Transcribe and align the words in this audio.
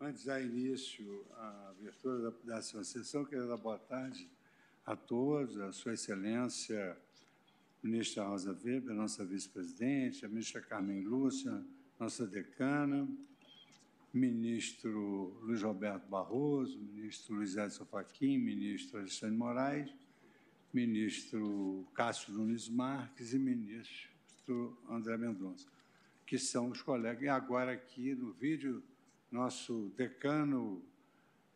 Antes 0.00 0.22
de 0.22 0.26
dar 0.26 0.42
início 0.42 1.24
à 1.34 1.68
abertura 1.70 2.30
da, 2.30 2.56
da 2.56 2.62
sessão, 2.62 3.24
quero 3.24 3.46
dar 3.46 3.56
boa 3.56 3.78
tarde 3.78 4.28
a 4.84 4.96
todos, 4.96 5.56
a 5.58 5.70
Sua 5.70 5.94
Excelência, 5.94 6.98
ministra 7.80 8.24
Rosa 8.24 8.52
Weber, 8.52 8.92
nossa 8.92 9.24
vice-presidente, 9.24 10.26
a 10.26 10.28
ministra 10.28 10.60
Carmen 10.60 11.02
Lúcia, 11.02 11.64
nossa 11.98 12.26
decana, 12.26 13.08
ministro 14.12 15.38
Luiz 15.42 15.62
Roberto 15.62 16.08
Barroso, 16.08 16.76
ministro 16.76 17.36
Luiz 17.36 17.56
Edson 17.56 17.84
Fachin, 17.84 18.38
ministro 18.38 18.98
Alexandre 18.98 19.36
Moraes, 19.36 19.94
ministro 20.72 21.86
Cássio 21.94 22.32
Nunes 22.32 22.68
Marques 22.68 23.32
e 23.32 23.38
ministro 23.38 24.76
André 24.90 25.16
Mendonça, 25.16 25.68
que 26.26 26.36
são 26.36 26.70
os 26.70 26.82
colegas. 26.82 27.22
E 27.22 27.28
agora 27.28 27.72
aqui 27.72 28.12
no 28.12 28.32
vídeo, 28.32 28.82
nosso 29.34 29.92
decano 29.96 30.80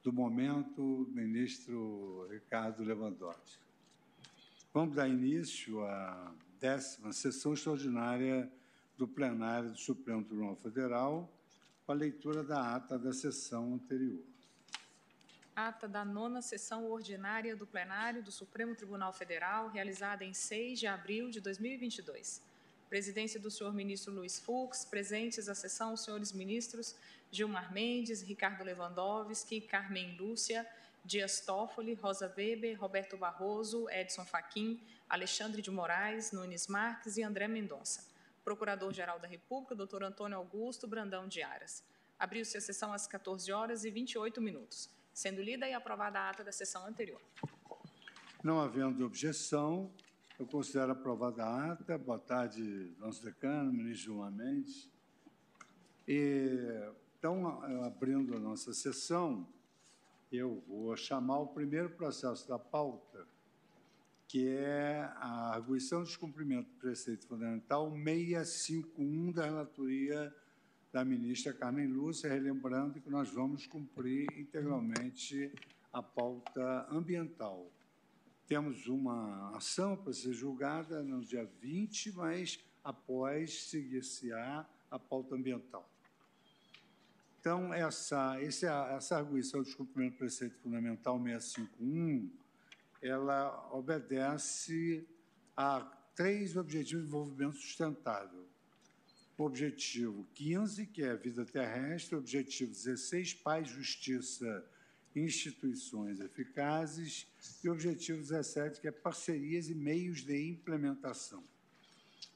do 0.02 0.12
momento, 0.12 1.09
ministro 1.12 2.27
Ricardo 2.28 2.82
Lewandowski. 2.82 3.62
Vamos 4.74 4.96
dar 4.96 5.09
início 5.09 5.84
à 5.84 6.34
décima 6.59 7.12
sessão 7.12 7.55
extraordinária 7.55 8.50
do 8.96 9.06
plenário 9.06 9.70
do 9.70 9.78
Supremo 9.78 10.24
Tribunal 10.24 10.56
Federal, 10.56 11.33
com 11.86 11.92
a 11.92 11.95
leitura 11.95 12.42
da 12.42 12.74
ata 12.74 12.98
da 12.98 13.12
sessão 13.12 13.74
anterior. 13.74 14.24
Ata 15.55 15.86
da 15.86 16.05
nona 16.05 16.42
sessão 16.42 16.84
ordinária 16.91 17.55
do 17.55 17.66
plenário 17.66 18.24
do 18.24 18.33
Supremo 18.33 18.74
Tribunal 18.74 19.12
Federal, 19.12 19.69
realizada 19.69 20.24
em 20.24 20.34
6 20.34 20.80
de 20.80 20.88
abril 20.88 21.30
de 21.30 21.41
2022. 21.41 22.42
Presidência 22.88 23.38
do 23.38 23.50
senhor 23.50 23.74
ministro 23.74 24.12
Luiz 24.12 24.41
Fux, 24.41 24.84
presentes 24.84 25.47
à 25.47 25.55
sessão 25.55 25.95
senhores 25.95 26.33
ministros 26.33 26.97
Gilmar 27.30 27.73
Mendes, 27.73 28.23
Ricardo 28.23 28.64
Lewandowski, 28.64 29.60
Carmen 29.60 30.16
Lúcia, 30.16 30.66
Dias 31.05 31.41
Toffoli, 31.41 31.94
Rosa 31.94 32.33
Weber, 32.36 32.78
Roberto 32.78 33.16
Barroso, 33.16 33.89
Edson 33.91 34.25
Fachin, 34.25 34.80
Alexandre 35.08 35.62
de 35.62 35.70
Moraes, 35.70 36.33
Nunes 36.33 36.66
Marques 36.66 37.16
e 37.16 37.22
André 37.22 37.48
Mendonça. 37.48 38.06
Procurador-Geral 38.44 39.19
da 39.19 39.28
República, 39.28 39.75
doutor 39.75 40.03
Antônio 40.03 40.38
Augusto 40.38 40.86
Brandão 40.86 41.28
de 41.28 41.42
Aras. 41.42 41.84
Abriu-se 42.19 42.56
a 42.56 42.61
sessão 42.61 42.92
às 42.92 43.06
14 43.06 43.53
horas 43.53 43.84
e 43.84 43.91
28 43.91 44.41
minutos, 44.41 44.91
sendo 45.12 45.42
lida 45.42 45.69
e 45.69 45.75
aprovada 45.75 46.19
a 46.19 46.31
ata 46.31 46.42
da 46.42 46.50
sessão 46.50 46.86
anterior. 46.86 47.20
Não 48.42 48.60
havendo 48.60 49.05
objeção, 49.05 49.91
eu 50.38 50.47
considero 50.47 50.92
aprovada 50.92 51.44
a 51.44 51.72
ata. 51.72 51.98
Boa 51.98 52.19
tarde, 52.19 52.94
nosso 52.98 53.22
decano, 53.22 53.72
ministro 53.72 54.14
João 54.14 54.31
Mendes. 54.31 54.88
E, 56.06 56.91
então, 57.19 57.48
abrindo 57.84 58.36
a 58.36 58.38
nossa 58.38 58.72
sessão, 58.72 59.44
eu 60.30 60.62
vou 60.69 60.97
chamar 60.97 61.41
o 61.41 61.48
primeiro 61.48 61.91
processo 61.91 62.47
da 62.47 62.60
pauta, 62.60 63.27
que 64.28 64.47
é 64.47 65.00
a 65.16 65.52
arguição 65.52 66.05
de 66.05 66.10
descumprimento 66.10 66.70
do 66.70 66.78
preceito 66.78 67.27
fundamental 67.27 67.91
651 67.91 69.33
da 69.33 69.47
relatoria 69.47 70.33
da 70.92 71.05
ministra 71.05 71.52
Carmen 71.52 71.88
Lúcia, 71.88 72.30
relembrando 72.30 73.00
que 73.00 73.10
nós 73.10 73.28
vamos 73.30 73.66
cumprir 73.66 74.28
integralmente 74.38 75.53
a 75.92 76.00
pauta 76.00 76.86
ambiental. 76.88 77.69
Temos 78.47 78.86
uma 78.86 79.56
ação 79.56 79.97
para 79.97 80.12
ser 80.12 80.32
julgada 80.34 81.03
no 81.03 81.20
dia 81.20 81.50
20, 81.60 82.12
mas 82.12 82.60
após 82.84 83.64
seguir-se-á 83.64 84.64
a 84.88 84.98
pauta 85.00 85.34
ambiental. 85.34 85.97
Então, 87.48 87.72
essa, 87.72 88.38
essa 88.42 89.16
arguição 89.16 89.62
de 89.62 89.68
descumprimento 89.68 90.16
do 90.16 90.18
preceito 90.18 90.58
fundamental 90.58 91.18
651 91.18 92.30
ela 93.00 93.70
obedece 93.72 95.08
a 95.56 95.80
três 96.14 96.58
objetivos 96.58 97.04
de 97.04 97.06
desenvolvimento 97.06 97.56
sustentável. 97.56 98.47
O 99.38 99.44
objetivo 99.44 100.28
15, 100.34 100.88
que 100.88 101.03
é 101.03 101.16
vida 101.16 101.47
terrestre, 101.47 102.16
o 102.16 102.19
objetivo 102.19 102.70
16, 102.70 103.32
paz, 103.37 103.66
justiça 103.66 104.62
e 105.14 105.20
instituições 105.20 106.20
eficazes, 106.20 107.26
e 107.64 107.69
o 107.70 107.72
objetivo 107.72 108.20
17, 108.20 108.78
que 108.78 108.88
é 108.88 108.92
parcerias 108.92 109.70
e 109.70 109.75
meios 109.75 110.20
de 110.20 110.50
implementação. 110.50 111.42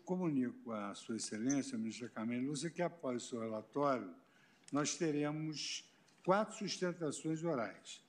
Comunico 0.06 0.72
à 0.72 0.94
Sua 0.94 1.16
Excelência, 1.16 1.74
a 1.74 1.78
ministra 1.78 2.08
Carmen 2.08 2.46
Lúcia, 2.46 2.70
que 2.70 2.80
após 2.80 3.24
o 3.24 3.28
seu 3.28 3.40
relatório, 3.40 4.21
nós 4.72 4.96
teremos 4.96 5.84
quatro 6.24 6.56
sustentações 6.56 7.44
orais, 7.44 8.02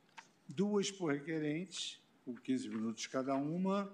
duas 0.47 0.90
por 0.90 1.12
requerentes 1.12 2.01
por 2.24 2.40
15 2.40 2.69
minutos 2.69 3.06
cada 3.07 3.35
uma, 3.35 3.91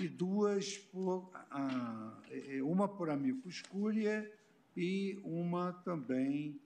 e 0.00 0.08
duas 0.08 0.78
por, 0.78 1.28
ah, 1.50 2.16
uma 2.62 2.88
por 2.88 3.10
amigo 3.10 3.48
escúria 3.48 4.32
e 4.76 5.20
uma 5.24 5.72
também 5.72 6.58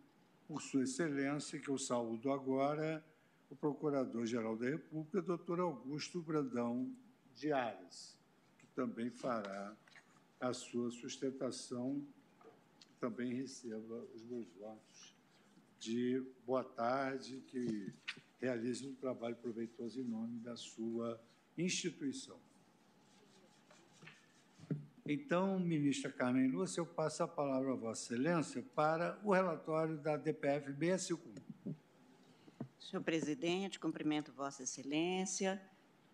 por 0.46 0.62
Sua 0.62 0.84
Excelência, 0.84 1.58
que 1.58 1.68
eu 1.68 1.78
saúdo 1.78 2.30
agora, 2.30 3.04
o 3.50 3.56
Procurador-Geral 3.56 4.56
da 4.56 4.68
República, 4.68 5.20
doutor 5.20 5.60
Augusto 5.60 6.20
Brandão 6.20 6.94
de 7.34 7.52
Ares, 7.52 8.16
que 8.58 8.66
também 8.68 9.10
fará 9.10 9.74
a 10.40 10.52
sua 10.52 10.90
sustentação, 10.90 12.06
também 13.00 13.34
receba 13.34 14.04
os 14.14 14.22
meus 14.22 14.46
votos 14.52 15.17
de 15.78 16.22
boa 16.44 16.64
tarde, 16.64 17.40
que 17.46 17.92
realize 18.40 18.86
um 18.86 18.94
trabalho 18.94 19.36
proveitoso 19.36 20.00
em 20.00 20.04
nome 20.04 20.38
da 20.40 20.56
sua 20.56 21.20
instituição. 21.56 22.38
Então, 25.06 25.58
ministra 25.58 26.12
Carmen 26.12 26.48
Lúcia, 26.48 26.80
eu 26.80 26.86
passo 26.86 27.22
a 27.22 27.28
palavra 27.28 27.72
a 27.72 27.76
Vossa 27.76 28.14
Excelência 28.14 28.62
para 28.74 29.18
o 29.24 29.32
relatório 29.32 29.96
da 29.96 30.16
DPF 30.16 30.66
651. 30.66 31.74
Senhor 32.78 33.02
presidente, 33.02 33.78
cumprimento 33.78 34.32
Vossa 34.32 34.64
Excelência, 34.64 35.62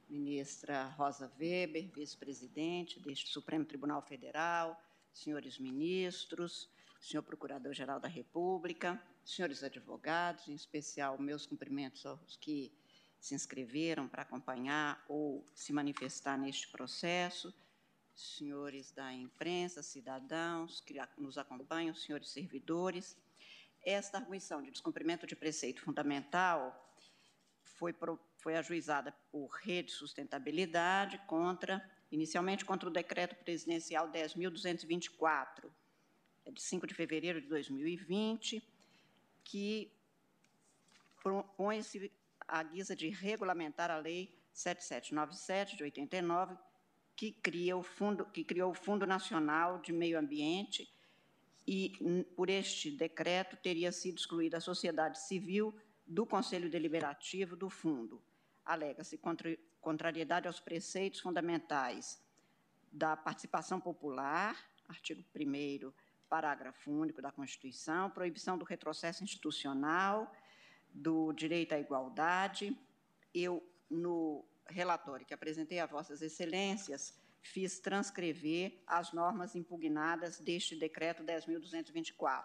ministra 0.08 0.84
Rosa 0.90 1.30
Weber, 1.38 1.90
vice-presidente 1.92 3.00
deste 3.00 3.30
Supremo 3.30 3.64
Tribunal 3.64 4.00
Federal, 4.02 4.80
senhores 5.12 5.58
ministros, 5.58 6.70
senhor 7.00 7.22
Procurador-Geral 7.22 7.98
da 7.98 8.08
República, 8.08 9.02
senhores 9.24 9.62
advogados, 9.62 10.48
em 10.48 10.54
especial 10.54 11.18
meus 11.18 11.46
cumprimentos 11.46 12.04
aos 12.04 12.36
que 12.36 12.72
se 13.18 13.34
inscreveram 13.34 14.06
para 14.06 14.22
acompanhar 14.22 15.02
ou 15.08 15.46
se 15.54 15.72
manifestar 15.72 16.38
neste 16.38 16.68
processo, 16.68 17.54
senhores 18.14 18.92
da 18.92 19.12
imprensa, 19.12 19.82
cidadãos 19.82 20.80
que 20.80 20.94
nos 21.16 21.38
acompanham, 21.38 21.94
senhores 21.94 22.28
servidores. 22.28 23.16
Esta 23.82 24.18
arguição 24.18 24.62
de 24.62 24.70
descumprimento 24.70 25.26
de 25.26 25.34
preceito 25.34 25.80
fundamental 25.80 26.80
foi, 27.64 27.94
foi 28.36 28.56
ajuizada 28.56 29.12
por 29.32 29.48
Rede 29.62 29.90
Sustentabilidade 29.90 31.18
contra, 31.26 31.82
inicialmente 32.12 32.64
contra 32.64 32.88
o 32.88 32.92
decreto 32.92 33.34
presidencial 33.36 34.10
10.224, 34.10 35.70
é 36.44 36.50
de 36.50 36.60
5 36.62 36.86
de 36.86 36.94
fevereiro 36.94 37.40
de 37.40 37.48
2020, 37.48 38.62
que 39.44 39.92
propõe-se 41.22 42.10
à 42.48 42.62
guisa 42.62 42.96
de 42.96 43.08
regulamentar 43.08 43.90
a 43.90 43.98
Lei 43.98 44.36
7797 44.52 45.76
de 45.76 45.84
89, 45.84 46.56
que, 47.16 47.32
cria 47.32 47.76
o 47.76 47.82
fundo, 47.82 48.24
que 48.26 48.44
criou 48.44 48.70
o 48.70 48.74
Fundo 48.74 49.06
Nacional 49.06 49.80
de 49.80 49.92
Meio 49.92 50.18
Ambiente 50.18 50.92
e, 51.66 51.92
por 52.36 52.50
este 52.50 52.90
decreto, 52.90 53.56
teria 53.56 53.90
sido 53.90 54.16
excluída 54.16 54.58
a 54.58 54.60
sociedade 54.60 55.18
civil 55.20 55.74
do 56.06 56.26
Conselho 56.26 56.70
Deliberativo 56.70 57.56
do 57.56 57.70
Fundo. 57.70 58.22
Alega-se 58.64 59.18
contrariedade 59.80 60.46
aos 60.46 60.60
preceitos 60.60 61.20
fundamentais 61.20 62.22
da 62.92 63.16
participação 63.16 63.80
popular, 63.80 64.56
artigo 64.88 65.24
1 65.34 65.92
parágrafo 66.28 66.90
único 66.90 67.22
da 67.22 67.30
Constituição, 67.30 68.10
proibição 68.10 68.58
do 68.58 68.64
retrocesso 68.64 69.22
institucional, 69.22 70.32
do 70.92 71.32
direito 71.32 71.74
à 71.74 71.78
igualdade. 71.78 72.76
Eu, 73.32 73.62
no 73.90 74.44
relatório 74.66 75.26
que 75.26 75.34
apresentei 75.34 75.80
a 75.80 75.86
Vossas 75.86 76.22
Excelências, 76.22 77.18
fiz 77.42 77.78
transcrever 77.78 78.82
as 78.86 79.12
normas 79.12 79.54
impugnadas 79.54 80.38
deste 80.38 80.74
decreto 80.74 81.22
10.224, 81.22 82.44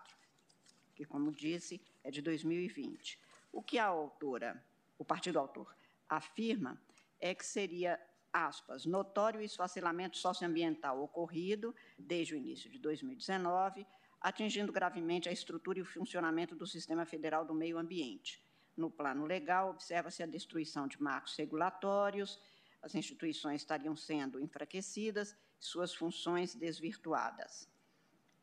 que, 0.94 1.06
como 1.06 1.31
disse, 1.31 1.81
é 2.04 2.12
de 2.12 2.22
2020. 2.22 3.20
O 3.52 3.64
que 3.64 3.80
a 3.80 3.86
autora, 3.86 4.64
o 4.98 5.06
partido 5.06 5.40
autor, 5.40 5.74
afirma 6.08 6.81
é 7.20 7.34
que 7.34 7.46
seria 7.46 8.00
aspas, 8.34 8.86
notório 8.86 9.42
esfacelamento 9.42 10.18
socioambiental 10.18 11.02
ocorrido 11.02 11.76
desde 11.98 12.34
o 12.34 12.38
início 12.38 12.70
de 12.70 12.80
2019, 12.80 13.86
atingindo 14.22 14.72
gravemente 14.72 15.30
a 15.30 15.31
estrutura 15.31 15.80
e 15.80 15.81
o 15.81 15.86
funcionamento 15.86 16.56
do 16.56 16.68
Sistema 16.68 17.06
Federal 17.06 17.46
do 17.46 17.54
Meio 17.54 17.78
Ambiente. 17.78 18.44
No 18.76 18.90
plano 18.90 19.26
legal, 19.26 19.70
observa-se 19.70 20.24
a 20.24 20.26
destruição 20.26 20.88
de 20.88 21.02
marcos 21.02 21.36
regulatórios, 21.36 22.40
as 22.81 22.96
instituições 22.96 23.62
estariam 23.62 23.96
sendo 23.96 24.40
enfraquecidas, 24.40 25.36
suas 25.60 25.94
funções 25.94 26.56
desvirtuadas. 26.56 27.70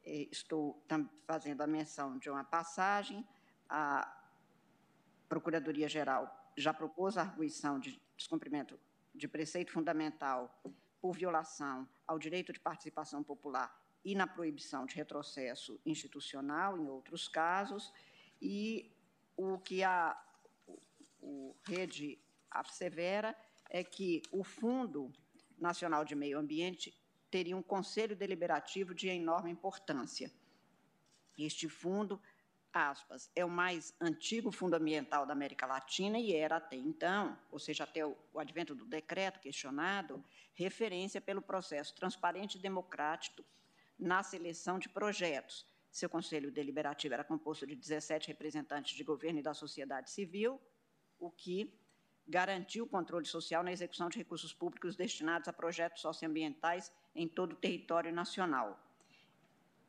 Estou 0.04 0.84
fazendo 1.26 1.62
a 1.62 1.66
menção 1.66 2.18
de 2.18 2.28
uma 2.28 2.44
passagem, 2.44 3.26
a 3.68 4.12
Procuradoria-Geral 5.28 6.52
já 6.56 6.72
propôs 6.72 7.16
a 7.16 7.22
arguição 7.22 7.78
de 7.78 8.00
descumprimento 8.16 8.78
de 9.16 9.26
preceito 9.26 9.72
fundamental 9.72 10.62
por 11.00 11.14
violação 11.14 11.88
ao 12.06 12.18
direito 12.18 12.52
de 12.52 12.60
participação 12.60 13.22
popular 13.22 13.74
e 14.04 14.14
na 14.14 14.26
proibição 14.26 14.86
de 14.86 14.94
retrocesso 14.94 15.80
institucional 15.84 16.78
em 16.78 16.86
outros 16.88 17.26
casos, 17.26 17.92
e 18.40 18.92
o 19.36 19.58
que 19.58 19.82
a 19.82 20.16
o 21.20 21.56
Rede 21.64 22.18
assevera 22.48 23.36
é 23.68 23.82
que 23.82 24.22
o 24.30 24.44
Fundo 24.44 25.12
Nacional 25.58 26.04
de 26.04 26.14
Meio 26.14 26.38
Ambiente 26.38 26.94
teria 27.30 27.56
um 27.56 27.62
conselho 27.62 28.14
deliberativo 28.14 28.94
de 28.94 29.08
enorme 29.08 29.50
importância. 29.50 30.30
Este 31.36 31.68
fundo, 31.68 32.22
aspas, 32.76 33.30
é 33.34 33.44
o 33.44 33.50
mais 33.50 33.94
antigo 34.00 34.52
fundo 34.52 34.74
ambiental 34.74 35.24
da 35.24 35.32
América 35.32 35.66
Latina 35.66 36.18
e 36.18 36.34
era 36.34 36.56
até 36.56 36.76
então, 36.76 37.36
ou 37.50 37.58
seja, 37.58 37.84
até 37.84 38.04
o, 38.04 38.16
advento 38.36 38.74
do 38.74 38.84
decreto 38.84 39.40
questionado, 39.40 40.22
referência 40.54 41.20
pelo 41.20 41.40
processo 41.42 41.94
transparente 41.94 42.56
e 42.58 42.60
democrático 42.60 43.44
na 43.98 44.22
seleção 44.22 44.78
de 44.78 44.88
projetos. 44.88 45.66
Seu 45.90 46.10
conselho 46.10 46.52
deliberativo 46.52 47.14
era 47.14 47.24
composto 47.24 47.66
de 47.66 47.74
17 47.74 48.28
representantes 48.28 48.94
de 48.94 49.02
governo 49.02 49.38
e 49.38 49.42
da 49.42 49.54
sociedade 49.54 50.10
civil, 50.10 50.60
o 51.18 51.30
que 51.30 51.72
garantiu 52.28 52.84
o 52.84 52.88
controle 52.88 53.24
social 53.24 53.62
na 53.62 53.72
execução 53.72 54.08
de 54.08 54.18
recursos 54.18 54.52
públicos 54.52 54.96
destinados 54.96 55.48
a 55.48 55.52
projetos 55.52 56.02
socioambientais 56.02 56.92
em 57.14 57.26
todo 57.26 57.52
o 57.52 57.56
território 57.56 58.12
nacional. 58.12 58.85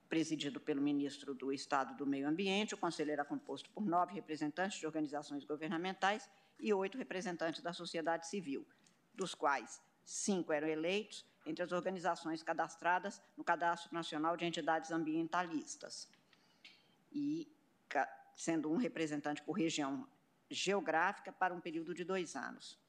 Presidido 0.09 0.59
pelo 0.59 0.81
ministro 0.81 1.33
do 1.33 1.51
Estado 1.51 1.95
do 1.95 2.05
Meio 2.05 2.27
Ambiente, 2.27 2.73
o 2.73 2.77
conselho 2.77 3.11
era 3.11 3.25
composto 3.25 3.69
por 3.71 3.85
nove 3.85 4.13
representantes 4.13 4.79
de 4.79 4.85
organizações 4.85 5.43
governamentais 5.43 6.29
e 6.59 6.73
oito 6.73 6.97
representantes 6.97 7.61
da 7.61 7.73
sociedade 7.73 8.27
civil, 8.27 8.65
dos 9.13 9.35
quais 9.35 9.81
cinco 10.05 10.53
eram 10.53 10.67
eleitos 10.67 11.25
entre 11.45 11.63
as 11.63 11.71
organizações 11.71 12.41
cadastradas 12.41 13.21
no 13.35 13.43
Cadastro 13.43 13.93
Nacional 13.93 14.37
de 14.37 14.45
Entidades 14.45 14.91
Ambientalistas, 14.91 16.09
e 17.11 17.51
sendo 18.35 18.71
um 18.71 18.77
representante 18.77 19.41
por 19.41 19.53
região 19.53 20.07
geográfica 20.49 21.33
para 21.33 21.53
um 21.53 21.59
período 21.59 21.93
de 21.93 22.03
dois 22.03 22.35
anos. 22.35 22.79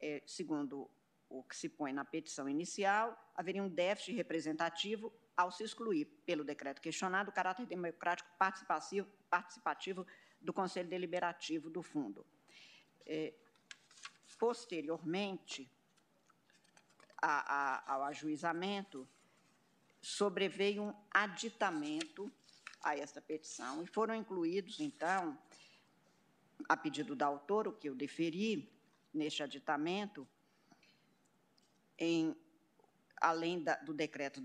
É, 0.00 0.22
segundo 0.26 0.88
o 1.28 1.42
que 1.42 1.56
se 1.56 1.68
põe 1.68 1.92
na 1.92 2.04
petição 2.04 2.48
inicial, 2.48 3.16
haveria 3.34 3.62
um 3.62 3.68
déficit 3.68 4.14
representativo 4.14 5.12
ao 5.40 5.50
se 5.50 5.64
excluir, 5.64 6.06
pelo 6.24 6.44
decreto 6.44 6.80
questionado, 6.80 7.30
o 7.30 7.32
caráter 7.32 7.66
democrático 7.66 8.30
participativo, 8.38 9.08
participativo 9.28 10.06
do 10.40 10.52
Conselho 10.52 10.88
Deliberativo 10.88 11.70
do 11.70 11.82
Fundo. 11.82 12.26
É, 13.06 13.34
posteriormente 14.38 15.70
a, 17.20 17.34
a, 17.54 17.94
ao 17.94 18.04
ajuizamento, 18.04 19.06
sobreveio 20.00 20.82
um 20.82 20.94
aditamento 21.10 22.32
a 22.82 22.96
esta 22.96 23.20
petição 23.20 23.82
e 23.82 23.86
foram 23.86 24.14
incluídos, 24.14 24.80
então, 24.80 25.38
a 26.68 26.76
pedido 26.76 27.14
da 27.14 27.26
autora, 27.26 27.68
o 27.68 27.76
que 27.76 27.88
eu 27.88 27.94
deferi 27.94 28.72
neste 29.12 29.42
aditamento, 29.42 30.26
em, 31.98 32.34
além 33.20 33.62
da, 33.62 33.76
do 33.76 33.92
decreto 33.92 34.42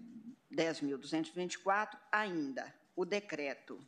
10.224, 0.51 1.97
ainda 2.11 2.75
o 2.95 3.05
decreto 3.05 3.79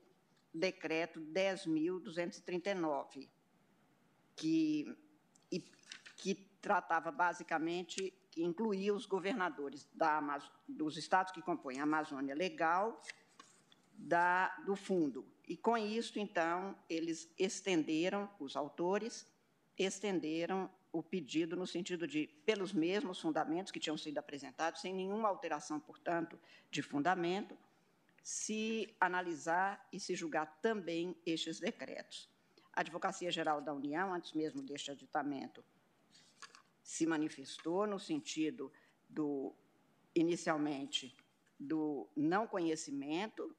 decreto 0.52 1.20
10.239, 1.20 3.28
que, 4.34 4.92
que 6.16 6.34
tratava 6.60 7.10
basicamente, 7.10 8.12
que 8.36 8.44
incluía 8.44 8.92
os 8.92 9.06
governadores 9.06 9.88
da, 9.94 10.20
dos 10.68 10.98
estados 10.98 11.32
que 11.32 11.40
compõem 11.40 11.80
a 11.80 11.84
Amazônia 11.84 12.34
Legal 12.34 13.00
da, 13.94 14.54
do 14.66 14.76
fundo. 14.76 15.26
E 15.48 15.56
com 15.56 15.74
isso, 15.78 16.18
então, 16.18 16.76
eles 16.86 17.32
estenderam, 17.38 18.28
os 18.38 18.54
autores, 18.54 19.26
estenderam 19.78 20.70
o 20.92 21.02
pedido 21.02 21.56
no 21.56 21.66
sentido 21.66 22.06
de, 22.06 22.26
pelos 22.44 22.74
mesmos 22.74 23.18
fundamentos 23.18 23.72
que 23.72 23.80
tinham 23.80 23.96
sido 23.96 24.18
apresentados, 24.18 24.82
sem 24.82 24.92
nenhuma 24.92 25.28
alteração, 25.28 25.80
portanto, 25.80 26.38
de 26.70 26.82
fundamento, 26.82 27.56
se 28.22 28.94
analisar 29.00 29.88
e 29.90 29.98
se 29.98 30.14
julgar 30.14 30.58
também 30.60 31.16
estes 31.24 31.58
decretos. 31.58 32.28
A 32.70 32.80
Advocacia 32.80 33.30
Geral 33.30 33.62
da 33.62 33.72
União, 33.72 34.12
antes 34.12 34.34
mesmo 34.34 34.60
deste 34.60 34.90
aditamento, 34.90 35.64
se 36.86 37.04
manifestou 37.04 37.84
no 37.84 37.98
sentido 37.98 38.72
do, 39.08 39.52
inicialmente, 40.14 41.16
do 41.58 42.08
não 42.14 42.46
conhecimento 42.46 43.52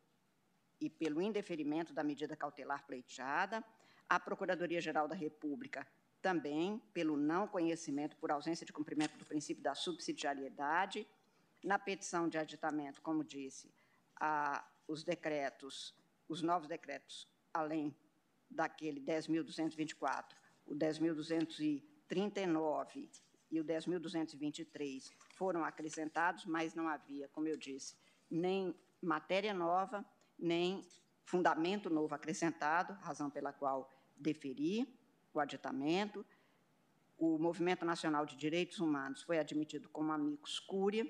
e 0.79 0.89
pelo 0.89 1.21
indeferimento 1.21 1.93
da 1.93 2.05
medida 2.05 2.37
cautelar 2.37 2.87
pleiteada. 2.87 3.61
A 4.07 4.17
Procuradoria-Geral 4.17 5.09
da 5.09 5.15
República 5.15 5.85
também 6.21 6.81
pelo 6.93 7.17
não 7.17 7.49
conhecimento 7.49 8.15
por 8.15 8.31
ausência 8.31 8.65
de 8.65 8.71
cumprimento 8.71 9.17
do 9.17 9.25
princípio 9.25 9.61
da 9.61 9.75
subsidiariedade. 9.75 11.05
Na 11.61 11.77
petição 11.77 12.29
de 12.29 12.37
aditamento, 12.37 13.01
como 13.01 13.25
disse, 13.25 13.69
a, 14.21 14.65
os 14.87 15.03
decretos, 15.03 15.93
os 16.29 16.41
novos 16.41 16.69
decretos, 16.69 17.27
além 17.53 17.93
daquele 18.49 19.01
10.224, 19.01 20.33
o 20.65 20.73
10.239 20.73 23.26
e 23.49 23.59
o 23.59 23.63
10.223 23.63 25.11
foram 25.35 25.63
acrescentados, 25.63 26.45
mas 26.45 26.75
não 26.75 26.87
havia, 26.87 27.27
como 27.29 27.47
eu 27.47 27.57
disse, 27.57 27.95
nem 28.29 28.75
matéria 29.01 29.53
nova, 29.53 30.05
nem 30.37 30.85
fundamento 31.23 31.89
novo 31.89 32.13
acrescentado, 32.13 32.93
razão 33.01 33.29
pela 33.29 33.53
qual 33.53 33.91
deferi 34.15 34.87
o 35.33 35.39
aditamento. 35.39 36.25
O 37.17 37.37
Movimento 37.37 37.85
Nacional 37.85 38.25
de 38.25 38.35
Direitos 38.35 38.79
Humanos 38.79 39.23
foi 39.23 39.39
admitido 39.39 39.89
como 39.89 40.11
amicus 40.11 40.59
cúria, 40.59 41.05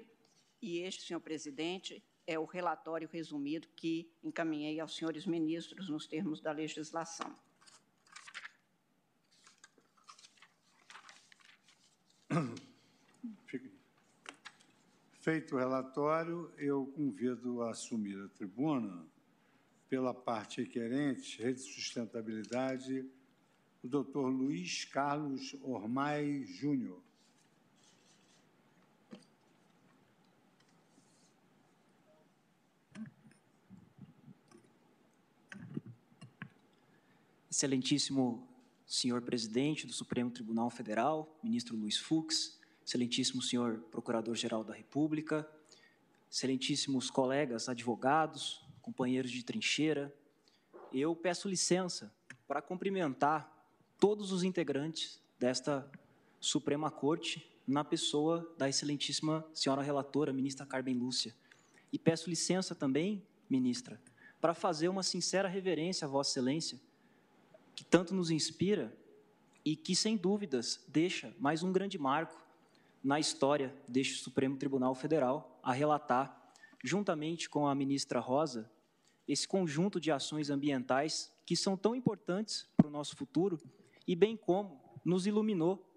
e 0.61 0.79
este, 0.79 1.03
senhor 1.03 1.19
presidente, 1.19 2.03
é 2.25 2.37
o 2.37 2.45
relatório 2.45 3.07
resumido 3.07 3.67
que 3.75 4.11
encaminhei 4.23 4.79
aos 4.79 4.95
senhores 4.95 5.25
ministros 5.25 5.87
nos 5.87 6.07
termos 6.07 6.41
da 6.41 6.51
legislação. 6.51 7.33
Feito 15.19 15.55
o 15.55 15.57
relatório, 15.59 16.51
eu 16.57 16.85
convido 16.95 17.61
a 17.63 17.71
assumir 17.71 18.17
a 18.23 18.29
tribuna, 18.29 19.05
pela 19.89 20.13
parte 20.13 20.61
requerente, 20.61 21.41
Rede 21.41 21.63
de 21.63 21.73
Sustentabilidade, 21.73 23.05
o 23.83 23.87
doutor 23.87 24.27
Luiz 24.29 24.85
Carlos 24.85 25.55
Ormai 25.61 26.43
Júnior. 26.43 27.01
Excelentíssimo 37.49 38.46
senhor 38.87 39.21
presidente 39.21 39.85
do 39.85 39.91
Supremo 39.91 40.31
Tribunal 40.31 40.69
Federal, 40.69 41.37
ministro 41.43 41.75
Luiz 41.75 41.97
Fux, 41.97 42.57
excelentíssimo 42.85 43.41
senhor 43.41 43.79
procurador-geral 43.91 44.63
da 44.63 44.73
República, 44.73 45.47
excelentíssimos 46.31 47.11
colegas 47.11 47.67
advogados, 47.67 48.65
companheiros 48.81 49.29
de 49.29 49.43
trincheira, 49.43 50.15
eu 50.93 51.13
peço 51.13 51.49
licença 51.49 52.15
para 52.47 52.61
cumprimentar 52.61 53.53
todos 53.99 54.31
os 54.31 54.41
integrantes 54.41 55.21
desta 55.37 55.89
Suprema 56.39 56.89
Corte 56.89 57.45
na 57.67 57.83
pessoa 57.83 58.49
da 58.57 58.69
excelentíssima 58.69 59.45
senhora 59.53 59.81
relatora, 59.81 60.31
ministra 60.31 60.65
Carmen 60.65 60.95
Lúcia. 60.95 61.35
E 61.91 61.99
peço 61.99 62.29
licença 62.29 62.73
também, 62.73 63.21
ministra, 63.49 64.01
para 64.39 64.53
fazer 64.53 64.87
uma 64.87 65.03
sincera 65.03 65.49
reverência 65.49 66.05
a 66.05 66.09
Vossa 66.09 66.31
Excelência, 66.31 66.79
que 67.77 67.83
tanto 67.83 68.15
nos 68.15 68.31
inspira 68.31 68.91
e 69.63 69.75
que, 69.75 69.95
sem 69.95 70.17
dúvidas, 70.17 70.83
deixa 70.87 71.31
mais 71.37 71.61
um 71.61 71.71
grande 71.71 71.95
marco 71.95 72.43
na 73.03 73.19
história 73.19 73.71
deste 73.87 74.15
Supremo 74.15 74.57
Tribunal 74.57 74.95
Federal 74.95 75.59
a 75.61 75.71
relatar, 75.73 76.51
juntamente 76.83 77.47
com 77.47 77.67
a 77.67 77.75
ministra 77.75 78.19
Rosa, 78.19 78.67
esse 79.27 79.47
conjunto 79.47 79.99
de 79.99 80.11
ações 80.11 80.49
ambientais 80.49 81.31
que 81.45 81.55
são 81.55 81.77
tão 81.77 81.95
importantes 81.95 82.67
para 82.75 82.87
o 82.87 82.89
nosso 82.89 83.15
futuro 83.15 83.61
e 84.07 84.15
bem 84.15 84.35
como 84.35 84.99
nos 85.05 85.27
iluminou 85.27 85.87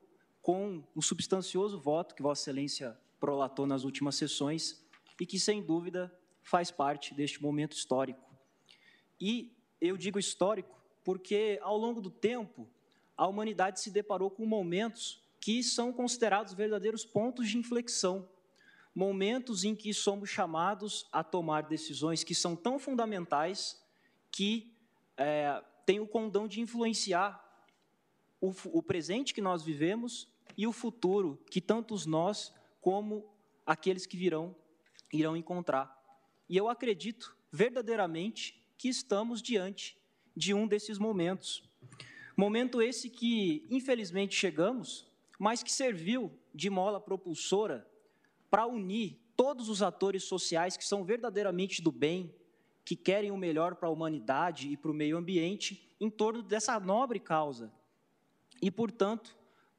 com 0.42 0.86
o 0.94 1.00
substancioso 1.00 1.80
voto 1.80 2.14
que 2.14 2.22
Vossa 2.22 2.42
Excelência 2.42 2.94
prolatou 3.18 3.66
nas 3.66 3.84
últimas 3.84 4.16
sessões 4.16 4.84
e 5.18 5.24
que, 5.24 5.40
sem 5.40 5.62
dúvida, 5.62 6.14
faz 6.42 6.70
parte 6.70 7.14
deste 7.14 7.40
momento 7.40 7.72
histórico. 7.72 8.20
E 9.18 9.56
eu 9.80 9.96
digo 9.96 10.18
histórico 10.18 10.79
porque, 11.04 11.58
ao 11.62 11.76
longo 11.76 12.00
do 12.00 12.10
tempo, 12.10 12.68
a 13.16 13.26
humanidade 13.26 13.80
se 13.80 13.90
deparou 13.90 14.30
com 14.30 14.46
momentos 14.46 15.22
que 15.40 15.62
são 15.62 15.92
considerados 15.92 16.52
verdadeiros 16.52 17.04
pontos 17.04 17.48
de 17.48 17.58
inflexão, 17.58 18.28
momentos 18.94 19.64
em 19.64 19.74
que 19.74 19.94
somos 19.94 20.28
chamados 20.28 21.06
a 21.10 21.22
tomar 21.22 21.62
decisões 21.62 22.24
que 22.24 22.34
são 22.34 22.54
tão 22.54 22.78
fundamentais 22.78 23.82
que 24.30 24.72
é, 25.16 25.62
têm 25.86 26.00
o 26.00 26.06
condão 26.06 26.46
de 26.46 26.60
influenciar 26.60 27.46
o, 28.40 28.52
o 28.66 28.82
presente 28.82 29.34
que 29.34 29.40
nós 29.40 29.62
vivemos 29.62 30.28
e 30.56 30.66
o 30.66 30.72
futuro 30.72 31.42
que 31.50 31.60
tantos 31.60 32.06
nós 32.06 32.54
como 32.80 33.30
aqueles 33.66 34.06
que 34.06 34.16
virão 34.16 34.56
irão 35.12 35.36
encontrar. 35.36 35.96
E 36.48 36.56
eu 36.56 36.68
acredito 36.68 37.36
verdadeiramente 37.52 38.60
que 38.76 38.88
estamos 38.88 39.42
diante 39.42 39.99
de 40.36 40.54
um 40.54 40.66
desses 40.66 40.98
momentos. 40.98 41.62
Momento 42.36 42.80
esse 42.80 43.10
que, 43.10 43.66
infelizmente, 43.70 44.34
chegamos, 44.34 45.06
mas 45.38 45.62
que 45.62 45.72
serviu 45.72 46.32
de 46.54 46.70
mola 46.70 47.00
propulsora 47.00 47.86
para 48.50 48.66
unir 48.66 49.18
todos 49.36 49.68
os 49.68 49.82
atores 49.82 50.24
sociais 50.24 50.76
que 50.76 50.84
são 50.84 51.04
verdadeiramente 51.04 51.80
do 51.80 51.92
bem, 51.92 52.34
que 52.84 52.96
querem 52.96 53.30
o 53.30 53.36
melhor 53.36 53.76
para 53.76 53.88
a 53.88 53.92
humanidade 53.92 54.68
e 54.68 54.76
para 54.76 54.90
o 54.90 54.94
meio 54.94 55.16
ambiente, 55.16 55.88
em 56.00 56.10
torno 56.10 56.42
dessa 56.42 56.78
nobre 56.80 57.20
causa. 57.20 57.72
E, 58.60 58.70
portanto, 58.70 59.36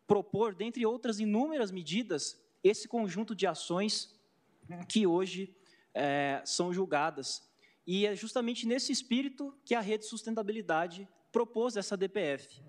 propor, 0.08 0.56
dentre 0.56 0.86
outras 0.86 1.20
inúmeras 1.20 1.72
medidas, 1.72 2.42
esse 2.64 2.88
conjunto 2.88 3.36
de 3.36 3.46
ações 3.46 4.14
que 4.88 5.06
hoje 5.06 5.56
é, 5.94 6.42
são 6.46 6.74
julgadas. 6.74 7.48
E 7.86 8.06
é 8.06 8.16
justamente 8.16 8.68
nesse 8.68 8.92
espírito 8.92 9.54
que 9.66 9.74
a 9.74 9.82
Rede 9.82 10.06
Sustentabilidade 10.06 11.08
propôs 11.32 11.76
essa 11.76 11.98
DPF. 11.98 12.62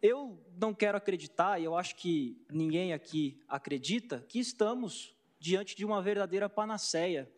Eu 0.00 0.44
não 0.58 0.74
quero 0.74 0.98
acreditar, 0.98 1.60
e 1.60 1.64
eu 1.64 1.76
acho 1.76 1.96
que 1.96 2.36
ninguém 2.50 2.92
aqui 2.92 3.40
acredita, 3.48 4.24
que 4.28 4.40
estamos 4.40 5.14
diante 5.38 5.76
de 5.76 5.84
uma 5.84 6.02
verdadeira 6.02 6.48
panaceia. 6.48 7.30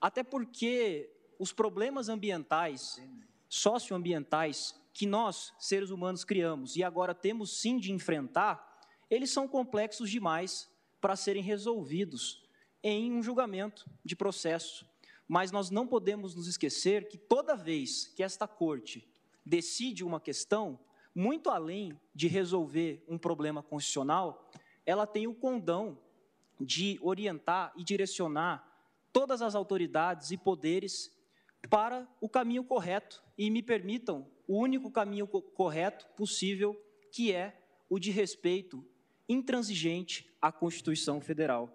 Até 0.00 0.22
porque 0.22 1.10
os 1.38 1.52
problemas 1.52 2.08
ambientais, 2.08 3.00
socioambientais, 3.48 4.74
que 4.92 5.06
nós, 5.06 5.52
seres 5.58 5.90
humanos, 5.90 6.24
criamos 6.24 6.74
e 6.74 6.82
agora 6.82 7.14
temos 7.14 7.60
sim 7.60 7.78
de 7.78 7.92
enfrentar, 7.92 8.80
eles 9.10 9.30
são 9.30 9.46
complexos 9.46 10.10
demais 10.10 10.70
para 11.00 11.16
serem 11.16 11.42
resolvidos 11.42 12.42
em 12.82 13.12
um 13.12 13.22
julgamento 13.22 13.88
de 14.04 14.16
processo. 14.16 14.88
Mas 15.28 15.50
nós 15.50 15.70
não 15.70 15.86
podemos 15.86 16.34
nos 16.34 16.46
esquecer 16.46 17.08
que 17.08 17.18
toda 17.18 17.56
vez 17.56 18.06
que 18.06 18.22
esta 18.22 18.46
corte 18.46 19.06
decide 19.44 20.04
uma 20.04 20.20
questão, 20.20 20.78
muito 21.14 21.50
além 21.50 21.98
de 22.14 22.28
resolver 22.28 23.04
um 23.08 23.18
problema 23.18 23.62
constitucional, 23.62 24.50
ela 24.84 25.06
tem 25.06 25.26
o 25.26 25.34
condão 25.34 25.98
de 26.60 26.98
orientar 27.02 27.72
e 27.76 27.84
direcionar 27.84 28.64
todas 29.12 29.42
as 29.42 29.54
autoridades 29.54 30.30
e 30.30 30.36
poderes 30.36 31.10
para 31.68 32.08
o 32.20 32.28
caminho 32.28 32.64
correto 32.64 33.22
e 33.36 33.50
me 33.50 33.62
permitam 33.62 34.26
o 34.46 34.58
único 34.58 34.90
caminho 34.90 35.26
correto 35.26 36.06
possível, 36.16 36.80
que 37.10 37.32
é 37.32 37.60
o 37.88 37.98
de 37.98 38.10
respeito 38.10 38.84
intransigente 39.28 40.30
à 40.40 40.52
Constituição 40.52 41.20
Federal. 41.20 41.70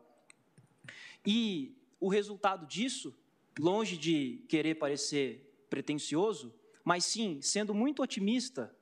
E 1.25 1.75
o 2.00 2.10
resultado 2.10 2.65
disso, 2.65 3.13
longe 3.60 3.98
de 3.98 4.43
querer 4.48 4.75
parecer 4.75 5.65
pretensioso, 5.70 6.53
mas 6.84 7.05
sim 7.05 7.41
sendo 7.41 7.74
muito 7.74 8.01
otimista, 8.01 8.75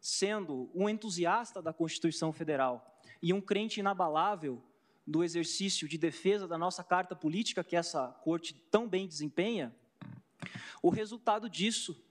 sendo 0.00 0.70
um 0.74 0.88
entusiasta 0.88 1.60
da 1.62 1.72
Constituição 1.72 2.32
Federal 2.32 3.00
e 3.22 3.32
um 3.32 3.40
crente 3.40 3.80
inabalável 3.80 4.62
do 5.06 5.22
exercício 5.22 5.88
de 5.88 5.96
defesa 5.96 6.48
da 6.48 6.58
nossa 6.58 6.82
carta 6.82 7.14
política 7.14 7.62
que 7.62 7.76
essa 7.76 8.08
corte 8.22 8.54
tão 8.70 8.88
bem 8.88 9.06
desempenha, 9.06 9.74
o 10.82 10.90
resultado 10.90 11.48
disso, 11.48 12.04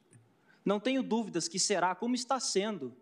não 0.64 0.80
tenho 0.80 1.04
dúvidas 1.04 1.48
que 1.48 1.60
será, 1.60 1.94
como 1.94 2.16
está 2.16 2.40
sendo, 2.40 2.96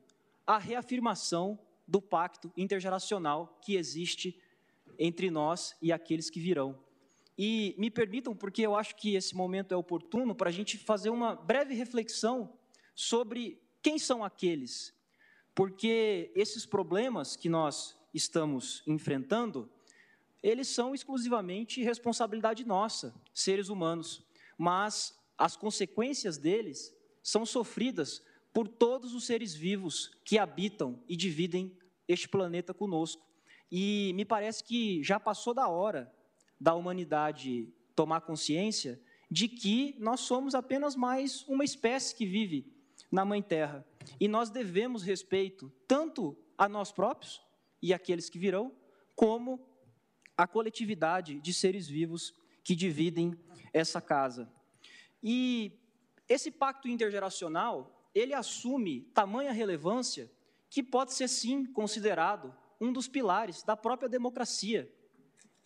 a 0.45 0.57
reafirmação 0.57 1.57
do 1.87 2.01
pacto 2.01 2.51
intergeracional 2.57 3.59
que 3.61 3.75
existe 3.75 4.37
entre 4.99 5.31
nós 5.31 5.75
e 5.81 5.91
aqueles 5.91 6.29
que 6.29 6.39
virão. 6.39 6.77
E 7.37 7.75
me 7.77 7.89
permitam, 7.89 8.35
porque 8.35 8.61
eu 8.61 8.75
acho 8.75 8.95
que 8.95 9.15
esse 9.15 9.35
momento 9.35 9.73
é 9.73 9.77
oportuno 9.77 10.35
para 10.35 10.49
a 10.49 10.53
gente 10.53 10.77
fazer 10.77 11.09
uma 11.09 11.35
breve 11.35 11.73
reflexão 11.73 12.53
sobre 12.95 13.61
quem 13.81 13.97
são 13.97 14.23
aqueles. 14.23 14.93
Porque 15.55 16.31
esses 16.35 16.65
problemas 16.65 17.35
que 17.35 17.49
nós 17.49 17.97
estamos 18.13 18.83
enfrentando, 18.85 19.69
eles 20.41 20.67
são 20.67 20.93
exclusivamente 20.93 21.81
responsabilidade 21.81 22.65
nossa, 22.65 23.13
seres 23.33 23.69
humanos. 23.69 24.23
Mas 24.57 25.17
as 25.37 25.55
consequências 25.55 26.37
deles 26.37 26.95
são 27.21 27.45
sofridas 27.45 28.23
por 28.53 28.67
todos 28.67 29.15
os 29.15 29.25
seres 29.25 29.55
vivos 29.55 30.11
que 30.23 30.37
habitam 30.37 31.01
e 31.07 31.15
dividem 31.15 31.75
este 32.07 32.29
planeta 32.29 32.73
conosco. 32.73 33.25
E 33.71 34.11
me 34.13 34.23
parece 34.23 34.63
que 34.63 35.03
já 35.03 35.19
passou 35.19 35.53
da 35.53 35.67
hora 35.67 36.13
da 36.63 36.73
humanidade 36.73 37.67
tomar 37.93 38.21
consciência 38.21 38.97
de 39.29 39.49
que 39.49 39.97
nós 39.99 40.21
somos 40.21 40.55
apenas 40.55 40.95
mais 40.95 41.43
uma 41.45 41.65
espécie 41.65 42.15
que 42.15 42.25
vive 42.25 42.73
na 43.11 43.25
Mãe 43.25 43.41
Terra. 43.41 43.85
E 44.17 44.29
nós 44.29 44.49
devemos 44.49 45.03
respeito 45.03 45.69
tanto 45.85 46.37
a 46.57 46.69
nós 46.69 46.89
próprios 46.89 47.41
e 47.81 47.93
aqueles 47.93 48.29
que 48.29 48.39
virão, 48.39 48.71
como 49.13 49.67
a 50.37 50.47
coletividade 50.47 51.37
de 51.41 51.53
seres 51.53 51.85
vivos 51.85 52.33
que 52.63 52.75
dividem 52.75 53.37
essa 53.73 53.99
casa. 53.99 54.49
E 55.21 55.73
esse 56.29 56.49
pacto 56.49 56.87
intergeracional, 56.87 58.09
ele 58.15 58.33
assume 58.33 59.01
tamanha 59.13 59.51
relevância 59.51 60.31
que 60.69 60.81
pode 60.81 61.13
ser 61.13 61.27
sim 61.27 61.65
considerado 61.65 62.55
um 62.79 62.93
dos 62.93 63.09
pilares 63.09 63.63
da 63.63 63.75
própria 63.75 64.07
democracia. 64.07 64.89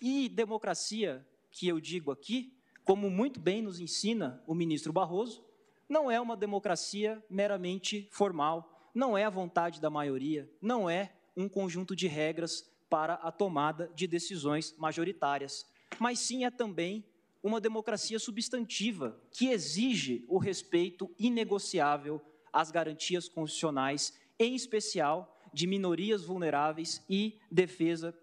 E 0.01 0.29
democracia, 0.29 1.25
que 1.51 1.67
eu 1.67 1.79
digo 1.79 2.11
aqui, 2.11 2.53
como 2.83 3.09
muito 3.09 3.39
bem 3.39 3.61
nos 3.61 3.79
ensina 3.79 4.41
o 4.45 4.53
ministro 4.53 4.93
Barroso, 4.93 5.43
não 5.89 6.09
é 6.11 6.19
uma 6.21 6.37
democracia 6.37 7.23
meramente 7.29 8.07
formal, 8.11 8.89
não 8.93 9.17
é 9.17 9.23
a 9.23 9.29
vontade 9.29 9.81
da 9.81 9.89
maioria, 9.89 10.49
não 10.61 10.89
é 10.89 11.13
um 11.35 11.49
conjunto 11.49 11.95
de 11.95 12.07
regras 12.07 12.69
para 12.89 13.15
a 13.15 13.31
tomada 13.31 13.91
de 13.95 14.07
decisões 14.07 14.75
majoritárias, 14.77 15.65
mas 15.99 16.19
sim 16.19 16.45
é 16.45 16.51
também 16.51 17.03
uma 17.43 17.61
democracia 17.61 18.19
substantiva 18.19 19.19
que 19.31 19.47
exige 19.47 20.25
o 20.27 20.37
respeito 20.37 21.09
inegociável 21.17 22.21
às 22.51 22.71
garantias 22.71 23.27
constitucionais, 23.27 24.17
em 24.39 24.55
especial 24.55 25.37
de 25.53 25.67
minorias 25.67 26.23
vulneráveis 26.23 27.03
e 27.09 27.37
defesa 27.51 28.17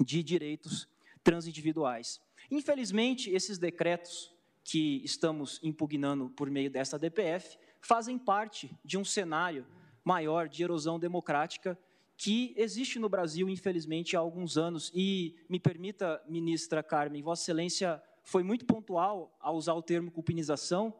de 0.00 0.22
direitos 0.22 0.88
transindividuais. 1.28 2.22
Infelizmente, 2.50 3.30
esses 3.30 3.58
decretos 3.58 4.34
que 4.64 5.02
estamos 5.04 5.60
impugnando 5.62 6.30
por 6.30 6.48
meio 6.50 6.70
dessa 6.70 6.98
DPF 6.98 7.58
fazem 7.82 8.18
parte 8.18 8.70
de 8.82 8.96
um 8.96 9.04
cenário 9.04 9.66
maior 10.02 10.48
de 10.48 10.62
erosão 10.62 10.98
democrática 10.98 11.78
que 12.16 12.54
existe 12.56 12.98
no 12.98 13.10
Brasil, 13.10 13.46
infelizmente, 13.46 14.16
há 14.16 14.20
alguns 14.20 14.56
anos. 14.56 14.90
E 14.94 15.36
me 15.50 15.60
permita, 15.60 16.18
ministra 16.26 16.82
Carmen, 16.82 17.22
Vossa 17.22 17.42
Excelência 17.42 18.02
foi 18.22 18.42
muito 18.42 18.64
pontual 18.64 19.36
ao 19.38 19.54
usar 19.54 19.74
o 19.74 19.82
termo 19.82 20.10
cupinização, 20.10 20.94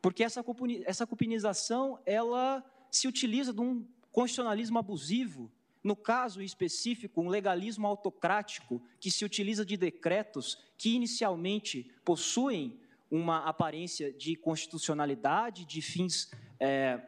porque 0.00 0.24
essa, 0.24 0.42
essa 0.86 1.06
cupinização 1.06 1.98
ela 2.06 2.64
se 2.90 3.06
utiliza 3.06 3.52
de 3.52 3.60
um 3.60 3.86
constitucionalismo 4.10 4.78
abusivo, 4.78 5.52
no 5.86 5.94
caso 5.94 6.42
específico, 6.42 7.22
um 7.22 7.28
legalismo 7.28 7.86
autocrático 7.86 8.82
que 8.98 9.08
se 9.08 9.24
utiliza 9.24 9.64
de 9.64 9.76
decretos 9.76 10.58
que 10.76 10.96
inicialmente 10.96 11.94
possuem 12.04 12.80
uma 13.08 13.44
aparência 13.44 14.12
de 14.12 14.34
constitucionalidade, 14.34 15.64
de 15.64 15.80
fins 15.80 16.32
é, 16.58 17.00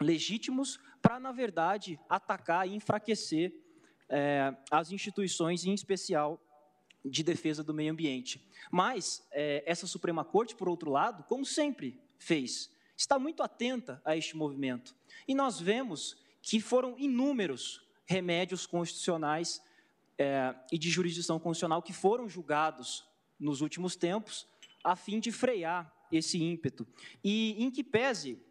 legítimos, 0.00 0.78
para, 1.02 1.18
na 1.18 1.32
verdade, 1.32 1.98
atacar 2.08 2.68
e 2.68 2.74
enfraquecer 2.76 3.52
é, 4.08 4.54
as 4.70 4.92
instituições, 4.92 5.64
em 5.64 5.74
especial 5.74 6.40
de 7.04 7.24
defesa 7.24 7.64
do 7.64 7.74
meio 7.74 7.90
ambiente. 7.90 8.48
Mas 8.70 9.26
é, 9.32 9.64
essa 9.66 9.88
Suprema 9.88 10.24
Corte, 10.24 10.54
por 10.54 10.68
outro 10.68 10.88
lado, 10.92 11.24
como 11.24 11.44
sempre 11.44 12.00
fez, 12.16 12.70
está 12.96 13.18
muito 13.18 13.42
atenta 13.42 14.00
a 14.04 14.16
este 14.16 14.36
movimento. 14.36 14.94
E 15.26 15.34
nós 15.34 15.60
vemos 15.60 16.16
que 16.40 16.60
foram 16.60 16.96
inúmeros 16.96 17.89
remédios 18.10 18.66
constitucionais 18.66 19.62
é, 20.18 20.52
e 20.72 20.76
de 20.76 20.90
jurisdição 20.90 21.38
constitucional 21.38 21.80
que 21.80 21.92
foram 21.92 22.28
julgados 22.28 23.08
nos 23.38 23.60
últimos 23.60 23.94
tempos, 23.94 24.48
a 24.82 24.96
fim 24.96 25.20
de 25.20 25.30
frear 25.30 25.94
esse 26.10 26.42
ímpeto. 26.42 26.84
E 27.22 27.54
em 27.62 27.70
que 27.70 27.84
pese 27.84 28.42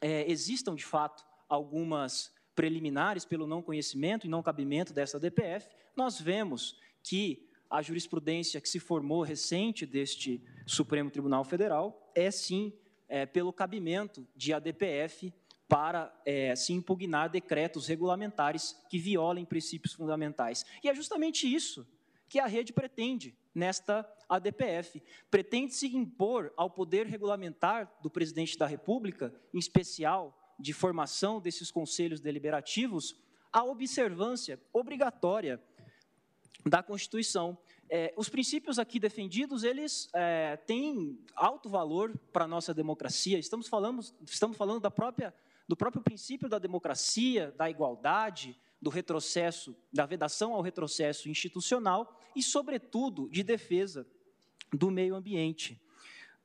é, 0.00 0.30
existam, 0.30 0.74
de 0.74 0.86
fato, 0.86 1.22
algumas 1.46 2.32
preliminares 2.54 3.26
pelo 3.26 3.46
não 3.46 3.60
conhecimento 3.60 4.26
e 4.26 4.30
não 4.30 4.42
cabimento 4.42 4.94
dessa 4.94 5.20
DPF, 5.20 5.68
nós 5.94 6.18
vemos 6.18 6.80
que 7.02 7.46
a 7.68 7.82
jurisprudência 7.82 8.58
que 8.58 8.68
se 8.68 8.80
formou 8.80 9.22
recente 9.22 9.84
deste 9.84 10.42
Supremo 10.66 11.10
Tribunal 11.10 11.44
Federal 11.44 12.10
é, 12.14 12.30
sim, 12.30 12.72
é, 13.06 13.26
pelo 13.26 13.52
cabimento 13.52 14.26
de 14.34 14.54
ADPF 14.54 15.30
para 15.74 16.14
é, 16.24 16.54
se 16.54 16.72
impugnar 16.72 17.28
decretos 17.28 17.88
regulamentares 17.88 18.80
que 18.88 18.96
violem 18.96 19.44
princípios 19.44 19.92
fundamentais. 19.92 20.64
E 20.84 20.88
é 20.88 20.94
justamente 20.94 21.52
isso 21.52 21.84
que 22.28 22.38
a 22.38 22.46
rede 22.46 22.72
pretende 22.72 23.36
nesta 23.52 24.08
ADPF. 24.28 25.02
Pretende-se 25.28 25.88
impor 25.88 26.52
ao 26.56 26.70
poder 26.70 27.08
regulamentar 27.08 27.92
do 28.00 28.08
presidente 28.08 28.56
da 28.56 28.68
República, 28.68 29.34
em 29.52 29.58
especial 29.58 30.54
de 30.60 30.72
formação 30.72 31.40
desses 31.40 31.72
conselhos 31.72 32.20
deliberativos, 32.20 33.20
a 33.52 33.64
observância 33.64 34.60
obrigatória 34.72 35.60
da 36.64 36.84
Constituição. 36.84 37.58
É, 37.90 38.14
os 38.16 38.28
princípios 38.28 38.78
aqui 38.78 39.00
defendidos, 39.00 39.64
eles 39.64 40.08
é, 40.14 40.56
têm 40.56 41.18
alto 41.34 41.68
valor 41.68 42.16
para 42.32 42.44
a 42.44 42.48
nossa 42.48 42.72
democracia. 42.72 43.40
Estamos 43.40 43.66
falando, 43.66 44.00
estamos 44.24 44.56
falando 44.56 44.80
da 44.80 44.90
própria, 44.90 45.34
do 45.66 45.76
próprio 45.76 46.02
princípio 46.02 46.48
da 46.48 46.58
democracia, 46.58 47.52
da 47.56 47.70
igualdade, 47.70 48.58
do 48.80 48.90
retrocesso, 48.90 49.74
da 49.92 50.04
vedação 50.04 50.52
ao 50.52 50.60
retrocesso 50.60 51.28
institucional 51.28 52.20
e, 52.36 52.42
sobretudo, 52.42 53.28
de 53.30 53.42
defesa 53.42 54.06
do 54.72 54.90
meio 54.90 55.14
ambiente. 55.14 55.80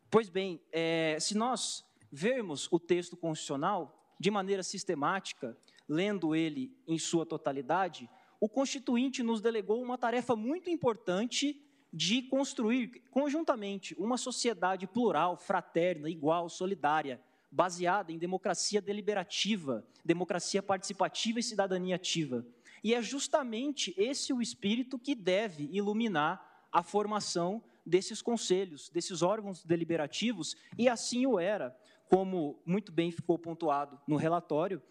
Pois 0.09 0.29
bem, 0.29 0.61
é, 0.71 1.17
se 1.19 1.35
nós 1.35 1.85
vermos 2.11 2.67
o 2.71 2.79
texto 2.79 3.17
constitucional 3.17 3.95
de 4.19 4.31
maneira 4.31 4.63
sistemática, 4.63 5.57
lendo 5.87 6.35
ele 6.35 6.75
em 6.87 6.97
sua 6.97 7.25
totalidade, 7.25 8.09
o 8.39 8.47
Constituinte 8.47 9.21
nos 9.21 9.41
delegou 9.41 9.81
uma 9.81 9.97
tarefa 9.97 10.35
muito 10.35 10.69
importante 10.69 11.61
de 11.91 12.21
construir 12.21 13.03
conjuntamente 13.09 13.95
uma 13.97 14.17
sociedade 14.17 14.87
plural, 14.87 15.35
fraterna, 15.35 16.09
igual, 16.09 16.47
solidária, 16.47 17.19
baseada 17.51 18.11
em 18.11 18.17
democracia 18.17 18.81
deliberativa, 18.81 19.85
democracia 20.03 20.61
participativa 20.61 21.39
e 21.39 21.43
cidadania 21.43 21.95
ativa. 21.95 22.45
E 22.83 22.93
é 22.93 23.01
justamente 23.01 23.93
esse 23.97 24.31
o 24.31 24.41
espírito 24.41 24.97
que 24.97 25.15
deve 25.15 25.69
iluminar 25.71 26.67
a 26.71 26.83
formação 26.83 27.63
desses 27.85 28.21
conselhos, 28.21 28.89
desses 28.89 29.21
órgãos 29.21 29.63
deliberativos, 29.63 30.55
e 30.77 30.87
assim 30.87 31.25
o 31.25 31.39
era, 31.39 31.75
como 32.07 32.61
muito 32.65 32.91
bem 32.91 33.11
ficou 33.11 33.37
pontuado 33.37 33.99
no 34.07 34.15
relatório, 34.15 34.81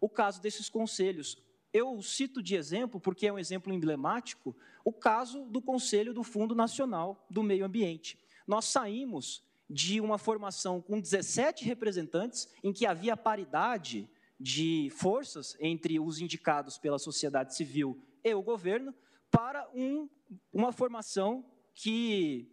o 0.00 0.08
caso 0.08 0.42
desses 0.42 0.68
conselhos. 0.68 1.38
Eu 1.72 2.00
cito 2.02 2.42
de 2.42 2.56
exemplo, 2.56 3.00
porque 3.00 3.26
é 3.26 3.32
um 3.32 3.38
exemplo 3.38 3.72
emblemático, 3.72 4.56
o 4.84 4.92
caso 4.92 5.44
do 5.44 5.60
Conselho 5.60 6.14
do 6.14 6.22
Fundo 6.22 6.54
Nacional 6.54 7.24
do 7.30 7.42
Meio 7.42 7.64
Ambiente. 7.64 8.18
Nós 8.46 8.64
saímos 8.64 9.42
de 9.68 10.00
uma 10.00 10.18
formação 10.18 10.80
com 10.80 11.00
17 11.00 11.64
representantes, 11.64 12.48
em 12.62 12.72
que 12.72 12.86
havia 12.86 13.16
paridade 13.16 14.08
de 14.40 14.88
forças 14.90 15.56
entre 15.60 15.98
os 15.98 16.20
indicados 16.20 16.78
pela 16.78 16.98
sociedade 16.98 17.54
civil 17.54 18.00
e 18.24 18.32
o 18.34 18.42
governo, 18.42 18.94
para 19.30 19.68
um, 19.74 20.08
uma 20.52 20.72
formação 20.72 21.44
que 21.74 22.50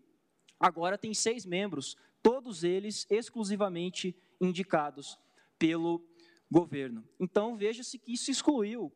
agora 0.59 0.97
tem 0.97 1.13
seis 1.13 1.45
membros, 1.45 1.95
todos 2.21 2.63
eles 2.63 3.05
exclusivamente 3.09 4.15
indicados 4.41 5.17
pelo 5.57 6.03
governo. 6.51 7.03
Então, 7.19 7.55
veja-se 7.55 7.97
que 7.97 8.13
isso 8.13 8.29
excluiu 8.29 8.91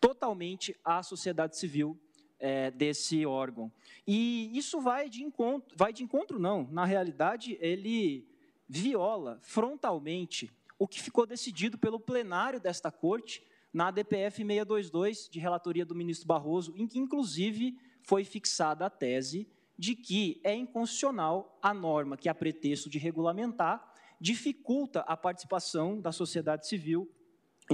totalmente 0.00 0.76
a 0.84 1.02
sociedade 1.02 1.56
civil 1.56 1.98
é, 2.42 2.72
desse 2.72 3.24
órgão. 3.24 3.72
E 4.04 4.50
isso 4.58 4.80
vai 4.80 5.08
de 5.08 5.22
encontro, 5.22 5.74
vai 5.78 5.92
de 5.92 6.02
encontro 6.02 6.40
não, 6.40 6.68
na 6.70 6.84
realidade 6.84 7.56
ele 7.60 8.26
viola 8.68 9.38
frontalmente 9.42 10.52
o 10.78 10.88
que 10.88 11.00
ficou 11.00 11.24
decidido 11.24 11.78
pelo 11.78 12.00
plenário 12.00 12.60
desta 12.60 12.90
corte 12.90 13.44
na 13.72 13.90
DPF 13.92 14.38
622 14.38 15.28
de 15.30 15.38
relatoria 15.38 15.86
do 15.86 15.94
ministro 15.94 16.26
Barroso, 16.26 16.74
em 16.76 16.86
que 16.86 16.98
inclusive 16.98 17.78
foi 18.02 18.24
fixada 18.24 18.86
a 18.86 18.90
tese 18.90 19.48
de 19.78 19.94
que 19.94 20.40
é 20.42 20.54
inconstitucional 20.54 21.58
a 21.62 21.72
norma 21.72 22.16
que 22.16 22.28
a 22.28 22.34
pretexto 22.34 22.90
de 22.90 22.98
regulamentar 22.98 23.94
dificulta 24.20 25.00
a 25.00 25.16
participação 25.16 26.00
da 26.00 26.12
sociedade 26.12 26.66
civil 26.66 27.10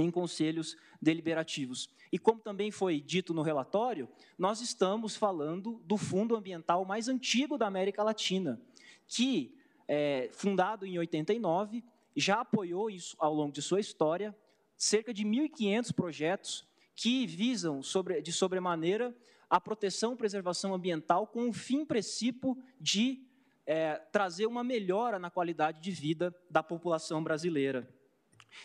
em 0.01 0.11
conselhos 0.11 0.75
deliberativos. 1.01 1.89
E 2.11 2.17
como 2.17 2.39
também 2.39 2.71
foi 2.71 2.99
dito 2.99 3.33
no 3.33 3.41
relatório, 3.41 4.09
nós 4.37 4.61
estamos 4.61 5.15
falando 5.15 5.81
do 5.85 5.97
fundo 5.97 6.35
ambiental 6.35 6.83
mais 6.85 7.07
antigo 7.07 7.57
da 7.57 7.67
América 7.67 8.03
Latina, 8.03 8.59
que, 9.07 9.55
é, 9.87 10.29
fundado 10.31 10.85
em 10.85 10.97
89, 10.97 11.83
já 12.15 12.41
apoiou 12.41 12.89
isso 12.89 13.15
ao 13.19 13.33
longo 13.33 13.53
de 13.53 13.61
sua 13.61 13.79
história 13.79 14.35
cerca 14.75 15.13
de 15.13 15.25
1.500 15.25 15.93
projetos 15.93 16.67
que 16.95 17.27
visam 17.27 17.83
sobre, 17.83 18.21
de 18.21 18.31
sobremaneira 18.31 19.15
a 19.49 19.59
proteção 19.59 20.13
e 20.13 20.17
preservação 20.17 20.73
ambiental 20.73 21.27
com 21.27 21.49
o 21.49 21.53
fim 21.53 21.85
princípio 21.85 22.57
de 22.79 23.25
é, 23.65 23.95
trazer 24.11 24.45
uma 24.45 24.63
melhora 24.63 25.19
na 25.19 25.29
qualidade 25.29 25.81
de 25.81 25.91
vida 25.91 26.35
da 26.49 26.63
população 26.63 27.23
brasileira. 27.23 27.87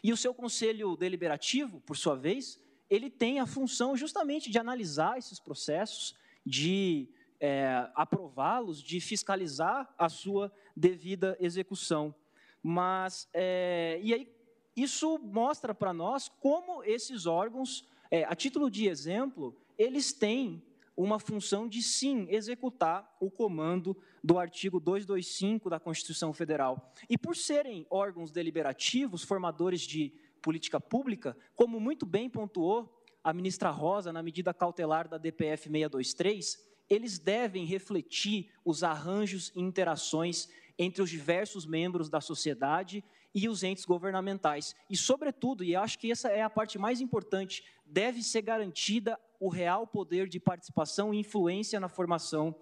E 0.03 0.13
o 0.13 0.17
seu 0.17 0.35
conselho 0.35 0.97
deliberativo, 0.97 1.81
por 1.81 1.97
sua 1.97 2.17
vez, 2.17 2.61
ele 2.89 3.11
tem 3.11 3.41
a 3.41 3.47
função 3.47 3.97
justamente 3.97 4.51
de 4.51 4.59
analisar 4.59 5.19
esses 5.19 5.41
processos, 5.41 6.15
de 6.45 7.09
é, 7.41 7.91
aprová-los, 7.95 8.83
de 8.83 9.01
fiscalizar 9.01 9.93
a 9.99 10.09
sua 10.09 10.53
devida 10.77 11.37
execução. 11.41 12.15
Mas, 12.63 13.29
é, 13.33 13.99
e 14.03 14.15
aí, 14.15 14.29
isso 14.77 15.19
mostra 15.19 15.75
para 15.75 15.93
nós 15.93 16.29
como 16.41 16.83
esses 16.83 17.27
órgãos, 17.27 17.87
é, 18.11 18.25
a 18.25 18.35
título 18.35 18.71
de 18.71 18.89
exemplo, 18.89 19.57
eles 19.79 20.13
têm 20.13 20.63
uma 20.97 21.19
função 21.19 21.69
de 21.69 21.83
sim 21.83 22.27
executar 22.31 23.17
o 23.21 23.31
comando 23.31 23.97
do 24.25 24.39
artigo 24.39 24.81
225 24.81 25.69
da 25.69 25.79
Constituição 25.79 26.33
Federal. 26.33 26.91
E 27.11 27.19
por 27.19 27.37
serem 27.37 27.87
órgãos 27.91 28.31
deliberativos, 28.31 29.23
formadores 29.23 29.83
de 29.83 30.15
política 30.41 30.81
pública, 30.81 31.37
como 31.55 31.79
muito 31.79 32.07
bem 32.07 32.31
pontuou 32.31 33.05
a 33.23 33.35
ministra 33.35 33.69
Rosa 33.69 34.15
na 34.15 34.23
medida 34.23 34.55
cautelar 34.55 35.07
da 35.07 35.19
DPF 35.19 35.65
623, 35.65 36.59
eles 36.89 37.19
devem 37.19 37.67
refletir 37.67 38.51
os 38.65 38.83
arranjos 38.83 39.53
e 39.55 39.61
interações 39.61 40.49
entre 40.79 41.03
os 41.03 41.11
diversos 41.11 41.67
membros 41.67 42.09
da 42.09 42.21
sociedade 42.21 43.05
e 43.35 43.47
os 43.47 43.63
entes 43.63 43.85
governamentais. 43.85 44.75
E, 44.89 44.97
sobretudo, 44.97 45.63
e 45.63 45.77
acho 45.77 45.99
que 45.99 46.11
essa 46.11 46.29
é 46.31 46.41
a 46.41 46.51
parte 46.51 46.79
mais 46.79 47.01
importante, 47.03 47.63
deve 47.85 48.23
ser 48.23 48.41
garantida 48.41 49.21
o 49.39 49.51
real 49.51 49.87
poder 49.87 50.29
de 50.29 50.41
participação 50.41 51.13
e 51.13 51.19
influência 51.19 51.79
na 51.79 51.89
formação 51.89 52.55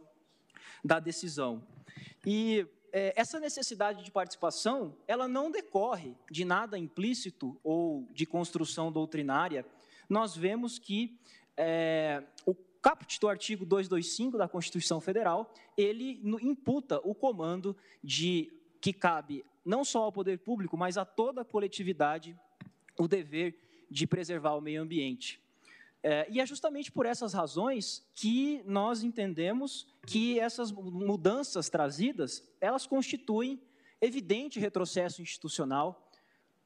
da 0.85 0.99
decisão. 0.99 1.63
E 2.27 2.67
é, 2.93 3.13
essa 3.17 3.41
necessidade 3.41 4.05
de 4.05 4.11
participação, 4.11 4.95
ela 5.07 5.27
não 5.27 5.51
decorre 5.51 6.15
de 6.31 6.45
nada 6.45 6.79
implícito 6.79 7.59
ou 7.65 8.07
de 8.13 8.27
construção 8.27 8.93
doutrinária. 8.93 9.65
Nós 10.09 10.37
vemos 10.37 10.79
que 10.79 11.19
é, 11.57 12.23
o 12.45 12.55
caput 12.55 13.19
do 13.21 13.29
artigo 13.29 13.65
225 13.65 14.37
da 14.37 14.49
Constituição 14.49 15.01
Federal, 15.01 15.53
ele 15.77 16.21
imputa 16.43 17.01
o 17.05 17.15
comando 17.15 17.77
de 18.03 18.53
que 18.81 18.93
cabe 18.93 19.45
não 19.65 19.85
só 19.85 20.03
ao 20.03 20.13
poder 20.13 20.39
público, 20.39 20.77
mas 20.77 20.99
a 20.99 21.05
toda 21.05 21.43
a 21.43 21.45
coletividade 21.45 22.37
o 22.99 23.07
dever 23.09 23.57
de 23.91 24.07
preservar 24.07 24.55
o 24.55 24.61
meio 24.61 24.83
ambiente. 24.83 25.41
É, 26.03 26.27
e 26.29 26.41
é 26.41 26.47
justamente 26.47 26.91
por 26.91 27.07
essas 27.07 27.33
razões 27.33 28.05
que 28.15 28.61
nós 28.67 29.05
entendemos 29.05 29.87
que 30.07 30.39
essas 30.41 30.73
mudanças 30.73 31.71
trazidas, 31.71 32.43
elas 32.61 32.87
constituem 32.87 33.61
evidente 34.01 34.59
retrocesso 34.59 35.23
institucional, 35.23 36.11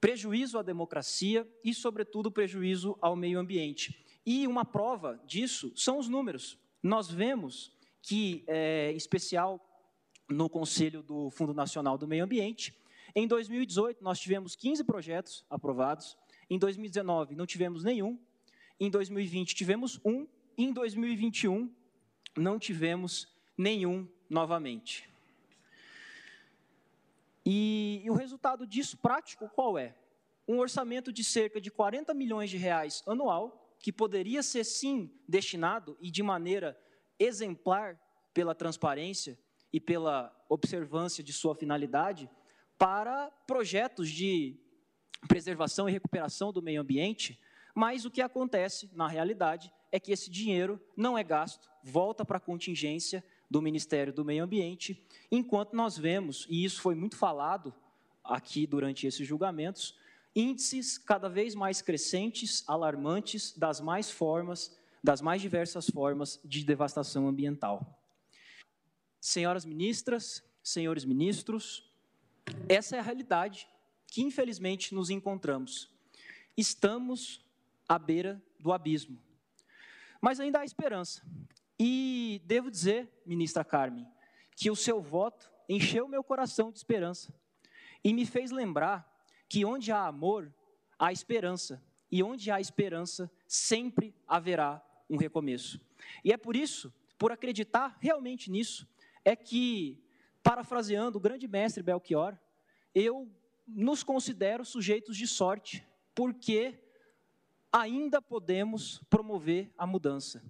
prejuízo 0.01 0.59
à 0.59 0.63
democracia 0.63 1.47
e, 1.63 1.75
sobretudo, 1.75 2.31
prejuízo 2.31 2.97
ao 3.01 3.15
meio 3.15 3.39
ambiente. 3.39 4.03
E 4.25 4.47
uma 4.47 4.65
prova 4.65 5.21
disso 5.27 5.71
são 5.77 5.99
os 5.99 6.09
números. 6.09 6.59
Nós 6.83 7.11
vemos 7.11 7.73
que, 8.01 8.43
é, 8.47 8.91
em 8.93 8.97
especial 8.97 9.61
no 10.29 10.49
Conselho 10.49 11.03
do 11.03 11.31
Fundo 11.31 11.53
Nacional 11.53 11.99
do 11.99 12.09
Meio 12.09 12.25
Ambiente, 12.25 12.75
em 13.15 13.27
2018 13.27 14.03
nós 14.03 14.19
tivemos 14.19 14.57
15 14.57 14.85
projetos 14.85 15.45
aprovados, 15.49 16.17
em 16.49 16.59
2019 16.59 17.35
não 17.35 17.47
tivemos 17.47 17.85
nenhum, 17.85 18.19
em 18.79 18.91
2020 18.91 19.55
tivemos 19.55 20.01
um, 20.05 20.27
e 20.57 20.65
em 20.65 20.73
2021 20.73 21.75
não 22.37 22.59
tivemos 22.59 23.29
nenhum 23.57 24.09
novamente. 24.29 25.09
E, 27.45 28.03
e, 28.05 28.11
o 28.11 28.15
resultado 28.15 28.67
disso 28.67 28.97
prático 28.97 29.49
qual 29.49 29.79
é? 29.79 29.95
Um 30.49 30.59
orçamento 30.59 31.13
de 31.13 31.23
cerca 31.23 31.61
de 31.61 31.71
40 31.71 32.13
milhões 32.13 32.51
de 32.51 32.57
reais 32.57 33.03
anual, 33.07 33.75
que 33.79 33.93
poderia 33.93 34.43
ser 34.43 34.65
sim 34.65 35.11
destinado 35.29 35.97
e 36.01 36.11
de 36.11 36.23
maneira 36.23 36.79
exemplar 37.19 38.01
pela 38.35 38.55
transparência 38.55 39.39
e 39.73 39.81
pela 39.81 40.35
observância 40.49 41.23
de 41.23 41.33
sua 41.33 41.55
finalidade 41.55 42.29
para 42.79 43.31
projetos 43.47 44.11
de 44.11 44.57
preservação 45.29 45.89
e 45.89 45.93
recuperação 45.93 46.53
do 46.53 46.63
meio 46.63 46.81
ambiente, 46.81 47.39
mas 47.77 48.07
o 48.07 48.11
que 48.11 48.23
acontece 48.23 48.89
na 48.95 49.07
realidade 49.07 49.71
é 49.93 50.01
que 50.01 50.11
esse 50.11 50.31
dinheiro 50.31 50.81
não 50.97 51.19
é 51.19 51.23
gasto, 51.23 51.69
volta 51.83 52.25
para 52.25 52.39
a 52.39 52.41
contingência 52.41 53.23
do 53.51 53.61
Ministério 53.61 54.15
do 54.15 54.25
Meio 54.25 54.45
Ambiente, 54.45 55.07
enquanto 55.31 55.77
nós 55.77 55.99
vemos, 55.99 56.47
e 56.49 56.65
isso 56.65 56.81
foi 56.81 56.95
muito 56.95 57.19
falado 57.19 57.75
aqui 58.25 58.67
durante 58.67 59.07
esses 59.07 59.29
julgamentos, 59.29 59.95
índices 60.35 60.97
cada 60.97 61.29
vez 61.29 61.55
mais 61.55 61.83
crescentes, 61.83 62.65
alarmantes 62.67 63.53
das 63.53 63.79
mais 63.79 64.11
formas, 64.11 64.75
das 65.05 65.21
mais 65.21 65.43
diversas 65.43 65.91
formas 65.91 66.41
de 66.43 66.65
devastação 66.65 67.29
ambiental. 67.29 68.03
Senhoras 69.21 69.67
ministras, 69.67 70.43
senhores 70.63 71.05
ministros, 71.05 71.93
essa 72.71 72.97
é 72.97 73.01
a 73.01 73.03
realidade 73.03 73.69
que 74.07 74.23
infelizmente 74.23 74.95
nos 74.95 75.11
encontramos. 75.11 75.91
Estamos 76.57 77.45
à 77.89 77.99
beira 77.99 78.43
do 78.59 78.73
abismo. 78.73 79.19
Mas 80.21 80.41
ainda 80.41 80.61
há 80.61 80.65
esperança. 80.65 81.23
E 81.79 82.41
devo 82.45 82.71
dizer, 82.71 83.09
ministra 83.25 83.65
Carmen, 83.65 84.07
que 84.55 84.71
o 84.71 84.77
seu 84.77 85.01
voto 85.01 85.51
encheu 85.69 86.09
meu 86.09 86.25
coração 86.25 86.71
de 86.71 86.79
esperança 86.79 87.35
e 88.03 88.15
me 88.15 88.25
fez 88.25 88.51
lembrar 88.51 89.13
que 89.49 89.65
onde 89.65 89.93
há 89.93 90.07
amor, 90.07 90.53
há 90.99 91.13
esperança, 91.13 91.83
e 92.11 92.23
onde 92.23 92.51
há 92.51 92.61
esperança, 92.61 93.31
sempre 93.47 94.15
haverá 94.27 94.83
um 95.11 95.17
recomeço. 95.17 95.81
E 96.25 96.33
é 96.33 96.37
por 96.37 96.57
isso, 96.57 96.93
por 97.19 97.33
acreditar 97.33 97.97
realmente 98.01 98.51
nisso, 98.51 98.89
é 99.25 99.35
que, 99.35 100.01
parafraseando 100.43 101.19
o 101.19 101.21
grande 101.21 101.49
mestre 101.49 101.83
Belchior, 101.83 102.39
eu 102.95 103.29
nos 103.67 104.03
considero 104.03 104.65
sujeitos 104.65 105.17
de 105.17 105.27
sorte, 105.27 105.85
porque 106.15 106.79
ainda 107.77 108.23
podemos 108.23 108.99
promover 109.11 109.73
a 109.77 109.87
mudança 109.87 110.43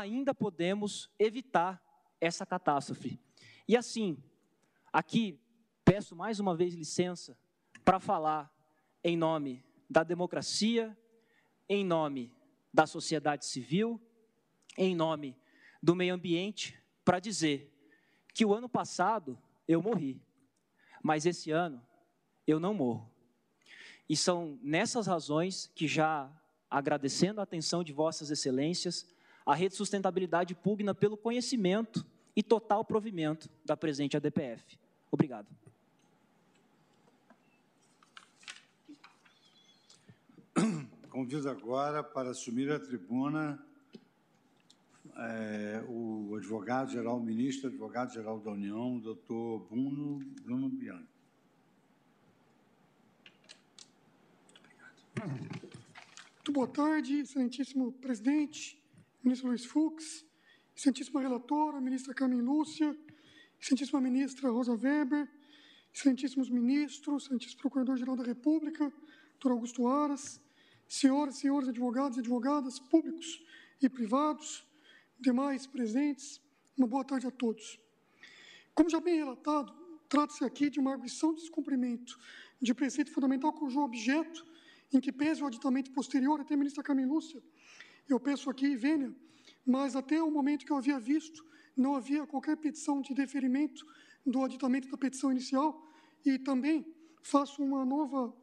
ainda 0.00 0.34
podemos 0.34 1.10
evitar 1.18 1.82
essa 2.20 2.46
catástrofe. 2.46 3.20
E 3.68 3.76
assim, 3.76 4.16
aqui 4.92 5.38
peço 5.84 6.16
mais 6.16 6.40
uma 6.40 6.56
vez 6.56 6.74
licença 6.74 7.36
para 7.84 8.00
falar 8.00 8.50
em 9.04 9.16
nome 9.16 9.62
da 9.90 10.02
democracia, 10.02 10.96
em 11.68 11.84
nome 11.84 12.32
da 12.72 12.86
sociedade 12.86 13.44
civil, 13.44 14.00
em 14.78 14.96
nome 14.96 15.36
do 15.82 15.94
meio 15.94 16.14
ambiente, 16.14 16.80
para 17.04 17.20
dizer 17.20 17.70
que 18.32 18.46
o 18.46 18.54
ano 18.54 18.68
passado 18.68 19.38
eu 19.68 19.82
morri, 19.82 20.22
mas 21.02 21.26
esse 21.26 21.50
ano 21.50 21.84
eu 22.46 22.58
não 22.58 22.72
morro. 22.72 23.12
E 24.08 24.16
são 24.16 24.58
nessas 24.62 25.06
razões 25.06 25.70
que 25.74 25.86
já 25.86 26.32
agradecendo 26.72 27.38
a 27.40 27.44
atenção 27.44 27.84
de 27.84 27.92
vossas 27.92 28.30
excelências, 28.30 29.06
a 29.44 29.54
rede 29.54 29.76
sustentabilidade 29.76 30.54
pugna 30.54 30.94
pelo 30.94 31.18
conhecimento 31.18 32.04
e 32.34 32.42
total 32.42 32.82
provimento 32.82 33.50
da 33.62 33.76
presente 33.76 34.16
ADPF. 34.16 34.78
Obrigado. 35.10 35.46
Convido 41.10 41.50
agora 41.50 42.02
para 42.02 42.30
assumir 42.30 42.72
a 42.72 42.80
tribuna 42.80 43.62
é, 45.14 45.84
o 45.86 46.36
advogado-geral, 46.36 47.20
ministro 47.20 47.68
advogado-geral 47.68 48.40
da 48.40 48.50
União, 48.50 48.98
doutor 48.98 49.66
Bruno, 49.68 50.24
Bruno 50.42 50.70
Bianchi. 50.70 51.12
Muito 56.42 56.54
boa 56.54 56.66
tarde, 56.66 57.20
excelentíssimo 57.20 57.92
presidente, 57.92 58.76
ministro 59.22 59.46
Luiz 59.46 59.64
Fux, 59.64 60.26
excelentíssima 60.74 61.20
relatora, 61.20 61.80
ministra 61.80 62.12
Carmen 62.12 62.40
Lúcia, 62.40 62.98
excelentíssima 63.60 64.00
ministra 64.00 64.50
Rosa 64.50 64.72
Weber, 64.72 65.30
excelentíssimos 65.94 66.50
ministros, 66.50 67.22
excelentíssimo 67.22 67.60
procurador-geral 67.60 68.16
da 68.16 68.24
República, 68.24 68.92
doutor 69.34 69.52
Augusto 69.52 69.86
Aras, 69.86 70.40
senhoras 70.88 71.36
e 71.36 71.42
senhores 71.42 71.68
advogados 71.68 72.16
e 72.18 72.20
advogadas 72.22 72.80
públicos 72.80 73.40
e 73.80 73.88
privados, 73.88 74.66
demais 75.20 75.64
presentes, 75.64 76.40
uma 76.76 76.88
boa 76.88 77.04
tarde 77.04 77.28
a 77.28 77.30
todos. 77.30 77.78
Como 78.74 78.90
já 78.90 78.98
bem 78.98 79.14
relatado, 79.14 79.72
trata-se 80.08 80.44
aqui 80.44 80.68
de 80.68 80.80
uma 80.80 80.90
arguição 80.90 81.32
de 81.34 81.42
descumprimento 81.42 82.18
de 82.60 82.74
preceito 82.74 83.12
fundamental 83.12 83.52
cujo 83.52 83.78
objeto, 83.78 84.44
em 84.92 85.00
que 85.00 85.12
pese 85.12 85.42
o 85.42 85.46
aditamento 85.46 85.90
posterior, 85.92 86.40
até 86.40 86.54
a 86.54 86.56
ministra 86.56 86.82
Carmen 86.82 87.06
Lúcia 87.06 87.42
eu 88.08 88.18
peço 88.18 88.50
aqui 88.50 88.76
vênia, 88.76 89.14
mas 89.64 89.94
até 89.96 90.22
o 90.22 90.30
momento 90.30 90.64
que 90.64 90.72
eu 90.72 90.76
havia 90.76 90.98
visto, 90.98 91.44
não 91.76 91.94
havia 91.94 92.26
qualquer 92.26 92.56
petição 92.56 93.00
de 93.00 93.14
deferimento 93.14 93.84
do 94.26 94.42
aditamento 94.42 94.88
da 94.88 94.96
petição 94.96 95.30
inicial 95.30 95.88
e 96.24 96.38
também 96.38 96.86
faço 97.22 97.62
uma 97.62 97.84
nova, 97.84 98.34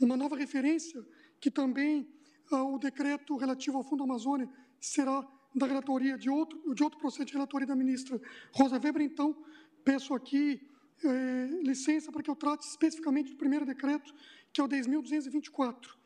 uma 0.00 0.16
nova 0.16 0.36
referência 0.36 1.04
que 1.40 1.50
também 1.50 2.08
ah, 2.50 2.64
o 2.64 2.78
decreto 2.78 3.36
relativo 3.36 3.76
ao 3.76 3.84
Fundo 3.84 4.04
Amazônia 4.04 4.48
será 4.80 5.26
da 5.54 5.66
relatoria 5.66 6.16
de 6.16 6.30
outro, 6.30 6.74
de 6.74 6.82
outro 6.82 6.98
processo 6.98 7.26
de 7.26 7.32
relatoria 7.32 7.66
da 7.66 7.76
ministra 7.76 8.20
Rosa 8.52 8.78
Weber. 8.78 9.02
Então, 9.02 9.36
peço 9.84 10.14
aqui 10.14 10.60
eh, 11.04 11.46
licença 11.62 12.10
para 12.10 12.22
que 12.22 12.30
eu 12.30 12.36
trate 12.36 12.66
especificamente 12.66 13.30
do 13.30 13.36
primeiro 13.36 13.64
decreto, 13.64 14.12
que 14.52 14.60
é 14.60 14.64
o 14.64 14.68
10.224, 14.68 15.96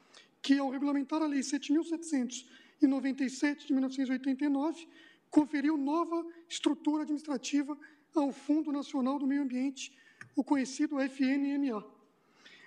que 0.43 0.59
ao 0.59 0.71
regulamentar 0.71 1.23
a 1.23 1.27
Lei 1.27 1.41
7.700 1.41 2.47
em 2.83 2.87
97 2.87 3.67
de 3.67 3.73
1989, 3.73 4.89
conferiu 5.31 5.77
nova 5.77 6.27
estrutura 6.49 7.03
administrativa 7.03 7.79
ao 8.15 8.33
Fundo 8.33 8.73
Nacional 8.73 9.19
do 9.19 9.27
Meio 9.27 9.43
Ambiente, 9.43 9.97
o 10.37 10.45
conhecido 10.45 11.01
FNMA. 11.01 11.85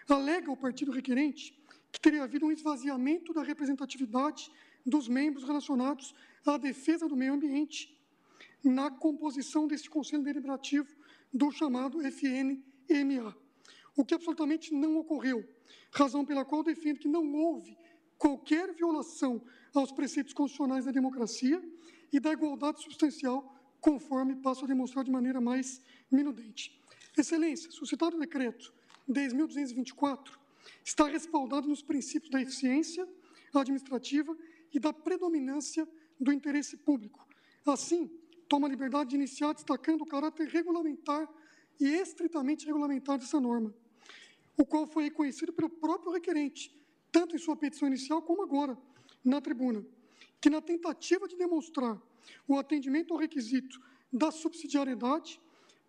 Alega 0.08 0.52
o 0.52 0.58
partido 0.58 0.92
requerente 0.92 1.58
que 1.92 2.00
teria 2.00 2.24
havido 2.24 2.46
um 2.46 2.52
esvaziamento 2.52 3.34
da 3.34 3.44
representatividade 3.44 4.52
dos 4.86 5.08
membros 5.08 5.46
relacionados 5.46 6.14
à 6.46 6.58
defesa 6.58 7.08
do 7.08 7.16
meio 7.16 7.34
ambiente 7.34 7.98
na 8.64 8.92
composição 8.92 9.68
deste 9.68 9.90
Conselho 9.90 10.24
Deliberativo 10.24 10.94
do 11.34 11.52
chamado 11.52 12.02
FNMA, 12.02 13.36
o 13.96 14.04
que 14.04 14.14
absolutamente 14.14 14.74
não 14.74 14.98
ocorreu, 14.98 15.48
razão 15.92 16.26
pela 16.26 16.44
qual 16.44 16.64
defendo 16.64 17.00
que 17.00 17.08
não 17.08 17.34
houve 17.34 17.78
qualquer 18.18 18.74
violação 18.74 19.42
aos 19.74 19.92
preceitos 19.92 20.34
constitucionais 20.34 20.86
da 20.86 20.92
democracia 20.92 21.62
e 22.12 22.20
da 22.20 22.32
igualdade 22.32 22.82
substancial, 22.82 23.54
conforme 23.80 24.36
passo 24.38 24.66
a 24.66 24.68
demonstrar 24.68 25.04
de 25.04 25.12
maneira 25.12 25.40
mais 25.40 25.82
minudente. 26.12 26.82
Excelência, 27.18 27.70
o 27.82 27.86
citado 27.86 28.18
decreto 28.18 28.74
10.224 29.10 30.38
está 30.84 31.08
respaldado 31.08 31.68
nos 31.68 31.82
princípios 31.82 32.32
da 32.32 32.42
eficiência 32.42 33.08
administrativa 33.54 34.36
e 34.74 34.80
da 34.80 34.92
predominância 34.92 35.88
do 36.20 36.32
interesse 36.32 36.78
público. 36.78 37.26
Assim, 37.66 38.10
toma 38.48 38.68
a 38.68 38.70
liberdade 38.70 39.12
de 39.12 39.16
iniciar 39.16 39.54
destacando 39.54 40.02
o 40.02 40.06
caráter 40.06 40.48
regulamentar 40.48 41.30
e 41.80 41.86
estritamente 41.86 42.66
regulamentar 42.66 43.18
dessa 43.18 43.40
norma, 43.40 43.74
o 44.58 44.66
qual 44.66 44.88
foi 44.88 45.06
reconhecido 45.06 45.54
pelo 45.54 45.70
próprio 45.70 46.12
requerente, 46.12 46.72
tanto 47.12 47.36
em 47.36 47.40
sua 47.40 47.56
petição 47.56 47.88
inicial 47.88 48.22
como 48.22 48.44
agora, 48.44 48.78
na 49.24 49.42
tribuna, 49.42 49.86
que 50.40 50.50
na 50.50 50.62
tentativa 50.62 51.28
de 51.28 51.36
demonstrar 51.36 52.02
o 52.48 52.58
atendimento 52.58 53.14
ao 53.14 53.20
requisito 53.20 53.80
da 54.12 54.32
subsidiariedade 54.32 55.40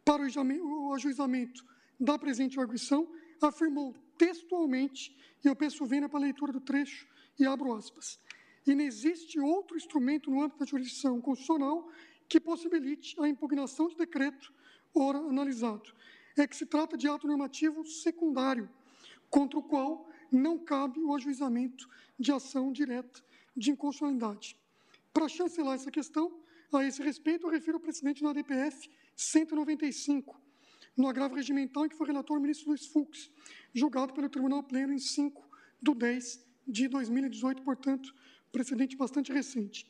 para 0.04 0.22
o 0.22 0.94
ajuizamento 0.94 1.64
da 1.98 2.18
presente 2.18 2.58
arguição, 2.60 3.08
afirmou 3.40 3.94
textualmente, 4.16 5.16
e 5.44 5.48
eu 5.48 5.56
peço 5.56 5.84
vênia 5.84 6.08
para 6.08 6.18
a 6.18 6.22
leitura 6.22 6.52
do 6.52 6.60
trecho 6.60 7.06
e 7.38 7.46
abro 7.46 7.74
aspas, 7.74 8.18
e 8.66 8.74
não 8.74 8.84
existe 8.84 9.38
outro 9.38 9.76
instrumento 9.76 10.30
no 10.30 10.42
âmbito 10.42 10.58
da 10.58 10.66
jurisdição 10.66 11.20
constitucional 11.20 11.88
que 12.28 12.40
possibilite 12.40 13.14
a 13.20 13.28
impugnação 13.28 13.88
de 13.88 13.96
decreto 13.96 14.52
ora 14.94 15.18
analisado. 15.18 15.94
É 16.36 16.46
que 16.46 16.56
se 16.56 16.66
trata 16.66 16.96
de 16.96 17.08
ato 17.08 17.26
normativo 17.26 17.84
secundário, 17.84 18.68
contra 19.30 19.58
o 19.58 19.62
qual 19.62 20.08
não 20.30 20.58
cabe 20.58 21.00
o 21.00 21.14
ajuizamento 21.14 21.88
de 22.18 22.32
ação 22.32 22.72
direta 22.72 23.22
de 23.56 23.70
inconstitucionalidade. 23.70 24.56
Para 25.12 25.28
chancelar 25.28 25.74
essa 25.74 25.90
questão, 25.90 26.38
a 26.72 26.84
esse 26.84 27.02
respeito, 27.02 27.46
eu 27.46 27.50
refiro 27.50 27.76
ao 27.76 27.80
precedente 27.80 28.22
na 28.22 28.32
DPF 28.32 28.90
195, 29.14 30.40
no 30.96 31.08
agravo 31.08 31.34
regimental 31.34 31.86
em 31.86 31.88
que 31.88 31.96
foi 31.96 32.06
relator 32.06 32.36
o 32.36 32.40
ministro 32.40 32.68
Luiz 32.68 32.86
Fux, 32.86 33.30
julgado 33.72 34.12
pelo 34.12 34.28
Tribunal 34.28 34.62
Pleno 34.62 34.92
em 34.92 34.98
5 34.98 35.42
de 35.80 35.94
10 35.94 36.46
de 36.66 36.88
2018, 36.88 37.62
portanto, 37.62 38.14
precedente 38.50 38.96
bastante 38.96 39.32
recente. 39.32 39.86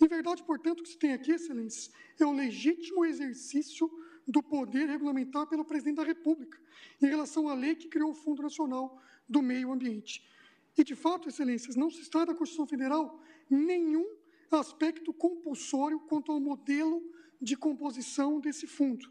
Em 0.00 0.06
verdade, 0.06 0.42
portanto, 0.42 0.80
o 0.80 0.82
que 0.82 0.90
se 0.90 0.98
tem 0.98 1.12
aqui, 1.12 1.32
excelências, 1.32 1.90
é 2.18 2.24
o 2.24 2.32
legítimo 2.32 3.04
exercício 3.04 3.90
do 4.30 4.42
poder 4.42 4.88
regulamentar 4.88 5.46
pelo 5.48 5.64
presidente 5.64 5.96
da 5.96 6.04
República 6.04 6.56
em 7.02 7.06
relação 7.06 7.48
à 7.48 7.54
lei 7.54 7.74
que 7.74 7.88
criou 7.88 8.10
o 8.10 8.14
Fundo 8.14 8.42
Nacional 8.42 9.02
do 9.28 9.42
Meio 9.42 9.72
Ambiente. 9.72 10.24
E, 10.78 10.84
de 10.84 10.94
fato, 10.94 11.28
excelências, 11.28 11.74
não 11.74 11.90
se 11.90 12.00
está 12.00 12.24
da 12.24 12.34
Constituição 12.34 12.66
Federal 12.66 13.20
nenhum 13.50 14.06
aspecto 14.52 15.12
compulsório 15.12 15.98
quanto 16.00 16.30
ao 16.30 16.38
modelo 16.38 17.02
de 17.40 17.56
composição 17.56 18.38
desse 18.38 18.66
fundo. 18.66 19.10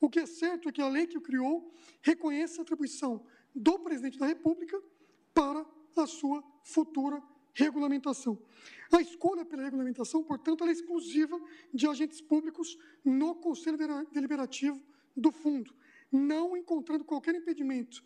O 0.00 0.08
que 0.08 0.20
é 0.20 0.26
certo 0.26 0.68
é 0.68 0.72
que 0.72 0.80
a 0.80 0.88
lei 0.88 1.06
que 1.06 1.18
o 1.18 1.20
criou 1.20 1.74
reconhece 2.00 2.58
a 2.58 2.62
atribuição 2.62 3.26
do 3.54 3.78
presidente 3.80 4.18
da 4.18 4.26
República 4.26 4.80
para 5.34 5.66
a 5.96 6.06
sua 6.06 6.44
futura 6.62 7.20
regulamentação. 7.54 8.38
A 8.92 9.00
escolha 9.00 9.44
pela 9.44 9.62
regulamentação, 9.62 10.22
portanto, 10.22 10.64
é 10.64 10.72
exclusiva 10.72 11.40
de 11.72 11.86
agentes 11.86 12.20
públicos 12.20 12.76
no 13.04 13.34
Conselho 13.34 13.78
Deliberativo 14.12 14.80
do 15.16 15.30
Fundo, 15.30 15.72
não 16.10 16.56
encontrando 16.56 17.04
qualquer 17.04 17.34
impedimento 17.34 18.02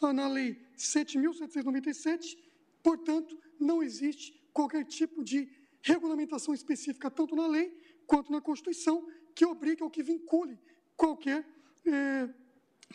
na 0.00 0.26
Lei 0.26 0.58
7.797, 0.76 2.38
portanto, 2.82 3.38
não 3.60 3.82
existe 3.82 4.32
qualquer 4.52 4.84
tipo 4.84 5.22
de 5.22 5.48
regulamentação 5.82 6.54
específica, 6.54 7.10
tanto 7.10 7.34
na 7.34 7.46
lei 7.46 7.76
quanto 8.06 8.32
na 8.32 8.40
Constituição, 8.40 9.06
que 9.34 9.44
obrigue 9.44 9.82
ou 9.82 9.90
que 9.90 10.02
vincule 10.02 10.58
qualquer 10.96 11.46
é, 11.84 12.28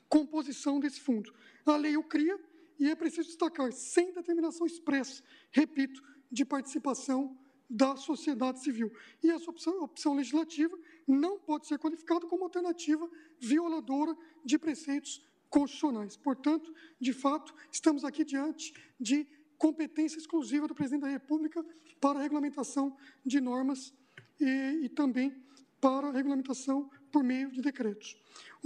composição 0.08 0.80
desse 0.80 1.00
fundo. 1.00 1.34
A 1.66 1.76
lei 1.76 1.98
o 1.98 2.04
cria 2.04 2.40
e 2.80 2.90
é 2.90 2.96
preciso 2.96 3.28
destacar, 3.28 3.72
sem 3.72 4.14
determinação 4.14 4.66
expressa, 4.66 5.24
repito, 5.52 6.02
de 6.32 6.46
participação 6.46 7.38
da 7.70 7.96
sociedade 7.96 8.62
civil. 8.62 8.92
E 9.22 9.30
essa 9.30 9.50
opção, 9.50 9.82
opção 9.84 10.14
legislativa 10.16 10.78
não 11.08 11.40
pode 11.40 11.68
ser 11.68 11.78
qualificada 11.78 12.26
como 12.28 12.44
alternativa 12.44 13.10
violadora 13.40 14.16
de 14.44 14.58
preceitos 14.58 15.22
constitucionais. 15.50 16.16
Portanto, 16.16 16.74
de 17.00 17.14
fato, 17.14 17.54
estamos 17.72 18.04
aqui 18.04 18.24
diante 18.24 18.74
de 19.00 19.28
competência 19.58 20.18
exclusiva 20.18 20.68
do 20.68 20.76
presidente 20.76 21.02
da 21.02 21.10
República 21.10 21.66
para 22.00 22.20
a 22.20 22.22
regulamentação 22.22 22.96
de 23.26 23.42
normas 23.42 23.94
e, 24.40 24.86
e 24.86 24.90
também 24.90 25.36
para 25.82 26.08
a 26.08 26.12
regulamentação 26.12 26.90
por 27.12 27.24
meio 27.24 27.52
de 27.52 27.62
decretos. 27.62 28.16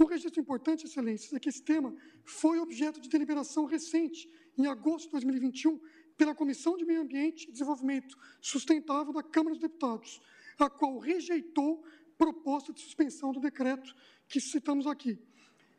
Um 0.02 0.06
registro 0.06 0.40
importante, 0.40 0.84
excelências, 0.84 1.32
é 1.32 1.38
que 1.38 1.48
esse 1.48 1.62
tema 1.62 1.94
foi 2.24 2.58
objeto 2.58 3.00
de 3.00 3.08
deliberação 3.08 3.66
recente, 3.66 4.28
em 4.58 4.66
agosto 4.66 5.04
de 5.04 5.12
2021, 5.12 5.78
pela 6.16 6.34
Comissão 6.34 6.76
de 6.76 6.84
Meio 6.84 7.02
Ambiente 7.02 7.48
e 7.48 7.52
Desenvolvimento 7.52 8.18
Sustentável 8.40 9.12
da 9.12 9.22
Câmara 9.22 9.54
dos 9.54 9.62
Deputados, 9.62 10.20
a 10.58 10.68
qual 10.68 10.98
rejeitou 10.98 11.84
proposta 12.18 12.72
de 12.72 12.80
suspensão 12.80 13.30
do 13.30 13.38
decreto 13.38 13.94
que 14.28 14.40
citamos 14.40 14.88
aqui, 14.88 15.16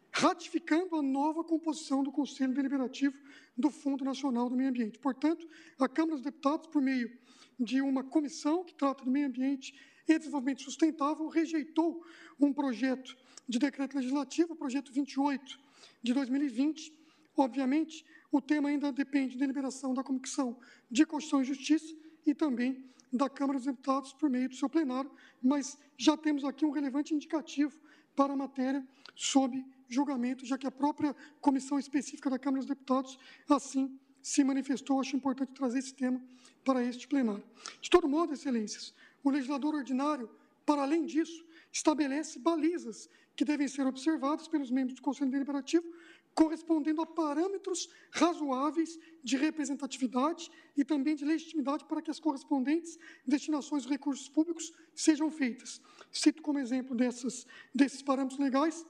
ratificando 0.10 0.96
a 0.96 1.02
nova 1.02 1.44
composição 1.44 2.02
do 2.02 2.10
Conselho 2.10 2.54
Deliberativo 2.54 3.18
do 3.58 3.70
Fundo 3.70 4.06
Nacional 4.06 4.50
do 4.50 4.56
Meio 4.56 4.70
Ambiente. 4.70 5.00
Portanto, 5.00 5.46
a 5.78 5.90
Câmara 5.90 6.16
dos 6.16 6.24
Deputados, 6.24 6.68
por 6.68 6.82
meio 6.82 7.12
de 7.60 7.82
uma 7.82 8.06
comissão 8.06 8.64
que 8.64 8.74
trata 8.74 9.04
do 9.04 9.12
meio 9.12 9.28
ambiente 9.28 9.74
e 10.08 10.18
Desenvolvimento 10.18 10.62
Sustentável 10.62 11.28
rejeitou 11.28 12.02
um 12.40 12.54
projeto 12.54 13.18
de 13.48 13.60
decreto 13.60 13.96
legislativo, 13.96 14.56
projeto 14.56 14.92
28 14.92 15.60
de 16.02 16.14
2020. 16.14 16.94
Obviamente, 17.36 18.06
o 18.32 18.42
tema 18.42 18.70
ainda 18.70 18.92
depende 18.92 19.36
da 19.36 19.42
deliberação 19.42 19.94
da 19.94 20.04
Comissão 20.04 20.60
de 20.90 21.06
Constituição 21.06 21.42
e 21.42 21.46
Justiça 21.46 21.96
e 22.26 22.34
também 22.34 22.84
da 23.12 23.30
Câmara 23.30 23.60
dos 23.60 23.68
Deputados 23.68 24.12
por 24.14 24.30
meio 24.30 24.50
do 24.50 24.56
seu 24.56 24.68
plenário, 24.68 25.12
mas 25.42 25.78
já 25.98 26.18
temos 26.18 26.44
aqui 26.44 26.66
um 26.66 26.72
relevante 26.72 27.14
indicativo 27.14 27.80
para 28.16 28.34
a 28.34 28.36
matéria 28.36 28.86
sob 29.16 29.64
julgamento, 29.88 30.46
já 30.46 30.58
que 30.58 30.66
a 30.66 30.72
própria 30.72 31.16
comissão 31.40 31.78
específica 31.78 32.30
da 32.30 32.40
Câmara 32.40 32.62
dos 32.62 32.70
Deputados 32.70 33.20
assim 33.48 34.00
se 34.22 34.44
manifestou. 34.44 35.00
Acho 35.00 35.16
importante 35.16 35.54
trazer 35.54 35.80
esse 35.80 35.94
tema 35.94 36.20
para 36.64 36.84
este 36.84 37.08
plenário. 37.08 37.44
De 37.80 37.90
todo 37.90 38.08
modo, 38.08 38.34
excelências, 38.34 38.94
o 39.24 39.30
legislador 39.30 39.76
ordinário, 39.76 40.30
para 40.66 40.82
além 40.82 41.06
disso, 41.06 41.46
estabelece 41.72 42.40
balizas 42.40 43.10
que 43.36 43.46
devem 43.46 43.68
ser 43.68 43.86
observadas 43.86 44.48
pelos 44.48 44.70
membros 44.70 44.96
do 44.96 45.02
Conselho 45.02 45.32
Deliberativo, 45.32 45.86
correspondendo 46.34 47.02
a 47.02 47.06
parâmetros 47.06 47.90
razoáveis 48.12 49.00
de 49.24 49.38
representatividade 49.38 50.50
e 50.76 50.84
também 50.84 51.16
de 51.16 51.26
legitimidade 51.26 51.86
para 51.86 52.02
que 52.02 52.10
as 52.10 52.20
correspondentes 52.20 52.98
destinações 53.26 53.84
de 53.84 53.90
recursos 53.90 54.28
públicos 54.28 54.74
sejam 54.96 55.30
feitas. 55.30 55.82
Cito 56.12 56.42
como 56.42 56.60
exemplo 56.60 56.96
dessas, 56.96 57.46
desses 57.74 58.02
parâmetros 58.02 58.40
legais 58.40 58.86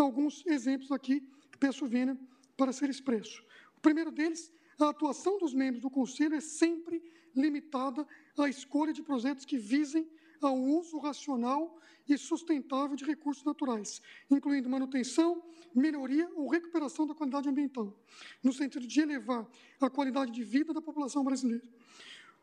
alguns 0.00 0.44
exemplos 0.46 0.92
aqui, 0.92 1.22
peço 1.58 1.86
vênia 1.86 2.16
para 2.56 2.72
ser 2.72 2.88
expresso. 2.88 3.42
O 3.76 3.80
primeiro 3.80 4.10
deles, 4.10 4.52
a 4.78 4.88
atuação 4.88 5.38
dos 5.38 5.54
membros 5.54 5.82
do 5.82 5.90
Conselho 5.90 6.34
é 6.34 6.40
sempre 6.40 7.02
limitada 7.34 8.06
à 8.36 8.48
escolha 8.48 8.92
de 8.92 9.02
projetos 9.02 9.44
que 9.44 9.58
visem 9.58 10.08
ao 10.46 10.56
uso 10.56 10.98
racional 10.98 11.78
e 12.08 12.16
sustentável 12.16 12.96
de 12.96 13.04
recursos 13.04 13.44
naturais, 13.44 14.00
incluindo 14.30 14.68
manutenção, 14.68 15.42
melhoria 15.74 16.28
ou 16.34 16.48
recuperação 16.48 17.06
da 17.06 17.14
qualidade 17.14 17.48
ambiental, 17.48 17.94
no 18.42 18.52
sentido 18.52 18.86
de 18.86 19.00
elevar 19.00 19.46
a 19.80 19.90
qualidade 19.90 20.32
de 20.32 20.42
vida 20.42 20.72
da 20.72 20.80
população 20.80 21.22
brasileira. 21.22 21.62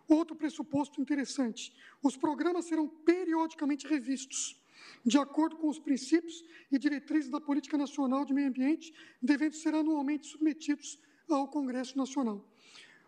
Outro 0.08 0.36
pressuposto 0.36 1.02
interessante: 1.02 1.74
os 2.04 2.16
programas 2.16 2.66
serão 2.66 2.88
periodicamente 2.88 3.88
revistos, 3.88 4.62
de 5.04 5.18
acordo 5.18 5.56
com 5.58 5.68
os 5.68 5.80
princípios 5.80 6.44
e 6.72 6.78
diretrizes 6.78 7.32
da 7.32 7.42
Política 7.42 7.78
Nacional 7.78 8.24
de 8.24 8.34
Meio 8.34 8.50
Ambiente, 8.50 8.94
devendo 9.22 9.56
ser 9.56 9.74
anualmente 9.74 10.28
submetidos 10.28 11.00
ao 11.28 11.48
Congresso 11.48 11.98
Nacional. 11.98 12.46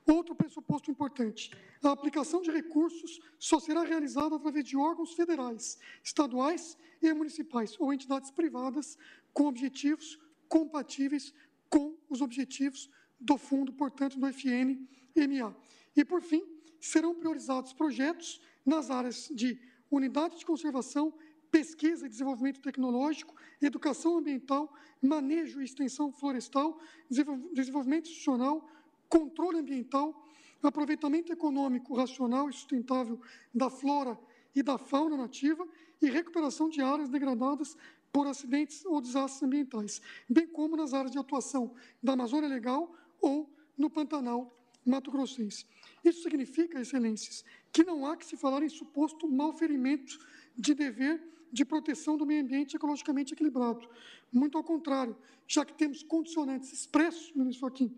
Outro 0.08 0.34
pressuposto 0.34 0.89
importante: 0.89 1.52
a 1.84 1.91
aplicação 1.91 2.41
de 2.41 2.50
recursos 2.50 3.20
só 3.38 3.60
será 3.60 3.84
realizada 3.84 4.36
através 4.36 4.65
de 4.65 4.78
órgãos 4.78 5.13
federais, 5.13 5.78
estaduais 6.02 6.78
e 7.02 7.13
municipais 7.13 7.76
ou 7.80 7.93
entidades 7.93 8.32
privadas 8.32 8.98
com 9.34 9.48
objetivos 9.48 10.17
compatíveis 10.48 11.34
com 11.70 11.98
os 12.10 12.22
objetivos 12.22 12.89
do 13.20 13.38
fundo, 13.38 13.74
portanto, 13.74 14.17
do 14.17 14.28
FNMA. 14.28 15.56
E, 15.96 16.06
por 16.06 16.22
fim, 16.22 16.43
serão 16.80 17.13
priorizados 17.13 17.74
projetos 17.74 18.41
nas 18.65 18.89
áreas 18.89 19.30
de 19.34 19.60
unidade 19.91 20.38
de 20.38 20.46
conservação, 20.46 21.13
pesquisa 21.52 22.06
e 22.06 22.10
desenvolvimento 22.10 22.62
tecnológico, 22.62 23.36
educação 23.62 24.17
ambiental, 24.17 24.74
manejo 25.02 25.62
e 25.62 25.65
extensão 25.65 26.12
florestal, 26.12 26.80
desenvolvimento 27.10 28.06
institucional, 28.06 28.70
controle 29.10 29.60
ambiental, 29.60 30.28
aproveitamento 30.62 31.32
econômico 31.32 31.96
racional 31.96 32.50
e 32.50 32.54
sustentável 32.54 33.20
da 33.54 33.70
flora 33.70 34.20
e 34.56 34.63
da 34.63 34.78
fauna 34.78 35.15
nativa 35.15 35.67
e 36.02 36.10
recuperação 36.10 36.70
de 36.70 36.82
áreas 36.82 37.10
degradadas 37.10 37.78
por 38.12 38.26
acidentes 38.28 38.86
ou 38.86 39.00
desastres 39.00 39.43
ambientais, 39.43 40.02
bem 40.30 40.48
como 40.48 40.76
nas 40.76 40.93
áreas 40.93 41.12
de 41.12 41.20
atuação 41.20 41.74
da 42.02 42.13
Amazônia 42.13 42.50
Legal 42.50 42.91
ou 43.22 43.50
no 43.78 43.89
Pantanal 43.89 44.54
Mato 44.86 45.12
Grossense. 45.12 45.65
Isso 46.04 46.24
significa, 46.24 46.80
excelências, 46.80 47.43
que 47.72 47.84
não 47.84 48.06
há 48.06 48.15
que 48.15 48.26
se 48.26 48.38
falar 48.38 48.63
em 48.63 48.70
suposto 48.70 49.28
malferimento 49.28 50.17
de 50.56 50.74
dever 50.74 51.22
de 51.52 51.63
proteção 51.63 52.17
do 52.17 52.26
meio 52.26 52.41
ambiente 52.41 52.76
ecologicamente 52.76 53.34
equilibrado. 53.34 53.88
Muito 54.32 54.58
ao 54.58 54.63
contrário, 54.63 55.15
já 55.48 55.63
que 55.63 55.74
temos 55.74 56.04
condicionantes 56.04 56.74
expressos, 56.74 57.32
ministro 57.34 57.62
Joaquim, 57.62 57.96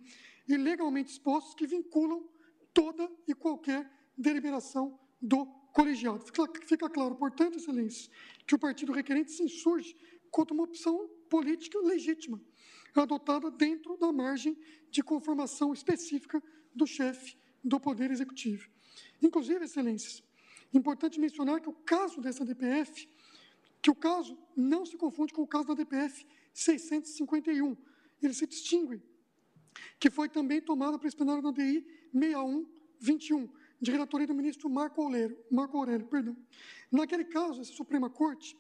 e 0.50 0.58
legalmente 0.58 1.12
expostos 1.12 1.54
que 1.54 1.68
vinculam 1.68 2.28
toda 2.74 3.10
e 3.28 3.36
qualquer 3.36 3.90
deliberação 4.18 5.00
do 5.22 5.46
colegiado. 5.72 6.26
Fica, 6.66 6.90
claro, 6.90 7.16
portanto, 7.16 7.58
excelência, 7.58 8.12
que 8.48 8.56
o 8.56 8.60
partido 8.60 8.92
requerente 8.92 9.32
se 9.32 9.44
insurge 9.44 9.96
contra 10.32 10.54
uma 10.54 10.64
opção 10.64 11.08
política 11.30 11.80
legítima, 11.80 12.42
adotada 12.96 13.52
dentro 13.52 13.96
da 13.98 14.12
margem 14.12 14.58
de 14.90 15.04
conformação 15.04 15.72
específica 15.72 16.42
do 16.74 16.88
chefe 16.88 17.38
do 17.64 17.80
Poder 17.80 18.10
Executivo. 18.10 18.70
Inclusive, 19.22 19.66
excelências, 19.66 20.24
importante 20.74 21.20
mencionar 21.20 21.62
que 21.62 21.70
o 21.70 21.74
caso 21.74 22.20
dessa 22.20 22.44
DPF, 22.44 23.08
que 23.82 23.92
o 23.92 23.96
caso 23.96 24.38
não 24.56 24.86
se 24.86 24.98
confunde 24.98 25.32
com 25.32 25.44
o 25.44 25.48
caso 25.48 25.68
da 25.68 25.74
DPF 25.76 26.26
651, 26.54 27.78
ele 28.22 28.34
se 28.34 28.48
distingue, 28.48 29.02
que 30.00 30.10
foi 30.10 30.30
também 30.30 30.62
tomada 30.62 30.98
para 30.98 31.12
plenário 31.12 31.42
da 31.42 31.52
DI 31.52 31.86
6121, 32.14 33.50
de 33.82 33.92
relatoria 33.92 34.28
do 34.28 34.34
ministro 34.34 34.70
Marco 34.70 35.02
Aurélio, 35.02 35.38
Marco 35.50 35.78
Aurélio 35.78 36.06
perdão. 36.08 36.36
Naquele 36.92 37.26
caso, 37.26 37.62
essa 37.62 37.72
Suprema 37.72 38.10
Corte, 38.10 38.58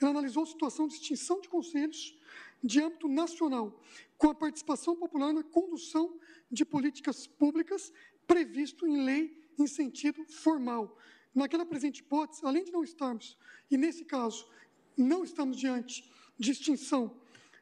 ela 0.00 0.10
analisou 0.10 0.42
a 0.42 0.46
situação 0.46 0.88
de 0.88 0.94
extinção 0.94 1.40
de 1.40 1.48
conselhos 1.48 2.18
de 2.62 2.80
âmbito 2.80 3.08
nacional, 3.08 3.80
com 4.16 4.30
a 4.30 4.34
participação 4.34 4.96
popular 4.96 5.32
na 5.32 5.42
condução 5.42 6.18
de 6.50 6.64
políticas 6.64 7.26
públicas 7.26 7.92
previsto 8.26 8.86
em 8.86 9.04
lei 9.04 9.48
em 9.58 9.66
sentido 9.66 10.24
formal. 10.24 10.98
Naquela 11.34 11.64
presente 11.64 12.00
hipótese, 12.00 12.40
além 12.44 12.64
de 12.64 12.72
não 12.72 12.82
estarmos, 12.82 13.38
e 13.70 13.76
nesse 13.76 14.04
caso, 14.04 14.48
não 14.96 15.22
estamos 15.22 15.56
diante 15.56 16.10
de 16.38 16.50
extinção 16.50 17.20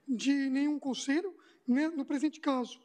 de 0.09 0.32
nenhum 0.48 0.78
conselho, 0.78 1.35
né, 1.66 1.88
no 1.88 2.04
presente 2.04 2.40
caso, 2.40 2.80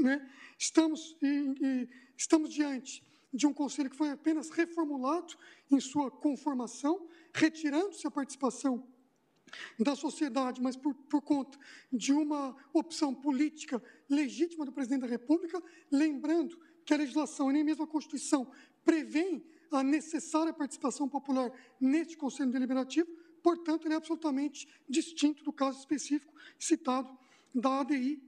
né, 0.00 0.28
estamos, 0.58 1.16
e, 1.22 1.54
e, 1.60 1.88
estamos 2.16 2.52
diante 2.52 3.04
de 3.32 3.46
um 3.46 3.52
conselho 3.52 3.90
que 3.90 3.96
foi 3.96 4.10
apenas 4.10 4.50
reformulado 4.50 5.34
em 5.70 5.80
sua 5.80 6.10
conformação, 6.10 7.06
retirando-se 7.34 8.06
a 8.06 8.10
participação 8.10 8.86
da 9.78 9.94
sociedade, 9.94 10.60
mas 10.60 10.76
por, 10.76 10.94
por, 10.94 11.22
conta 11.22 11.58
de 11.92 12.12
uma 12.12 12.56
opção 12.72 13.14
política 13.14 13.82
legítima 14.08 14.64
do 14.64 14.72
presidente 14.72 15.02
da 15.02 15.06
República, 15.06 15.62
lembrando 15.90 16.58
que 16.84 16.94
a 16.94 16.96
legislação 16.96 17.50
e 17.50 17.54
nem 17.54 17.64
mesmo 17.64 17.84
a 17.84 17.86
Constituição 17.86 18.50
prevêem 18.84 19.44
a 19.70 19.82
necessária 19.82 20.52
participação 20.52 21.08
popular 21.08 21.50
neste 21.80 22.16
Conselho 22.16 22.50
Deliberativo, 22.50 23.08
portanto, 23.42 23.86
ele 23.86 23.94
é 23.94 23.96
absolutamente 23.96 24.68
distinto 24.88 25.42
do 25.44 25.52
caso 25.52 25.78
específico 25.78 26.32
citado 26.58 27.16
da 27.54 27.80
ADI 27.80 28.22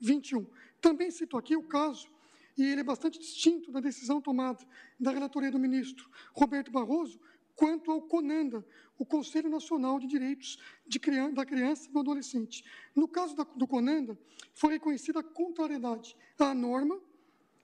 6121. 0.00 0.46
Também 0.80 1.10
cito 1.10 1.36
aqui 1.36 1.56
o 1.56 1.62
caso, 1.62 2.08
e 2.56 2.64
ele 2.64 2.80
é 2.80 2.84
bastante 2.84 3.18
distinto 3.18 3.70
da 3.70 3.80
decisão 3.80 4.20
tomada 4.20 4.64
da 4.98 5.10
relatoria 5.10 5.50
do 5.50 5.58
ministro 5.58 6.08
Roberto 6.32 6.70
Barroso, 6.70 7.20
quanto 7.54 7.90
ao 7.90 8.02
CONANDA, 8.02 8.64
o 8.98 9.04
Conselho 9.04 9.48
Nacional 9.48 9.98
de 9.98 10.06
Direitos 10.06 10.58
de 10.86 10.98
da 11.32 11.44
Criança 11.44 11.88
e 11.88 11.92
do 11.92 11.98
Adolescente. 11.98 12.64
No 12.94 13.08
caso 13.08 13.34
da, 13.34 13.44
do 13.44 13.66
CONANDA, 13.66 14.18
foi 14.54 14.74
reconhecida 14.74 15.20
a 15.20 15.22
contrariedade 15.22 16.16
à 16.38 16.54
norma 16.54 17.00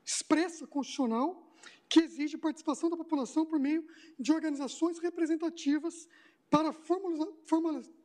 expressa 0.04 0.66
constitucional 0.66 1.54
que 1.88 2.00
exige 2.00 2.38
participação 2.38 2.88
da 2.90 2.96
população 2.96 3.44
por 3.44 3.58
meio 3.58 3.86
de 4.18 4.32
organizações 4.32 4.98
representativas 4.98 6.08
para 6.50 6.72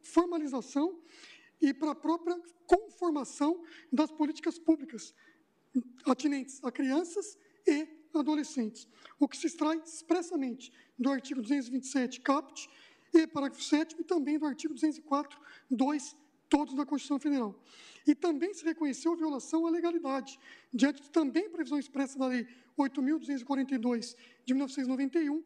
formalização 0.02 1.00
e 1.62 1.74
para 1.74 1.92
a 1.92 1.96
própria 1.96 2.40
conformação 2.66 3.64
das 3.92 4.12
políticas 4.12 4.60
públicas 4.60 5.14
atinentes 6.06 6.64
a 6.64 6.72
crianças 6.72 7.38
e 7.66 7.88
adolescentes, 8.14 8.88
o 9.20 9.28
que 9.28 9.38
se 9.38 9.48
extrai 9.48 9.78
expressamente 9.78 10.72
do 10.98 11.10
artigo 11.10 11.42
227, 11.42 12.22
caput, 12.22 12.70
e 13.14 13.28
parágrafo 13.28 13.64
7 13.64 13.96
e 14.00 14.04
também 14.04 14.38
do 14.38 14.46
artigo 14.46 14.74
204, 14.74 15.40
2, 15.70 16.16
todos 16.50 16.76
da 16.76 16.86
Constituição 16.86 17.20
Federal. 17.20 17.56
E 18.06 18.16
também 18.16 18.54
se 18.54 18.64
reconheceu 18.64 19.14
a 19.14 19.16
violação 19.16 19.66
à 19.66 19.70
legalidade, 19.70 20.40
diante 20.74 21.02
de 21.02 21.10
também 21.10 21.50
previsão 21.50 21.80
expressa 21.80 22.18
da 22.18 22.28
Lei 22.28 22.48
8.242, 22.78 24.16
de 24.46 24.54
1991, 24.54 25.44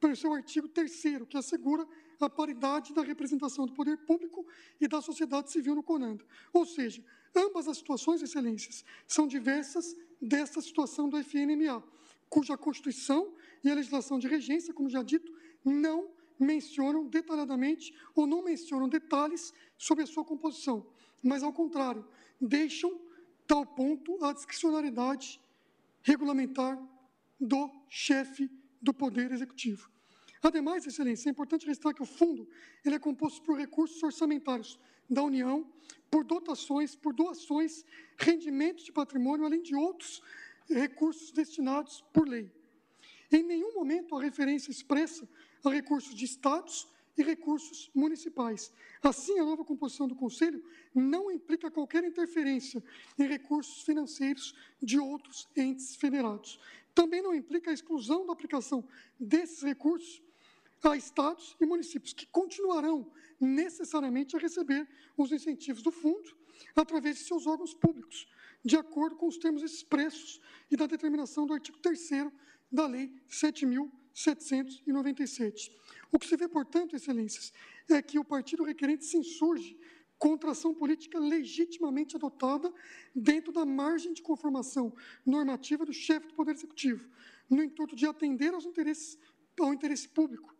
pelo 0.00 0.16
seu 0.16 0.32
artigo 0.32 0.68
3 0.68 1.02
que 1.28 1.36
assegura 1.36 1.86
a 2.20 2.30
paridade 2.30 2.92
da 2.92 3.02
representação 3.02 3.66
do 3.66 3.72
poder 3.72 3.96
público 3.98 4.46
e 4.80 4.86
da 4.86 5.00
sociedade 5.00 5.50
civil 5.50 5.74
no 5.74 5.82
CONANDA. 5.82 6.24
Ou 6.52 6.66
seja, 6.66 7.04
ambas 7.34 7.68
as 7.68 7.78
situações, 7.78 8.22
excelências, 8.22 8.84
são 9.06 9.26
diversas 9.26 9.96
desta 10.20 10.60
situação 10.60 11.08
do 11.08 11.16
FNMA, 11.16 11.82
cuja 12.28 12.56
Constituição 12.56 13.34
e 13.64 13.70
a 13.70 13.74
legislação 13.74 14.18
de 14.18 14.28
regência, 14.28 14.74
como 14.74 14.88
já 14.88 15.02
dito, 15.02 15.32
não 15.64 16.10
mencionam 16.38 17.06
detalhadamente 17.06 17.94
ou 18.14 18.26
não 18.26 18.42
mencionam 18.42 18.88
detalhes 18.88 19.52
sobre 19.76 20.04
a 20.04 20.06
sua 20.06 20.24
composição, 20.24 20.86
mas, 21.22 21.42
ao 21.42 21.52
contrário, 21.52 22.06
deixam 22.40 22.98
tal 23.46 23.66
ponto 23.66 24.24
a 24.24 24.32
discricionariedade 24.32 25.40
regulamentar 26.02 26.80
do 27.38 27.70
chefe 27.88 28.50
do 28.80 28.94
Poder 28.94 29.30
Executivo. 29.32 29.90
Ademais, 30.42 30.86
Excelência, 30.86 31.28
é 31.28 31.32
importante 31.32 31.66
ressaltar 31.66 31.94
que 31.94 32.02
o 32.02 32.06
fundo 32.06 32.48
ele 32.84 32.94
é 32.94 32.98
composto 32.98 33.42
por 33.42 33.58
recursos 33.58 34.02
orçamentários 34.02 34.78
da 35.08 35.22
União, 35.22 35.70
por 36.10 36.24
dotações, 36.24 36.96
por 36.96 37.12
doações, 37.12 37.84
rendimentos 38.16 38.84
de 38.84 38.92
patrimônio, 38.92 39.44
além 39.44 39.60
de 39.60 39.74
outros 39.74 40.22
recursos 40.68 41.30
destinados 41.30 42.02
por 42.12 42.26
lei. 42.26 42.50
Em 43.30 43.42
nenhum 43.42 43.74
momento 43.74 44.16
a 44.16 44.22
referência 44.22 44.70
expressa 44.70 45.28
a 45.64 45.70
recursos 45.70 46.14
de 46.14 46.24
estados 46.24 46.88
e 47.18 47.22
recursos 47.22 47.90
municipais. 47.94 48.72
Assim, 49.02 49.38
a 49.38 49.44
nova 49.44 49.64
composição 49.64 50.08
do 50.08 50.14
Conselho 50.14 50.64
não 50.94 51.30
implica 51.30 51.70
qualquer 51.70 52.02
interferência 52.02 52.82
em 53.18 53.26
recursos 53.26 53.82
financeiros 53.82 54.54
de 54.82 54.98
outros 54.98 55.48
entes 55.54 55.96
federados. 55.96 56.58
Também 56.94 57.22
não 57.22 57.34
implica 57.34 57.70
a 57.70 57.74
exclusão 57.74 58.26
da 58.26 58.32
aplicação 58.32 58.86
desses 59.18 59.62
recursos 59.62 60.22
a 60.88 60.96
estados 60.96 61.56
e 61.60 61.66
municípios, 61.66 62.12
que 62.12 62.26
continuarão 62.26 63.10
necessariamente 63.38 64.36
a 64.36 64.38
receber 64.38 64.88
os 65.16 65.32
incentivos 65.32 65.82
do 65.82 65.90
fundo 65.90 66.36
através 66.74 67.18
de 67.18 67.24
seus 67.24 67.46
órgãos 67.46 67.74
públicos, 67.74 68.26
de 68.64 68.76
acordo 68.76 69.16
com 69.16 69.26
os 69.26 69.36
termos 69.38 69.62
expressos 69.62 70.40
e 70.70 70.76
da 70.76 70.86
determinação 70.86 71.46
do 71.46 71.54
artigo 71.54 71.78
3 71.78 72.10
da 72.70 72.86
Lei 72.86 73.10
7.797. 73.28 75.72
O 76.12 76.18
que 76.18 76.26
se 76.26 76.36
vê, 76.36 76.46
portanto, 76.48 76.94
excelências, 76.94 77.50
é 77.88 78.02
que 78.02 78.18
o 78.18 78.24
partido 78.24 78.64
requerente 78.64 79.04
se 79.04 79.16
insurge 79.16 79.78
contra 80.18 80.50
ação 80.50 80.74
política 80.74 81.18
legitimamente 81.18 82.14
adotada 82.14 82.70
dentro 83.14 83.50
da 83.52 83.64
margem 83.64 84.12
de 84.12 84.20
conformação 84.20 84.94
normativa 85.24 85.86
do 85.86 85.94
chefe 85.94 86.26
do 86.28 86.34
Poder 86.34 86.52
Executivo, 86.52 87.08
no 87.48 87.62
intuito 87.62 87.96
de 87.96 88.06
atender 88.06 88.52
aos 88.52 88.66
interesses, 88.66 89.18
ao 89.58 89.72
interesse 89.72 90.06
público. 90.08 90.54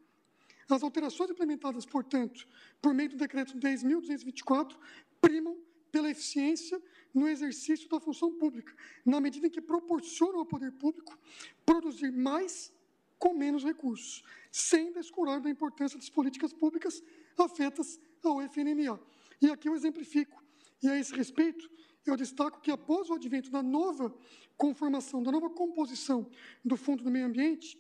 As 0.71 0.83
alterações 0.83 1.31
implementadas, 1.31 1.85
portanto, 1.85 2.47
por 2.81 2.95
meio 2.95 3.11
do 3.11 3.17
Decreto 3.17 3.59
10.224, 3.59 4.77
primam 5.21 5.59
pela 5.91 6.11
eficiência 6.11 6.81
no 7.13 7.29
exercício 7.29 7.89
da 7.89 7.99
função 7.99 8.33
pública, 8.35 8.73
na 9.05 9.21
medida 9.21 9.49
em 9.49 9.51
que 9.51 9.61
proporcionam 9.61 10.39
ao 10.39 10.47
poder 10.47 10.71
público 10.73 11.19
produzir 11.67 12.13
mais 12.13 12.73
com 13.19 13.35
menos 13.35 13.65
recursos, 13.65 14.23
sem 14.51 14.93
descurar 14.93 15.41
da 15.41 15.51
importância 15.51 15.99
das 15.99 16.09
políticas 16.09 16.53
públicas 16.53 17.03
afetas 17.37 18.01
ao 18.23 18.41
FNMA. 18.41 18.99
E 19.43 19.51
aqui 19.51 19.69
eu 19.69 19.75
exemplifico. 19.75 20.43
E 20.83 20.89
a 20.89 20.99
esse 20.99 21.15
respeito, 21.15 21.71
eu 22.07 22.17
destaco 22.17 22.61
que 22.61 22.71
após 22.71 23.11
o 23.11 23.15
advento 23.15 23.51
da 23.51 23.63
nova 23.63 24.15
conformação, 24.57 25.23
da 25.23 25.33
nova 25.33 25.51
composição 25.51 26.31
do 26.65 26.77
Fundo 26.77 27.05
do 27.05 27.11
Meio 27.11 27.27
Ambiente, 27.27 27.79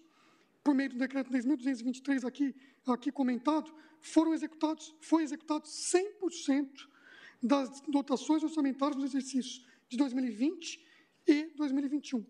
por 0.62 0.74
meio 0.74 0.90
do 0.90 0.98
decreto 0.98 1.30
10.223 1.30 2.26
aqui, 2.26 2.54
aqui 2.86 3.10
comentado, 3.10 3.72
foram 4.00 4.34
executados, 4.34 4.94
foi 5.00 5.22
executado 5.22 5.64
100% 5.64 6.88
das 7.42 7.80
dotações 7.82 8.42
orçamentárias 8.42 8.96
nos 8.96 9.14
exercícios 9.14 9.66
de 9.88 9.96
2020 9.96 10.84
e 11.26 11.44
2021. 11.56 12.24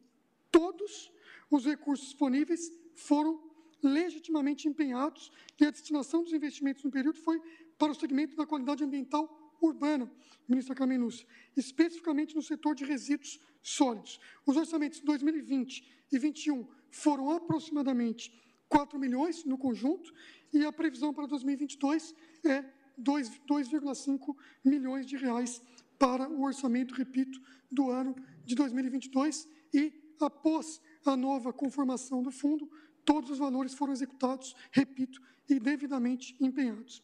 Todos 0.51 1.12
os 1.51 1.64
recursos 1.64 2.07
disponíveis 2.07 2.70
foram 2.95 3.51
legitimamente 3.83 4.68
empenhados 4.68 5.33
e 5.59 5.64
a 5.64 5.70
destinação 5.70 6.22
dos 6.22 6.33
investimentos 6.33 6.85
no 6.85 6.91
período 6.91 7.18
foi 7.18 7.41
para 7.78 7.93
o 7.93 7.95
segmento 7.95 8.37
da 8.37 8.47
qualidade 8.47 8.85
ambiental 8.85 9.39
urbana, 9.61 10.11
ministra 10.49 10.74
Carmen 10.74 10.99
Lúcia, 10.99 11.26
especificamente 11.57 12.35
no 12.35 12.43
setor 12.43 12.74
de 12.74 12.85
resíduos 12.85 13.41
sólidos. 13.62 14.20
Os 14.47 14.57
orçamentos 14.57 15.01
de 15.01 15.05
2020 15.05 15.78
e 16.12 16.18
2021 16.18 16.80
foram 16.91 17.30
aproximadamente 17.30 18.32
4 18.68 18.99
milhões 18.99 19.45
no 19.45 19.59
conjunto 19.59 20.12
e 20.53 20.64
a 20.64 20.72
previsão 20.72 21.12
para 21.12 21.26
2022 21.26 22.14
é 22.45 22.64
2,5 23.01 24.36
milhões 24.64 25.07
de 25.07 25.16
reais 25.16 25.62
para 25.99 26.28
o 26.28 26.43
orçamento, 26.43 26.95
repito, 26.95 27.41
do 27.70 27.91
ano 27.91 28.14
de 28.45 28.55
2022 28.55 29.49
e 29.72 29.93
após 30.20 30.80
a 31.05 31.16
nova 31.16 31.53
conformação 31.53 32.22
do 32.22 32.30
fundo, 32.30 32.70
todos 33.05 33.30
os 33.30 33.38
valores 33.38 33.74
foram 33.74 33.93
executados, 33.93 34.55
repito, 34.70 35.20
e 35.49 35.59
devidamente 35.59 36.36
empenhados. 36.41 37.03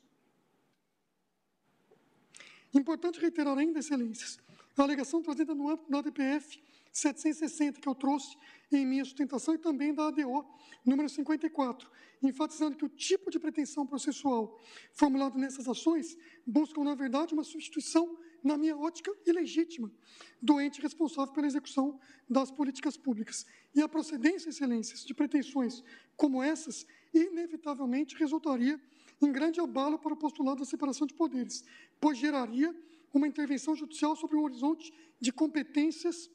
Importante 2.72 3.18
reiterar 3.18 3.56
ainda, 3.56 3.78
excelências, 3.78 4.38
a 4.76 4.82
alegação 4.82 5.22
trazida 5.22 5.54
no 5.54 5.70
âmbito 5.70 5.90
da 5.90 6.02
DPF 6.02 6.62
760, 6.96 7.80
que 7.80 7.88
eu 7.88 7.94
trouxe 7.94 8.36
em 8.72 8.86
minha 8.86 9.04
sustentação, 9.04 9.54
e 9.54 9.58
também 9.58 9.92
da 9.92 10.08
ADO 10.08 10.46
número 10.84 11.08
54, 11.08 11.90
enfatizando 12.22 12.76
que 12.76 12.84
o 12.84 12.88
tipo 12.88 13.30
de 13.30 13.38
pretensão 13.38 13.86
processual 13.86 14.58
formulado 14.92 15.38
nessas 15.38 15.68
ações 15.68 16.16
buscam, 16.46 16.82
na 16.84 16.94
verdade, 16.94 17.34
uma 17.34 17.44
substituição, 17.44 18.18
na 18.42 18.56
minha 18.56 18.76
ótica, 18.76 19.12
ilegítima, 19.26 19.92
do 20.40 20.58
ente 20.60 20.80
responsável 20.80 21.34
pela 21.34 21.46
execução 21.46 22.00
das 22.28 22.50
políticas 22.50 22.96
públicas. 22.96 23.44
E 23.74 23.82
a 23.82 23.88
procedência, 23.88 24.48
excelências, 24.48 25.04
de 25.04 25.12
pretensões 25.12 25.82
como 26.16 26.42
essas, 26.42 26.86
inevitavelmente 27.12 28.16
resultaria 28.16 28.80
em 29.20 29.32
grande 29.32 29.60
abalo 29.60 29.98
para 29.98 30.14
o 30.14 30.16
postulado 30.16 30.60
da 30.60 30.64
separação 30.64 31.06
de 31.06 31.14
poderes, 31.14 31.64
pois 32.00 32.16
geraria 32.16 32.74
uma 33.12 33.26
intervenção 33.26 33.74
judicial 33.74 34.14
sobre 34.16 34.36
um 34.36 34.44
horizonte 34.44 34.92
de 35.20 35.32
competências 35.32 36.30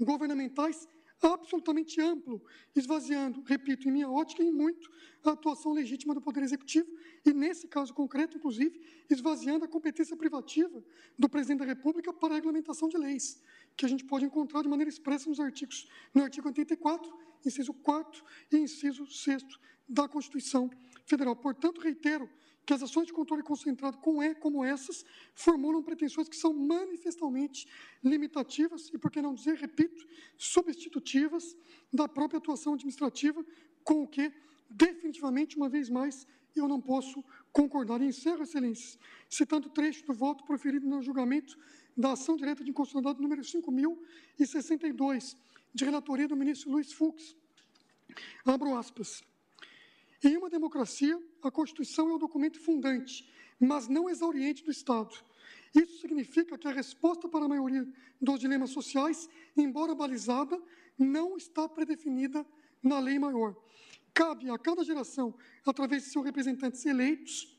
governamentais 0.00 0.86
absolutamente 1.20 2.00
amplo, 2.00 2.40
esvaziando, 2.74 3.42
repito, 3.42 3.88
em 3.88 3.92
minha 3.92 4.08
ótica, 4.08 4.42
em 4.42 4.52
muito, 4.52 4.90
a 5.24 5.30
atuação 5.30 5.72
legítima 5.72 6.14
do 6.14 6.20
Poder 6.20 6.42
Executivo 6.42 6.88
e, 7.24 7.32
nesse 7.32 7.66
caso 7.66 7.92
concreto, 7.92 8.36
inclusive, 8.36 8.80
esvaziando 9.10 9.64
a 9.64 9.68
competência 9.68 10.16
privativa 10.16 10.82
do 11.18 11.28
Presidente 11.28 11.60
da 11.60 11.64
República 11.64 12.12
para 12.12 12.34
a 12.34 12.36
regulamentação 12.36 12.88
de 12.88 12.96
leis, 12.96 13.42
que 13.76 13.84
a 13.84 13.88
gente 13.88 14.04
pode 14.04 14.24
encontrar 14.24 14.62
de 14.62 14.68
maneira 14.68 14.88
expressa 14.88 15.28
nos 15.28 15.40
artigos, 15.40 15.88
no 16.14 16.22
artigo 16.22 16.46
84, 16.48 17.12
inciso 17.44 17.74
4 17.74 18.24
e 18.52 18.56
inciso 18.58 19.06
6 19.06 19.44
da 19.88 20.06
Constituição 20.06 20.70
Federal. 21.04 21.34
Portanto, 21.34 21.80
reitero 21.80 22.28
que 22.68 22.74
as 22.74 22.82
ações 22.82 23.06
de 23.06 23.14
controle 23.14 23.42
concentrado 23.42 23.96
com 23.96 24.22
E 24.22 24.34
como 24.34 24.62
essas 24.62 25.02
formulam 25.32 25.82
pretensões 25.82 26.28
que 26.28 26.36
são 26.36 26.52
manifestamente 26.52 27.66
limitativas 28.04 28.90
e, 28.92 28.98
por 28.98 29.10
que 29.10 29.22
não 29.22 29.32
dizer, 29.32 29.54
repito, 29.54 30.06
substitutivas 30.36 31.56
da 31.90 32.06
própria 32.06 32.36
atuação 32.36 32.74
administrativa, 32.74 33.42
com 33.82 34.02
o 34.02 34.06
que, 34.06 34.30
definitivamente, 34.68 35.56
uma 35.56 35.70
vez 35.70 35.88
mais, 35.88 36.26
eu 36.54 36.68
não 36.68 36.78
posso 36.78 37.24
concordar. 37.50 38.02
E 38.02 38.04
encerro, 38.04 38.42
excelências, 38.42 38.98
citando 39.30 39.68
o 39.68 39.70
trecho 39.70 40.04
do 40.04 40.12
voto 40.12 40.44
proferido 40.44 40.86
no 40.86 41.00
julgamento 41.00 41.58
da 41.96 42.12
ação 42.12 42.36
direta 42.36 42.62
de 42.62 42.68
inconstitucionalidade 42.68 43.22
número 43.22 43.40
5.062, 43.40 45.38
de 45.72 45.84
relatoria 45.86 46.28
do 46.28 46.36
ministro 46.36 46.70
Luiz 46.70 46.92
Fux. 46.92 47.34
Abro 48.44 48.76
aspas. 48.76 49.24
Em 50.22 50.36
uma 50.36 50.50
democracia, 50.50 51.20
a 51.42 51.50
Constituição 51.50 52.10
é 52.10 52.14
o 52.14 52.18
documento 52.18 52.60
fundante, 52.60 53.28
mas 53.60 53.88
não 53.88 54.08
exauriente 54.10 54.64
do 54.64 54.70
Estado. 54.70 55.14
Isso 55.74 56.00
significa 56.00 56.58
que 56.58 56.66
a 56.66 56.72
resposta 56.72 57.28
para 57.28 57.44
a 57.44 57.48
maioria 57.48 57.86
dos 58.20 58.40
dilemas 58.40 58.70
sociais, 58.70 59.28
embora 59.56 59.94
balizada, 59.94 60.60
não 60.98 61.36
está 61.36 61.68
predefinida 61.68 62.44
na 62.82 62.98
lei 62.98 63.18
maior. 63.18 63.56
Cabe 64.12 64.50
a 64.50 64.58
cada 64.58 64.82
geração, 64.82 65.34
através 65.64 66.04
de 66.04 66.10
seus 66.10 66.24
representantes 66.24 66.84
eleitos, 66.84 67.56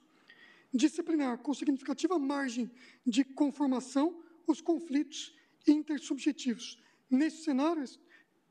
disciplinar 0.74 1.38
com 1.38 1.54
significativa 1.54 2.20
margem 2.20 2.70
de 3.06 3.24
conformação 3.24 4.22
os 4.46 4.60
conflitos 4.60 5.34
intersubjetivos. 5.66 6.78
Nesse 7.10 7.44
cenário, 7.44 7.84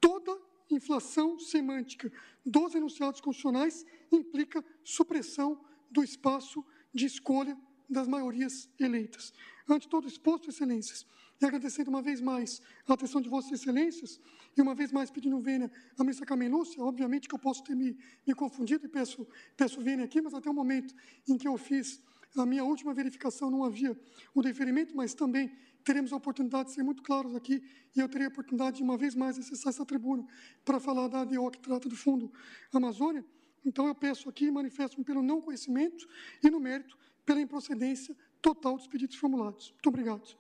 toda 0.01 0.48
inflação 0.71 1.39
semântica 1.39 2.13
dos 2.45 2.75
enunciados 2.75 3.21
constitucionais 3.21 3.85
implica 4.13 4.65
supressão 4.85 5.61
do 5.91 6.03
espaço 6.03 6.65
de 6.93 7.07
escolha 7.07 7.57
das 7.89 8.07
maiorias 8.07 8.69
eleitas. 8.79 9.33
Ante 9.69 9.89
todo 9.89 10.09
exposto, 10.09 10.51
excelências, 10.51 11.07
e 11.41 11.45
agradecendo 11.45 11.89
uma 11.89 12.03
vez 12.03 12.21
mais 12.21 12.61
a 12.87 12.95
atenção 12.95 13.21
de 13.21 13.29
vossas 13.29 13.53
excelências, 13.53 14.21
e 14.57 14.61
uma 14.61 14.75
vez 14.75 14.91
mais 14.91 15.11
pedindo 15.11 15.39
vênia 15.41 15.71
à 15.97 16.03
ministra 16.03 16.27
Carmen 16.27 16.49
Lúcia, 16.49 16.83
obviamente 16.83 17.29
que 17.29 17.35
eu 17.35 17.39
posso 17.39 17.63
ter 17.63 17.77
me, 17.77 17.97
me 18.27 18.35
confundido 18.35 18.85
e 18.85 18.89
peço, 18.89 19.27
peço 19.57 19.81
vênia 19.81 20.05
aqui, 20.05 20.21
mas 20.21 20.35
até 20.35 20.51
o 20.51 20.55
momento 20.55 20.95
em 21.29 21.39
que 21.39 21.47
eu 21.47 21.57
fiz 21.57 22.03
a 22.37 22.45
minha 22.45 22.65
última 22.65 22.93
verificação 22.93 23.51
não 23.51 23.65
havia 23.65 23.99
o 24.35 24.43
deferimento, 24.43 24.95
mas 24.95 25.15
também 25.15 25.51
teremos 25.89 26.13
a 26.13 26.17
oportunidade 26.17 26.69
de 26.69 26.75
ser 26.75 26.83
muito 26.83 27.03
claros 27.03 27.35
aqui, 27.35 27.63
e 27.97 27.99
eu 27.99 28.07
terei 28.11 28.27
a 28.27 28.29
oportunidade 28.29 28.77
de, 28.77 28.83
uma 28.83 28.99
vez 28.99 29.15
mais, 29.15 29.39
acessar 29.39 29.71
essa 29.71 29.87
tribuna 29.87 30.23
para 30.63 30.79
falar 30.79 31.09
da 31.09 31.23
ADO 31.23 31.51
que 31.51 31.61
trata 31.61 31.89
do 31.89 31.97
Fundo 31.97 32.31
Amazônia. 32.75 33.25
Então, 33.65 33.89
eu 33.89 33.95
peço 33.95 34.29
aqui, 34.29 34.51
manifesto-me 34.51 35.03
pelo 35.03 35.23
não 35.23 35.41
conhecimento 35.41 36.07
e, 36.45 36.51
no 36.51 36.61
mérito, 36.61 36.95
pela 37.25 37.41
improcedência 37.41 38.15
total 38.43 38.77
dos 38.77 38.87
pedidos 38.87 39.17
formulados. 39.17 39.71
Muito 39.71 39.89
obrigado. 39.89 40.37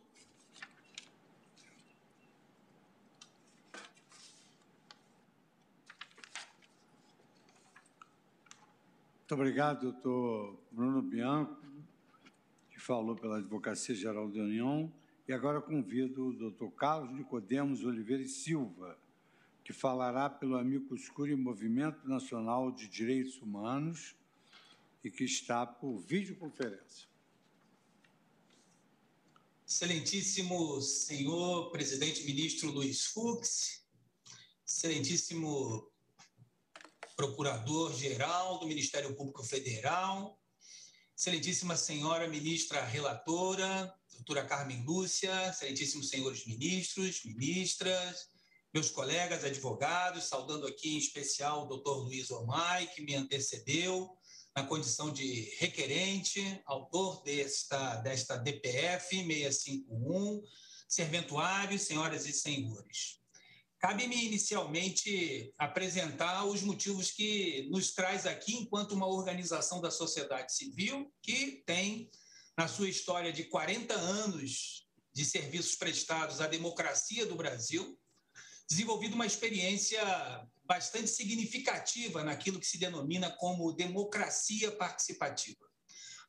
Muito 9.20 9.32
obrigado, 9.32 9.80
doutor 9.80 10.60
Bruno 10.70 11.00
Bianco, 11.00 11.56
que 12.70 12.78
falou 12.78 13.16
pela 13.16 13.38
Advocacia 13.38 13.94
Geral 13.94 14.28
da 14.28 14.40
União. 14.40 14.92
E 15.28 15.32
agora 15.34 15.60
convido 15.60 16.28
o 16.28 16.32
doutor 16.32 16.70
Carlos 16.70 17.14
Nicodemos 17.14 17.84
Oliveira 17.84 18.22
e 18.22 18.28
Silva, 18.28 18.98
que 19.62 19.74
falará 19.74 20.30
pelo 20.30 20.56
Amigo 20.56 20.94
Escuro 20.96 21.30
e 21.30 21.36
Movimento 21.36 22.08
Nacional 22.08 22.72
de 22.72 22.88
Direitos 22.88 23.36
Humanos 23.42 24.16
e 25.04 25.10
que 25.10 25.24
está 25.24 25.66
por 25.66 25.98
videoconferência. 25.98 27.06
Excelentíssimo 29.66 30.80
senhor 30.80 31.70
presidente 31.72 32.24
ministro 32.24 32.70
Luiz 32.70 33.04
Fux, 33.04 33.86
excelentíssimo 34.66 35.92
procurador-geral 37.14 38.60
do 38.60 38.66
Ministério 38.66 39.14
Público 39.14 39.44
Federal, 39.44 40.40
excelentíssima 41.18 41.76
senhora 41.76 42.28
ministra 42.28 42.80
relatora, 42.84 43.92
doutora 44.12 44.44
Carmen 44.44 44.84
Lúcia, 44.84 45.48
excelentíssimos 45.48 46.10
senhores 46.10 46.46
ministros, 46.46 47.24
ministras, 47.24 48.28
meus 48.72 48.88
colegas 48.88 49.42
advogados, 49.42 50.28
saudando 50.28 50.64
aqui 50.64 50.94
em 50.94 50.98
especial 50.98 51.64
o 51.64 51.66
doutor 51.66 52.04
Luiz 52.04 52.30
Omai, 52.30 52.86
que 52.94 53.02
me 53.02 53.16
antecedeu 53.16 54.16
na 54.54 54.62
condição 54.62 55.12
de 55.12 55.52
requerente, 55.58 56.62
autor 56.64 57.20
desta, 57.24 57.96
desta 57.96 58.36
DPF 58.36 59.16
651, 59.16 60.40
serventuários, 60.86 61.82
senhoras 61.82 62.26
e 62.26 62.32
senhores. 62.32 63.17
Cabe-me 63.78 64.26
inicialmente 64.26 65.52
apresentar 65.56 66.44
os 66.44 66.62
motivos 66.62 67.12
que 67.12 67.68
nos 67.70 67.92
traz 67.92 68.26
aqui 68.26 68.56
enquanto 68.56 68.92
uma 68.92 69.06
organização 69.06 69.80
da 69.80 69.90
sociedade 69.90 70.52
civil 70.52 71.12
que 71.22 71.62
tem 71.64 72.10
na 72.56 72.66
sua 72.66 72.88
história 72.88 73.32
de 73.32 73.44
40 73.44 73.94
anos 73.94 74.84
de 75.12 75.24
serviços 75.24 75.76
prestados 75.76 76.40
à 76.40 76.48
democracia 76.48 77.24
do 77.24 77.36
Brasil, 77.36 77.96
desenvolvido 78.68 79.14
uma 79.14 79.26
experiência 79.26 80.00
bastante 80.64 81.08
significativa 81.08 82.24
naquilo 82.24 82.58
que 82.58 82.66
se 82.66 82.78
denomina 82.78 83.30
como 83.30 83.72
democracia 83.72 84.72
participativa. 84.72 85.64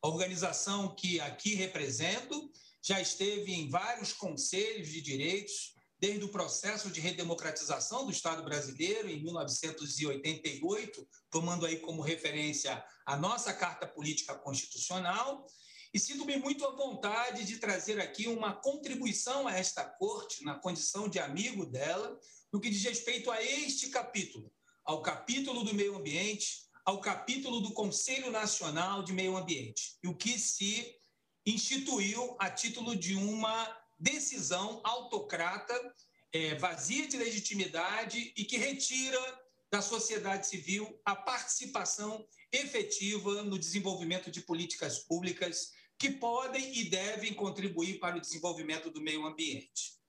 A 0.02 0.08
organização 0.08 0.94
que 0.94 1.20
aqui 1.20 1.54
represento 1.54 2.50
já 2.82 3.00
esteve 3.00 3.52
em 3.52 3.68
vários 3.68 4.12
conselhos 4.12 4.88
de 4.88 5.02
direitos, 5.02 5.74
desde 6.00 6.24
o 6.24 6.30
processo 6.30 6.90
de 6.90 6.98
redemocratização 6.98 8.06
do 8.06 8.10
Estado 8.10 8.42
brasileiro 8.42 9.08
em 9.08 9.22
1988, 9.22 11.06
tomando 11.30 11.66
aí 11.66 11.78
como 11.78 12.00
referência 12.00 12.82
a 13.04 13.16
nossa 13.18 13.52
Carta 13.52 13.86
Política 13.86 14.34
Constitucional, 14.34 15.46
e 15.92 15.98
sinto-me 15.98 16.38
muito 16.38 16.64
à 16.64 16.70
vontade 16.74 17.44
de 17.44 17.58
trazer 17.58 18.00
aqui 18.00 18.28
uma 18.28 18.54
contribuição 18.54 19.46
a 19.46 19.58
esta 19.58 19.84
corte, 19.84 20.42
na 20.42 20.54
condição 20.54 21.06
de 21.06 21.18
amigo 21.18 21.66
dela, 21.66 22.18
no 22.50 22.60
que 22.60 22.70
diz 22.70 22.82
respeito 22.82 23.30
a 23.30 23.42
este 23.42 23.90
capítulo, 23.90 24.50
ao 24.84 25.02
capítulo 25.02 25.64
do 25.64 25.74
meio 25.74 25.96
ambiente, 25.96 26.62
ao 26.84 27.00
capítulo 27.00 27.60
do 27.60 27.72
Conselho 27.72 28.30
Nacional 28.30 29.02
de 29.02 29.12
Meio 29.12 29.36
Ambiente, 29.36 29.98
e 30.02 30.08
o 30.08 30.16
que 30.16 30.38
se 30.38 30.96
instituiu 31.44 32.36
a 32.38 32.48
título 32.50 32.96
de 32.96 33.14
uma 33.14 33.79
decisão 34.00 34.80
autocrata, 34.82 35.94
é, 36.32 36.54
vazia 36.54 37.06
de 37.06 37.16
legitimidade 37.16 38.32
e 38.36 38.44
que 38.44 38.56
retira 38.56 39.20
da 39.70 39.82
sociedade 39.82 40.46
civil 40.46 41.00
a 41.04 41.14
participação 41.14 42.26
efetiva 42.50 43.42
no 43.42 43.58
desenvolvimento 43.58 44.30
de 44.30 44.40
políticas 44.40 44.98
públicas 45.00 45.72
que 45.98 46.10
podem 46.10 46.78
e 46.78 46.84
devem 46.84 47.34
contribuir 47.34 48.00
para 48.00 48.16
o 48.16 48.20
desenvolvimento 48.20 48.90
do 48.90 49.02
meio 49.02 49.26
ambiente. 49.26 50.00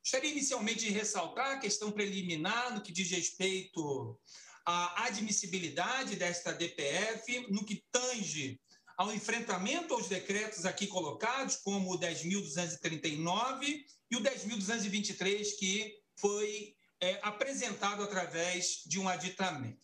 Gostaria 0.00 0.30
inicialmente 0.30 0.86
de 0.86 0.90
ressaltar 0.90 1.56
a 1.56 1.58
questão 1.58 1.90
preliminar 1.90 2.74
no 2.74 2.80
que 2.80 2.92
diz 2.92 3.10
respeito 3.10 4.18
à 4.64 5.06
admissibilidade 5.06 6.16
desta 6.16 6.52
DPF, 6.52 7.46
no 7.50 7.64
que 7.64 7.84
tange 7.90 8.60
ao 8.98 9.14
enfrentamento 9.14 9.94
aos 9.94 10.08
decretos 10.08 10.66
aqui 10.66 10.88
colocados, 10.88 11.54
como 11.54 11.92
o 11.92 11.98
10.239 12.00 13.84
e 14.10 14.16
o 14.16 14.20
10.223, 14.20 15.56
que 15.56 15.94
foi 16.16 16.74
é, 17.00 17.20
apresentado 17.22 18.02
através 18.02 18.82
de 18.84 18.98
um 18.98 19.08
aditamento. 19.08 19.78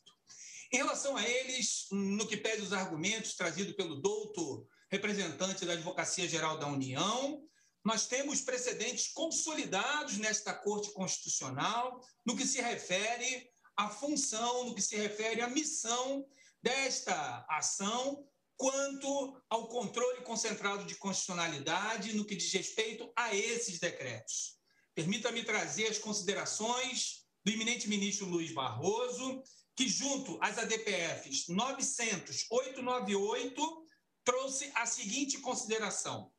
Em 0.73 0.79
relação 0.79 1.17
a 1.17 1.23
eles, 1.23 1.87
no 1.93 2.27
que 2.27 2.37
pede 2.37 2.62
os 2.62 2.73
argumentos 2.73 3.37
trazidos 3.37 3.77
pelo 3.77 4.01
doutor 4.03 4.67
representante 4.91 5.65
da 5.65 5.75
Advocacia 5.75 6.29
Geral 6.29 6.59
da 6.59 6.67
União, 6.67 7.41
nós 7.85 8.09
temos 8.09 8.41
precedentes 8.41 9.12
consolidados 9.12 10.19
nesta 10.19 10.53
Corte 10.53 10.93
Constitucional 10.93 12.01
no 12.27 12.37
que 12.37 12.45
se 12.45 12.61
refere 12.61 13.49
à 13.77 13.89
função, 13.89 14.65
no 14.65 14.75
que 14.75 14.83
se 14.83 14.97
refere 14.97 15.41
à 15.41 15.49
missão 15.49 16.27
desta 16.61 17.47
ação 17.49 18.27
quanto 18.57 19.43
ao 19.49 19.69
controle 19.69 20.23
concentrado 20.23 20.85
de 20.85 20.95
constitucionalidade 20.97 22.15
no 22.15 22.25
que 22.25 22.37
diz 22.37 22.53
respeito 22.53 23.11
a 23.17 23.35
esses 23.35 23.79
decretos. 23.79 24.55
Permita-me 24.95 25.43
trazer 25.43 25.87
as 25.87 25.99
considerações 25.99 27.25
do 27.45 27.53
eminente 27.53 27.89
ministro 27.89 28.27
Luiz 28.27 28.53
Barroso, 28.53 29.43
que, 29.77 29.89
junto 29.89 30.39
às 30.41 30.57
ADPFs 30.57 31.49
900, 31.49 32.47
898, 32.51 33.87
trouxe 34.25 34.71
a 34.75 34.87
seguinte 34.87 35.39
consideração. 35.39 36.33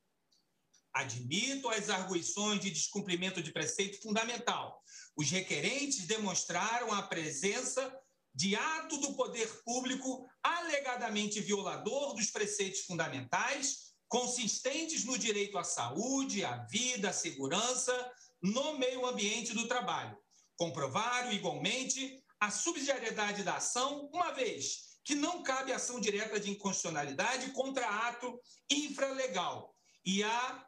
Admito 0.93 1.67
as 1.67 1.89
arguições 1.89 2.61
de 2.61 2.71
descumprimento 2.71 3.43
de 3.43 3.51
preceito 3.51 4.01
fundamental. 4.01 4.81
Os 5.17 5.29
requerentes 5.29 6.07
demonstraram 6.07 6.93
a 6.93 7.03
presença 7.03 7.93
de 8.33 8.55
ato 8.55 8.97
do 8.97 9.13
poder 9.13 9.47
público 9.63 10.25
alegadamente 10.45 11.39
violador 11.39 12.13
dos 12.13 12.29
preceitos 12.29 12.81
fundamentais, 12.81 13.95
consistentes 14.07 15.03
no 15.03 15.17
direito 15.17 15.57
à 15.57 15.63
saúde, 15.63 16.45
à 16.45 16.57
vida, 16.65 17.09
à 17.09 17.13
segurança, 17.13 18.11
no 18.41 18.77
meio 18.77 19.05
ambiente 19.07 19.53
do 19.53 19.67
trabalho. 19.67 20.15
Comprovaram 20.55 21.31
igualmente 21.31 22.23
a 22.39 22.51
subsidiariedade 22.51 23.41
da 23.43 23.55
ação, 23.55 24.07
uma 24.13 24.31
vez 24.31 24.99
que 25.03 25.15
não 25.15 25.41
cabe 25.41 25.71
ação 25.71 25.99
direta 25.99 26.39
de 26.39 26.51
inconstitucionalidade 26.51 27.51
contra 27.51 27.87
ato 28.07 28.39
infralegal 28.69 29.75
e 30.05 30.23
há 30.23 30.67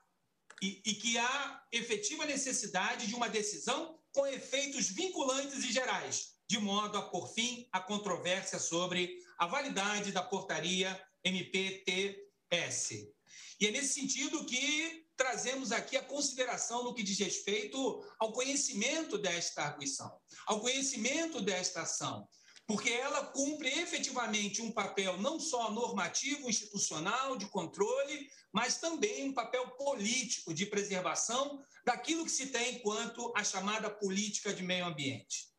e, 0.59 0.82
e 0.86 0.93
que 0.95 1.19
há 1.19 1.63
efetiva 1.71 2.25
necessidade 2.25 3.05
de 3.05 3.13
uma 3.13 3.30
decisão 3.30 3.99
com 4.11 4.25
efeitos 4.25 4.89
vinculantes 4.89 5.63
e 5.63 5.71
gerais, 5.71 6.37
de 6.48 6.58
modo 6.60 6.98
a 6.98 7.02
pôr 7.02 7.28
fim 7.34 7.68
à 7.72 7.80
controvérsia 7.80 8.60
sobre 8.60 9.18
a 9.38 9.45
validade 9.45 10.12
da 10.12 10.24
portaria 10.24 11.00
MPTS. 11.24 13.14
E 13.60 13.68
é 13.68 13.72
nesse 13.72 13.93
sentido 13.93 14.45
que 14.45 15.06
trazemos 15.18 15.72
aqui 15.72 15.98
a 15.98 16.04
consideração 16.04 16.84
no 16.84 16.93
que 16.93 17.04
diz 17.04 17.18
respeito 17.20 18.06
ao 18.20 18.32
conhecimento 18.32 19.18
desta 19.18 19.64
arguição, 19.64 20.16
ao 20.45 20.62
conhecimento 20.62 21.41
desta 21.41 21.82
ação, 21.82 22.28
porque 22.68 22.89
ela 22.89 23.26
cumpre 23.26 23.70
efetivamente 23.80 24.62
um 24.62 24.72
papel 24.72 25.18
não 25.18 25.39
só 25.39 25.72
normativo, 25.72 26.50
institucional, 26.50 27.36
de 27.36 27.48
controle, 27.48 28.30
mas 28.54 28.78
também 28.78 29.30
um 29.30 29.34
papel 29.34 29.68
político 29.72 30.54
de 30.54 30.66
preservação 30.66 31.64
daquilo 31.84 32.26
que 32.26 32.32
se 32.32 32.48
tem 32.48 32.76
enquanto 32.76 33.34
a 33.36 33.43
chamada 33.43 33.89
política 33.89 34.54
de 34.54 34.62
meio 34.64 34.86
ambiente. 34.86 35.57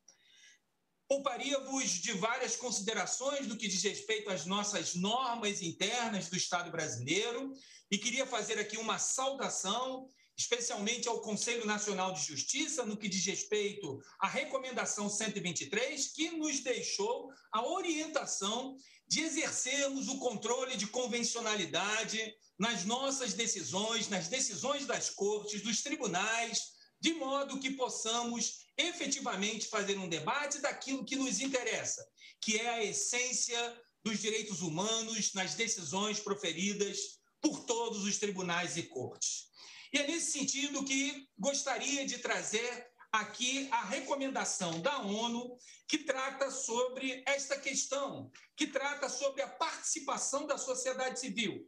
Pouparia-vos 1.09 1.89
de 1.89 2.13
várias 2.13 2.55
considerações 2.55 3.47
do 3.47 3.57
que 3.57 3.67
diz 3.67 3.83
respeito 3.83 4.29
às 4.29 4.45
nossas 4.45 4.95
normas 4.95 5.63
internas 5.63 6.29
do 6.29 6.37
Estado 6.37 6.71
brasileiro 6.71 7.55
e 7.91 7.97
queria 7.97 8.27
fazer 8.27 8.59
aqui 8.59 8.77
uma 8.77 8.99
saudação 8.99 10.07
especialmente 10.37 11.09
ao 11.09 11.21
Conselho 11.21 11.67
Nacional 11.67 12.13
de 12.13 12.25
Justiça, 12.25 12.85
no 12.85 12.97
que 12.97 13.09
diz 13.09 13.27
respeito 13.27 14.01
à 14.21 14.29
recomendação 14.29 15.11
123, 15.11 16.09
que 16.13 16.31
nos 16.31 16.61
deixou 16.61 17.33
a 17.51 17.67
orientação 17.67 18.77
de 19.09 19.23
exercermos 19.23 20.07
o 20.09 20.19
controle 20.19 20.77
de 20.77 20.87
convencionalidade 20.87 22.37
nas 22.57 22.85
nossas 22.85 23.33
decisões, 23.33 24.09
nas 24.09 24.29
decisões 24.29 24.87
das 24.87 25.11
cortes, 25.11 25.61
dos 25.61 25.83
tribunais, 25.83 26.73
de 27.01 27.15
modo 27.15 27.59
que 27.59 27.71
possamos 27.71 28.68
efetivamente 28.79 29.67
fazer 29.67 29.99
um 29.99 30.09
debate 30.09 30.61
daquilo 30.61 31.05
que 31.05 31.17
nos 31.17 31.41
interessa, 31.41 32.07
que 32.41 32.57
é 32.57 32.69
a 32.69 32.85
essência 32.85 33.83
dos 34.05 34.21
direitos 34.21 34.63
humanos 34.63 35.35
nas 35.35 35.55
decisões 35.55 36.21
proferidas 36.21 37.19
por 37.41 37.65
todos 37.65 38.05
os 38.05 38.17
tribunais 38.19 38.77
e 38.77 38.85
cortes. 38.85 39.49
E 39.93 39.99
é 39.99 40.07
nesse 40.07 40.33
sentido 40.33 40.85
que 40.85 41.27
gostaria 41.37 42.07
de 42.07 42.19
trazer 42.19 42.87
aqui 43.11 43.69
a 43.71 43.85
recomendação 43.85 44.81
da 44.81 44.99
ONU 44.99 45.57
que 45.87 45.99
trata 45.99 46.51
sobre 46.51 47.23
esta 47.27 47.59
questão, 47.59 48.31
que 48.57 48.67
trata 48.67 49.09
sobre 49.09 49.43
a 49.43 49.49
participação 49.49 50.47
da 50.47 50.59
sociedade 50.59 51.19
civil. 51.19 51.67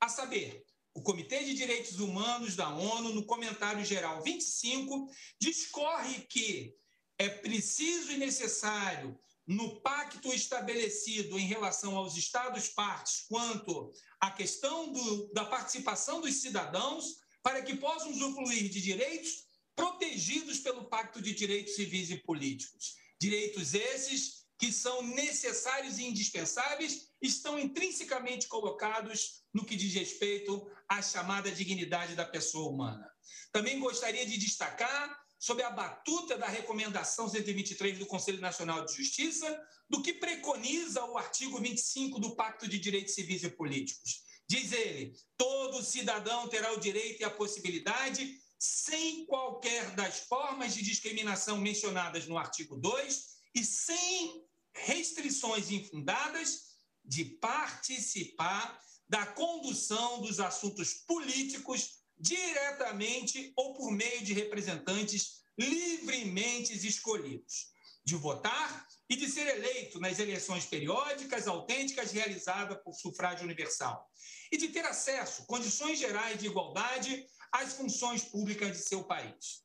A 0.00 0.08
saber, 0.08 0.64
o 1.00 1.02
Comitê 1.02 1.42
de 1.42 1.54
Direitos 1.54 1.98
Humanos 1.98 2.54
da 2.54 2.68
ONU, 2.68 3.14
no 3.14 3.24
comentário 3.24 3.82
geral 3.82 4.22
25, 4.22 5.10
discorre 5.40 6.26
que 6.28 6.74
é 7.18 7.26
preciso 7.26 8.12
e 8.12 8.18
necessário, 8.18 9.18
no 9.46 9.80
pacto 9.80 10.32
estabelecido 10.32 11.38
em 11.38 11.46
relação 11.46 11.96
aos 11.96 12.18
Estados-partes 12.18 13.24
quanto 13.28 13.90
à 14.20 14.30
questão 14.30 14.92
do, 14.92 15.32
da 15.32 15.46
participação 15.46 16.20
dos 16.20 16.34
cidadãos, 16.34 17.16
para 17.42 17.62
que 17.62 17.76
possam 17.76 18.10
usufruir 18.10 18.68
de 18.68 18.82
direitos 18.82 19.46
protegidos 19.74 20.58
pelo 20.58 20.84
Pacto 20.84 21.22
de 21.22 21.32
Direitos 21.32 21.76
Civis 21.76 22.10
e 22.10 22.18
Políticos. 22.18 22.96
Direitos 23.18 23.72
esses 23.72 24.39
que 24.60 24.70
são 24.70 25.02
necessários 25.02 25.98
e 25.98 26.04
indispensáveis, 26.04 27.08
estão 27.20 27.58
intrinsecamente 27.58 28.46
colocados 28.46 29.42
no 29.54 29.64
que 29.64 29.74
diz 29.74 29.94
respeito 29.94 30.70
à 30.86 31.00
chamada 31.00 31.50
dignidade 31.50 32.14
da 32.14 32.26
pessoa 32.26 32.70
humana. 32.70 33.10
Também 33.50 33.80
gostaria 33.80 34.26
de 34.26 34.36
destacar 34.36 35.18
sobre 35.38 35.62
a 35.62 35.70
batuta 35.70 36.36
da 36.36 36.46
recomendação 36.46 37.26
123 37.26 37.98
do 37.98 38.04
Conselho 38.04 38.38
Nacional 38.38 38.84
de 38.84 38.94
Justiça, 38.94 39.66
do 39.88 40.02
que 40.02 40.12
preconiza 40.12 41.02
o 41.06 41.16
artigo 41.16 41.58
25 41.58 42.20
do 42.20 42.36
Pacto 42.36 42.68
de 42.68 42.78
Direitos 42.78 43.14
Civis 43.14 43.42
e 43.42 43.48
Políticos. 43.48 44.22
Diz 44.46 44.72
ele: 44.72 45.16
todo 45.38 45.82
cidadão 45.82 46.48
terá 46.48 46.70
o 46.74 46.80
direito 46.80 47.22
e 47.22 47.24
a 47.24 47.30
possibilidade, 47.30 48.38
sem 48.58 49.24
qualquer 49.24 49.92
das 49.92 50.18
formas 50.18 50.74
de 50.74 50.82
discriminação 50.82 51.56
mencionadas 51.56 52.26
no 52.26 52.36
artigo 52.36 52.76
2 52.76 53.40
e 53.54 53.64
sem 53.64 54.44
restrições 54.74 55.70
infundadas, 55.70 56.70
de 57.04 57.24
participar 57.24 58.80
da 59.08 59.26
condução 59.26 60.20
dos 60.20 60.38
assuntos 60.38 60.94
políticos 60.94 62.00
diretamente 62.18 63.52
ou 63.56 63.74
por 63.74 63.90
meio 63.90 64.22
de 64.22 64.32
representantes 64.32 65.40
livremente 65.58 66.72
escolhidos, 66.86 67.70
de 68.04 68.14
votar 68.14 68.86
e 69.08 69.16
de 69.16 69.28
ser 69.28 69.46
eleito 69.48 69.98
nas 69.98 70.18
eleições 70.18 70.64
periódicas, 70.64 71.48
autênticas, 71.48 72.12
realizadas 72.12 72.78
por 72.84 72.94
sufrágio 72.94 73.44
universal, 73.44 74.08
e 74.52 74.56
de 74.56 74.68
ter 74.68 74.84
acesso, 74.84 75.46
condições 75.46 75.98
gerais 75.98 76.38
de 76.38 76.46
igualdade 76.46 77.26
às 77.52 77.72
funções 77.72 78.22
públicas 78.22 78.76
de 78.76 78.82
seu 78.82 79.02
país. 79.02 79.64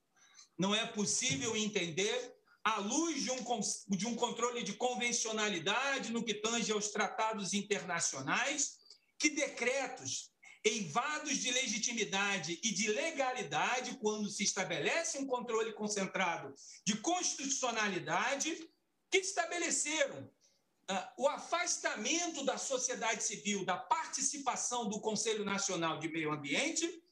Não 0.57 0.73
é 0.73 0.85
possível 0.87 1.55
entender, 1.55 2.34
à 2.65 2.79
luz 2.79 3.21
de 3.21 3.29
um, 3.29 3.59
de 3.89 4.07
um 4.07 4.15
controle 4.15 4.63
de 4.63 4.73
convencionalidade 4.73 6.11
no 6.11 6.25
que 6.25 6.33
tange 6.33 6.71
aos 6.71 6.89
tratados 6.89 7.53
internacionais, 7.53 8.77
que 9.19 9.29
decretos 9.29 10.31
eivados 10.63 11.37
de 11.37 11.51
legitimidade 11.51 12.59
e 12.63 12.71
de 12.71 12.87
legalidade, 12.87 13.99
quando 14.01 14.27
se 14.31 14.43
estabelece 14.43 15.19
um 15.19 15.27
controle 15.27 15.71
concentrado 15.73 16.55
de 16.83 16.97
constitucionalidade, 16.97 18.67
que 19.11 19.19
estabeleceram 19.19 20.23
uh, 20.23 21.23
o 21.23 21.27
afastamento 21.27 22.43
da 22.43 22.57
sociedade 22.57 23.23
civil 23.23 23.63
da 23.63 23.77
participação 23.77 24.89
do 24.89 24.99
Conselho 24.99 25.45
Nacional 25.45 25.99
de 25.99 26.09
Meio 26.09 26.31
Ambiente, 26.31 27.03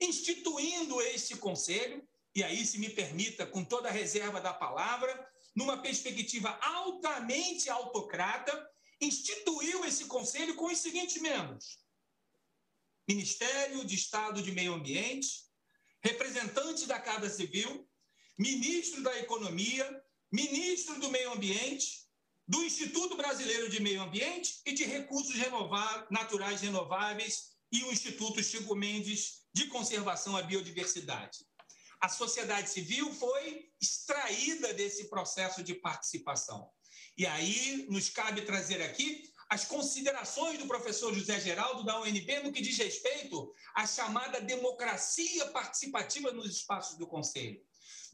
instituindo 0.00 1.02
este 1.02 1.36
conselho, 1.36 2.08
e 2.34 2.44
aí, 2.44 2.64
se 2.64 2.78
me 2.78 2.90
permita, 2.90 3.46
com 3.46 3.64
toda 3.64 3.88
a 3.88 3.92
reserva 3.92 4.40
da 4.40 4.52
palavra, 4.52 5.28
numa 5.54 5.82
perspectiva 5.82 6.56
altamente 6.62 7.68
autocrata, 7.68 8.70
instituiu 9.00 9.84
esse 9.84 10.04
conselho 10.04 10.54
com 10.54 10.66
os 10.66 10.78
seguintes 10.78 11.20
membros: 11.20 11.78
Ministério 13.08 13.84
de 13.84 13.96
Estado 13.96 14.42
de 14.42 14.52
Meio 14.52 14.74
Ambiente, 14.74 15.44
representante 16.02 16.86
da 16.86 17.00
Casa 17.00 17.28
Civil, 17.28 17.88
ministro 18.38 19.02
da 19.02 19.18
Economia, 19.18 20.02
ministro 20.30 21.00
do 21.00 21.10
Meio 21.10 21.32
Ambiente, 21.32 22.06
do 22.46 22.62
Instituto 22.62 23.16
Brasileiro 23.16 23.68
de 23.68 23.80
Meio 23.80 24.02
Ambiente 24.02 24.60
e 24.64 24.72
de 24.72 24.84
Recursos 24.84 25.34
Naturais 26.10 26.60
Renováveis 26.60 27.50
e 27.72 27.82
o 27.84 27.92
Instituto 27.92 28.42
Chico 28.42 28.74
Mendes 28.74 29.46
de 29.52 29.66
Conservação 29.66 30.36
à 30.36 30.42
Biodiversidade. 30.42 31.49
A 32.00 32.08
sociedade 32.08 32.70
civil 32.70 33.12
foi 33.12 33.70
extraída 33.80 34.72
desse 34.72 35.08
processo 35.08 35.62
de 35.62 35.74
participação. 35.74 36.70
E 37.16 37.26
aí 37.26 37.86
nos 37.90 38.08
cabe 38.08 38.42
trazer 38.42 38.80
aqui 38.82 39.30
as 39.50 39.64
considerações 39.64 40.58
do 40.58 40.66
professor 40.66 41.12
José 41.12 41.40
Geraldo 41.40 41.84
da 41.84 42.00
UNB 42.00 42.44
no 42.44 42.52
que 42.52 42.62
diz 42.62 42.78
respeito 42.78 43.52
à 43.74 43.86
chamada 43.86 44.40
democracia 44.40 45.46
participativa 45.46 46.30
nos 46.30 46.50
espaços 46.50 46.96
do 46.96 47.06
Conselho. 47.06 47.60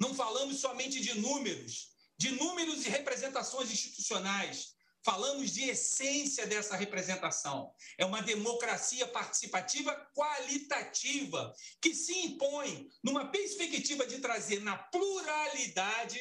Não 0.01 0.15
falamos 0.15 0.59
somente 0.59 0.99
de 0.99 1.15
números, 1.21 1.93
de 2.19 2.33
números 2.33 2.87
e 2.87 2.89
representações 2.89 3.71
institucionais, 3.71 4.76
falamos 5.07 5.53
de 5.53 5.63
essência 5.71 6.49
dessa 6.49 6.75
representação. 6.75 7.73
É 7.97 8.05
uma 8.05 8.21
democracia 8.21 9.07
participativa 9.07 9.95
qualitativa, 10.13 11.55
que 11.81 11.95
se 11.95 12.13
impõe 12.27 12.89
numa 13.05 13.31
perspectiva 13.31 14.05
de 14.05 14.19
trazer 14.19 14.61
na 14.65 14.77
pluralidade 14.77 16.19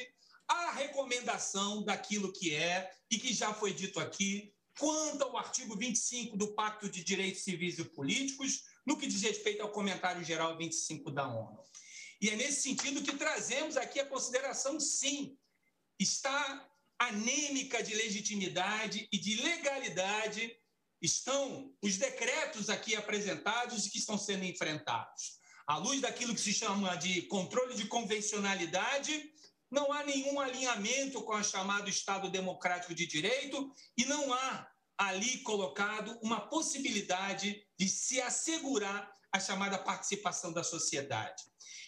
a 0.47 0.71
recomendação 0.73 1.83
daquilo 1.83 2.31
que 2.31 2.53
é 2.53 2.88
e 3.09 3.17
que 3.17 3.33
já 3.33 3.51
foi 3.55 3.73
dito 3.73 3.99
aqui 3.99 4.53
quanto 4.77 5.23
ao 5.23 5.36
artigo 5.36 5.75
25 5.75 6.38
do 6.38 6.53
Pacto 6.53 6.88
de 6.88 7.03
Direitos 7.03 7.41
Civis 7.41 7.79
e 7.79 7.86
Políticos, 7.86 8.65
no 8.86 8.97
que 8.97 9.07
diz 9.07 9.23
respeito 9.23 9.63
ao 9.63 9.71
comentário 9.71 10.23
geral 10.23 10.55
25 10.55 11.09
da 11.09 11.27
ONU. 11.27 11.59
E 12.21 12.29
é 12.29 12.36
nesse 12.36 12.61
sentido 12.61 13.01
que 13.01 13.17
trazemos 13.17 13.77
aqui 13.77 13.99
a 13.99 14.05
consideração, 14.05 14.79
sim, 14.79 15.36
está 15.97 16.69
anêmica 16.99 17.83
de 17.83 17.93
legitimidade 17.93 19.07
e 19.11 19.17
de 19.17 19.41
legalidade 19.41 20.55
estão 21.01 21.73
os 21.81 21.97
decretos 21.97 22.69
aqui 22.69 22.95
apresentados 22.95 23.85
e 23.85 23.89
que 23.89 23.97
estão 23.97 24.17
sendo 24.17 24.45
enfrentados. 24.45 25.39
À 25.67 25.77
luz 25.77 26.01
daquilo 26.01 26.33
que 26.33 26.41
se 26.41 26.53
chama 26.53 26.95
de 26.95 27.23
controle 27.23 27.75
de 27.75 27.87
convencionalidade, 27.87 29.31
não 29.69 29.91
há 29.91 30.03
nenhum 30.03 30.39
alinhamento 30.39 31.21
com 31.23 31.33
o 31.33 31.43
chamado 31.43 31.89
Estado 31.89 32.29
Democrático 32.29 32.93
de 32.93 33.05
Direito 33.05 33.71
e 33.97 34.05
não 34.05 34.33
há 34.33 34.67
ali 34.97 35.39
colocado 35.39 36.17
uma 36.21 36.47
possibilidade 36.47 37.61
de 37.77 37.89
se 37.89 38.21
assegurar 38.21 39.11
a 39.31 39.39
chamada 39.39 39.77
participação 39.77 40.53
da 40.53 40.63
sociedade. 40.63 41.43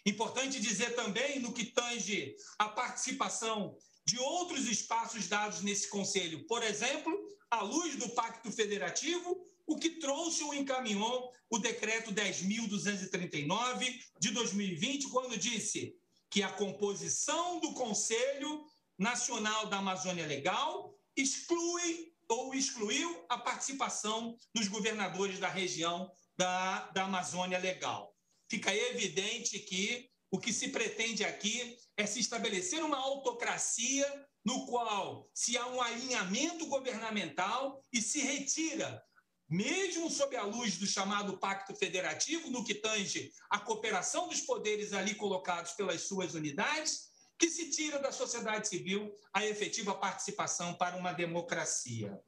Importante 0.06 0.60
dizer 0.60 0.96
também, 0.96 1.40
no 1.40 1.54
que 1.54 1.66
tange 1.66 2.36
a 2.60 2.68
participação 2.68 3.78
de 4.08 4.18
outros 4.20 4.68
espaços 4.68 5.28
dados 5.28 5.62
nesse 5.62 5.90
Conselho, 5.90 6.48
por 6.48 6.64
exemplo, 6.64 7.14
à 7.52 7.62
luz 7.62 7.98
do 7.98 8.08
Pacto 8.10 8.50
Federativo, 8.50 9.46
o 9.66 9.76
que 9.76 10.00
trouxe 10.00 10.44
ou 10.44 10.54
encaminhou 10.54 11.30
o 11.50 11.60
Decreto 11.60 12.14
10.239 12.14 14.00
de 14.18 14.32
2020, 14.32 15.10
quando 15.10 15.38
disse 15.38 15.94
que 16.30 16.42
a 16.42 16.50
composição 16.50 17.60
do 17.60 17.74
Conselho 17.74 18.66
Nacional 18.98 19.66
da 19.68 19.80
Amazônia 19.80 20.26
Legal 20.26 20.98
exclui 21.14 22.14
ou 22.30 22.54
excluiu 22.54 23.26
a 23.28 23.38
participação 23.38 24.38
dos 24.56 24.70
governadores 24.70 25.38
da 25.38 25.50
região 25.50 26.10
da, 26.38 26.90
da 26.92 27.04
Amazônia 27.04 27.58
Legal. 27.58 28.16
Fica 28.50 28.74
evidente 28.74 29.60
que 29.60 30.10
o 30.30 30.40
que 30.40 30.52
se 30.52 30.70
pretende 30.70 31.24
aqui 31.24 31.78
é 31.96 32.06
se 32.06 32.20
estabelecer 32.20 32.84
uma 32.84 32.98
autocracia 32.98 34.28
no 34.44 34.66
qual 34.66 35.30
se 35.34 35.58
há 35.58 35.68
um 35.68 35.82
alinhamento 35.82 36.68
governamental 36.68 37.84
e 37.92 38.02
se 38.02 38.20
retira 38.20 39.04
mesmo 39.50 40.10
sob 40.10 40.36
a 40.36 40.44
luz 40.44 40.78
do 40.78 40.86
chamado 40.86 41.38
Pacto 41.38 41.74
Federativo, 41.74 42.50
no 42.50 42.66
que 42.66 42.76
tange 42.76 43.32
a 43.50 43.60
cooperação 43.60 44.28
dos 44.28 44.42
poderes 44.42 44.92
ali 44.92 45.16
colocados 45.16 45.72
pelas 45.72 46.02
suas 46.02 46.34
unidades, 46.34 47.08
que 47.40 47.50
se 47.50 47.70
tira 47.70 48.00
da 48.00 48.12
sociedade 48.12 48.68
civil 48.68 49.14
a 49.34 49.46
efetiva 49.46 49.96
participação 49.96 50.74
para 50.74 50.98
uma 50.98 51.14
democracia. 51.14 52.20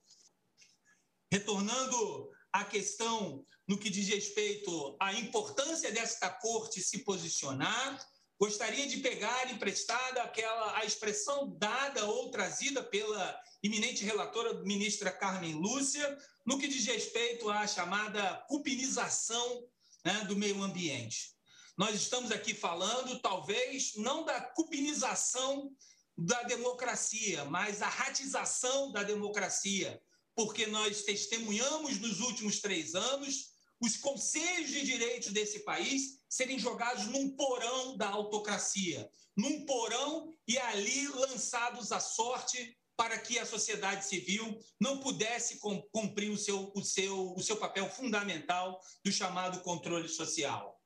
Retornando 1.32 2.32
à 2.54 2.64
questão 2.64 3.46
no 3.70 3.78
que 3.78 3.92
diz 3.92 4.10
respeito 4.10 4.98
à 5.00 5.14
importância 5.14 5.92
desta 5.92 6.28
corte 6.28 6.82
se 6.82 7.04
posicionar, 7.04 8.04
gostaria 8.40 8.88
de 8.88 8.98
pegar 8.98 9.52
emprestada 9.52 10.24
aquela 10.24 10.80
a 10.80 10.86
expressão 10.86 11.56
dada 11.56 12.04
ou 12.06 12.32
trazida 12.32 12.84
pela 12.84 13.40
eminente 13.62 14.04
relatora 14.04 14.64
ministra 14.64 15.12
Carmen 15.12 15.54
Lúcia, 15.54 16.18
no 16.44 16.58
que 16.58 16.68
diz 16.68 16.84
respeito 16.88 17.48
à 17.48 17.68
chamada 17.68 18.44
cupinização 18.48 19.64
né, 20.04 20.26
do 20.28 20.36
meio 20.36 20.64
ambiente. 20.64 21.36
Nós 21.78 21.94
estamos 21.94 22.32
aqui 22.32 22.56
falando, 22.56 23.20
talvez, 23.20 23.94
não 23.98 24.26
da 24.26 24.42
cupinização 24.42 25.72
da 26.18 26.42
democracia, 26.42 27.46
mas 27.46 27.84
a 27.84 27.88
ratização 27.88 28.92
da 28.92 29.04
democracia, 29.04 30.02
porque 30.36 30.66
nós 30.66 31.04
testemunhamos 31.04 32.00
nos 32.00 32.20
últimos 32.20 32.60
três 32.62 32.96
anos 32.96 33.49
os 33.82 33.98
conselhos 33.98 34.70
de 34.70 34.84
direitos 34.84 35.32
desse 35.32 35.60
país 35.60 36.22
serem 36.30 36.60
jogados 36.60 37.06
num 37.08 37.36
porão 37.36 37.96
da 37.98 38.10
autocracia, 38.10 39.10
num 39.36 39.66
porão 39.66 40.34
e 40.48 40.58
ali 40.58 41.08
lançados 41.08 41.92
à 41.92 42.00
sorte 42.00 42.78
para 42.98 43.18
que 43.18 43.40
a 43.40 43.46
sociedade 43.46 44.06
civil 44.06 44.60
não 44.78 45.00
pudesse 45.00 45.58
cumprir 45.94 46.30
o 46.30 46.38
seu, 46.38 46.70
o 46.76 46.84
seu, 46.84 47.34
o 47.34 47.42
seu 47.42 47.56
papel 47.56 47.90
fundamental 47.90 48.78
do 49.06 49.12
chamado 49.12 49.62
controle 49.62 50.10
social. 50.10 50.78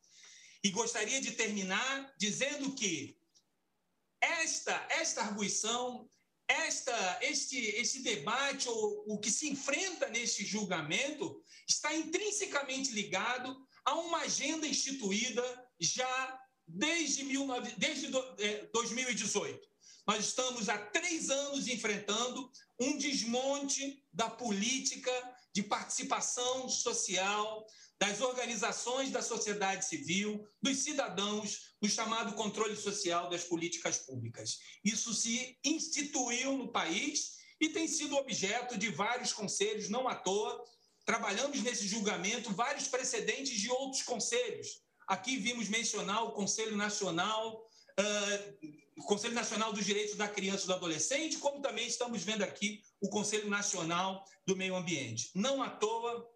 E 0.63 0.69
gostaria 0.69 1.19
de 1.19 1.31
terminar 1.31 2.13
dizendo 2.19 2.75
que 2.75 3.17
esta, 4.21 4.87
esta 4.91 5.21
arguição, 5.21 6.07
esta, 6.53 7.19
este, 7.21 7.57
este 7.57 7.99
debate, 7.99 8.69
ou 8.69 9.03
o 9.07 9.19
que 9.19 9.31
se 9.31 9.49
enfrenta 9.49 10.07
neste 10.09 10.45
julgamento, 10.45 11.43
está 11.67 11.93
intrinsecamente 11.95 12.91
ligado 12.91 13.55
a 13.85 13.95
uma 13.95 14.19
agenda 14.19 14.67
instituída 14.67 15.43
já 15.79 16.39
desde, 16.67 17.23
19, 17.23 17.71
desde 17.77 18.07
2018 18.71 19.73
nós 20.05 20.25
estamos 20.25 20.67
há 20.67 20.77
três 20.77 21.29
anos 21.29 21.67
enfrentando 21.67 22.51
um 22.79 22.97
desmonte 22.97 24.03
da 24.11 24.29
política 24.29 25.11
de 25.53 25.63
participação 25.63 26.67
social, 26.67 27.65
das 28.03 28.19
organizações 28.19 29.11
da 29.11 29.21
sociedade 29.21 29.85
civil, 29.85 30.45
dos 30.61 30.79
cidadãos, 30.79 31.73
no 31.81 31.87
chamado 31.87 32.35
controle 32.35 32.75
social 32.75 33.29
das 33.29 33.45
políticas 33.45 33.97
públicas. 33.99 34.59
Isso 34.83 35.13
se 35.13 35.57
instituiu 35.63 36.57
no 36.57 36.67
país 36.69 37.37
e 37.61 37.69
tem 37.69 37.87
sido 37.87 38.17
objeto 38.17 38.77
de 38.77 38.89
vários 38.89 39.31
conselhos, 39.31 39.87
não 39.87 40.05
à 40.05 40.15
toa. 40.15 40.61
Trabalhamos 41.05 41.61
nesse 41.61 41.87
julgamento 41.87 42.53
vários 42.53 42.89
precedentes 42.89 43.57
de 43.57 43.69
outros 43.69 44.01
conselhos. 44.01 44.81
Aqui 45.07 45.37
vimos 45.37 45.69
mencionar 45.69 46.25
o 46.25 46.33
Conselho 46.33 46.75
Nacional 46.75 47.65
uh, 47.99 48.83
o 48.97 49.03
Conselho 49.03 49.33
Nacional 49.33 49.73
dos 49.73 49.85
Direitos 49.85 50.15
da 50.15 50.27
Criança 50.27 50.65
e 50.65 50.67
do 50.67 50.73
Adolescente, 50.73 51.37
como 51.37 51.61
também 51.61 51.87
estamos 51.87 52.21
vendo 52.23 52.43
aqui 52.43 52.81
o 53.01 53.09
Conselho 53.09 53.49
Nacional 53.49 54.23
do 54.45 54.55
Meio 54.55 54.75
Ambiente. 54.75 55.31
Não 55.33 55.63
à 55.63 55.69
toa, 55.69 56.29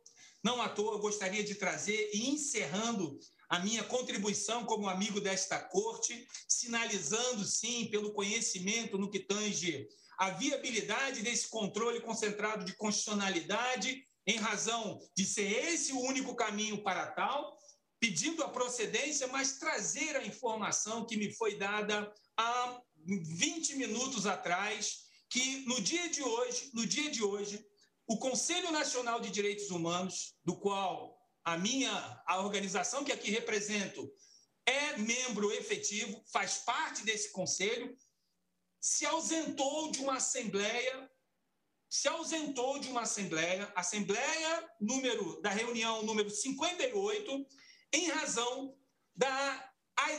não 0.47 0.61
à 0.61 0.69
toa, 0.69 0.97
gostaria 0.97 1.43
de 1.43 1.55
trazer 1.55 2.09
e 2.13 2.29
encerrando 2.29 3.19
a 3.49 3.59
minha 3.59 3.83
contribuição 3.83 4.63
como 4.63 4.87
amigo 4.87 5.19
desta 5.19 5.59
corte, 5.59 6.25
sinalizando 6.47 7.43
sim 7.43 7.87
pelo 7.91 8.13
conhecimento 8.13 8.97
no 8.97 9.11
que 9.11 9.19
tange 9.19 9.85
a 10.17 10.29
viabilidade 10.29 11.21
desse 11.21 11.49
controle 11.49 11.99
concentrado 11.99 12.63
de 12.63 12.73
constitucionalidade, 12.77 14.01
em 14.25 14.37
razão 14.37 14.97
de 15.17 15.25
ser 15.25 15.51
esse 15.65 15.91
o 15.91 15.99
único 15.99 16.33
caminho 16.33 16.81
para 16.81 17.07
tal, 17.07 17.57
pedindo 17.99 18.41
a 18.41 18.49
procedência, 18.49 19.27
mas 19.27 19.59
trazer 19.59 20.15
a 20.15 20.25
informação 20.25 21.05
que 21.05 21.17
me 21.17 21.33
foi 21.33 21.57
dada 21.57 22.09
há 22.37 22.81
20 23.05 23.75
minutos 23.75 24.25
atrás 24.25 25.07
que 25.29 25.65
no 25.65 25.81
dia 25.81 26.07
de 26.09 26.23
hoje, 26.23 26.69
no 26.73 26.85
dia 26.87 27.11
de 27.11 27.21
hoje, 27.21 27.65
o 28.07 28.17
Conselho 28.17 28.71
Nacional 28.71 29.19
de 29.19 29.29
Direitos 29.29 29.69
Humanos, 29.69 30.35
do 30.43 30.57
qual 30.57 31.19
a 31.43 31.57
minha 31.57 31.91
a 32.25 32.39
organização 32.39 33.03
que 33.03 33.11
aqui 33.11 33.29
represento 33.29 34.09
é 34.65 34.97
membro 34.97 35.51
efetivo, 35.51 36.23
faz 36.31 36.59
parte 36.59 37.03
desse 37.03 37.31
conselho, 37.31 37.95
se 38.79 39.05
ausentou 39.05 39.91
de 39.91 39.99
uma 39.99 40.17
assembleia, 40.17 41.11
se 41.89 42.07
ausentou 42.07 42.79
de 42.79 42.89
uma 42.89 43.01
assembleia, 43.01 43.71
assembleia 43.75 44.69
número 44.79 45.41
da 45.41 45.49
reunião 45.49 46.03
número 46.03 46.29
58, 46.29 47.45
em 47.93 48.09
razão 48.09 48.77
da 49.15 49.65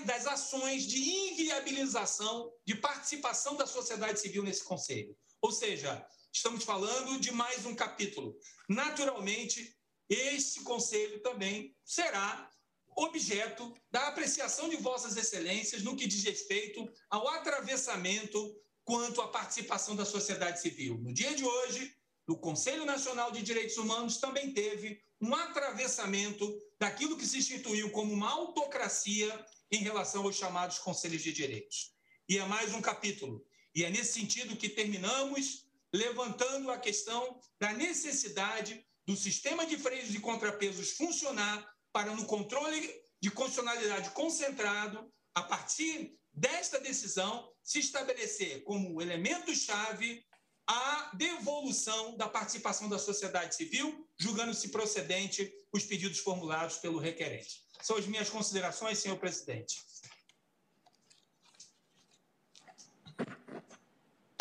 das 0.04 0.26
ações 0.26 0.86
de 0.86 0.98
inviabilização 0.98 2.52
de 2.64 2.74
participação 2.74 3.56
da 3.56 3.66
sociedade 3.66 4.18
civil 4.18 4.42
nesse 4.42 4.64
conselho. 4.64 5.16
Ou 5.40 5.52
seja, 5.52 6.04
estamos 6.32 6.64
falando 6.64 7.18
de 7.20 7.32
mais 7.32 7.64
um 7.66 7.74
capítulo. 7.74 8.38
Naturalmente, 8.68 9.76
este 10.08 10.60
conselho 10.60 11.20
também 11.20 11.76
será 11.84 12.50
objeto 12.96 13.74
da 13.90 14.08
apreciação 14.08 14.68
de 14.68 14.76
Vossas 14.76 15.16
Excelências 15.16 15.82
no 15.82 15.96
que 15.96 16.06
diz 16.06 16.24
respeito 16.24 16.90
ao 17.08 17.28
atravessamento 17.28 18.56
quanto 18.84 19.20
à 19.20 19.28
participação 19.28 19.94
da 19.94 20.04
sociedade 20.04 20.60
civil. 20.60 20.98
No 20.98 21.12
dia 21.12 21.34
de 21.34 21.44
hoje, 21.44 21.94
o 22.26 22.36
Conselho 22.36 22.84
Nacional 22.84 23.30
de 23.30 23.42
Direitos 23.42 23.76
Humanos 23.76 24.18
também 24.18 24.52
teve 24.52 25.00
um 25.20 25.34
atravessamento 25.34 26.58
daquilo 26.78 27.16
que 27.16 27.26
se 27.26 27.38
instituiu 27.38 27.90
como 27.90 28.12
uma 28.12 28.30
autocracia 28.30 29.46
em 29.70 29.82
relação 29.82 30.24
aos 30.24 30.36
chamados 30.36 30.78
conselhos 30.78 31.22
de 31.22 31.32
direitos. 31.32 31.92
E 32.28 32.38
é 32.38 32.44
mais 32.44 32.74
um 32.74 32.80
capítulo. 32.80 33.44
E 33.74 33.84
é 33.84 33.90
nesse 33.90 34.14
sentido 34.14 34.56
que 34.56 34.68
terminamos 34.68 35.67
levantando 35.92 36.70
a 36.70 36.78
questão 36.78 37.40
da 37.60 37.72
necessidade 37.72 38.84
do 39.06 39.16
sistema 39.16 39.64
de 39.66 39.78
freios 39.78 40.14
e 40.14 40.20
contrapesos 40.20 40.92
funcionar 40.92 41.66
para, 41.92 42.14
no 42.14 42.26
controle 42.26 42.94
de 43.20 43.30
constitucionalidade 43.30 44.10
concentrado, 44.10 45.10
a 45.34 45.42
partir 45.42 46.14
desta 46.32 46.78
decisão, 46.78 47.50
se 47.62 47.78
estabelecer 47.78 48.62
como 48.64 49.00
elemento-chave 49.00 50.24
a 50.66 51.10
devolução 51.14 52.16
da 52.16 52.28
participação 52.28 52.88
da 52.88 52.98
sociedade 52.98 53.54
civil, 53.54 54.06
julgando-se 54.18 54.68
procedente 54.68 55.50
os 55.72 55.84
pedidos 55.84 56.18
formulados 56.18 56.76
pelo 56.76 56.98
requerente. 56.98 57.62
São 57.80 57.96
as 57.96 58.06
minhas 58.06 58.28
considerações, 58.28 58.98
senhor 58.98 59.18
presidente. 59.18 59.80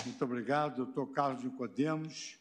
Muito 0.07 0.23
obrigado, 0.23 0.77
doutor 0.77 1.07
Carlos 1.07 1.43
Nicodemos, 1.43 2.39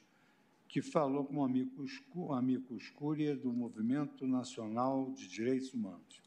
que 0.68 0.80
falou 0.80 1.24
como 1.24 1.44
amigo, 1.44 1.84
amigo 2.32 2.76
escúria 2.76 3.34
do 3.34 3.52
Movimento 3.52 4.24
Nacional 4.24 5.12
de 5.16 5.26
Direitos 5.26 5.74
Humanos. 5.74 6.22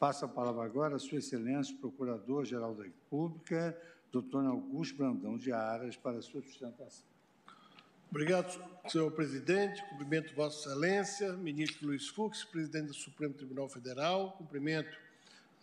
Passo 0.00 0.24
a 0.24 0.28
palavra 0.28 0.64
agora 0.64 0.96
a 0.96 0.98
Sua 0.98 1.18
Excelência, 1.18 1.76
Procurador-Geral 1.76 2.74
da 2.74 2.82
República, 2.82 3.80
doutor 4.10 4.44
Augusto 4.44 4.96
Brandão 4.96 5.38
de 5.38 5.52
Aras, 5.52 5.96
para 5.96 6.18
a 6.18 6.22
sua 6.22 6.42
sustentação. 6.42 7.06
Obrigado, 8.10 8.60
senhor 8.88 9.12
presidente. 9.12 9.80
Cumprimento 9.88 10.34
Vossa 10.34 10.68
Excelência, 10.68 11.32
ministro 11.34 11.86
Luiz 11.86 12.08
Fux, 12.08 12.42
presidente 12.42 12.88
do 12.88 12.94
Supremo 12.94 13.32
Tribunal 13.34 13.68
Federal. 13.68 14.32
Cumprimento 14.32 14.98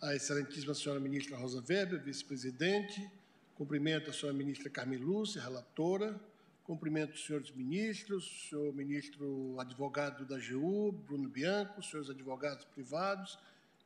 a 0.00 0.16
excelentíssima 0.16 0.74
senhora 0.74 0.98
ministra 0.98 1.36
Rosa 1.36 1.62
Weber, 1.68 2.02
vice-presidente. 2.02 3.19
Cumprimento 3.60 4.08
a 4.08 4.12
senhora 4.14 4.34
ministra 4.34 4.70
Carmen 4.70 4.98
Lúcia, 4.98 5.38
relatora. 5.38 6.18
Cumprimento 6.64 7.12
os 7.12 7.26
senhores 7.26 7.50
ministros, 7.50 8.24
o 8.24 8.48
senhor 8.48 8.74
ministro 8.74 9.54
advogado 9.60 10.24
da 10.24 10.36
AGU, 10.36 10.90
Bruno 10.92 11.28
Bianco, 11.28 11.78
os 11.78 11.90
senhores 11.90 12.08
advogados 12.08 12.64
privados 12.64 13.38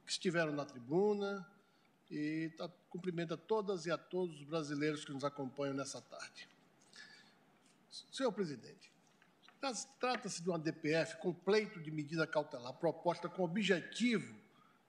que 0.07 0.13
estiveram 0.13 0.53
na 0.53 0.65
tribuna, 0.65 1.45
e 2.09 2.53
tá, 2.57 2.71
cumprimento 2.89 3.35
a 3.35 3.37
todas 3.37 3.85
e 3.85 3.91
a 3.91 3.99
todos 3.99 4.37
os 4.37 4.45
brasileiros 4.45 5.05
que 5.05 5.13
nos 5.13 5.25
acompanham 5.25 5.75
nessa 5.75 6.01
tarde. 6.01 6.49
Senhor 8.13 8.31
presidente, 8.31 8.93
trata-se 9.99 10.41
de 10.41 10.51
uma 10.51 10.59
DPF 10.61 11.17
com 11.17 11.35
pleito 11.35 11.81
de 11.81 11.91
medida 11.91 12.29
cautelar 12.29 12.75
proposta 12.75 13.29
com 13.29 13.43
o 13.43 13.47
objetivo 13.47 14.44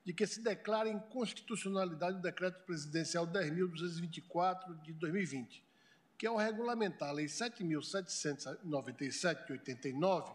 de 0.06 0.14
que 0.14 0.24
se 0.24 0.40
declare 0.40 0.88
inconstitucionalidade 0.88 2.18
o 2.18 2.22
decreto 2.22 2.64
presidencial 2.64 3.26
10.224 3.26 4.80
de 4.80 4.92
2020, 4.92 5.64
que 6.16 6.28
ao 6.28 6.36
regulamentar 6.36 7.08
a 7.08 7.12
Lei 7.12 7.26
7.797 7.26 9.46
de 9.46 9.54
89, 9.54 10.32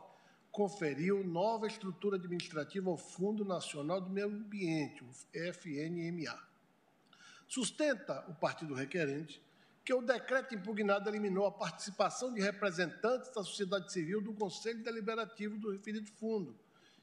conferiu 0.51 1.23
nova 1.23 1.67
estrutura 1.67 2.17
administrativa 2.17 2.89
ao 2.89 2.97
Fundo 2.97 3.45
Nacional 3.45 4.01
do 4.01 4.09
Meio 4.09 4.27
Ambiente, 4.27 5.05
o 5.05 5.11
FNMA 5.31 6.37
Sustenta 7.47 8.25
o 8.29 8.33
partido 8.33 8.73
requerente 8.73 9.41
que 9.85 9.93
o 9.93 10.01
decreto 10.01 10.53
impugnado 10.53 11.09
eliminou 11.09 11.45
a 11.45 11.51
participação 11.51 12.33
de 12.33 12.41
representantes 12.41 13.29
da 13.29 13.41
sociedade 13.43 13.89
civil 13.91 14.21
do 14.21 14.33
Conselho 14.33 14.83
Deliberativo 14.83 15.57
do 15.57 15.71
referido 15.71 16.11
fundo 16.13 16.55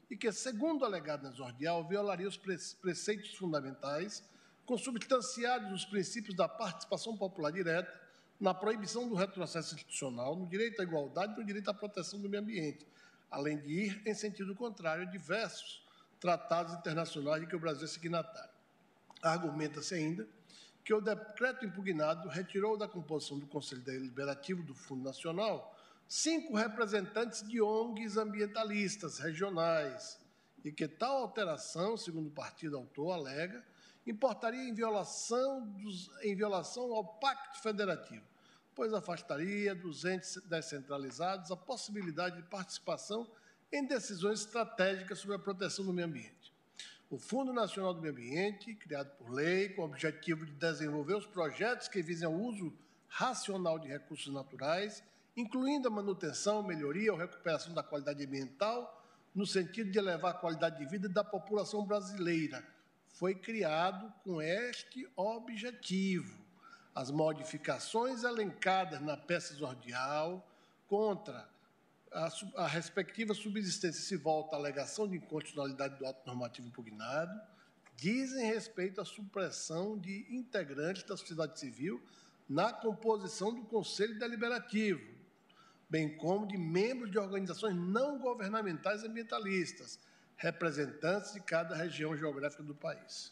e 0.09 0.17
que, 0.17 0.31
segundo 0.31 0.83
alegado 0.85 1.23
na 1.23 1.29
exordial, 1.29 1.87
violaria 1.87 2.27
os 2.27 2.37
preceitos 2.37 3.35
fundamentais 3.35 4.23
consubstanciados 4.65 5.69
nos 5.69 5.85
princípios 5.85 6.35
da 6.35 6.47
participação 6.47 7.17
popular 7.17 7.51
direta, 7.51 7.91
na 8.39 8.53
proibição 8.53 9.07
do 9.07 9.15
retrocesso 9.15 9.75
institucional, 9.75 10.35
no 10.35 10.47
direito 10.47 10.79
à 10.79 10.83
igualdade 10.83 11.33
e 11.33 11.37
no 11.37 11.43
direito 11.45 11.69
à 11.69 11.73
proteção 11.73 12.21
do 12.21 12.29
meio 12.29 12.41
ambiente, 12.41 12.85
além 13.29 13.57
de 13.57 13.69
ir 13.69 14.01
em 14.05 14.13
sentido 14.13 14.55
contrário 14.55 15.03
a 15.03 15.11
diversos 15.11 15.83
tratados 16.19 16.73
internacionais 16.73 17.41
de 17.41 17.47
que 17.47 17.55
o 17.55 17.59
Brasil 17.59 17.83
é 17.83 17.87
signatário. 17.87 18.51
Argumenta-se 19.21 19.93
ainda 19.93 20.27
que 20.83 20.93
o 20.93 21.01
decreto 21.01 21.65
impugnado 21.65 22.29
retirou 22.29 22.77
da 22.77 22.87
composição 22.87 23.37
do 23.37 23.45
Conselho 23.45 23.81
Deliberativo 23.81 24.63
do 24.63 24.73
Fundo 24.73 25.03
Nacional 25.03 25.75
cinco 26.09 26.57
representantes 26.57 27.47
de 27.47 27.61
ONGs 27.61 28.17
ambientalistas 28.17 29.19
regionais 29.19 30.19
e 30.65 30.71
que 30.71 30.87
tal 30.87 31.19
alteração, 31.19 31.95
segundo 31.95 32.29
o 32.29 32.33
partido 32.33 32.75
autor, 32.75 33.11
alega, 33.11 33.63
importaria 34.07 34.67
em 34.67 34.73
violação, 34.73 35.67
dos, 35.67 36.09
em 36.23 36.35
violação 36.35 36.91
ao 36.91 37.05
Pacto 37.05 37.61
Federativo, 37.61 38.25
pois 38.73 38.91
afastaria 38.91 39.75
dos 39.75 40.03
entes 40.03 40.41
descentralizados 40.45 41.51
a 41.51 41.55
possibilidade 41.55 42.37
de 42.37 42.49
participação 42.49 43.29
em 43.71 43.85
decisões 43.85 44.39
estratégicas 44.39 45.19
sobre 45.19 45.35
a 45.35 45.39
proteção 45.39 45.85
do 45.85 45.93
meio 45.93 46.07
ambiente. 46.07 46.51
O 47.07 47.19
Fundo 47.19 47.53
Nacional 47.53 47.93
do 47.93 48.01
Meio 48.01 48.13
Ambiente, 48.13 48.73
criado 48.73 49.15
por 49.17 49.29
lei, 49.29 49.69
com 49.69 49.83
o 49.83 49.85
objetivo 49.85 50.43
de 50.43 50.53
desenvolver 50.53 51.15
os 51.15 51.27
projetos 51.27 51.87
que 51.87 52.01
visem 52.01 52.27
o 52.27 52.33
uso 52.33 52.73
racional 53.07 53.77
de 53.77 53.87
recursos 53.87 54.33
naturais, 54.33 55.03
incluindo 55.39 55.87
a 55.87 55.91
manutenção, 55.91 56.61
melhoria 56.61 57.11
ou 57.11 57.17
recuperação 57.17 57.73
da 57.73 57.81
qualidade 57.81 58.25
ambiental, 58.25 58.95
no 59.33 59.45
sentido 59.45 59.91
de 59.91 59.97
elevar 59.97 60.31
a 60.31 60.37
qualidade 60.37 60.77
de 60.77 60.85
vida 60.85 61.07
da 61.07 61.23
população 61.23 61.85
brasileira. 61.85 62.63
Foi 63.07 63.35
criado 63.35 64.11
com 64.23 64.41
este 64.41 65.07
objetivo. 65.15 66.37
As 66.93 67.11
modificações 67.11 68.23
elencadas 68.23 69.01
na 69.01 69.15
peça 69.15 69.53
exordial 69.53 70.45
contra 70.87 71.47
a, 72.11 72.29
a 72.57 72.67
respectiva 72.67 73.33
subsistência 73.33 74.01
se 74.01 74.17
volta 74.17 74.55
à 74.55 74.59
alegação 74.59 75.07
de 75.07 75.17
inconstitucionalidade 75.17 75.97
do 75.97 76.05
ato 76.05 76.25
normativo 76.25 76.67
impugnado, 76.67 77.39
dizem 77.95 78.47
respeito 78.47 78.99
à 78.99 79.05
supressão 79.05 79.97
de 79.97 80.25
integrantes 80.29 81.03
da 81.03 81.15
sociedade 81.15 81.59
civil 81.59 82.01
na 82.47 82.73
composição 82.73 83.53
do 83.53 83.61
Conselho 83.63 84.17
Deliberativo, 84.17 85.18
bem 85.89 86.17
como 86.17 86.47
de 86.47 86.57
membros 86.57 87.09
de 87.11 87.17
organizações 87.17 87.75
não 87.75 88.19
governamentais 88.19 89.03
ambientalistas, 89.03 89.99
representantes 90.37 91.33
de 91.33 91.39
cada 91.41 91.75
região 91.75 92.15
geográfica 92.15 92.63
do 92.63 92.75
país. 92.75 93.31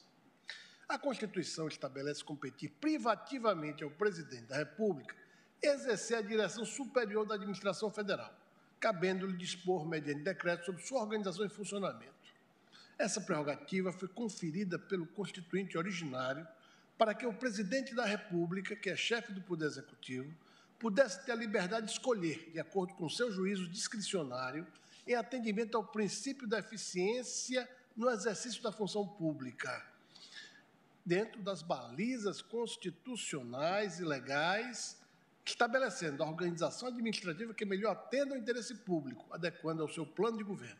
A 0.89 0.97
Constituição 0.97 1.67
estabelece 1.67 2.23
competir 2.23 2.71
privativamente 2.81 3.83
ao 3.83 3.91
presidente 3.91 4.47
da 4.47 4.57
República 4.57 5.15
exercer 5.61 6.17
a 6.17 6.21
direção 6.21 6.65
superior 6.65 7.25
da 7.25 7.35
administração 7.35 7.91
federal 7.91 8.33
cabendo-lhe 8.79 9.35
dispor, 9.35 9.85
mediante 9.85 10.21
decreto, 10.21 10.65
sobre 10.65 10.81
sua 10.81 11.01
organização 11.01 11.45
e 11.45 11.49
funcionamento. 11.49 12.13
Essa 12.97 13.21
prerrogativa 13.21 13.91
foi 13.91 14.07
conferida 14.07 14.79
pelo 14.79 15.05
Constituinte 15.05 15.77
originário 15.77 16.47
para 16.97 17.13
que 17.13 17.25
o 17.25 17.33
presidente 17.33 17.93
da 17.93 18.05
República, 18.05 18.75
que 18.75 18.89
é 18.89 18.95
chefe 18.95 19.31
do 19.31 19.41
Poder 19.41 19.65
Executivo, 19.65 20.33
pudesse 20.79 21.25
ter 21.25 21.31
a 21.31 21.35
liberdade 21.35 21.87
de 21.87 21.93
escolher, 21.93 22.51
de 22.51 22.59
acordo 22.59 22.93
com 22.93 23.09
seu 23.09 23.31
juízo 23.31 23.67
discricionário, 23.67 24.65
em 25.05 25.15
atendimento 25.15 25.75
ao 25.75 25.83
princípio 25.83 26.47
da 26.47 26.59
eficiência 26.59 27.67
no 27.95 28.09
exercício 28.09 28.61
da 28.61 28.71
função 28.71 29.07
pública, 29.07 29.85
dentro 31.05 31.41
das 31.41 31.61
balizas 31.61 32.41
constitucionais 32.41 33.99
e 33.99 34.03
legais 34.03 34.97
estabelecendo 35.45 36.21
a 36.21 36.27
organização 36.27 36.89
administrativa 36.89 37.53
que 37.53 37.65
melhor 37.65 37.93
atenda 37.93 38.35
ao 38.35 38.39
interesse 38.39 38.75
público, 38.75 39.25
adequando 39.31 39.81
ao 39.81 39.87
seu 39.87 40.05
plano 40.05 40.37
de 40.37 40.43
governo. 40.43 40.79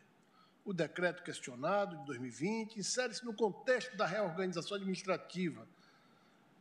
O 0.64 0.74
decreto 0.74 1.22
questionado 1.22 1.96
de 1.96 2.04
2020 2.04 2.78
insere-se 2.78 3.24
no 3.24 3.32
contexto 3.32 3.96
da 3.96 4.06
reorganização 4.06 4.76
administrativa 4.76 5.66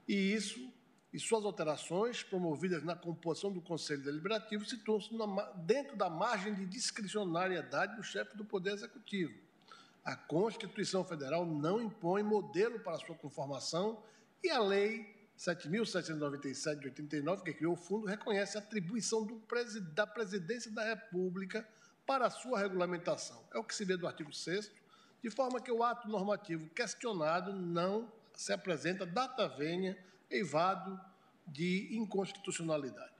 e 0.07 0.33
isso 0.33 0.71
e 1.17 1.19
suas 1.19 1.43
alterações 1.43 2.21
promovidas 2.21 2.83
na 2.83 2.95
composição 2.95 3.51
do 3.51 3.59
Conselho 3.59 4.03
Deliberativo 4.03 4.63
situam-se 4.63 5.09
dentro 5.65 5.97
da 5.97 6.11
margem 6.11 6.53
de 6.53 6.63
discricionariedade 6.67 7.95
do 7.95 8.03
chefe 8.03 8.37
do 8.37 8.45
Poder 8.45 8.73
Executivo. 8.73 9.33
A 10.05 10.15
Constituição 10.15 11.03
Federal 11.03 11.43
não 11.43 11.81
impõe 11.81 12.21
modelo 12.21 12.79
para 12.81 12.99
sua 12.99 13.15
conformação 13.15 13.99
e 14.43 14.51
a 14.51 14.59
lei 14.59 15.11
7.797 15.39 16.81
de 16.81 16.85
89, 16.85 17.43
que 17.43 17.53
criou 17.55 17.73
o 17.73 17.75
fundo, 17.75 18.05
reconhece 18.05 18.55
a 18.55 18.61
atribuição 18.61 19.25
da 19.95 20.05
Presidência 20.05 20.69
da 20.69 20.83
República 20.83 21.67
para 22.05 22.27
a 22.27 22.29
sua 22.29 22.59
regulamentação. 22.59 23.43
É 23.51 23.57
o 23.57 23.63
que 23.63 23.73
se 23.73 23.83
vê 23.83 23.97
do 23.97 24.05
artigo 24.05 24.31
6 24.31 24.71
de 25.23 25.31
forma 25.31 25.59
que 25.59 25.71
o 25.71 25.83
ato 25.83 26.07
normativo 26.07 26.69
questionado 26.69 27.53
não 27.53 28.07
se 28.35 28.53
apresenta 28.53 29.03
data 29.03 29.47
vênia 29.47 29.97
eivado 30.29 30.99
de 31.45 31.95
inconstitucionalidade. 31.95 33.13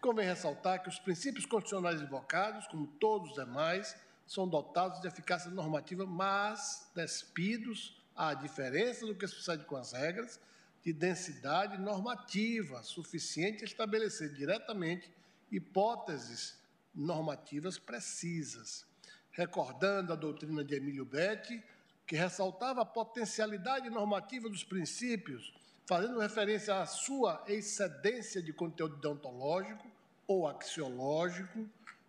Convém 0.00 0.26
ressaltar 0.26 0.82
que 0.82 0.88
os 0.88 0.98
princípios 0.98 1.44
constitucionais 1.44 2.00
invocados, 2.00 2.66
como 2.66 2.86
todos 2.86 3.30
os 3.30 3.36
demais, 3.36 3.96
são 4.26 4.46
dotados 4.46 5.00
de 5.00 5.08
eficácia 5.08 5.50
normativa, 5.50 6.06
mas 6.06 6.90
despidos 6.94 8.00
à 8.14 8.34
diferença 8.34 9.06
do 9.06 9.14
que 9.14 9.26
sucede 9.26 9.64
com 9.64 9.76
as 9.76 9.92
regras 9.92 10.40
de 10.82 10.92
densidade 10.92 11.78
normativa 11.78 12.82
suficiente 12.82 13.62
a 13.62 13.66
estabelecer 13.66 14.32
diretamente 14.34 15.10
hipóteses 15.50 16.58
normativas 16.94 17.78
precisas. 17.78 18.86
Recordando 19.30 20.12
a 20.12 20.16
doutrina 20.16 20.64
de 20.64 20.74
Emílio 20.74 21.04
Betti, 21.04 21.62
que 22.06 22.16
ressaltava 22.16 22.82
a 22.82 22.86
potencialidade 22.86 23.88
normativa 23.90 24.48
dos 24.48 24.64
princípios, 24.64 25.52
fazendo 25.88 26.20
referência 26.20 26.82
à 26.82 26.84
sua 26.84 27.42
excedência 27.48 28.42
de 28.42 28.52
conteúdo 28.52 28.96
deontológico 28.96 29.90
ou 30.26 30.46
axiológico, 30.46 31.66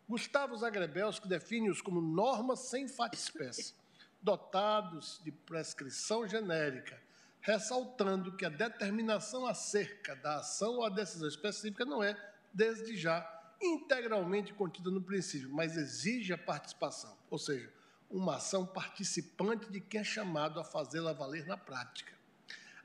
Gustavo 0.07 0.57
Zagrebels, 0.57 1.17
que 1.17 1.30
define-os 1.30 1.82
como 1.82 2.01
normas 2.01 2.59
sem 2.59 2.89
fatispécie, 2.89 3.73
dotados 4.21 5.21
de 5.23 5.32
prescrição 5.32 6.27
genérica, 6.27 7.01
ressaltando 7.39 8.36
que 8.36 8.43
a 8.45 8.49
determinação 8.49 9.45
acerca 9.45 10.13
da 10.13 10.39
ação 10.39 10.75
ou 10.75 10.86
a 10.86 10.89
decisão 10.89 11.30
específica 11.30 11.86
não 11.86 12.03
é, 12.03 12.17
desde 12.53 12.97
já, 12.97 13.25
integralmente 13.61 14.53
contida 14.53 14.91
no 14.91 15.01
princípio, 15.01 15.49
mas 15.49 15.77
exige 15.77 16.34
a 16.34 16.38
participação, 16.38 17.17
ou 17.30 17.39
seja, 17.39 17.71
uma 18.11 18.36
ação 18.36 18.65
participante 18.65 19.71
de 19.71 19.80
quem 19.80 20.01
é 20.01 20.03
chamado 20.03 20.59
a 20.59 20.65
fazê-la 20.65 21.13
valer 21.13 21.45
na 21.45 21.55
prática. 21.55 22.18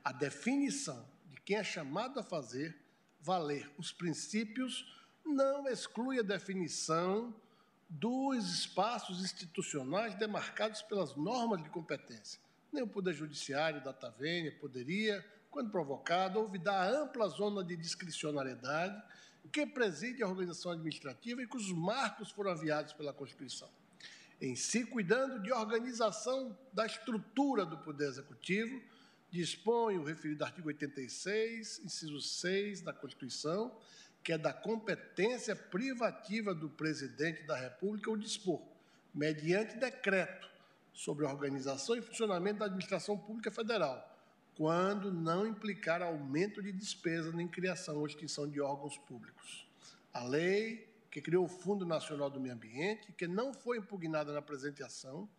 A 0.05 0.11
definição 0.11 1.03
de 1.31 1.41
quem 1.41 1.57
é 1.57 1.63
chamado 1.63 2.19
a 2.19 2.23
fazer 2.23 2.79
valer 3.19 3.67
os 3.75 3.91
princípios 3.91 4.85
não 5.25 5.67
exclui 5.67 6.19
a 6.19 6.21
definição 6.21 7.33
dos 7.89 8.59
espaços 8.59 9.23
institucionais 9.23 10.13
demarcados 10.13 10.83
pelas 10.83 11.15
normas 11.15 11.63
de 11.63 11.71
competência. 11.71 12.39
Nem 12.71 12.83
o 12.83 12.87
Poder 12.87 13.13
Judiciário 13.13 13.83
da 13.83 13.91
Tavênia 13.91 14.55
poderia, 14.59 15.25
quando 15.49 15.71
provocado, 15.71 16.39
olvidar 16.39 16.83
a 16.83 17.01
ampla 17.01 17.27
zona 17.27 17.63
de 17.63 17.75
discricionariedade 17.75 19.01
que 19.51 19.65
preside 19.65 20.21
a 20.21 20.27
organização 20.27 20.71
administrativa 20.71 21.41
e 21.41 21.47
cujos 21.47 21.75
marcos 21.75 22.29
foram 22.29 22.51
aviados 22.51 22.93
pela 22.93 23.11
Constituição 23.11 23.69
em 24.39 24.55
si, 24.55 24.85
cuidando 24.85 25.39
de 25.39 25.51
organização 25.51 26.57
da 26.73 26.85
estrutura 26.85 27.65
do 27.65 27.77
Poder 27.77 28.07
Executivo, 28.07 28.81
dispõe 29.35 29.97
o 29.97 30.03
referido 30.03 30.45
artigo 30.45 30.69
86, 30.69 31.81
inciso 31.83 32.21
6 32.21 32.81
da 32.81 32.93
Constituição, 32.93 33.75
que 34.23 34.31
é 34.31 34.37
da 34.37 34.53
competência 34.53 35.55
privativa 35.55 36.55
do 36.55 36.69
presidente 36.69 37.43
da 37.43 37.55
República 37.55 38.09
o 38.09 38.17
dispor, 38.17 38.61
mediante 39.13 39.77
decreto, 39.77 40.49
sobre 40.93 41.25
a 41.25 41.29
organização 41.29 41.97
e 41.97 42.01
funcionamento 42.01 42.59
da 42.59 42.65
administração 42.65 43.17
pública 43.17 43.51
federal, 43.51 44.09
quando 44.55 45.11
não 45.11 45.45
implicar 45.45 46.01
aumento 46.01 46.63
de 46.63 46.71
despesa 46.71 47.31
nem 47.33 47.47
criação 47.47 47.97
ou 47.97 48.07
extinção 48.07 48.49
de 48.49 48.61
órgãos 48.61 48.97
públicos. 48.99 49.67
A 50.13 50.23
lei 50.23 50.89
que 51.11 51.21
criou 51.21 51.43
o 51.43 51.49
Fundo 51.49 51.85
Nacional 51.85 52.29
do 52.29 52.39
Meio 52.39 52.55
Ambiente, 52.55 53.11
que 53.11 53.27
não 53.27 53.53
foi 53.53 53.79
impugnada 53.79 54.31
na 54.31 54.39
apresentação, 54.39 55.29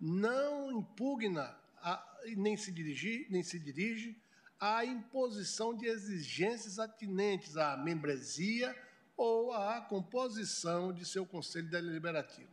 não 0.00 0.70
impugna 0.70 1.56
a, 1.82 2.09
nem, 2.36 2.56
se 2.56 2.72
dirigir, 2.72 3.26
nem 3.30 3.42
se 3.42 3.58
dirige 3.58 4.16
à 4.58 4.84
imposição 4.84 5.74
de 5.74 5.86
exigências 5.86 6.78
atinentes 6.78 7.56
à 7.56 7.76
membresia 7.76 8.76
ou 9.16 9.52
à 9.52 9.80
composição 9.80 10.92
de 10.92 11.04
seu 11.04 11.26
Conselho 11.26 11.68
Deliberativo. 11.68 12.48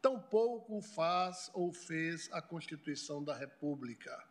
Tampouco 0.00 0.80
faz 0.80 1.50
ou 1.54 1.72
fez 1.72 2.28
a 2.32 2.42
Constituição 2.42 3.22
da 3.22 3.36
República. 3.36 4.22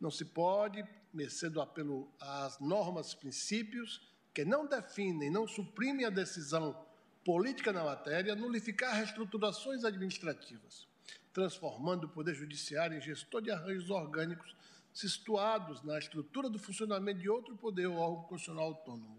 Não 0.00 0.10
se 0.10 0.24
pode, 0.24 0.84
mercê 1.12 1.50
do 1.50 1.60
apelo 1.60 2.10
às 2.20 2.58
normas, 2.60 3.14
princípios, 3.14 4.00
que 4.32 4.44
não 4.44 4.66
definem, 4.66 5.30
não 5.30 5.46
suprimem 5.46 6.06
a 6.06 6.10
decisão 6.10 6.86
política 7.24 7.72
na 7.72 7.84
matéria, 7.84 8.34
nulificar 8.34 8.94
reestruturações 8.94 9.84
administrativas, 9.84 10.88
transformando 11.32 12.04
o 12.04 12.08
Poder 12.08 12.34
Judiciário 12.34 12.96
em 12.96 13.00
gestor 13.00 13.42
de 13.42 13.50
arranjos 13.50 13.90
orgânicos 13.90 14.54
situados 14.92 15.82
na 15.82 15.98
estrutura 15.98 16.50
do 16.50 16.58
funcionamento 16.58 17.20
de 17.20 17.28
outro 17.28 17.56
poder 17.56 17.86
ou 17.86 17.96
órgão 17.96 18.24
constitucional 18.24 18.66
autônomo. 18.66 19.18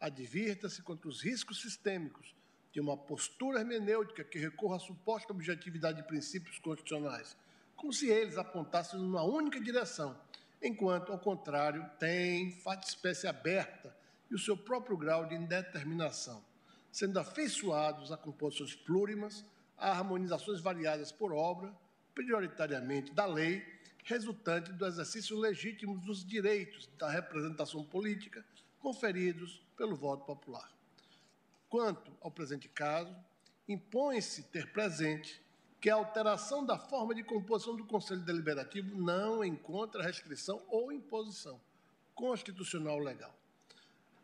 Advirta-se 0.00 0.82
contra 0.82 1.08
os 1.08 1.20
riscos 1.20 1.60
sistêmicos 1.60 2.34
de 2.72 2.80
uma 2.80 2.96
postura 2.96 3.60
hermenêutica 3.60 4.24
que 4.24 4.38
recorra 4.38 4.76
à 4.76 4.80
suposta 4.80 5.32
objetividade 5.32 5.98
de 5.98 6.08
princípios 6.08 6.58
constitucionais, 6.58 7.36
como 7.76 7.92
se 7.92 8.08
eles 8.08 8.38
apontassem 8.38 8.98
numa 8.98 9.22
única 9.22 9.60
direção, 9.60 10.18
enquanto, 10.62 11.12
ao 11.12 11.18
contrário, 11.18 11.88
têm 11.98 12.56
espécie 12.82 13.26
aberta 13.26 13.94
e 14.30 14.34
o 14.34 14.38
seu 14.38 14.56
próprio 14.56 14.96
grau 14.96 15.26
de 15.26 15.34
indeterminação 15.34 16.42
sendo 16.92 17.18
afeiçoados 17.18 18.12
a 18.12 18.18
composições 18.18 18.74
plurimas, 18.74 19.42
a 19.76 19.90
harmonizações 19.90 20.60
variadas 20.60 21.10
por 21.10 21.32
obra, 21.32 21.74
prioritariamente 22.14 23.12
da 23.12 23.26
lei, 23.26 23.64
resultante 24.04 24.72
do 24.72 24.86
exercício 24.86 25.38
legítimo 25.38 25.98
dos 25.98 26.24
direitos 26.24 26.88
da 26.98 27.10
representação 27.10 27.84
política 27.84 28.44
conferidos 28.80 29.62
pelo 29.76 29.94
voto 29.94 30.24
popular. 30.24 30.70
Quanto 31.68 32.12
ao 32.20 32.30
presente 32.30 32.68
caso, 32.68 33.14
impõe-se 33.68 34.42
ter 34.44 34.72
presente 34.72 35.40
que 35.80 35.88
a 35.88 35.94
alteração 35.94 36.64
da 36.64 36.78
forma 36.78 37.14
de 37.14 37.22
composição 37.22 37.76
do 37.76 37.84
Conselho 37.84 38.20
Deliberativo 38.20 38.96
não 38.96 39.44
encontra 39.44 40.02
restrição 40.02 40.62
ou 40.68 40.92
imposição 40.92 41.60
constitucional 42.14 42.98
legal 42.98 43.34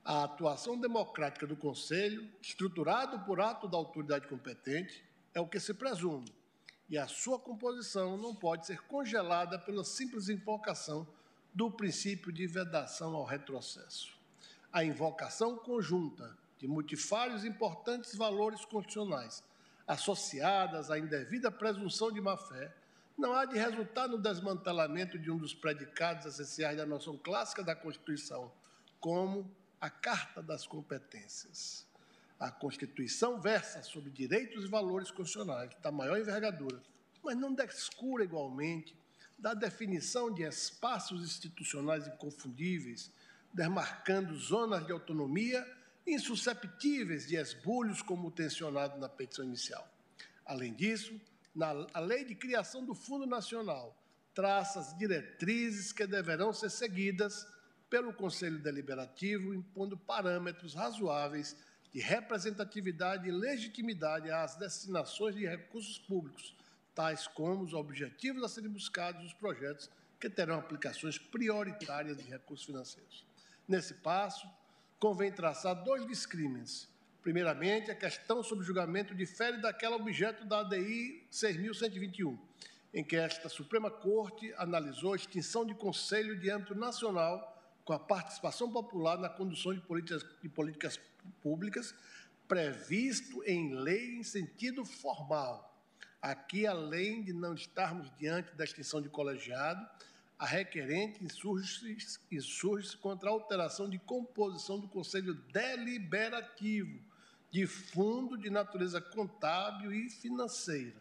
a 0.08 0.24
atuação 0.24 0.80
democrática 0.80 1.46
do 1.46 1.54
Conselho, 1.54 2.26
estruturado 2.40 3.20
por 3.26 3.40
ato 3.40 3.68
da 3.68 3.76
autoridade 3.76 4.26
competente, 4.26 5.04
é 5.34 5.40
o 5.40 5.46
que 5.46 5.60
se 5.60 5.74
presume, 5.74 6.32
e 6.88 6.96
a 6.96 7.06
sua 7.06 7.38
composição 7.38 8.16
não 8.16 8.34
pode 8.34 8.66
ser 8.66 8.82
congelada 8.82 9.58
pela 9.58 9.84
simples 9.84 10.28
invocação 10.28 11.06
do 11.52 11.70
princípio 11.70 12.32
de 12.32 12.46
vedação 12.46 13.14
ao 13.14 13.24
retrocesso. 13.24 14.16
A 14.72 14.84
invocação 14.84 15.56
conjunta 15.56 16.36
de 16.58 16.68
multifários 16.68 17.44
importantes 17.44 18.14
valores 18.14 18.64
constitucionais, 18.64 19.42
associadas 19.86 20.90
à 20.90 20.98
indevida 20.98 21.50
presunção 21.50 22.12
de 22.12 22.20
má-fé, 22.20 22.74
não 23.16 23.32
há 23.32 23.44
de 23.44 23.58
resultar 23.58 24.06
no 24.06 24.18
desmantelamento 24.18 25.18
de 25.18 25.30
um 25.30 25.36
dos 25.36 25.52
predicados 25.52 26.26
essenciais 26.26 26.76
da 26.76 26.86
noção 26.86 27.18
clássica 27.18 27.64
da 27.64 27.74
Constituição, 27.74 28.52
como 29.00 29.50
a 29.80 29.90
Carta 29.90 30.40
das 30.40 30.66
Competências. 30.66 31.87
A 32.38 32.50
Constituição 32.50 33.40
versa 33.40 33.82
sobre 33.82 34.10
direitos 34.10 34.64
e 34.64 34.68
valores 34.68 35.10
constitucionais 35.10 35.70
da 35.82 35.90
maior 35.90 36.18
envergadura, 36.18 36.80
mas 37.22 37.36
não 37.36 37.52
descura 37.52 38.24
igualmente 38.24 38.96
da 39.38 39.54
definição 39.54 40.32
de 40.32 40.42
espaços 40.42 41.22
institucionais 41.22 42.06
inconfundíveis, 42.06 43.10
demarcando 43.52 44.36
zonas 44.36 44.84
de 44.86 44.92
autonomia 44.92 45.66
insusceptíveis 46.06 47.26
de 47.26 47.36
esbulhos, 47.36 48.02
como 48.02 48.30
tensionado 48.30 48.98
na 48.98 49.08
petição 49.08 49.44
inicial. 49.44 49.86
Além 50.44 50.72
disso, 50.72 51.20
na, 51.54 51.86
a 51.92 52.00
Lei 52.00 52.24
de 52.24 52.34
Criação 52.34 52.84
do 52.84 52.94
Fundo 52.94 53.26
Nacional 53.26 53.96
traça 54.34 54.80
as 54.80 54.96
diretrizes 54.96 55.92
que 55.92 56.06
deverão 56.06 56.52
ser 56.52 56.70
seguidas 56.70 57.46
pelo 57.90 58.12
Conselho 58.12 58.58
Deliberativo, 58.58 59.54
impondo 59.54 59.96
parâmetros 59.96 60.74
razoáveis 60.74 61.56
de 61.92 62.00
representatividade 62.00 63.28
e 63.28 63.32
legitimidade 63.32 64.30
às 64.30 64.56
destinações 64.56 65.34
de 65.34 65.46
recursos 65.46 65.98
públicos, 65.98 66.54
tais 66.94 67.26
como 67.26 67.64
os 67.64 67.74
objetivos 67.74 68.42
a 68.42 68.48
serem 68.48 68.70
buscados 68.70 69.24
os 69.24 69.32
projetos 69.32 69.90
que 70.20 70.28
terão 70.28 70.58
aplicações 70.58 71.18
prioritárias 71.18 72.16
de 72.16 72.24
recursos 72.24 72.66
financeiros. 72.66 73.24
Nesse 73.66 73.94
passo, 73.94 74.48
convém 74.98 75.30
traçar 75.30 75.74
dois 75.84 76.06
discrimes. 76.06 76.88
Primeiramente, 77.22 77.90
a 77.90 77.94
questão 77.94 78.42
sobre 78.42 78.64
julgamento 78.64 79.14
difere 79.14 79.58
daquela 79.58 79.96
objeto 79.96 80.44
da 80.44 80.60
ADI 80.60 81.26
6.121, 81.30 82.38
em 82.92 83.04
que 83.04 83.16
esta 83.16 83.48
Suprema 83.48 83.90
Corte 83.90 84.52
analisou 84.56 85.12
a 85.12 85.16
extinção 85.16 85.64
de 85.64 85.74
conselho 85.74 86.38
de 86.38 86.50
âmbito 86.50 86.74
nacional 86.74 87.54
com 87.84 87.92
a 87.92 87.98
participação 87.98 88.70
popular 88.70 89.18
na 89.18 89.28
condução 89.28 89.72
de 89.72 89.80
políticas, 89.80 90.24
de 90.42 90.48
políticas 90.48 90.98
públicas 91.42 91.94
previsto 92.46 93.42
em 93.44 93.74
lei 93.74 94.16
em 94.16 94.22
sentido 94.22 94.84
formal. 94.84 95.66
Aqui, 96.20 96.66
além 96.66 97.22
de 97.22 97.32
não 97.32 97.54
estarmos 97.54 98.10
diante 98.18 98.54
da 98.54 98.64
extinção 98.64 99.00
de 99.00 99.08
colegiado, 99.08 99.86
a 100.38 100.46
requerente 100.46 101.22
insurge-se 101.22 102.18
insurge 102.30 102.96
contra 102.96 103.28
a 103.28 103.32
alteração 103.32 103.88
de 103.88 103.98
composição 103.98 104.78
do 104.78 104.88
Conselho 104.88 105.34
Deliberativo 105.52 107.00
de 107.50 107.66
fundo 107.66 108.36
de 108.36 108.50
natureza 108.50 109.00
contábil 109.00 109.92
e 109.92 110.10
financeira. 110.10 110.94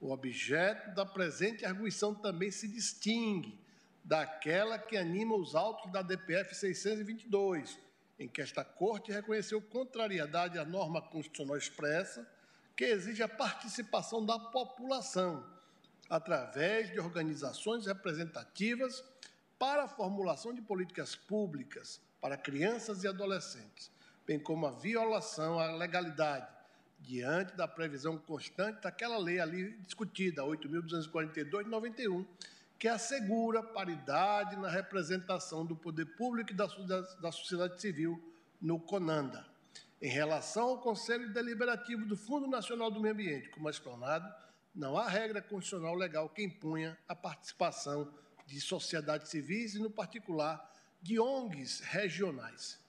O 0.00 0.10
objeto 0.12 0.94
da 0.94 1.04
presente 1.04 1.64
arguição 1.64 2.14
também 2.14 2.50
se 2.50 2.68
distingue 2.68 3.58
daquela 4.02 4.78
que 4.78 4.96
anima 4.96 5.36
os 5.36 5.54
autos 5.54 5.90
da 5.92 6.00
DPF 6.00 6.54
622, 6.54 7.78
em 8.20 8.28
que 8.28 8.42
esta 8.42 8.62
Corte 8.62 9.10
reconheceu 9.10 9.62
contrariedade 9.62 10.58
à 10.58 10.64
norma 10.64 11.00
constitucional 11.00 11.56
expressa 11.56 12.30
que 12.76 12.84
exige 12.84 13.22
a 13.22 13.28
participação 13.28 14.24
da 14.24 14.38
população, 14.38 15.44
através 16.08 16.90
de 16.90 17.00
organizações 17.00 17.86
representativas 17.86 19.02
para 19.58 19.84
a 19.84 19.88
formulação 19.88 20.52
de 20.52 20.60
políticas 20.60 21.16
públicas 21.16 21.98
para 22.20 22.36
crianças 22.36 23.02
e 23.04 23.08
adolescentes, 23.08 23.90
bem 24.26 24.38
como 24.38 24.66
a 24.66 24.70
violação 24.70 25.58
à 25.58 25.72
legalidade, 25.72 26.46
diante 26.98 27.56
da 27.56 27.66
previsão 27.66 28.18
constante 28.18 28.82
daquela 28.82 29.16
lei 29.16 29.40
ali 29.40 29.72
discutida, 29.78 30.42
8.242 30.42 31.64
de 31.64 31.70
91, 31.70 32.26
que 32.80 32.88
assegura 32.88 33.62
paridade 33.62 34.56
na 34.56 34.70
representação 34.70 35.66
do 35.66 35.76
poder 35.76 36.06
público 36.16 36.50
e 36.50 36.54
da, 36.54 36.64
da 36.64 37.30
sociedade 37.30 37.78
civil 37.78 38.18
no 38.58 38.80
CONANDA. 38.80 39.46
Em 40.00 40.08
relação 40.08 40.68
ao 40.68 40.80
Conselho 40.80 41.30
Deliberativo 41.30 42.06
do 42.06 42.16
Fundo 42.16 42.46
Nacional 42.46 42.90
do 42.90 42.98
Meio 42.98 43.12
Ambiente, 43.12 43.50
como 43.50 43.68
explanado, 43.68 44.26
não 44.74 44.96
há 44.96 45.06
regra 45.06 45.42
constitucional 45.42 45.94
legal 45.94 46.30
que 46.30 46.42
impunha 46.42 46.98
a 47.06 47.14
participação 47.14 48.10
de 48.46 48.58
sociedades 48.62 49.28
civis 49.28 49.74
e, 49.74 49.78
no 49.78 49.90
particular, 49.90 50.72
de 51.02 51.20
ONGs 51.20 51.80
regionais. 51.80 52.80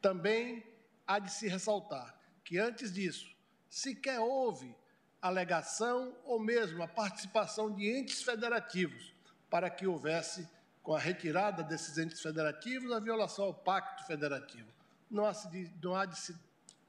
Também 0.00 0.64
há 1.06 1.18
de 1.18 1.30
se 1.30 1.48
ressaltar 1.48 2.18
que, 2.42 2.56
antes 2.56 2.90
disso, 2.90 3.30
sequer 3.68 4.20
houve 4.20 4.74
alegação 5.20 6.16
ou 6.24 6.40
mesmo 6.40 6.82
a 6.82 6.88
participação 6.88 7.70
de 7.70 7.90
entes 7.90 8.22
federativos 8.22 9.13
para 9.54 9.70
que 9.70 9.86
houvesse, 9.86 10.48
com 10.82 10.96
a 10.96 10.98
retirada 10.98 11.62
desses 11.62 11.96
entes 11.96 12.20
federativos, 12.20 12.90
a 12.90 12.98
violação 12.98 13.44
ao 13.44 13.54
pacto 13.54 14.04
federativo. 14.04 14.66
Não 15.08 15.26
há, 15.26 15.30
de, 15.30 15.70
não 15.80 15.94
há 15.94 16.04
de 16.06 16.18
se 16.18 16.36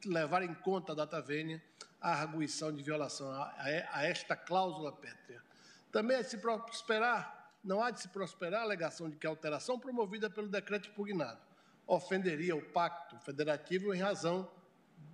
levar 0.03 0.41
em 0.41 0.51
conta 0.51 0.91
a 0.91 0.95
data 0.95 1.21
vênia 1.21 1.63
a 2.01 2.09
arguição 2.09 2.73
de 2.73 2.81
violação 2.81 3.29
a, 3.29 3.43
a, 3.43 3.99
a 3.99 4.05
esta 4.07 4.35
cláusula 4.35 4.91
pétrea. 4.91 5.43
Também 5.91 6.17
é 6.17 6.23
de 6.23 6.31
se 6.31 6.39
prosperar, 6.39 7.51
não 7.63 7.83
há 7.83 7.91
de 7.91 8.01
se 8.01 8.07
prosperar 8.07 8.61
a 8.61 8.63
alegação 8.63 9.11
de 9.11 9.15
que 9.15 9.27
a 9.27 9.29
alteração 9.29 9.77
promovida 9.77 10.27
pelo 10.27 10.47
decreto 10.47 10.89
impugnado 10.89 11.39
ofenderia 11.85 12.55
o 12.55 12.65
pacto 12.65 13.15
federativo 13.19 13.93
em 13.93 13.99
razão 13.99 14.51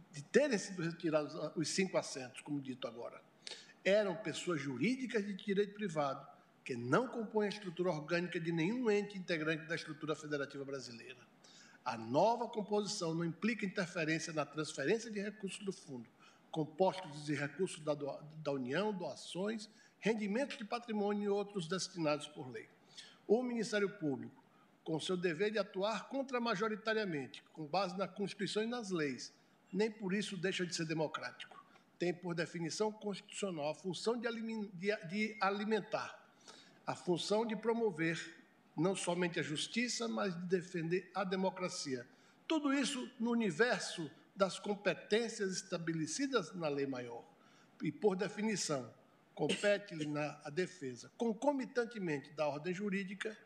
de 0.10 0.24
terem 0.24 0.58
sido 0.58 0.82
retirados 0.82 1.36
os 1.58 1.68
cinco 1.68 1.98
assentos, 1.98 2.40
como 2.40 2.62
dito 2.62 2.88
agora. 2.88 3.22
Eram 3.84 4.16
pessoas 4.16 4.62
jurídicas 4.62 5.26
de 5.26 5.34
direito 5.34 5.74
privado 5.74 6.31
que 6.64 6.76
não 6.76 7.08
compõem 7.08 7.48
a 7.48 7.50
estrutura 7.50 7.90
orgânica 7.90 8.40
de 8.40 8.52
nenhum 8.52 8.90
ente 8.90 9.18
integrante 9.18 9.66
da 9.68 9.76
estrutura 9.76 10.16
federativa 10.16 10.64
brasileira. 10.64 11.20
A 11.84 11.98
nova 11.98 12.48
composição 12.48 13.16
não 13.16 13.26
implica 13.26 13.66
interferência 13.66 14.32
na 14.32 14.46
transferência 14.46 15.10
de 15.10 15.20
recursos 15.20 15.64
do 15.66 15.74
fundo, 15.74 16.08
compostos 16.52 17.26
de 17.26 17.34
recursos 17.34 17.80
da, 17.84 17.96
da 17.96 18.52
União, 18.52 18.94
doações, 18.94 19.68
rendimentos 20.00 20.58
de 20.58 20.64
patrimônio 20.64 21.24
e 21.24 21.30
outros 21.30 21.68
destinados 21.68 22.28
por 22.28 22.52
lei. 22.52 22.70
O 23.28 23.42
Ministério 23.42 23.90
Público, 23.98 24.44
com 24.84 25.00
seu 25.00 25.18
dever 25.18 25.52
de 25.52 25.58
atuar 25.58 26.10
contramajoritariamente, 26.10 27.44
com 27.54 27.66
base 27.66 27.98
na 27.98 28.08
Constituição 28.08 28.62
e 28.64 28.68
nas 28.68 28.92
leis, 28.92 29.34
nem 29.74 29.90
por 29.90 30.14
isso 30.14 30.38
deixa 30.38 30.66
de 30.66 30.76
ser 30.76 30.86
democrático. 30.86 31.60
Tem, 31.98 32.14
por 32.14 32.36
definição 32.36 32.92
constitucional, 32.92 33.70
a 33.70 33.76
função 33.76 34.20
de 34.20 34.28
alimentar 35.40 36.21
a 36.86 36.96
função 36.96 37.46
de 37.46 37.56
promover 37.56 38.38
não 38.76 38.96
somente 38.96 39.40
a 39.40 39.44
justiça, 39.44 40.08
mas 40.08 40.34
de 40.34 40.46
defender 40.48 41.10
a 41.14 41.24
democracia. 41.24 42.06
Tudo 42.48 42.74
isso 42.74 43.10
no 43.20 43.32
universo 43.32 44.10
das 44.36 44.60
competências 44.60 45.52
estabelecidas 45.52 46.54
na 46.54 46.68
lei 46.68 46.88
maior. 46.88 47.24
E, 47.82 47.92
por 47.92 48.16
definição, 48.16 48.92
compete-lhe 49.34 50.06
na 50.06 50.34
defesa, 50.50 51.12
concomitantemente 51.18 52.32
da 52.32 52.48
ordem 52.48 52.74
jurídica 52.74 53.38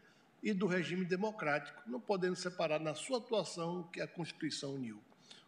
e 0.44 0.54
do 0.54 0.68
regime 0.68 1.06
democrático, 1.06 1.82
não 1.88 2.00
podendo 2.00 2.36
separar 2.36 2.80
na 2.80 2.94
sua 2.94 3.18
atuação 3.18 3.82
o 3.82 3.84
que 3.86 4.02
a 4.02 4.08
Constituição 4.08 4.76
uniu. 4.76 5.02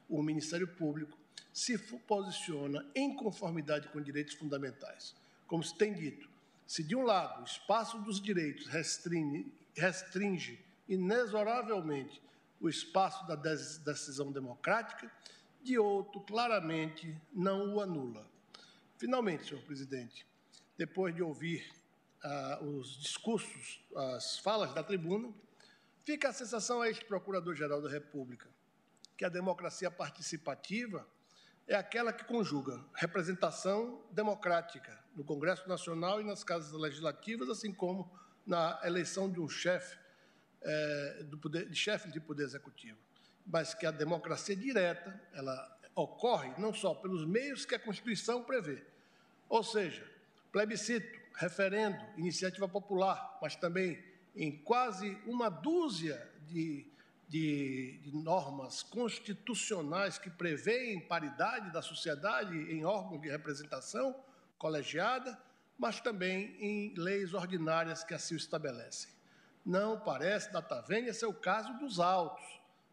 O 0.09 0.23
Ministério 0.23 0.67
Público 0.67 1.17
se 1.53 1.77
posiciona 1.77 2.85
em 2.95 3.15
conformidade 3.15 3.89
com 3.89 4.01
direitos 4.01 4.35
fundamentais. 4.35 5.15
Como 5.47 5.63
se 5.63 5.75
tem 5.75 5.93
dito, 5.93 6.29
se, 6.67 6.83
de 6.83 6.95
um 6.95 7.01
lado, 7.03 7.41
o 7.41 7.45
espaço 7.45 7.97
dos 7.99 8.21
direitos 8.21 8.67
restringe, 8.67 9.51
restringe 9.73 10.63
inexoravelmente 10.87 12.21
o 12.59 12.67
espaço 12.67 13.25
da 13.25 13.35
decisão 13.35 14.31
democrática, 14.31 15.11
de 15.63 15.79
outro, 15.79 16.19
claramente, 16.21 17.15
não 17.33 17.75
o 17.75 17.81
anula. 17.81 18.29
Finalmente, 18.97 19.47
senhor 19.47 19.63
presidente, 19.63 20.25
depois 20.77 21.15
de 21.15 21.23
ouvir 21.23 21.73
ah, 22.23 22.59
os 22.61 22.99
discursos, 22.99 23.81
as 24.13 24.37
falas 24.39 24.73
da 24.73 24.83
tribuna, 24.83 25.33
fica 26.03 26.29
a 26.29 26.33
sensação 26.33 26.81
a 26.81 26.89
este 26.89 27.05
Procurador-Geral 27.05 27.81
da 27.81 27.89
República 27.89 28.49
que 29.17 29.25
a 29.25 29.29
democracia 29.29 29.89
participativa 29.89 31.05
é 31.67 31.75
aquela 31.75 32.13
que 32.13 32.23
conjuga 32.23 32.79
representação 32.93 34.01
democrática 34.11 34.97
no 35.17 35.23
Congresso 35.23 35.67
Nacional 35.67 36.21
e 36.21 36.23
nas 36.23 36.43
casas 36.43 36.71
legislativas, 36.79 37.49
assim 37.49 37.73
como 37.73 38.09
na 38.45 38.79
eleição 38.83 39.29
de 39.29 39.41
um 39.41 39.49
chefe 39.49 39.97
é, 40.61 41.23
do 41.23 41.39
poder, 41.39 41.67
de 41.67 41.75
chefe 41.75 42.11
de 42.11 42.19
poder 42.19 42.43
executivo, 42.43 42.99
mas 43.45 43.73
que 43.73 43.87
a 43.87 43.91
democracia 43.91 44.55
direta 44.55 45.19
ela 45.33 45.79
ocorre 45.95 46.53
não 46.59 46.71
só 46.71 46.93
pelos 46.93 47.25
meios 47.25 47.65
que 47.65 47.73
a 47.73 47.79
Constituição 47.79 48.43
prevê, 48.43 48.83
ou 49.49 49.63
seja, 49.63 50.07
plebiscito, 50.51 51.19
referendo, 51.35 51.97
iniciativa 52.15 52.67
popular, 52.69 53.39
mas 53.41 53.55
também 53.55 54.01
em 54.35 54.55
quase 54.55 55.17
uma 55.25 55.49
dúzia 55.49 56.31
de 56.45 56.85
de, 57.27 57.99
de, 58.03 58.15
normas 58.15 58.81
constitucionais 58.83 60.17
que 60.17 60.29
prevêem 60.29 60.97
paridade 60.97 61.73
da 61.73 61.81
sociedade 61.81 62.55
em 62.71 62.85
órgãos 62.85 63.21
de 63.21 63.27
representação 63.27 64.15
colegiada, 64.57 65.37
mas 65.77 65.99
também 65.99 66.55
em 66.59 66.93
leis 66.95 67.33
ordinárias 67.33 68.03
que 68.03 68.13
assim 68.13 68.33
o 68.33 68.37
estabelecem. 68.37 69.11
Não 69.65 69.99
parece 69.99 70.51
data 70.51 70.81
vênia 70.81 71.13
ser 71.13 71.25
o 71.25 71.33
caso 71.33 71.73
dos 71.77 71.99
autos, 71.99 72.45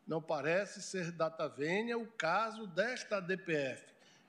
não 0.06 0.20
parece 0.20 0.82
ser 0.82 1.12
data 1.12 1.48
vênia 1.48 1.96
o 1.96 2.06
caso 2.06 2.66
desta 2.66 3.20
DPF, 3.20 3.84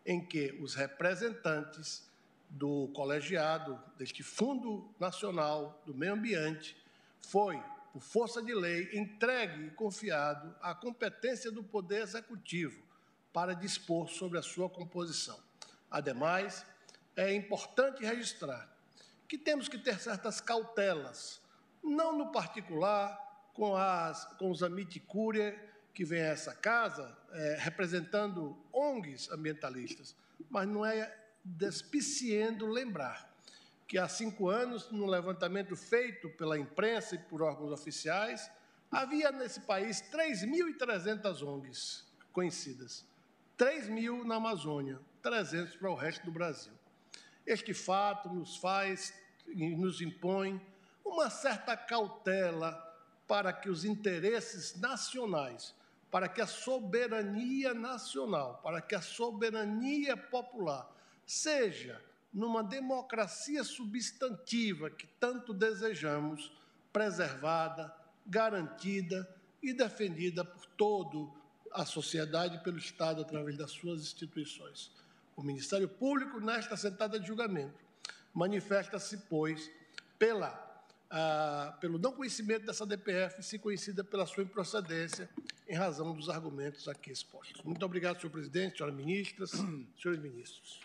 em 0.05 0.23
que 0.23 0.51
os 0.61 0.75
representantes 0.75 2.09
do 2.49 2.87
colegiado, 2.89 3.81
deste 3.97 4.23
Fundo 4.23 4.89
Nacional 4.99 5.81
do 5.85 5.93
Meio 5.93 6.13
Ambiente, 6.13 6.77
foi 7.19 7.61
por 7.91 8.01
força 8.01 8.41
de 8.41 8.53
lei, 8.53 8.89
entregue 8.93 9.67
e 9.67 9.71
confiado 9.71 10.55
à 10.61 10.75
competência 10.75 11.51
do 11.51 11.63
Poder 11.63 12.03
Executivo 12.03 12.83
para 13.33 13.53
dispor 13.53 14.09
sobre 14.09 14.37
a 14.37 14.41
sua 14.41 14.69
composição. 14.69 15.39
Ademais, 15.89 16.65
é 17.15 17.33
importante 17.33 18.03
registrar 18.03 18.69
que 19.27 19.37
temos 19.37 19.67
que 19.67 19.77
ter 19.77 19.99
certas 19.99 20.39
cautelas, 20.39 21.41
não 21.83 22.17
no 22.17 22.31
particular 22.31 23.49
com, 23.53 23.75
as, 23.75 24.25
com 24.37 24.51
os 24.51 24.61
amiticúria 24.61 25.57
que 25.93 26.03
vêm 26.03 26.21
a 26.21 26.25
essa 26.25 26.53
casa 26.53 27.17
é, 27.31 27.57
representando 27.59 28.57
ONGs 28.71 29.31
ambientalistas, 29.31 30.15
mas 30.49 30.67
não 30.67 30.85
é 30.85 31.15
despiciendo 31.43 32.65
lembrar 32.67 33.33
que 33.87 33.97
há 33.97 34.07
cinco 34.07 34.49
anos, 34.49 34.89
no 34.91 35.05
levantamento 35.05 35.75
feito 35.75 36.29
pela 36.31 36.57
imprensa 36.57 37.15
e 37.15 37.19
por 37.19 37.41
órgãos 37.41 37.71
oficiais, 37.71 38.49
havia 38.91 39.31
nesse 39.31 39.61
país 39.61 40.01
3.300 40.11 41.41
ONGs 41.45 42.05
conhecidas. 42.33 43.05
3 43.55 43.87
mil 43.87 44.25
na 44.25 44.35
Amazônia, 44.35 44.99
300 45.21 45.75
para 45.77 45.89
o 45.89 45.95
resto 45.95 46.25
do 46.25 46.31
Brasil. 46.31 46.73
Este 47.45 47.73
fato 47.73 48.29
nos 48.29 48.57
faz, 48.57 49.13
nos 49.47 50.01
impõe 50.01 50.59
uma 51.03 51.29
certa 51.29 51.77
cautela 51.77 52.73
para 53.27 53.53
que 53.53 53.69
os 53.69 53.85
interesses 53.85 54.75
nacionais, 54.79 55.75
para 56.09 56.27
que 56.27 56.41
a 56.41 56.47
soberania 56.47 57.73
nacional, 57.73 58.59
para 58.63 58.81
que 58.81 58.95
a 58.95 59.01
soberania 59.01 60.15
popular 60.15 60.91
seja, 61.25 62.01
numa 62.33 62.63
democracia 62.63 63.63
substantiva 63.63 64.89
que 64.89 65.07
tanto 65.19 65.53
desejamos, 65.53 66.51
preservada, 66.91 67.95
garantida 68.25 69.27
e 69.61 69.73
defendida 69.73 70.43
por 70.43 70.65
toda 70.77 71.31
a 71.71 71.85
sociedade 71.85 72.57
e 72.57 72.63
pelo 72.63 72.77
Estado 72.77 73.21
através 73.21 73.57
das 73.57 73.71
suas 73.71 74.01
instituições. 74.01 74.91
O 75.35 75.43
Ministério 75.43 75.87
Público, 75.87 76.39
nesta 76.39 76.77
sentada 76.77 77.19
de 77.19 77.27
julgamento, 77.27 77.83
manifesta-se, 78.33 79.17
pois, 79.29 79.69
pela 80.17 80.65
ah, 81.09 81.77
pelo 81.79 81.97
não 81.97 82.11
conhecimento 82.11 82.65
dessa 82.65 82.85
DPF, 82.85 83.41
se 83.43 83.59
conhecida 83.59 84.03
pela 84.03 84.25
sua 84.25 84.43
improcedência, 84.43 85.29
em 85.67 85.75
razão 85.75 86.13
dos 86.13 86.29
argumentos 86.29 86.87
aqui 86.87 87.11
expostos. 87.11 87.61
Muito 87.63 87.85
obrigado, 87.85 88.19
senhor 88.19 88.31
presidente, 88.31 88.77
senhoras 88.77 88.95
ministras, 88.95 89.51
senhores 90.01 90.21
ministros. 90.21 90.81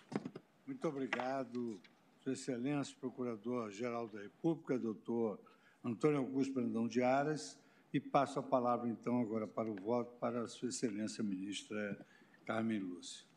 Muito 0.66 0.86
obrigado, 0.86 1.80
Sua 2.22 2.32
Excelência, 2.32 2.94
Procurador-Geral 3.00 4.08
da 4.08 4.20
República, 4.20 4.78
doutor 4.78 5.40
Antônio 5.84 6.18
Augusto 6.18 6.54
Brandão 6.54 6.86
de 6.86 7.02
Aras, 7.02 7.58
e 7.92 7.98
passo 7.98 8.38
a 8.38 8.42
palavra, 8.42 8.88
então, 8.88 9.20
agora 9.20 9.48
para 9.48 9.68
o 9.68 9.74
voto 9.74 10.12
para 10.20 10.42
a 10.42 10.48
Sua 10.48 10.68
Excelência, 10.68 11.24
ministra 11.24 11.98
Carmen 12.46 12.78
Lúcia. 12.78 13.29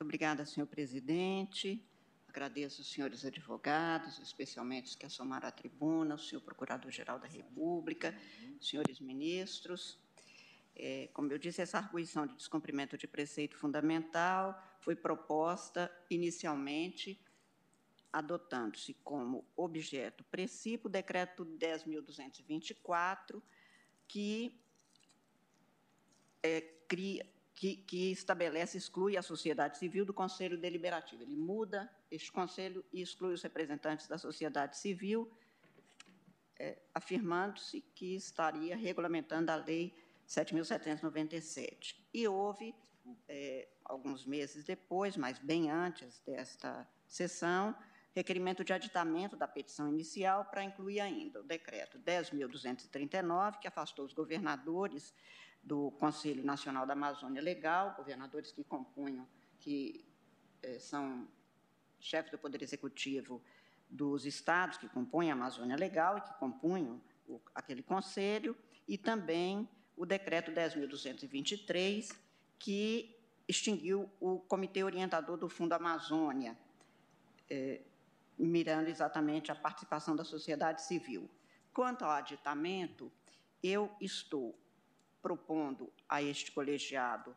Obrigada, 0.00 0.46
senhor 0.46 0.66
presidente. 0.66 1.84
Agradeço 2.28 2.82
os 2.82 2.90
senhores 2.90 3.24
advogados, 3.24 4.18
especialmente 4.18 4.86
os 4.86 4.94
que 4.94 5.06
assomaram 5.06 5.48
à 5.48 5.50
tribuna, 5.50 6.14
o 6.14 6.18
senhor 6.18 6.40
Procurador-Geral 6.40 7.18
da 7.18 7.26
República, 7.26 8.14
senhores 8.60 9.00
ministros. 9.00 9.98
É, 10.74 11.08
como 11.12 11.32
eu 11.32 11.38
disse, 11.38 11.60
essa 11.60 11.78
arguição 11.78 12.26
de 12.26 12.34
descumprimento 12.34 12.96
de 12.96 13.06
preceito 13.06 13.56
fundamental 13.56 14.56
foi 14.80 14.94
proposta 14.94 15.90
inicialmente 16.08 17.20
adotando-se 18.12 18.94
como 19.04 19.44
objeto 19.56 20.24
princípio 20.24 20.86
o 20.86 20.90
decreto 20.90 21.44
10.224, 21.44 23.42
que 24.06 24.58
é, 26.42 26.60
cria, 26.86 27.26
que, 27.58 27.74
que 27.74 28.12
estabelece, 28.12 28.78
exclui 28.78 29.16
a 29.16 29.22
sociedade 29.22 29.78
civil 29.78 30.06
do 30.06 30.14
Conselho 30.14 30.56
Deliberativo. 30.56 31.24
Ele 31.24 31.34
muda 31.34 31.90
este 32.08 32.30
Conselho 32.30 32.84
e 32.92 33.02
exclui 33.02 33.34
os 33.34 33.42
representantes 33.42 34.06
da 34.06 34.16
sociedade 34.16 34.78
civil, 34.78 35.28
é, 36.56 36.78
afirmando-se 36.94 37.80
que 37.96 38.14
estaria 38.14 38.76
regulamentando 38.76 39.50
a 39.50 39.56
Lei 39.56 39.92
7.797. 40.28 41.96
E 42.14 42.28
houve, 42.28 42.72
é, 43.28 43.66
alguns 43.84 44.24
meses 44.24 44.62
depois, 44.64 45.16
mas 45.16 45.40
bem 45.40 45.68
antes 45.68 46.20
desta 46.20 46.88
sessão, 47.08 47.76
requerimento 48.14 48.62
de 48.62 48.72
aditamento 48.72 49.36
da 49.36 49.48
petição 49.48 49.88
inicial 49.88 50.44
para 50.44 50.62
incluir 50.62 51.00
ainda 51.00 51.40
o 51.40 51.42
decreto 51.42 51.98
10.239, 51.98 53.58
que 53.58 53.66
afastou 53.66 54.04
os 54.04 54.12
governadores 54.12 55.12
do 55.62 55.90
Conselho 55.92 56.44
Nacional 56.44 56.86
da 56.86 56.94
Amazônia 56.94 57.42
Legal, 57.42 57.94
governadores 57.96 58.52
que 58.52 58.64
compunham, 58.64 59.26
que 59.58 60.04
eh, 60.62 60.78
são 60.78 61.28
chefes 62.00 62.30
do 62.30 62.38
Poder 62.38 62.62
Executivo 62.62 63.42
dos 63.90 64.26
estados 64.26 64.78
que 64.78 64.88
compõem 64.88 65.30
a 65.30 65.34
Amazônia 65.34 65.76
Legal 65.76 66.18
e 66.18 66.20
que 66.20 66.32
compunham 66.34 67.00
o, 67.26 67.40
aquele 67.54 67.82
conselho, 67.82 68.56
e 68.86 68.96
também 68.96 69.68
o 69.96 70.06
decreto 70.06 70.50
10.223, 70.50 72.14
que 72.58 73.16
extinguiu 73.46 74.08
o 74.20 74.38
Comitê 74.40 74.82
Orientador 74.82 75.36
do 75.36 75.48
Fundo 75.48 75.72
Amazônia, 75.72 76.56
eh, 77.50 77.80
mirando 78.38 78.88
exatamente 78.88 79.50
a 79.50 79.54
participação 79.54 80.14
da 80.14 80.24
sociedade 80.24 80.82
civil. 80.82 81.28
Quanto 81.72 82.04
ao 82.04 82.10
aditamento, 82.10 83.10
eu 83.62 83.90
estou 84.00 84.58
propondo 85.22 85.92
a 86.08 86.22
este 86.22 86.52
colegiado 86.52 87.36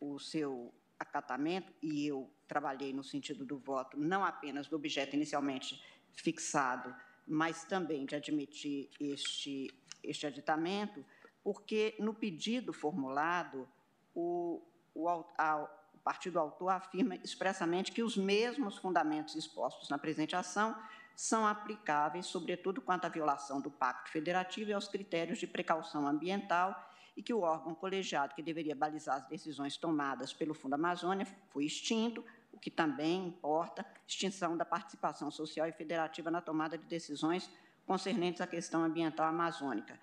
o 0.00 0.18
seu 0.18 0.72
acatamento, 0.98 1.72
e 1.82 2.06
eu 2.06 2.30
trabalhei 2.46 2.92
no 2.92 3.04
sentido 3.04 3.44
do 3.44 3.58
voto, 3.58 3.98
não 3.98 4.24
apenas 4.24 4.66
do 4.66 4.76
objeto 4.76 5.14
inicialmente 5.14 5.82
fixado, 6.12 6.94
mas 7.26 7.64
também 7.64 8.04
de 8.04 8.16
admitir 8.16 8.90
este, 8.98 9.70
este 10.02 10.26
aditamento, 10.26 11.04
porque 11.42 11.94
no 11.98 12.14
pedido 12.14 12.72
formulado, 12.72 13.68
o, 14.14 14.62
o, 14.94 15.08
a, 15.08 15.68
o 15.94 15.98
partido 15.98 16.38
autor 16.38 16.70
afirma 16.70 17.16
expressamente 17.16 17.92
que 17.92 18.02
os 18.02 18.16
mesmos 18.16 18.78
fundamentos 18.78 19.36
expostos 19.36 19.88
na 19.88 19.98
presente 19.98 20.34
ação 20.34 20.76
são 21.14 21.46
aplicáveis, 21.46 22.26
sobretudo 22.26 22.80
quanto 22.80 23.04
à 23.04 23.08
violação 23.08 23.60
do 23.60 23.70
Pacto 23.70 24.10
Federativo 24.10 24.70
e 24.70 24.72
aos 24.72 24.88
critérios 24.88 25.38
de 25.38 25.46
precaução 25.46 26.06
ambiental 26.06 26.87
e 27.18 27.22
que 27.22 27.34
o 27.34 27.40
órgão 27.40 27.74
colegiado 27.74 28.32
que 28.32 28.40
deveria 28.40 28.76
balizar 28.76 29.16
as 29.16 29.26
decisões 29.26 29.76
tomadas 29.76 30.32
pelo 30.32 30.54
Fundo 30.54 30.74
Amazônia 30.74 31.26
foi 31.50 31.64
extinto, 31.64 32.24
o 32.52 32.58
que 32.60 32.70
também 32.70 33.26
importa 33.26 33.84
extinção 34.06 34.56
da 34.56 34.64
participação 34.64 35.28
social 35.28 35.66
e 35.66 35.72
federativa 35.72 36.30
na 36.30 36.40
tomada 36.40 36.78
de 36.78 36.86
decisões 36.86 37.50
concernentes 37.84 38.40
à 38.40 38.46
questão 38.46 38.84
ambiental 38.84 39.26
amazônica, 39.26 39.98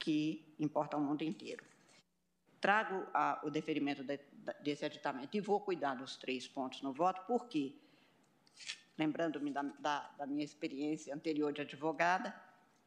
que 0.00 0.52
importa 0.58 0.96
ao 0.96 1.00
mundo 1.00 1.22
inteiro. 1.22 1.64
Trago 2.60 3.06
a, 3.14 3.40
o 3.44 3.50
deferimento 3.50 4.02
de, 4.02 4.18
desse 4.60 4.84
aditamento 4.84 5.36
e 5.36 5.40
vou 5.40 5.60
cuidar 5.60 5.94
dos 5.94 6.16
três 6.16 6.48
pontos 6.48 6.82
no 6.82 6.92
voto, 6.92 7.22
porque, 7.28 7.72
lembrando-me 8.98 9.52
da, 9.52 9.62
da, 9.62 10.10
da 10.18 10.26
minha 10.26 10.44
experiência 10.44 11.14
anterior 11.14 11.52
de 11.52 11.60
advogada, 11.60 12.34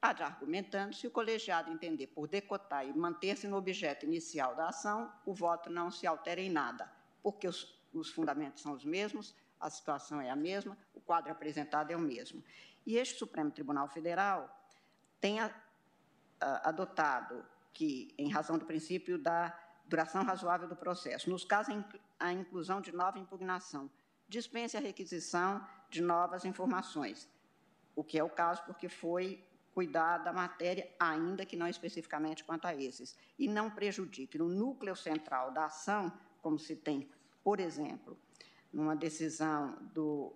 argumentando, 0.01 0.95
se 0.95 1.05
o 1.05 1.11
colegiado 1.11 1.71
entender 1.71 2.07
por 2.07 2.27
decotar 2.27 2.87
e 2.87 2.93
manter-se 2.93 3.47
no 3.47 3.55
objeto 3.55 4.05
inicial 4.05 4.55
da 4.55 4.69
ação, 4.69 5.11
o 5.25 5.33
voto 5.33 5.69
não 5.69 5.91
se 5.91 6.07
altera 6.07 6.41
em 6.41 6.49
nada, 6.49 6.91
porque 7.21 7.47
os, 7.47 7.79
os 7.93 8.09
fundamentos 8.09 8.63
são 8.63 8.73
os 8.73 8.83
mesmos, 8.83 9.35
a 9.59 9.69
situação 9.69 10.19
é 10.19 10.31
a 10.31 10.35
mesma, 10.35 10.75
o 10.95 10.99
quadro 10.99 11.31
apresentado 11.31 11.91
é 11.91 11.95
o 11.95 11.99
mesmo. 11.99 12.43
E 12.83 12.97
este 12.97 13.19
Supremo 13.19 13.51
Tribunal 13.51 13.87
Federal 13.87 14.49
tem 15.19 15.39
a, 15.39 15.53
a, 16.39 16.69
adotado 16.69 17.45
que, 17.71 18.13
em 18.17 18.27
razão 18.27 18.57
do 18.57 18.65
princípio 18.65 19.19
da 19.19 19.55
duração 19.85 20.23
razoável 20.23 20.67
do 20.67 20.75
processo, 20.75 21.29
nos 21.29 21.45
casos 21.45 21.75
a 22.19 22.33
inclusão 22.33 22.81
de 22.81 22.91
nova 22.91 23.19
impugnação, 23.19 23.89
dispense 24.27 24.75
a 24.75 24.79
requisição 24.79 25.63
de 25.89 26.01
novas 26.01 26.43
informações, 26.43 27.29
o 27.95 28.03
que 28.03 28.17
é 28.17 28.23
o 28.23 28.29
caso 28.29 28.63
porque 28.63 28.89
foi 28.89 29.45
cuidar 29.73 30.19
da 30.19 30.33
matéria, 30.33 30.89
ainda 30.99 31.45
que 31.45 31.55
não 31.55 31.67
especificamente 31.67 32.43
quanto 32.43 32.65
a 32.65 32.75
esses, 32.75 33.17
e 33.39 33.47
não 33.47 33.69
prejudique. 33.69 34.37
No 34.37 34.49
núcleo 34.49 34.95
central 34.95 35.51
da 35.51 35.65
ação, 35.65 36.11
como 36.41 36.59
se 36.59 36.75
tem, 36.75 37.09
por 37.43 37.59
exemplo, 37.59 38.17
numa 38.71 38.95
decisão 38.95 39.77
do, 39.93 40.33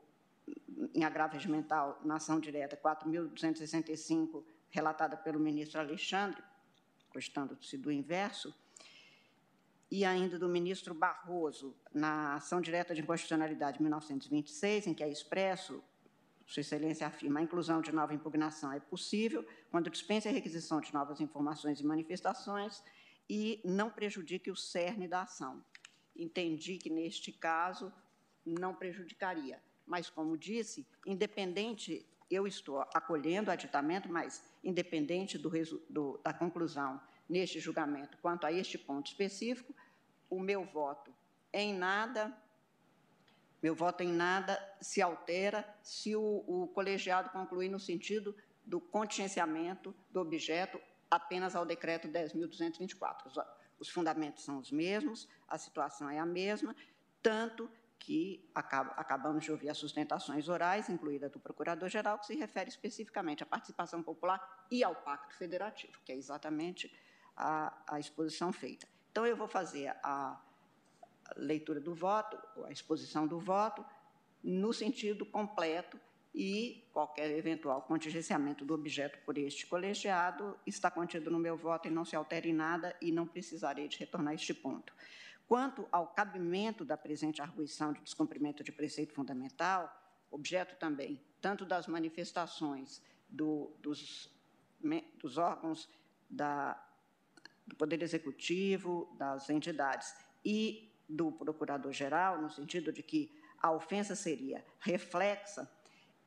em 0.94 1.04
agravo 1.04 1.34
regimental 1.34 2.00
na 2.04 2.16
ação 2.16 2.40
direta 2.40 2.78
4.265, 2.78 4.44
relatada 4.70 5.16
pelo 5.18 5.40
ministro 5.40 5.80
Alexandre, 5.80 6.42
cogitando-se 7.10 7.78
do 7.78 7.92
inverso, 7.92 8.54
e 9.90 10.04
ainda 10.04 10.38
do 10.38 10.50
ministro 10.50 10.94
Barroso, 10.94 11.76
na 11.94 12.36
ação 12.36 12.60
direta 12.60 12.94
de 12.94 13.02
inconstitucionalidade 13.02 13.82
1926, 13.82 14.88
em 14.88 14.94
que 14.94 15.04
é 15.04 15.10
expresso 15.10 15.82
sua 16.46 16.62
Excelência 16.62 17.08
afirma 17.08 17.40
a 17.40 17.44
inclusão 17.44 17.82
de 17.82 17.92
nova 17.92 18.14
impugnação 18.14 18.72
é 18.72 18.80
possível 18.80 19.46
quando 19.72 19.90
dispensa 19.90 20.30
a 20.30 20.32
requisição 20.32 20.80
de 20.80 20.94
novas 20.94 21.20
informações 21.20 21.80
e 21.80 21.86
manifestações 21.86 22.84
e 23.30 23.60
não 23.66 23.90
prejudique 23.90 24.52
o 24.52 24.56
cerne 24.56 25.08
da 25.08 25.24
ação. 25.24 25.64
Entendi 26.16 26.78
que, 26.78 26.90
neste 26.90 27.32
caso, 27.32 27.92
não 28.46 28.76
prejudicaria. 28.76 29.62
Mas, 29.86 30.10
como 30.10 30.38
disse, 30.38 30.88
independente, 31.06 32.06
eu 32.30 32.46
estou 32.46 32.82
acolhendo 32.94 33.50
o 33.50 33.54
aditamento, 33.54 34.08
mas 34.08 34.44
independente 34.64 35.38
do, 35.38 35.52
do, 35.90 36.20
da 36.24 36.34
conclusão 36.34 37.02
neste 37.28 37.60
julgamento 37.60 38.18
quanto 38.20 38.46
a 38.46 38.52
este 38.52 38.78
ponto 38.78 39.08
específico, 39.08 39.76
o 40.30 40.40
meu 40.40 40.64
voto 40.64 41.14
em 41.52 41.74
nada 41.74 42.36
meu 43.66 43.74
voto 43.74 44.04
em 44.04 44.14
nada 44.14 44.62
se 44.80 45.02
altera 45.02 45.68
se 45.82 46.16
o, 46.16 46.22
o 46.22 46.68
colegiado 46.68 47.32
concluir 47.32 47.68
no 47.68 47.80
sentido 47.80 48.36
do 48.64 48.80
contingenciamento 48.80 49.92
do 50.12 50.20
objeto 50.20 50.80
apenas 51.10 51.56
ao 51.56 51.66
decreto 51.66 52.08
10.224. 52.08 53.26
Os, 53.26 53.34
os 53.80 53.90
fundamentos 53.90 54.44
são 54.44 54.60
os 54.60 54.72
mesmos, 54.72 55.28
a 55.48 55.58
situação 55.58 56.08
é 56.08 56.20
a 56.20 56.26
mesma, 56.28 56.76
tanto 57.24 57.68
que 57.98 58.48
acaba, 58.54 58.92
acabamos 58.92 59.44
de 59.44 59.52
ouvir 59.52 59.72
as 59.72 59.80
sustentações 59.80 60.48
orais, 60.48 60.88
incluída 60.88 61.28
do 61.28 61.40
Procurador-Geral, 61.40 62.20
que 62.20 62.28
se 62.28 62.36
refere 62.36 62.70
especificamente 62.70 63.42
à 63.42 63.48
participação 63.48 64.04
popular 64.04 64.68
e 64.70 64.84
ao 64.84 64.94
Pacto 64.94 65.34
Federativo, 65.34 66.00
que 66.06 66.12
é 66.12 66.16
exatamente 66.16 66.96
a, 67.36 67.76
a 67.88 68.00
exposição 68.00 68.54
feita. 68.54 68.88
Então, 69.10 69.26
eu 69.26 69.36
vou 69.36 69.48
fazer 69.48 69.88
a 70.04 70.40
leitura 71.36 71.80
do 71.80 71.94
voto, 71.94 72.38
a 72.66 72.72
exposição 72.72 73.28
do 73.28 73.40
voto, 73.40 73.86
no 74.44 74.72
sentido 74.74 75.26
completo 75.26 76.00
e 76.34 76.88
qualquer 76.92 77.32
eventual 77.32 77.82
contingenciamento 77.82 78.66
do 78.66 78.74
objeto 78.74 79.18
por 79.26 79.38
este 79.38 79.66
colegiado 79.66 80.58
está 80.66 80.92
contido 80.92 81.32
no 81.32 81.40
meu 81.40 81.56
voto 81.56 81.88
e 81.88 81.92
não 81.92 82.04
se 82.04 82.16
altera 82.16 82.48
em 82.48 82.54
nada 82.54 82.96
e 83.02 83.12
não 83.12 83.26
precisarei 83.26 83.88
de 83.88 83.98
retornar 83.98 84.32
a 84.32 84.36
este 84.36 84.54
ponto. 84.54 84.94
Quanto 85.48 85.88
ao 85.92 86.08
cabimento 86.08 86.84
da 86.84 86.98
presente 86.98 87.42
arguição 87.42 87.94
de 87.94 88.02
descumprimento 88.02 88.64
de 88.64 88.72
preceito 88.72 89.14
fundamental, 89.14 89.90
objeto 90.30 90.76
também 90.76 91.22
tanto 91.40 91.66
das 91.66 91.88
manifestações 91.88 93.02
do, 93.30 93.72
dos, 93.80 94.30
dos, 95.22 95.38
órgãos 95.38 95.88
da, 96.30 96.84
do 97.66 97.76
Poder 97.76 98.02
Executivo, 98.02 99.16
das 99.18 99.50
entidades 99.50 100.16
e 100.44 100.92
do 101.08 101.32
Procurador-Geral, 101.32 102.42
no 102.42 102.50
sentido 102.50 102.92
de 102.92 103.04
que 103.04 103.32
a 103.62 103.72
ofensa 103.72 104.16
seria 104.16 104.64
reflexa, 104.80 105.70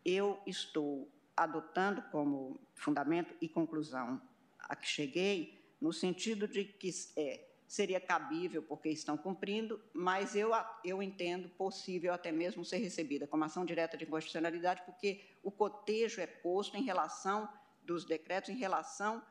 eu 0.05 0.40
estou 0.46 1.10
adotando 1.36 2.02
como 2.10 2.59
fundamento 2.74 3.34
e 3.40 3.48
conclusão 3.48 4.20
a 4.59 4.74
que 4.74 4.86
cheguei, 4.86 5.74
no 5.80 5.92
sentido 5.92 6.48
de 6.48 6.64
que 6.64 6.90
é 7.16 7.48
seria 7.68 8.00
cabível 8.00 8.62
porque 8.62 8.88
estão 8.88 9.16
cumprindo, 9.16 9.78
mas 9.92 10.34
eu, 10.34 10.50
eu 10.82 11.02
entendo 11.02 11.50
possível 11.50 12.14
até 12.14 12.32
mesmo 12.32 12.64
ser 12.64 12.78
recebida 12.78 13.26
como 13.26 13.44
ação 13.44 13.64
direta 13.64 13.94
de 13.94 14.05
inconstitucionalidade, 14.05 14.82
porque 14.86 15.20
o 15.42 15.50
cotejo 15.50 16.18
é 16.18 16.26
posto 16.26 16.78
em 16.78 16.82
relação 16.82 17.46
dos 17.82 18.06
decretos, 18.06 18.48
em 18.48 18.56
relação 18.56 19.22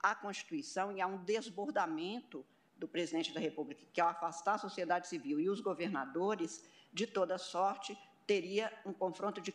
à 0.00 0.14
Constituição 0.14 0.92
e 0.92 1.00
a 1.00 1.06
um 1.06 1.24
desbordamento 1.24 2.46
do 2.80 2.88
presidente 2.88 3.32
da 3.32 3.38
República, 3.38 3.82
que 3.92 4.00
ao 4.00 4.08
afastar 4.08 4.54
a 4.54 4.58
sociedade 4.58 5.06
civil 5.06 5.38
e 5.38 5.50
os 5.50 5.60
governadores, 5.60 6.64
de 6.92 7.06
toda 7.06 7.36
sorte, 7.36 7.96
teria 8.26 8.72
um 8.86 8.92
confronto 8.92 9.40
de, 9.40 9.54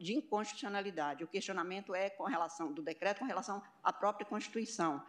de 0.00 0.14
inconstitucionalidade. 0.14 1.22
O 1.22 1.28
questionamento 1.28 1.94
é 1.94 2.08
com 2.08 2.24
relação 2.24 2.72
do 2.72 2.82
decreto 2.82 3.18
com 3.18 3.26
relação 3.26 3.62
à 3.84 3.92
própria 3.92 4.24
Constituição, 4.24 5.04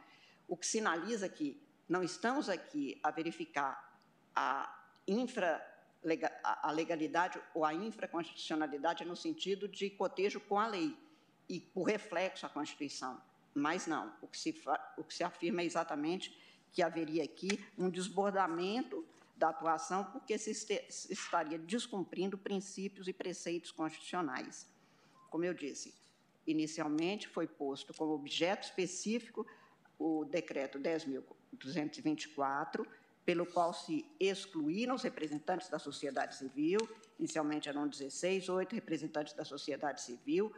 o 0.47 0.57
que 0.57 0.67
sinaliza 0.67 1.29
que 1.29 1.59
não 1.87 2.03
estamos 2.03 2.49
aqui 2.49 2.99
a 3.01 3.09
verificar 3.11 3.97
a, 4.35 4.69
infra, 5.07 5.65
a 6.43 6.71
legalidade 6.71 7.41
ou 7.53 7.63
a 7.63 7.73
infraconstitucionalidade 7.73 9.05
no 9.05 9.15
sentido 9.15 9.67
de 9.67 9.89
cotejo 9.89 10.39
com 10.41 10.59
a 10.59 10.67
lei 10.67 10.97
e 11.47 11.59
por 11.59 11.83
reflexo 11.83 12.45
à 12.45 12.49
Constituição. 12.49 13.21
Mas 13.53 13.87
não, 13.87 14.11
o 14.21 14.27
que 14.27 14.37
se, 14.37 14.53
o 14.97 15.03
que 15.03 15.13
se 15.13 15.23
afirma 15.23 15.61
é 15.61 15.65
exatamente 15.65 16.35
que 16.73 16.81
haveria 16.81 17.23
aqui 17.23 17.63
um 17.77 17.89
desbordamento 17.89 19.05
da 19.37 19.49
atuação 19.49 20.03
porque 20.05 20.37
se, 20.37 20.51
estaria 21.09 21.57
descumprindo 21.57 22.37
princípios 22.37 23.07
e 23.07 23.13
preceitos 23.13 23.71
constitucionais. 23.71 24.67
Como 25.29 25.45
eu 25.45 25.53
disse, 25.53 25.93
inicialmente 26.45 27.27
foi 27.27 27.47
posto 27.47 27.93
como 27.93 28.13
objeto 28.13 28.63
específico 28.63 29.45
o 29.97 30.25
decreto 30.25 30.79
10.224, 30.79 32.85
pelo 33.23 33.45
qual 33.45 33.73
se 33.73 34.05
excluíram 34.19 34.95
os 34.95 35.03
representantes 35.03 35.69
da 35.69 35.79
sociedade 35.79 36.35
civil, 36.35 36.79
inicialmente 37.17 37.69
eram 37.69 37.87
16, 37.87 38.49
oito 38.49 38.75
representantes 38.75 39.33
da 39.33 39.45
sociedade 39.45 40.01
civil, 40.01 40.53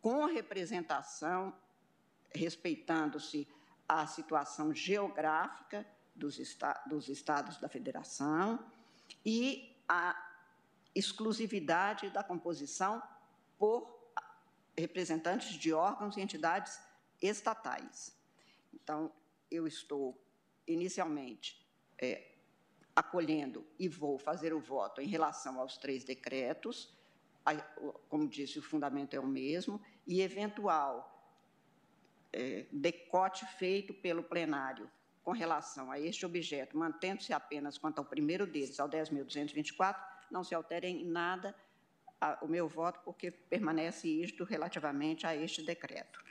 com 0.00 0.26
representação, 0.26 1.54
respeitando-se 2.34 3.48
a 4.00 4.06
situação 4.06 4.74
geográfica 4.74 5.86
dos, 6.14 6.38
esta 6.38 6.72
dos 6.86 7.08
estados 7.08 7.58
da 7.58 7.68
federação 7.68 8.64
e 9.24 9.76
a 9.88 10.16
exclusividade 10.94 12.08
da 12.10 12.22
composição 12.22 13.02
por 13.58 14.12
representantes 14.76 15.54
de 15.54 15.72
órgãos 15.72 16.16
e 16.16 16.20
entidades 16.20 16.80
estatais. 17.20 18.16
Então, 18.72 19.12
eu 19.50 19.66
estou, 19.66 20.18
inicialmente, 20.66 21.66
é, 21.98 22.32
acolhendo 22.96 23.66
e 23.78 23.88
vou 23.88 24.18
fazer 24.18 24.54
o 24.54 24.60
voto 24.60 25.00
em 25.00 25.06
relação 25.06 25.60
aos 25.60 25.76
três 25.76 26.04
decretos, 26.04 26.94
como 28.08 28.28
disse, 28.28 28.58
o 28.58 28.62
fundamento 28.62 29.14
é 29.14 29.20
o 29.20 29.26
mesmo, 29.26 29.80
e 30.06 30.20
eventual 30.22 31.11
é, 32.32 32.66
decote 32.72 33.44
feito 33.58 33.92
pelo 33.94 34.22
plenário 34.22 34.90
com 35.22 35.32
relação 35.32 35.90
a 35.90 36.00
este 36.00 36.26
objeto, 36.26 36.76
mantendo-se 36.76 37.32
apenas 37.32 37.78
quanto 37.78 37.98
ao 37.98 38.04
primeiro 38.04 38.46
deles, 38.46 38.80
ao 38.80 38.88
10.224, 38.88 39.96
não 40.30 40.42
se 40.42 40.54
altere 40.54 40.88
em 40.88 41.04
nada 41.04 41.54
o 42.40 42.46
meu 42.46 42.68
voto, 42.68 43.00
porque 43.04 43.30
permanece 43.30 44.08
isto 44.08 44.44
relativamente 44.44 45.26
a 45.26 45.34
este 45.34 45.62
decreto. 45.62 46.22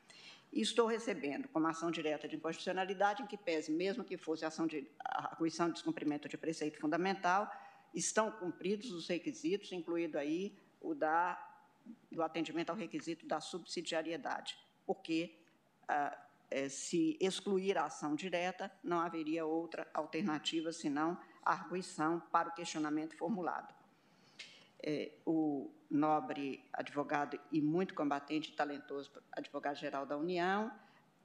Estou 0.51 0.85
recebendo 0.85 1.47
como 1.49 1.67
ação 1.67 1.91
direta 1.91 2.27
de 2.27 2.35
inconstitucionalidade, 2.35 3.23
em 3.23 3.27
que 3.27 3.37
pese, 3.37 3.71
mesmo 3.71 4.03
que 4.03 4.17
fosse 4.17 4.45
ação 4.45 4.67
de 4.67 4.85
arguição 4.99 5.67
de 5.67 5.73
descumprimento 5.73 6.27
de 6.27 6.37
preceito 6.37 6.79
fundamental, 6.79 7.49
estão 7.93 8.31
cumpridos 8.31 8.91
os 8.91 9.07
requisitos, 9.07 9.71
incluído 9.71 10.17
aí 10.17 10.57
o 10.81 10.93
da, 10.93 11.37
do 12.11 12.21
atendimento 12.21 12.69
ao 12.69 12.75
requisito 12.75 13.25
da 13.25 13.39
subsidiariedade, 13.39 14.57
porque 14.85 15.40
é, 16.49 16.67
se 16.67 17.17
excluir 17.19 17.77
a 17.77 17.85
ação 17.85 18.13
direta, 18.13 18.71
não 18.83 18.99
haveria 18.99 19.45
outra 19.45 19.87
alternativa 19.93 20.71
senão 20.73 21.17
a 21.43 21.53
arguição 21.53 22.19
para 22.31 22.49
o 22.49 22.53
questionamento 22.53 23.15
formulado. 23.15 23.73
É, 24.83 25.11
o 25.25 25.71
nobre 25.89 26.67
advogado 26.73 27.39
e 27.51 27.61
muito 27.61 27.93
combatente 27.93 28.51
e 28.51 28.55
talentoso 28.55 29.11
advogado-geral 29.31 30.05
da 30.05 30.17
União. 30.17 30.71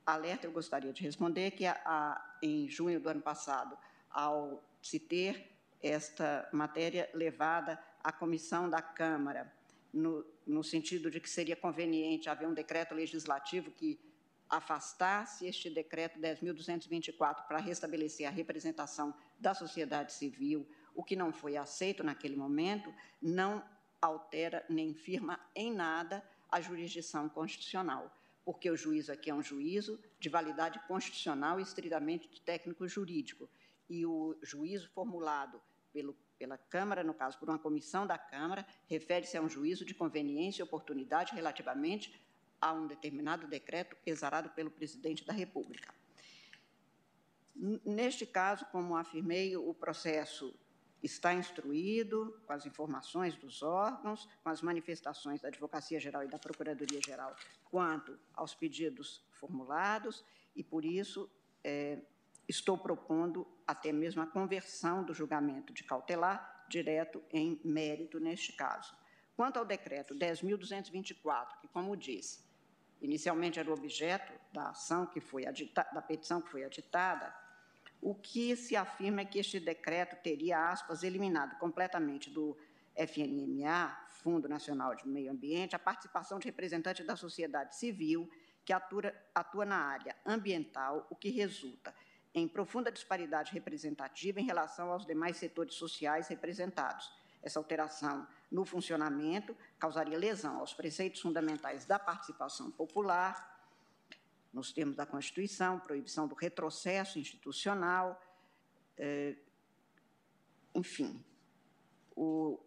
Alerta, 0.05 0.47
eu 0.47 0.53
gostaria 0.53 0.93
de 0.93 1.03
responder 1.03 1.51
que, 1.53 1.67
a, 1.67 1.81
a, 1.85 2.39
em 2.43 2.69
junho 2.69 3.01
do 3.01 3.09
ano 3.09 3.23
passado, 3.23 3.77
ao 4.11 4.63
se 4.81 5.01
ter 5.01 5.51
esta 5.83 6.49
matéria 6.53 7.11
levada 7.13 7.83
à 8.03 8.13
comissão 8.13 8.71
da 8.71 8.81
Câmara, 8.81 9.53
no, 9.93 10.25
no 10.47 10.63
sentido 10.63 11.11
de 11.11 11.19
que 11.19 11.29
seria 11.29 11.57
conveniente 11.57 12.29
haver 12.29 12.47
um 12.47 12.55
decreto 12.55 12.95
legislativo 12.95 13.71
que 13.71 13.99
afastasse 14.49 15.47
este 15.47 15.69
decreto 15.71 16.19
10.224 16.19 17.47
para 17.47 17.59
restabelecer 17.59 18.27
a 18.27 18.31
representação 18.31 19.15
da 19.39 19.55
sociedade 19.55 20.13
civil, 20.13 20.67
o 20.95 21.03
que 21.03 21.17
não 21.17 21.33
foi 21.33 21.57
aceito 21.57 22.03
naquele 22.03 22.37
momento, 22.37 22.93
não 23.21 23.65
altera 24.01 24.65
nem 24.69 24.95
firma 24.95 25.39
em 25.55 25.73
nada 25.73 26.25
a 26.49 26.61
jurisdição 26.61 27.29
constitucional, 27.29 28.15
porque 28.45 28.71
o 28.71 28.77
juízo 28.77 29.13
aqui 29.13 29.31
é 29.31 29.35
um 29.35 29.43
juízo 29.43 30.01
de 30.19 30.29
validade 30.29 30.79
constitucional 30.87 31.59
e 31.59 31.63
estritamente 31.63 32.41
técnico-jurídico, 32.43 33.49
e 33.89 34.07
o 34.07 34.37
juízo 34.43 34.89
formulado 34.91 35.61
pelo, 35.93 36.17
pela 36.39 36.59
Câmara, 36.59 37.03
no 37.03 37.15
caso 37.15 37.39
por 37.39 37.49
uma 37.49 37.59
comissão 37.59 38.07
da 38.07 38.19
Câmara, 38.19 38.67
refere-se 38.87 39.37
a 39.37 39.43
um 39.43 39.49
juízo 39.49 39.85
de 39.85 39.95
conveniência 39.95 40.63
e 40.63 40.65
oportunidade 40.65 41.35
relativamente 41.35 42.15
a 42.69 42.73
um 42.73 42.87
determinado 42.87 43.47
decreto 43.47 43.97
exarado 44.05 44.51
pelo 44.51 44.71
presidente 44.71 45.25
da 45.25 45.33
República. 45.33 45.95
Neste 47.85 48.27
caso, 48.27 48.67
como 48.67 48.97
afirmei, 48.97 49.57
o 49.57 49.73
processo 49.73 50.55
está 51.03 51.33
instruído 51.33 52.39
com 52.47 52.53
as 52.53 52.67
informações 52.67 53.37
dos 53.37 53.63
órgãos, 53.63 54.29
com 54.43 54.49
as 54.49 54.61
manifestações 54.61 55.41
da 55.41 55.49
Advocacia 55.49 56.01
Geral 56.01 56.25
e 56.25 56.29
da 56.29 56.39
Procuradoria 56.39 57.01
Geral 57.05 57.35
quanto 57.71 58.19
aos 58.35 58.55
pedidos 58.55 59.25
formulados, 59.31 60.25
e 60.55 60.63
por 60.63 60.85
isso 60.85 61.31
é, 61.63 61.99
estou 62.49 62.77
propondo 62.77 63.47
até 63.67 63.93
mesmo 63.93 64.23
a 64.23 64.27
conversão 64.27 65.05
do 65.05 65.15
julgamento 65.15 65.73
de 65.73 65.85
cautelar 65.85 66.67
direto 66.69 67.23
em 67.31 67.61
mérito 67.65 68.19
neste 68.19 68.53
caso. 68.53 68.95
Quanto 69.37 69.59
ao 69.59 69.65
decreto 69.65 70.15
10.224, 70.15 71.61
que, 71.61 71.69
como 71.69 71.97
disse, 71.97 72.46
inicialmente 73.01 73.59
era 73.59 73.71
o 73.71 73.75
objeto 73.75 74.33
da 74.53 74.71
ação 74.71 75.07
que 75.07 75.21
foi 75.21 75.47
adita, 75.47 75.87
da 75.93 76.03
petição 76.03 76.41
que 76.41 76.51
foi 76.51 76.65
aditada, 76.65 77.35
o 78.01 78.15
que 78.15 78.55
se 78.57 78.77
afirma 78.77 79.23
é 79.23 79.25
que 79.25 79.39
este 79.39 79.59
decreto 79.59 80.17
teria, 80.23 80.71
aspas, 80.71 81.03
eliminado 81.03 81.59
completamente 81.59 82.31
do 82.31 82.57
FNMA, 82.95 83.97
Fundo 84.11 84.49
Nacional 84.49 84.95
de 84.95 85.07
Meio 85.09 85.31
Ambiente, 85.31 85.77
a 85.77 85.79
participação 85.79 86.39
de 86.39 86.47
representantes 86.47 87.07
da 87.07 87.17
sociedade 87.17 87.77
civil 87.77 88.31
que 88.65 88.73
atua, 88.73 89.15
atua 89.35 89.65
na 89.65 89.77
área 89.77 90.17
ambiental, 90.25 91.07
o 91.11 91.15
que 91.15 91.31
resulta 91.31 91.95
em 92.35 92.47
profunda 92.47 92.93
disparidade 92.93 93.53
representativa 93.53 94.41
em 94.41 94.45
relação 94.45 94.91
aos 94.91 95.07
demais 95.07 95.37
setores 95.37 95.75
sociais 95.75 96.29
representados. 96.29 97.11
essa 97.43 97.59
alteração 97.61 98.27
no 98.51 98.65
funcionamento 98.65 99.57
causaria 99.79 100.19
lesão 100.19 100.59
aos 100.59 100.73
preceitos 100.73 101.21
fundamentais 101.21 101.85
da 101.85 101.99
participação 101.99 102.71
popular, 102.71 103.55
nos 104.53 104.73
termos 104.73 104.97
da 104.97 105.05
Constituição, 105.05 105.79
proibição 105.79 106.27
do 106.27 106.35
retrocesso 106.35 107.19
institucional, 107.19 108.21
eh, 108.97 109.37
enfim, 110.75 111.23
o, 112.15 112.59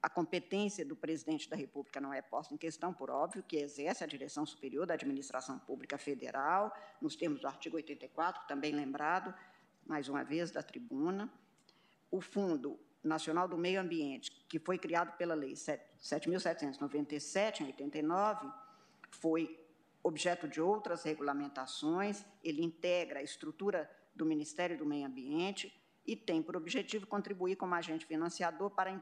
a 0.00 0.08
competência 0.08 0.84
do 0.84 0.94
presidente 0.94 1.48
da 1.48 1.56
República 1.56 2.00
não 2.00 2.12
é 2.12 2.22
posta 2.22 2.54
em 2.54 2.56
questão, 2.56 2.92
por 2.94 3.10
óbvio, 3.10 3.42
que 3.42 3.56
exerce 3.56 4.04
a 4.04 4.06
direção 4.06 4.46
superior 4.46 4.86
da 4.86 4.94
administração 4.94 5.58
pública 5.58 5.98
federal, 5.98 6.72
nos 7.00 7.16
termos 7.16 7.40
do 7.40 7.48
artigo 7.48 7.76
84, 7.76 8.46
também 8.46 8.72
lembrado, 8.72 9.34
mais 9.84 10.08
uma 10.08 10.22
vez, 10.22 10.52
da 10.52 10.62
tribuna. 10.62 11.28
O 12.08 12.20
Fundo 12.20 12.78
Nacional 13.06 13.48
do 13.48 13.56
Meio 13.56 13.80
Ambiente, 13.80 14.30
que 14.48 14.58
foi 14.58 14.76
criado 14.78 15.16
pela 15.16 15.34
Lei 15.34 15.54
7.797, 15.54 17.60
em 17.60 17.66
89, 17.66 18.46
foi 19.10 19.58
objeto 20.02 20.46
de 20.46 20.60
outras 20.60 21.02
regulamentações, 21.02 22.22
ele 22.44 22.62
integra 22.62 23.20
a 23.20 23.22
estrutura 23.22 23.90
do 24.14 24.24
Ministério 24.24 24.78
do 24.78 24.86
Meio 24.86 25.06
Ambiente 25.06 25.74
e 26.06 26.14
tem 26.14 26.40
por 26.40 26.56
objetivo 26.56 27.04
contribuir 27.06 27.56
como 27.56 27.74
agente 27.74 28.06
financiador 28.06 28.70
para 28.70 28.88
a 28.90 28.94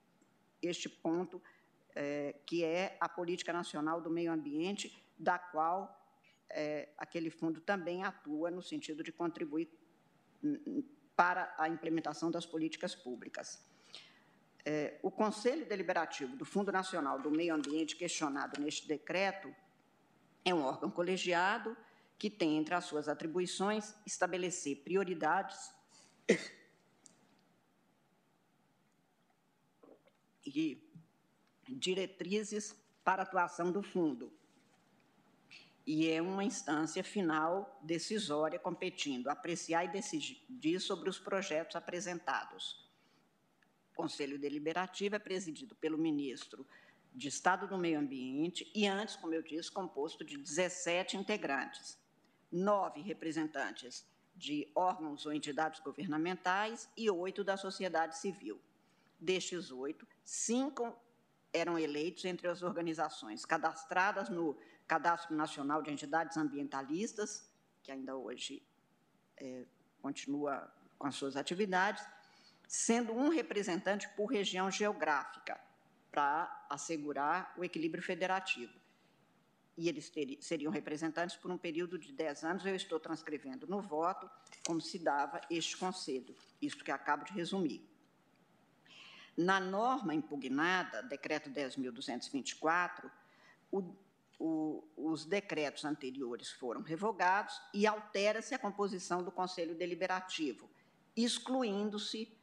este 0.60 0.90
ponto 0.90 1.43
é, 1.94 2.35
que 2.44 2.62
é 2.62 2.98
a 3.01 3.09
Política 3.09 3.51
Nacional 3.51 3.98
do 3.98 4.10
Meio 4.10 4.31
Ambiente, 4.31 5.02
da 5.19 5.39
qual 5.39 5.98
é, 6.51 6.90
aquele 6.98 7.31
fundo 7.31 7.62
também 7.62 8.05
atua 8.05 8.51
no 8.51 8.60
sentido 8.60 9.02
de 9.02 9.10
contribuir 9.10 9.70
para 11.16 11.55
a 11.56 11.66
implementação 11.66 12.31
das 12.31 12.44
políticas 12.44 12.94
públicas. 12.94 13.66
É, 14.66 14.98
o 15.02 15.10
Conselho 15.10 15.65
Deliberativo 15.65 16.36
do 16.36 16.44
Fundo 16.44 16.70
Nacional 16.70 17.19
do 17.19 17.31
Meio 17.31 17.55
Ambiente, 17.55 17.97
questionado 17.97 18.60
neste 18.60 18.86
decreto, 18.86 19.48
é 20.44 20.52
um 20.52 20.62
órgão 20.62 20.90
colegiado 20.90 21.74
que 22.19 22.28
tem 22.28 22.59
entre 22.59 22.74
as 22.74 22.85
suas 22.85 23.09
atribuições 23.09 23.94
estabelecer 24.05 24.77
prioridades 24.85 25.73
e 30.57 31.75
diretrizes 31.75 32.75
para 33.05 33.23
a 33.23 33.25
atuação 33.25 33.70
do 33.70 33.83
fundo. 33.83 34.33
E 35.87 36.09
é 36.09 36.20
uma 36.20 36.45
instância 36.45 37.03
final 37.03 37.81
decisória 37.83 38.59
competindo, 38.59 39.29
apreciar 39.29 39.85
e 39.85 39.89
decidir 39.89 40.81
sobre 40.81 41.09
os 41.09 41.19
projetos 41.19 41.77
apresentados. 41.77 42.87
O 43.93 43.97
Conselho 43.97 44.39
Deliberativo 44.39 45.16
é 45.16 45.19
presidido 45.19 45.75
pelo 45.77 45.97
ministro 45.97 46.66
de 47.15 47.29
Estado 47.29 47.66
do 47.66 47.79
Meio 47.79 47.99
Ambiente 47.99 48.70
e, 48.75 48.87
antes, 48.87 49.16
como 49.16 49.35
eu 49.35 49.43
disse, 49.43 49.73
composto 49.73 50.25
de 50.25 50.37
17 50.37 51.16
integrantes, 51.16 51.99
nove 52.53 53.01
representantes 53.01 54.07
de 54.37 54.70
órgãos 54.75 55.27
ou 55.27 55.33
entidades 55.33 55.81
governamentais 55.81 56.89
e 56.97 57.11
oito 57.11 57.43
da 57.43 57.57
sociedade 57.57 58.19
civil. 58.19 58.61
Destes 59.19 59.70
oito, 59.70 60.07
cinco 60.24 60.97
eram 61.53 61.78
eleitos 61.78 62.24
entre 62.24 62.47
as 62.49 62.62
organizações 62.62 63.45
cadastradas 63.45 64.28
no 64.28 64.57
Cadastro 64.86 65.35
Nacional 65.35 65.82
de 65.82 65.90
Entidades 65.90 66.36
Ambientalistas, 66.36 67.51
que 67.82 67.90
ainda 67.90 68.16
hoje 68.16 68.62
é, 69.36 69.65
continua 70.01 70.73
com 70.99 71.07
as 71.07 71.15
suas 71.15 71.36
atividades, 71.36 72.05
sendo 72.66 73.12
um 73.12 73.28
representante 73.28 74.09
por 74.11 74.27
região 74.27 74.70
geográfica, 74.70 75.59
para 76.11 76.66
assegurar 76.70 77.55
o 77.57 77.65
equilíbrio 77.65 78.03
federativo. 78.03 78.73
E 79.77 79.89
eles 79.89 80.11
teriam, 80.11 80.40
seriam 80.40 80.73
representantes 80.73 81.36
por 81.36 81.51
um 81.51 81.59
período 81.59 81.99
de 81.99 82.12
10 82.12 82.45
anos. 82.45 82.66
Eu 82.66 82.74
estou 82.74 82.99
transcrevendo 82.99 83.66
no 83.66 83.81
voto 83.81 84.28
como 84.66 84.81
se 84.81 84.99
dava 84.99 85.40
este 85.49 85.77
conselho, 85.77 86.35
isto 86.61 86.85
que 86.85 86.90
acabo 86.90 87.24
de 87.24 87.32
resumir. 87.32 87.89
Na 89.39 89.60
norma 89.60 90.12
impugnada, 90.12 91.01
decreto 91.01 91.48
10.224, 91.48 93.09
o, 93.70 93.94
o, 94.36 94.85
os 94.97 95.24
decretos 95.24 95.85
anteriores 95.85 96.51
foram 96.51 96.82
revogados 96.82 97.55
e 97.73 97.86
altera-se 97.86 98.52
a 98.52 98.59
composição 98.59 99.23
do 99.23 99.31
Conselho 99.31 99.77
Deliberativo, 99.77 100.69
excluindo-se 101.16 102.36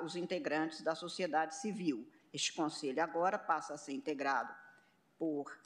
os 0.00 0.14
integrantes 0.14 0.80
da 0.80 0.94
sociedade 0.94 1.56
civil. 1.56 2.08
Este 2.32 2.52
conselho 2.52 3.02
agora 3.02 3.36
passa 3.36 3.74
a 3.74 3.76
ser 3.76 3.92
integrado 3.92 4.54
por, 5.18 5.58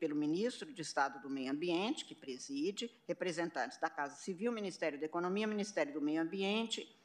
pelo 0.00 0.16
ministro 0.16 0.74
de 0.74 0.82
Estado 0.82 1.22
do 1.22 1.30
Meio 1.30 1.52
Ambiente, 1.52 2.04
que 2.04 2.14
preside, 2.16 2.92
representantes 3.06 3.78
da 3.78 3.88
Casa 3.88 4.16
Civil, 4.16 4.50
Ministério 4.50 4.98
da 4.98 5.06
Economia, 5.06 5.46
Ministério 5.46 5.92
do 5.92 6.00
Meio 6.00 6.22
Ambiente, 6.22 6.99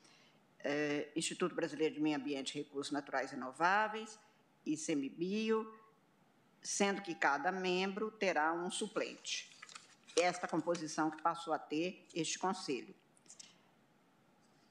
eh, 0.66 1.12
Instituto 1.16 1.54
Brasileiro 1.54 1.94
de 1.94 2.02
Meio 2.02 2.18
Ambiente 2.18 2.58
e 2.58 2.64
Recursos 2.64 2.92
Naturais 2.92 3.30
Renováveis, 3.30 4.20
ICMBio, 4.66 5.72
sendo 6.60 7.04
que 7.04 7.14
cada 7.14 7.52
membro 7.52 8.10
terá 8.10 8.52
um 8.52 8.72
suplente. 8.72 9.56
Esta 10.18 10.48
composição 10.48 11.12
que 11.12 11.22
passou 11.22 11.54
a 11.54 11.60
ter 11.60 12.08
este 12.16 12.40
conselho. 12.40 12.96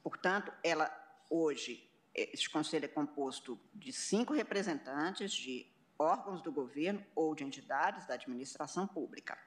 Portanto, 0.03 0.53
ela 0.65 0.91
hoje, 1.31 1.89
este 2.13 2.51
conselho 2.51 2.87
é 2.87 2.89
composto 2.89 3.59
de 3.73 3.93
cinco 3.93 4.33
representantes 4.33 5.33
de 5.33 5.65
órgãos 5.97 6.43
do 6.43 6.51
governo 6.51 7.05
ou 7.15 7.37
de 7.37 7.45
entidades 7.45 8.05
da 8.07 8.15
administração 8.15 8.89
pública. 8.89 9.39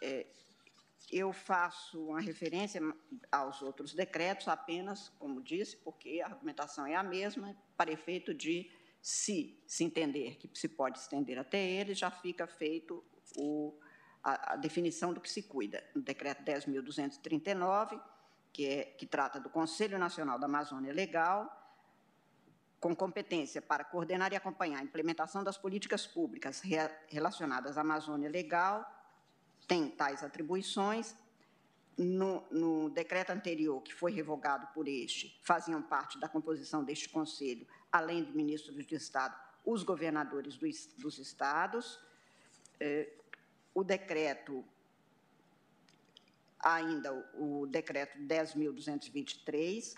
É, 0.00 0.26
eu 1.12 1.32
faço 1.32 2.06
uma 2.06 2.20
referência 2.20 2.80
aos 3.30 3.62
outros 3.62 3.94
decretos 3.94 4.48
apenas, 4.48 5.08
como 5.18 5.42
disse, 5.42 5.76
porque 5.78 6.20
a 6.20 6.26
argumentação 6.26 6.86
é 6.86 6.94
a 6.94 7.02
mesma, 7.02 7.56
para 7.76 7.90
efeito 7.90 8.32
de, 8.32 8.70
se 9.02 9.62
se 9.66 9.84
entender 9.84 10.36
que 10.36 10.50
se 10.58 10.68
pode 10.68 10.98
estender 10.98 11.38
até 11.38 11.58
ele, 11.58 11.94
já 11.94 12.10
fica 12.10 12.46
feito 12.46 13.04
o, 13.36 13.78
a, 14.22 14.52
a, 14.52 14.56
definição 14.56 15.12
do 15.12 15.20
que 15.20 15.30
se 15.30 15.42
cuida. 15.42 15.82
No 15.94 16.02
decreto 16.02 16.42
10.239, 16.44 18.00
que, 18.52 18.66
é, 18.66 18.84
que 18.84 19.06
trata 19.06 19.40
do 19.40 19.48
Conselho 19.48 19.98
Nacional 19.98 20.38
da 20.38 20.46
Amazônia 20.46 20.92
Legal, 20.92 21.56
com 22.78 22.94
competência 22.96 23.60
para 23.60 23.84
coordenar 23.84 24.32
e 24.32 24.36
acompanhar 24.36 24.80
a 24.80 24.84
implementação 24.84 25.44
das 25.44 25.58
políticas 25.58 26.06
públicas 26.06 26.62
relacionadas 27.08 27.76
à 27.76 27.82
Amazônia 27.82 28.28
Legal, 28.28 28.99
tem 29.70 29.88
tais 29.88 30.24
atribuições. 30.24 31.14
No, 31.96 32.42
no, 32.50 32.90
decreto 32.90 33.30
anterior, 33.30 33.80
que 33.82 33.94
foi 33.94 34.10
revogado 34.10 34.66
por 34.74 34.88
este, 34.88 35.38
faziam 35.42 35.80
parte 35.80 36.18
da 36.18 36.28
composição 36.28 36.82
deste 36.82 37.08
Conselho, 37.08 37.64
além 37.92 38.24
de 38.24 38.32
ministros 38.32 38.84
de 38.84 38.94
Estado, 38.96 39.38
os 39.64 39.84
governadores 39.84 40.56
do, 40.56 40.66
dos 40.98 41.18
estados. 41.18 42.00
Eh, 42.80 43.12
o 43.72 43.84
decreto, 43.84 44.64
ainda 46.58 47.12
o, 47.34 47.60
o 47.60 47.66
decreto 47.66 48.18
10.223, 48.18 49.96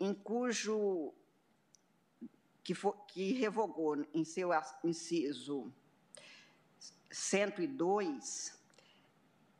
em 0.00 0.14
cujo. 0.14 1.12
Que, 2.62 2.74
for, 2.74 2.94
que 3.08 3.32
revogou 3.32 4.06
em 4.14 4.24
seu 4.24 4.50
inciso 4.84 5.72
102 7.18 8.56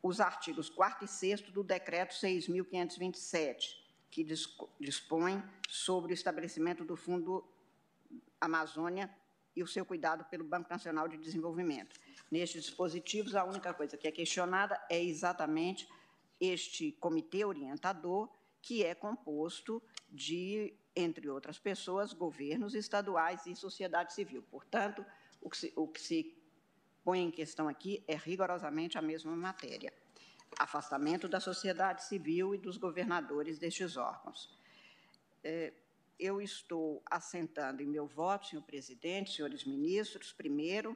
os 0.01 0.21
artigos 0.21 0.71
4 0.71 1.05
e 1.05 1.09
6 1.09 1.41
do 1.51 1.65
Decreto 1.65 2.15
6.527, 2.15 3.77
que 4.09 4.25
dispõe 4.79 5.43
sobre 5.69 6.13
o 6.13 6.15
estabelecimento 6.15 6.85
do 6.85 6.97
Fundo 6.97 7.45
Amazônia 8.41 9.11
e 9.57 9.63
o 9.63 9.67
seu 9.67 9.85
cuidado 9.85 10.25
pelo 10.27 10.45
Banco 10.45 10.71
Nacional 10.71 11.09
de 11.09 11.19
Desenvolvimento. 11.19 11.99
Nestes 12.31 12.63
dispositivos, 12.63 13.35
a 13.35 13.45
única 13.45 13.75
coisa 13.75 13.97
que 13.97 14.07
é 14.07 14.13
questionada 14.13 14.81
é 14.89 15.03
exatamente 15.03 15.89
este 16.41 16.93
comitê 16.93 17.45
orientador, 17.45 18.29
que 18.63 18.85
é 18.85 18.95
composto 18.95 19.83
de, 20.09 20.73
entre 20.95 21.29
outras 21.29 21.59
pessoas, 21.59 22.13
governos 22.13 22.77
estaduais 22.77 23.47
e 23.47 23.57
sociedade 23.57 24.13
civil. 24.15 24.45
Portanto, 24.49 25.05
o 25.41 25.51
que 25.51 25.57
se, 25.57 25.73
o 25.75 25.89
que 25.89 26.01
se 26.01 26.38
põe 27.09 27.21
em 27.23 27.31
questão 27.31 27.69
aqui 27.69 28.05
é 28.07 28.15
rigorosamente 28.15 28.99
a 28.99 29.01
mesma 29.01 29.35
matéria: 29.35 29.91
afastamento 30.59 31.27
da 31.27 31.41
sociedade 31.41 32.05
civil 32.05 32.55
e 32.55 32.59
dos 32.59 32.77
governadores 32.77 33.59
destes 33.59 33.97
órgãos. 33.97 34.55
É, 35.43 35.73
eu 36.21 36.39
estou 36.39 37.03
assentando 37.11 37.83
em 37.83 37.87
meu 37.87 38.07
voto, 38.07 38.49
senhor 38.49 38.61
presidente, 38.61 39.33
senhores 39.35 39.65
ministros, 39.65 40.35
primeiro, 40.35 40.95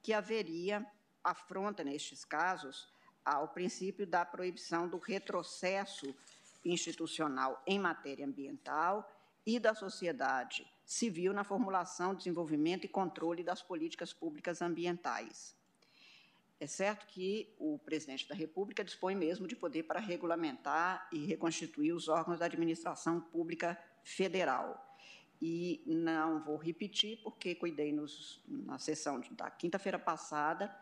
que 0.00 0.14
haveria 0.14 0.86
afronta 1.22 1.84
nestes 1.84 2.24
casos 2.24 2.88
ao 3.22 3.48
princípio 3.48 4.06
da 4.06 4.24
proibição 4.24 4.88
do 4.88 4.96
retrocesso 4.96 6.14
institucional 6.64 7.62
em 7.66 7.78
matéria 7.78 8.24
ambiental 8.24 9.06
e 9.44 9.60
da 9.60 9.74
sociedade 9.74 10.66
civil 10.84 11.32
na 11.32 11.44
formulação, 11.44 12.14
desenvolvimento 12.14 12.84
e 12.84 12.88
controle 12.88 13.42
das 13.42 13.62
políticas 13.62 14.12
públicas 14.12 14.60
ambientais. 14.60 15.56
É 16.60 16.66
certo 16.66 17.06
que 17.06 17.52
o 17.58 17.78
presidente 17.78 18.28
da 18.28 18.34
República 18.34 18.84
dispõe 18.84 19.14
mesmo 19.14 19.48
de 19.48 19.56
poder 19.56 19.82
para 19.82 19.98
regulamentar 19.98 21.08
e 21.12 21.24
reconstituir 21.26 21.92
os 21.92 22.08
órgãos 22.08 22.38
da 22.38 22.46
administração 22.46 23.20
pública 23.20 23.76
federal. 24.04 24.96
E 25.40 25.82
não 25.84 26.40
vou 26.40 26.56
repetir, 26.56 27.18
porque 27.22 27.56
cuidei 27.56 27.92
nos, 27.92 28.44
na 28.46 28.78
sessão 28.78 29.20
da 29.32 29.50
quinta-feira 29.50 29.98
passada 29.98 30.72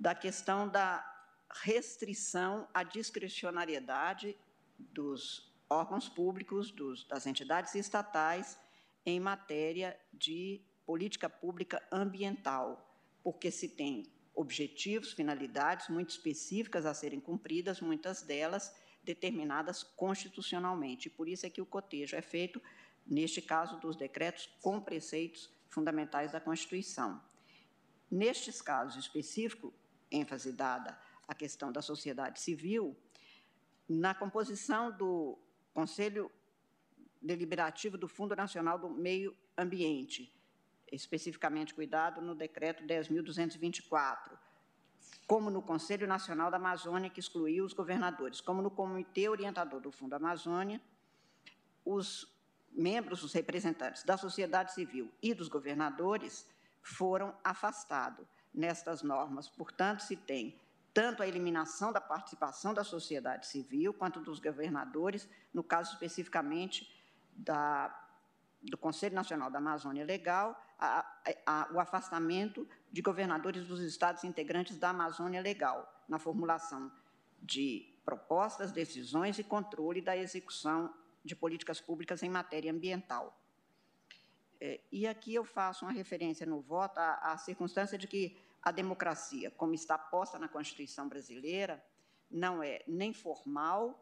da 0.00 0.14
questão 0.14 0.66
da 0.66 1.06
restrição 1.62 2.66
à 2.72 2.82
discricionariedade 2.82 4.34
dos 4.78 5.49
órgãos 5.70 6.08
públicos, 6.08 6.72
dos, 6.72 7.04
das 7.04 7.26
entidades 7.26 7.74
estatais, 7.76 8.58
em 9.06 9.20
matéria 9.20 9.98
de 10.12 10.60
política 10.84 11.30
pública 11.30 11.80
ambiental, 11.92 12.92
porque 13.22 13.50
se 13.50 13.68
tem 13.68 14.12
objetivos, 14.34 15.12
finalidades 15.12 15.88
muito 15.88 16.10
específicas 16.10 16.84
a 16.84 16.92
serem 16.92 17.20
cumpridas, 17.20 17.80
muitas 17.80 18.22
delas 18.22 18.74
determinadas 19.02 19.82
constitucionalmente. 19.82 21.08
Por 21.08 21.28
isso 21.28 21.46
é 21.46 21.50
que 21.50 21.60
o 21.62 21.66
cotejo 21.66 22.16
é 22.16 22.22
feito, 22.22 22.60
neste 23.06 23.40
caso, 23.40 23.78
dos 23.78 23.96
decretos 23.96 24.46
com 24.60 24.80
preceitos 24.80 25.50
fundamentais 25.68 26.32
da 26.32 26.40
Constituição. 26.40 27.22
Nestes 28.10 28.60
casos 28.60 28.96
específicos, 28.96 29.72
ênfase 30.10 30.52
dada 30.52 30.98
à 31.28 31.34
questão 31.34 31.70
da 31.70 31.80
sociedade 31.80 32.40
civil, 32.40 32.96
na 33.88 34.14
composição 34.14 34.90
do 34.90 35.38
Conselho 35.72 36.30
Deliberativo 37.20 37.98
do 37.98 38.08
Fundo 38.08 38.34
Nacional 38.34 38.78
do 38.78 38.88
Meio 38.88 39.36
Ambiente, 39.56 40.32
especificamente 40.90 41.74
cuidado 41.74 42.20
no 42.20 42.34
decreto 42.34 42.82
10.224, 42.84 44.38
como 45.26 45.50
no 45.50 45.62
Conselho 45.62 46.06
Nacional 46.06 46.50
da 46.50 46.56
Amazônia, 46.56 47.10
que 47.10 47.20
excluiu 47.20 47.64
os 47.64 47.72
governadores, 47.72 48.40
como 48.40 48.62
no 48.62 48.70
Comitê 48.70 49.28
Orientador 49.28 49.80
do 49.80 49.92
Fundo 49.92 50.14
Amazônia, 50.14 50.80
os 51.84 52.26
membros, 52.72 53.22
os 53.22 53.32
representantes 53.32 54.02
da 54.02 54.16
sociedade 54.16 54.72
civil 54.72 55.12
e 55.22 55.34
dos 55.34 55.48
governadores 55.48 56.48
foram 56.82 57.34
afastados 57.44 58.26
nestas 58.52 59.02
normas. 59.02 59.48
Portanto, 59.48 60.00
se 60.00 60.16
tem 60.16 60.58
tanto 60.92 61.22
a 61.22 61.28
eliminação 61.28 61.92
da 61.92 62.00
participação 62.00 62.74
da 62.74 62.84
sociedade 62.84 63.46
civil 63.46 63.94
quanto 63.94 64.20
dos 64.20 64.38
governadores, 64.38 65.28
no 65.52 65.62
caso 65.62 65.92
especificamente 65.92 66.90
da, 67.32 67.94
do 68.62 68.76
Conselho 68.76 69.14
Nacional 69.14 69.50
da 69.50 69.58
Amazônia 69.58 70.04
Legal, 70.04 70.60
a, 70.78 71.06
a, 71.46 71.68
o 71.72 71.80
afastamento 71.80 72.66
de 72.90 73.02
governadores 73.02 73.64
dos 73.64 73.80
estados 73.80 74.24
integrantes 74.24 74.78
da 74.78 74.90
Amazônia 74.90 75.40
Legal, 75.40 76.04
na 76.08 76.18
formulação 76.18 76.90
de 77.40 77.86
propostas, 78.04 78.72
decisões 78.72 79.38
e 79.38 79.44
controle 79.44 80.00
da 80.00 80.16
execução 80.16 80.92
de 81.24 81.36
políticas 81.36 81.80
públicas 81.80 82.22
em 82.22 82.28
matéria 82.28 82.72
ambiental. 82.72 83.39
É, 84.60 84.80
e 84.92 85.06
aqui 85.06 85.34
eu 85.34 85.44
faço 85.44 85.84
uma 85.84 85.92
referência 85.92 86.44
no 86.44 86.60
voto 86.60 86.98
à, 86.98 87.32
à 87.32 87.38
circunstância 87.38 87.96
de 87.96 88.06
que 88.06 88.36
a 88.62 88.70
democracia, 88.70 89.50
como 89.50 89.74
está 89.74 89.96
posta 89.96 90.38
na 90.38 90.48
Constituição 90.48 91.08
brasileira, 91.08 91.82
não 92.30 92.62
é 92.62 92.82
nem 92.86 93.12
formal, 93.12 93.98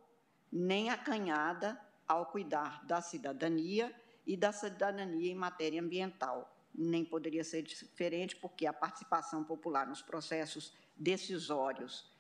nem 0.51 0.91
acanhada 0.91 1.81
ao 2.07 2.27
cuidar 2.27 2.85
da 2.85 3.01
cidadania 3.01 3.95
e 4.27 4.37
da 4.37 4.51
cidadania 4.51 5.31
em 5.31 5.37
matéria 5.37 5.81
ambiental. 5.81 6.55
Nem 6.75 7.05
poderia 7.05 7.45
ser 7.45 7.63
diferente, 7.63 8.37
porque 8.37 8.67
a 8.67 8.73
participação 8.73 9.45
popular 9.45 9.87
nos 9.87 10.03
processos 10.03 10.75
decisórios 10.97 12.13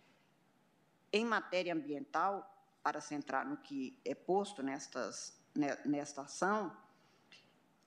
em 1.12 1.24
matéria 1.24 1.74
ambiental, 1.74 2.54
para 2.82 3.00
centrar 3.00 3.46
no 3.46 3.56
que 3.56 3.98
é 4.04 4.14
posto 4.14 4.62
nestas, 4.62 5.38
nesta 5.84 6.22
ação, 6.22 6.74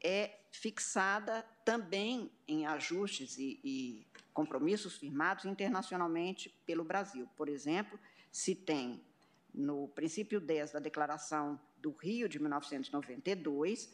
é 0.04 0.40
fixada 0.52 1.44
também 1.64 2.32
em 2.48 2.66
ajustes 2.66 3.38
e, 3.38 3.60
e 3.64 4.08
compromissos 4.34 4.98
firmados 4.98 5.46
internacionalmente 5.46 6.50
pelo 6.66 6.84
Brasil. 6.84 7.28
Por 7.36 7.48
exemplo, 7.48 8.00
se 8.32 8.56
tem 8.56 9.04
no 9.54 9.88
princípio 9.90 10.40
10 10.40 10.72
da 10.72 10.80
Declaração 10.80 11.60
do 11.78 11.92
Rio 11.92 12.28
de 12.28 12.40
1992 12.40 13.90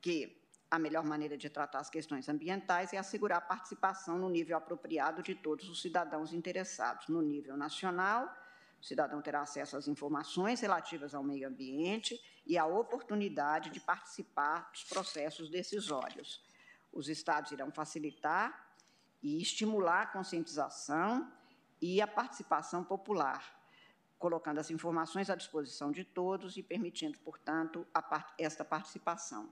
que 0.00 0.44
a 0.70 0.78
melhor 0.78 1.04
maneira 1.04 1.36
de 1.36 1.48
tratar 1.48 1.78
as 1.78 1.88
questões 1.88 2.28
ambientais 2.28 2.92
é 2.92 2.98
assegurar 2.98 3.38
a 3.38 3.40
participação 3.40 4.18
no 4.18 4.28
nível 4.28 4.56
apropriado 4.56 5.22
de 5.22 5.34
todos 5.34 5.68
os 5.68 5.80
cidadãos 5.80 6.32
interessados. 6.32 7.08
No 7.08 7.22
nível 7.22 7.56
nacional, 7.56 8.28
o 8.84 8.86
cidadão 8.86 9.22
terá 9.22 9.40
acesso 9.40 9.78
às 9.78 9.88
informações 9.88 10.60
relativas 10.60 11.14
ao 11.14 11.24
meio 11.24 11.48
ambiente 11.48 12.22
e 12.44 12.58
a 12.58 12.66
oportunidade 12.66 13.70
de 13.70 13.80
participar 13.80 14.70
dos 14.70 14.84
processos 14.84 15.48
decisórios. 15.48 16.44
Os 16.92 17.08
estados 17.08 17.50
irão 17.50 17.72
facilitar 17.72 18.76
e 19.22 19.40
estimular 19.40 20.02
a 20.02 20.06
conscientização 20.06 21.32
e 21.80 22.02
a 22.02 22.06
participação 22.06 22.84
popular, 22.84 23.58
colocando 24.18 24.58
as 24.58 24.70
informações 24.70 25.30
à 25.30 25.34
disposição 25.34 25.90
de 25.90 26.04
todos 26.04 26.58
e 26.58 26.62
permitindo, 26.62 27.18
portanto, 27.20 27.86
part 27.94 28.34
esta 28.38 28.66
participação. 28.66 29.48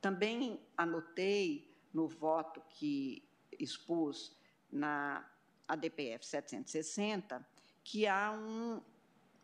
Também 0.00 0.60
anotei 0.76 1.72
no 1.94 2.08
voto 2.08 2.60
que 2.70 3.22
expus 3.60 4.36
na 4.72 5.24
ADPF 5.68 6.26
760 6.26 7.55
que 7.86 8.04
há 8.04 8.32
um, 8.32 8.82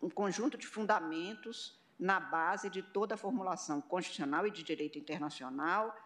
um 0.03 0.11
conjunto 0.11 0.59
de 0.59 0.67
fundamentos 0.67 1.81
na 1.97 2.19
base 2.19 2.69
de 2.69 2.83
toda 2.83 3.15
a 3.15 3.17
formulação 3.17 3.81
constitucional 3.81 4.45
e 4.45 4.51
de 4.51 4.65
direito 4.65 4.99
internacional 4.99 5.97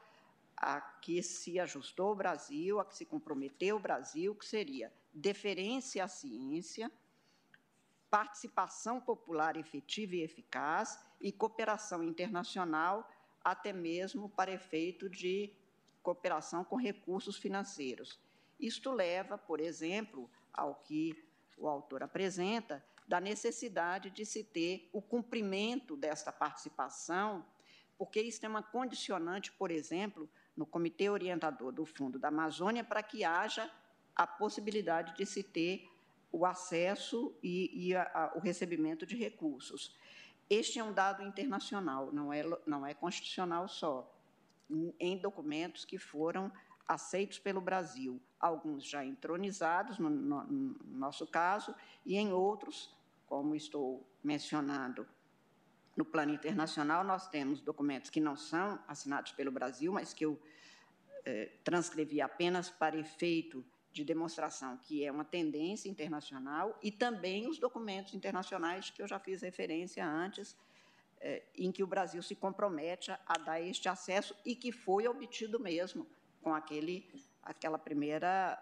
a 0.54 0.78
que 0.82 1.22
se 1.22 1.58
ajustou 1.58 2.12
o 2.12 2.14
Brasil, 2.14 2.78
a 2.78 2.84
que 2.84 2.94
se 2.94 3.06
comprometeu 3.06 3.76
o 3.76 3.80
Brasil, 3.80 4.34
que 4.34 4.44
seria 4.44 4.92
deferência 5.14 6.04
à 6.04 6.08
ciência, 6.08 6.92
participação 8.10 9.00
popular 9.00 9.56
efetiva 9.56 10.16
e 10.16 10.22
eficaz 10.22 11.02
e 11.18 11.32
cooperação 11.32 12.02
internacional, 12.04 13.10
até 13.42 13.72
mesmo 13.72 14.28
para 14.28 14.52
efeito 14.52 15.08
de 15.08 15.50
cooperação 16.02 16.62
com 16.62 16.76
recursos 16.76 17.38
financeiros. 17.38 18.20
Isto 18.60 18.92
leva, 18.92 19.38
por 19.38 19.58
exemplo, 19.58 20.30
ao 20.52 20.74
que 20.74 21.25
o 21.56 21.68
autor 21.68 22.02
apresenta, 22.02 22.84
da 23.06 23.20
necessidade 23.20 24.10
de 24.10 24.26
se 24.26 24.42
ter 24.42 24.88
o 24.92 25.00
cumprimento 25.00 25.96
desta 25.96 26.32
participação, 26.32 27.46
porque 27.96 28.20
isso 28.20 28.44
é 28.44 28.48
uma 28.48 28.62
condicionante, 28.62 29.52
por 29.52 29.70
exemplo, 29.70 30.28
no 30.56 30.66
Comitê 30.66 31.08
Orientador 31.08 31.72
do 31.72 31.86
Fundo 31.86 32.18
da 32.18 32.28
Amazônia 32.28 32.82
para 32.82 33.02
que 33.02 33.24
haja 33.24 33.70
a 34.14 34.26
possibilidade 34.26 35.14
de 35.16 35.24
se 35.24 35.42
ter 35.42 35.88
o 36.32 36.44
acesso 36.44 37.34
e, 37.42 37.88
e 37.88 37.94
a, 37.94 38.02
a, 38.02 38.36
o 38.36 38.40
recebimento 38.40 39.06
de 39.06 39.16
recursos. 39.16 39.94
Este 40.48 40.78
é 40.78 40.84
um 40.84 40.92
dado 40.92 41.22
internacional, 41.22 42.12
não 42.12 42.32
é, 42.32 42.42
não 42.66 42.86
é 42.86 42.94
constitucional 42.94 43.68
só, 43.68 44.12
em 44.98 45.16
documentos 45.16 45.84
que 45.84 45.98
foram 45.98 46.52
aceitos 46.86 47.38
pelo 47.38 47.60
Brasil, 47.60 48.20
alguns 48.38 48.84
já 48.84 49.04
entronizados, 49.04 49.98
no, 49.98 50.08
no, 50.08 50.44
no 50.44 50.98
nosso 50.98 51.26
caso, 51.26 51.74
e 52.04 52.16
em 52.16 52.32
outros, 52.32 52.94
como 53.26 53.54
estou 53.54 54.06
mencionando 54.22 55.06
no 55.96 56.04
plano 56.04 56.32
internacional, 56.32 57.02
nós 57.02 57.26
temos 57.28 57.60
documentos 57.60 58.10
que 58.10 58.20
não 58.20 58.36
são 58.36 58.78
assinados 58.86 59.32
pelo 59.32 59.50
Brasil, 59.50 59.92
mas 59.92 60.12
que 60.12 60.26
eu 60.26 60.40
eh, 61.24 61.52
transcrevi 61.64 62.20
apenas 62.20 62.68
para 62.68 62.96
efeito 62.96 63.64
de 63.92 64.04
demonstração 64.04 64.76
que 64.76 65.02
é 65.04 65.10
uma 65.10 65.24
tendência 65.24 65.88
internacional, 65.88 66.78
e 66.82 66.92
também 66.92 67.48
os 67.48 67.58
documentos 67.58 68.12
internacionais 68.12 68.90
que 68.90 69.00
eu 69.00 69.08
já 69.08 69.18
fiz 69.18 69.40
referência 69.40 70.06
antes, 70.06 70.54
eh, 71.18 71.42
em 71.56 71.72
que 71.72 71.82
o 71.82 71.86
Brasil 71.86 72.22
se 72.22 72.36
compromete 72.36 73.10
a 73.10 73.38
dar 73.38 73.60
este 73.60 73.88
acesso 73.88 74.36
e 74.44 74.54
que 74.54 74.70
foi 74.70 75.08
obtido 75.08 75.58
mesmo 75.58 76.06
com 76.46 76.54
aquele, 76.54 77.10
aquela 77.42 77.76
primeira 77.76 78.56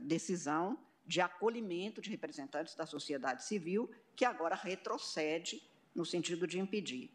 decisão 0.00 0.78
de 1.04 1.20
acolhimento 1.20 2.00
de 2.00 2.08
representantes 2.08 2.76
da 2.76 2.86
sociedade 2.86 3.42
civil, 3.42 3.90
que 4.14 4.24
agora 4.24 4.54
retrocede 4.54 5.60
no 5.92 6.04
sentido 6.04 6.46
de 6.46 6.60
impedir. 6.60 7.10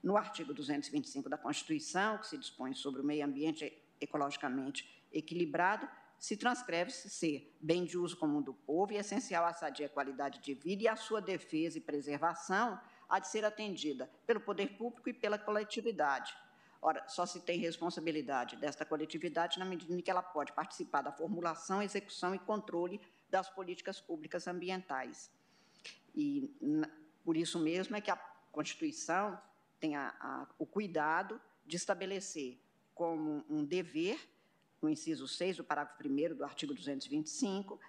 No 0.00 0.16
artigo 0.16 0.54
225 0.54 1.28
da 1.28 1.36
Constituição, 1.36 2.18
que 2.18 2.28
se 2.28 2.38
dispõe 2.38 2.72
sobre 2.72 3.00
o 3.00 3.04
meio 3.04 3.26
ambiente 3.26 3.76
ecologicamente 4.00 4.88
equilibrado, 5.12 5.88
se 6.20 6.36
transcreve-se 6.36 7.10
ser 7.10 7.52
bem 7.60 7.84
de 7.84 7.98
uso 7.98 8.16
comum 8.16 8.40
do 8.40 8.54
povo 8.54 8.92
e 8.92 8.96
essencial 8.96 9.44
à 9.44 9.52
sadia 9.52 9.88
qualidade 9.88 10.38
de 10.38 10.54
vida 10.54 10.84
e 10.84 10.88
à 10.88 10.94
sua 10.94 11.20
defesa 11.20 11.78
e 11.78 11.80
preservação 11.80 12.80
há 13.08 13.18
de 13.18 13.26
ser 13.26 13.44
atendida 13.44 14.08
pelo 14.24 14.40
poder 14.40 14.76
público 14.76 15.08
e 15.08 15.12
pela 15.12 15.36
coletividade. 15.36 16.32
Ora, 16.84 17.06
só 17.08 17.24
se 17.24 17.40
tem 17.40 17.60
responsabilidade 17.60 18.56
desta 18.56 18.84
coletividade 18.84 19.56
na 19.56 19.64
medida 19.64 19.94
em 19.94 20.00
que 20.00 20.10
ela 20.10 20.22
pode 20.22 20.52
participar 20.52 21.00
da 21.00 21.12
formulação, 21.12 21.80
execução 21.80 22.34
e 22.34 22.40
controle 22.40 23.00
das 23.30 23.48
políticas 23.48 24.00
públicas 24.00 24.48
ambientais. 24.48 25.30
E 26.12 26.52
por 27.24 27.36
isso 27.36 27.60
mesmo 27.60 27.94
é 27.94 28.00
que 28.00 28.10
a 28.10 28.16
Constituição 28.50 29.40
tem 29.78 29.94
a, 29.94 30.08
a, 30.20 30.48
o 30.58 30.66
cuidado 30.66 31.40
de 31.64 31.76
estabelecer 31.76 32.58
como 32.94 33.44
um 33.48 33.64
dever 33.64 34.18
no 34.82 34.90
inciso 34.90 35.28
6 35.28 35.58
do 35.58 35.64
parágrafo 35.64 36.02
1 36.04 36.34
do 36.34 36.44
artigo 36.44 36.74
225, 36.74 37.80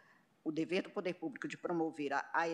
o 0.43 0.51
dever 0.51 0.83
do 0.83 0.91
poder 0.91 1.15
público 1.15 1.47
de 1.47 1.57
promover 1.57 2.13
a, 2.13 2.29
a 2.31 2.47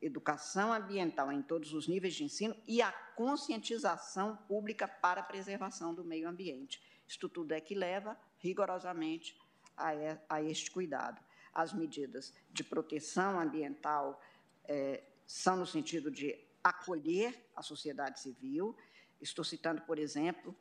educação 0.00 0.72
ambiental 0.72 1.32
em 1.32 1.42
todos 1.42 1.72
os 1.72 1.88
níveis 1.88 2.14
de 2.14 2.24
ensino 2.24 2.56
e 2.66 2.80
a 2.80 2.92
conscientização 2.92 4.36
pública 4.48 4.86
para 4.86 5.20
a 5.20 5.24
preservação 5.24 5.94
do 5.94 6.04
meio 6.04 6.28
ambiente. 6.28 6.82
Isto 7.06 7.28
tudo 7.28 7.52
é 7.52 7.60
que 7.60 7.74
leva 7.74 8.18
rigorosamente 8.38 9.36
a, 9.76 9.90
a 10.28 10.42
este 10.42 10.70
cuidado. 10.70 11.20
As 11.52 11.72
medidas 11.72 12.32
de 12.50 12.62
proteção 12.62 13.40
ambiental 13.40 14.20
é, 14.64 15.02
são 15.26 15.56
no 15.56 15.66
sentido 15.66 16.10
de 16.10 16.38
acolher 16.62 17.50
a 17.56 17.62
sociedade 17.62 18.20
civil. 18.20 18.76
Estou 19.20 19.44
citando, 19.44 19.82
por 19.82 19.98
exemplo, 19.98 20.54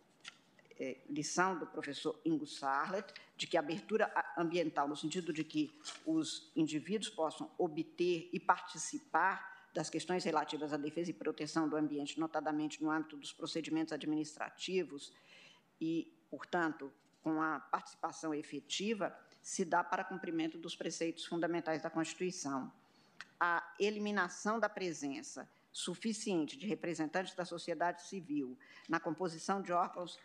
é, 0.79 0.97
lição 1.09 1.57
do 1.57 1.67
professor 1.67 2.19
Ingo 2.25 2.47
Sarlet, 2.47 3.13
de 3.37 3.45
que 3.45 3.55
a 3.55 3.59
abertura 3.59 4.11
ambiental, 4.35 4.87
no 4.87 4.95
sentido 4.95 5.31
de 5.31 5.43
que 5.43 5.71
os 6.05 6.51
indivíduos 6.55 7.09
possam 7.09 7.49
obter 7.57 8.29
e 8.33 8.39
participar 8.39 9.55
das 9.73 9.91
questões 9.91 10.23
relativas 10.23 10.73
à 10.73 10.77
defesa 10.77 11.11
e 11.11 11.13
proteção 11.13 11.69
do 11.69 11.77
ambiente, 11.77 12.19
notadamente 12.19 12.83
no 12.83 12.89
âmbito 12.89 13.15
dos 13.15 13.31
procedimentos 13.31 13.93
administrativos 13.93 15.13
e, 15.79 16.11
portanto, 16.31 16.91
com 17.21 17.39
a 17.39 17.59
participação 17.59 18.33
efetiva, 18.33 19.15
se 19.43 19.63
dá 19.63 19.83
para 19.83 20.03
cumprimento 20.03 20.57
dos 20.57 20.75
preceitos 20.75 21.25
fundamentais 21.25 21.83
da 21.83 21.91
Constituição. 21.91 22.71
A 23.39 23.75
eliminação 23.79 24.59
da 24.59 24.67
presença 24.67 25.47
suficiente 25.71 26.57
de 26.57 26.65
representantes 26.65 27.35
da 27.35 27.45
sociedade 27.45 28.01
civil 28.07 28.57
na 28.89 28.99
composição 28.99 29.61
de 29.61 29.71
órgãos 29.71 30.17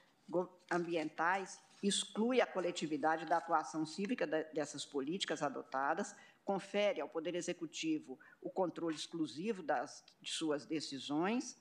ambientais 0.70 1.60
exclui 1.82 2.40
a 2.40 2.46
coletividade 2.46 3.26
da 3.26 3.38
atuação 3.38 3.84
cívica 3.84 4.26
dessas 4.26 4.84
políticas 4.84 5.42
adotadas, 5.42 6.14
confere 6.44 7.00
ao 7.00 7.08
Poder 7.08 7.34
Executivo 7.34 8.18
o 8.40 8.50
controle 8.50 8.94
exclusivo 8.94 9.62
das, 9.62 10.04
de 10.20 10.30
suas 10.30 10.64
decisões, 10.64 11.60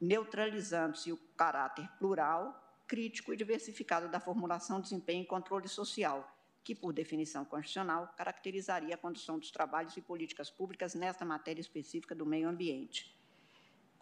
neutralizando-se 0.00 1.12
o 1.12 1.16
caráter 1.36 1.88
plural, 1.98 2.60
crítico 2.86 3.32
e 3.32 3.36
diversificado 3.36 4.08
da 4.08 4.20
formulação, 4.20 4.80
desempenho 4.80 5.22
e 5.22 5.26
controle 5.26 5.68
social, 5.68 6.30
que, 6.62 6.74
por 6.74 6.92
definição 6.92 7.44
constitucional, 7.44 8.12
caracterizaria 8.16 8.94
a 8.94 8.98
condução 8.98 9.38
dos 9.38 9.50
trabalhos 9.50 9.96
e 9.96 10.00
políticas 10.00 10.50
públicas 10.50 10.94
nesta 10.94 11.24
matéria 11.24 11.60
específica 11.60 12.14
do 12.14 12.26
meio 12.26 12.48
ambiente. 12.48 13.14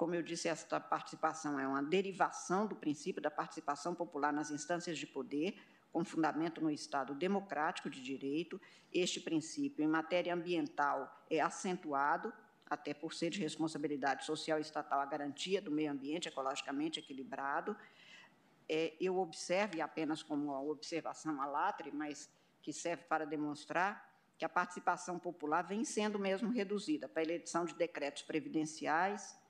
Como 0.03 0.16
eu 0.16 0.23
disse, 0.23 0.49
esta 0.49 0.81
participação 0.81 1.61
é 1.61 1.65
uma 1.65 1.81
derivação 1.81 2.66
do 2.66 2.74
princípio 2.74 3.23
da 3.23 3.31
participação 3.31 3.95
popular 3.95 4.33
nas 4.33 4.51
instâncias 4.51 4.99
de 4.99 5.07
poder, 5.07 5.57
com 5.93 6.05
fundamento 6.05 6.61
no 6.61 6.69
Estado 6.73 7.15
democrático 7.15 7.89
de 7.89 8.03
direito. 8.03 8.61
Este 8.93 9.20
princípio, 9.20 9.85
em 9.85 9.87
matéria 9.87 10.35
ambiental, 10.35 11.24
é 11.31 11.39
acentuado, 11.39 12.33
até 12.69 12.93
por 12.93 13.15
ser 13.15 13.31
de 13.31 13.39
responsabilidade 13.39 14.24
social 14.24 14.59
e 14.59 14.62
estatal, 14.62 14.99
a 14.99 15.07
garantia 15.07 15.62
do 15.62 15.70
meio 15.70 15.93
ambiente 15.93 16.27
ecologicamente 16.27 16.99
equilibrado. 16.99 17.77
É, 18.69 18.97
eu 19.01 19.16
observo, 19.19 19.77
e 19.77 19.81
apenas 19.81 20.20
como 20.20 20.47
uma 20.47 20.61
observação 20.62 21.41
alatre, 21.41 21.93
mas 21.93 22.29
que 22.61 22.73
serve 22.73 23.05
para 23.05 23.24
demonstrar 23.24 24.05
que 24.37 24.45
a 24.45 24.49
participação 24.49 25.16
popular 25.16 25.62
vem 25.62 25.85
sendo 25.85 26.19
mesmo 26.19 26.51
reduzida 26.51 27.09
para 27.09 27.23
a 27.23 27.24
eleição 27.24 27.65
de 27.65 27.77
decretos 27.77 28.24
previdenciais, 28.24 29.41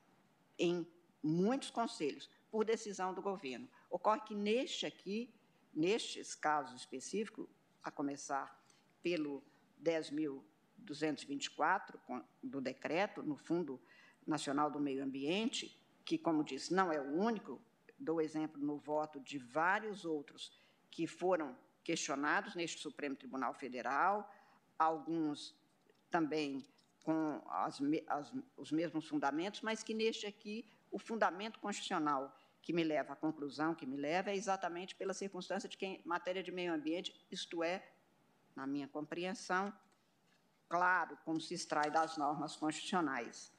em 0.58 0.86
muitos 1.22 1.70
conselhos, 1.70 2.28
por 2.50 2.64
decisão 2.64 3.14
do 3.14 3.22
governo. 3.22 3.68
Ocorre 3.88 4.20
que 4.20 4.34
neste 4.34 4.84
aqui, 4.84 5.32
nestes 5.72 6.34
casos 6.34 6.80
específicos, 6.80 7.48
a 7.82 7.90
começar 7.90 8.60
pelo 9.02 9.42
10.224 9.82 11.98
do 12.42 12.60
decreto, 12.60 13.22
no 13.22 13.36
Fundo 13.36 13.80
Nacional 14.26 14.70
do 14.70 14.80
Meio 14.80 15.02
Ambiente, 15.02 15.80
que, 16.04 16.18
como 16.18 16.44
disse, 16.44 16.74
não 16.74 16.92
é 16.92 17.00
o 17.00 17.14
único, 17.14 17.58
dou 17.98 18.20
exemplo 18.20 18.60
no 18.60 18.76
voto 18.76 19.18
de 19.20 19.38
vários 19.38 20.04
outros 20.04 20.52
que 20.90 21.06
foram 21.06 21.56
questionados 21.82 22.54
neste 22.54 22.80
Supremo 22.80 23.16
Tribunal 23.16 23.54
Federal, 23.54 24.30
alguns 24.78 25.56
também 26.10 26.62
com 27.02 27.42
as, 27.48 27.80
as, 28.08 28.32
os 28.56 28.72
mesmos 28.72 29.06
fundamentos, 29.06 29.60
mas 29.60 29.82
que 29.82 29.94
neste 29.94 30.26
aqui 30.26 30.64
o 30.90 30.98
fundamento 30.98 31.58
constitucional 31.58 32.36
que 32.60 32.72
me 32.72 32.84
leva 32.84 33.14
à 33.14 33.16
conclusão, 33.16 33.74
que 33.74 33.84
me 33.84 33.96
leva, 33.96 34.30
é 34.30 34.36
exatamente 34.36 34.94
pela 34.94 35.12
circunstância 35.12 35.68
de 35.68 35.76
que, 35.76 35.84
em 35.84 36.02
matéria 36.04 36.42
de 36.42 36.52
meio 36.52 36.72
ambiente, 36.72 37.12
isto 37.30 37.62
é, 37.62 37.84
na 38.54 38.66
minha 38.66 38.86
compreensão, 38.86 39.72
claro 40.68 41.18
como 41.24 41.40
se 41.40 41.54
extrai 41.54 41.90
das 41.90 42.16
normas 42.16 42.54
constitucionais. 42.56 43.52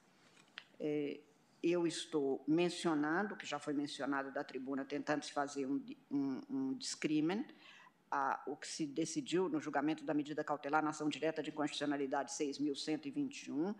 É, 0.80 1.20
eu 1.62 1.86
estou 1.86 2.42
mencionando, 2.46 3.36
que 3.36 3.46
já 3.46 3.58
foi 3.58 3.72
mencionado 3.72 4.30
da 4.30 4.42
tribuna, 4.42 4.84
tentando 4.84 5.22
se 5.24 5.32
fazer 5.32 5.66
um, 5.66 5.84
um, 6.10 6.40
um 6.50 6.74
discrimen, 6.74 7.46
a, 8.14 8.40
o 8.46 8.56
que 8.56 8.68
se 8.68 8.86
decidiu 8.86 9.48
no 9.48 9.60
julgamento 9.60 10.04
da 10.04 10.14
medida 10.14 10.44
cautelar 10.44 10.84
na 10.84 10.90
ação 10.90 11.08
direta 11.08 11.42
de 11.42 11.50
constitucionalidade 11.50 12.30
6.121, 12.30 13.74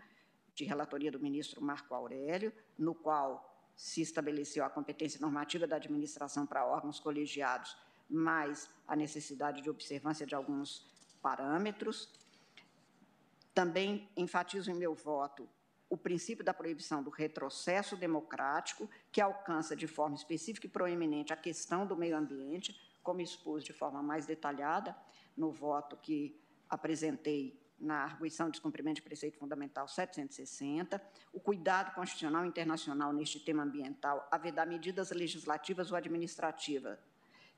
de 0.53 0.65
relatoria 0.65 1.09
do 1.09 1.21
ministro 1.21 1.61
Marco 1.61 1.95
Aurélio, 1.95 2.51
no 2.77 2.93
qual 2.93 3.29
se 3.77 4.01
estabeleceu 4.01 4.65
a 4.65 4.69
competência 4.69 5.21
normativa 5.21 5.65
da 5.65 5.77
administração 5.77 6.45
para 6.45 6.65
órgãos 6.65 6.99
colegiados, 6.99 7.77
mais 8.09 8.69
a 8.85 8.93
necessidade 8.93 9.61
de 9.61 9.69
observância 9.69 10.25
de 10.25 10.35
alguns 10.35 10.85
parâmetros. 11.21 12.11
Também 13.53 14.09
enfatizo 14.17 14.69
em 14.69 14.75
meu 14.75 14.93
voto 14.93 15.47
o 15.89 15.95
princípio 15.95 16.43
da 16.43 16.53
proibição 16.53 17.01
do 17.01 17.09
retrocesso 17.09 17.95
democrático, 17.95 18.89
que 19.13 19.21
alcança 19.21 19.75
de 19.75 19.87
forma 19.87 20.15
específica 20.15 20.67
e 20.67 20.69
proeminente 20.69 21.31
a 21.31 21.37
questão 21.37 21.87
do 21.87 21.95
meio 21.95 22.17
ambiente, 22.17 22.75
como 23.05 23.21
expus 23.21 23.63
de 23.63 23.71
forma 23.71 24.03
mais 24.03 24.25
detalhada 24.25 24.97
no 25.37 25.51
voto 25.51 25.95
que 25.95 26.37
apresentei 26.67 27.57
na 27.79 28.03
arguição 28.03 28.47
de 28.47 28.53
descumprimento 28.53 28.95
de 28.95 29.01
preceito 29.03 29.37
fundamental 29.37 29.87
760, 29.87 31.01
o 31.31 31.39
cuidado 31.39 31.93
constitucional 31.93 32.45
internacional 32.45 33.13
neste 33.13 33.39
tema 33.39 33.63
ambiental, 33.63 34.27
vedar 34.41 34.65
medidas 34.65 35.11
legislativas 35.11 35.91
ou 35.91 35.97
administrativas 35.97 36.97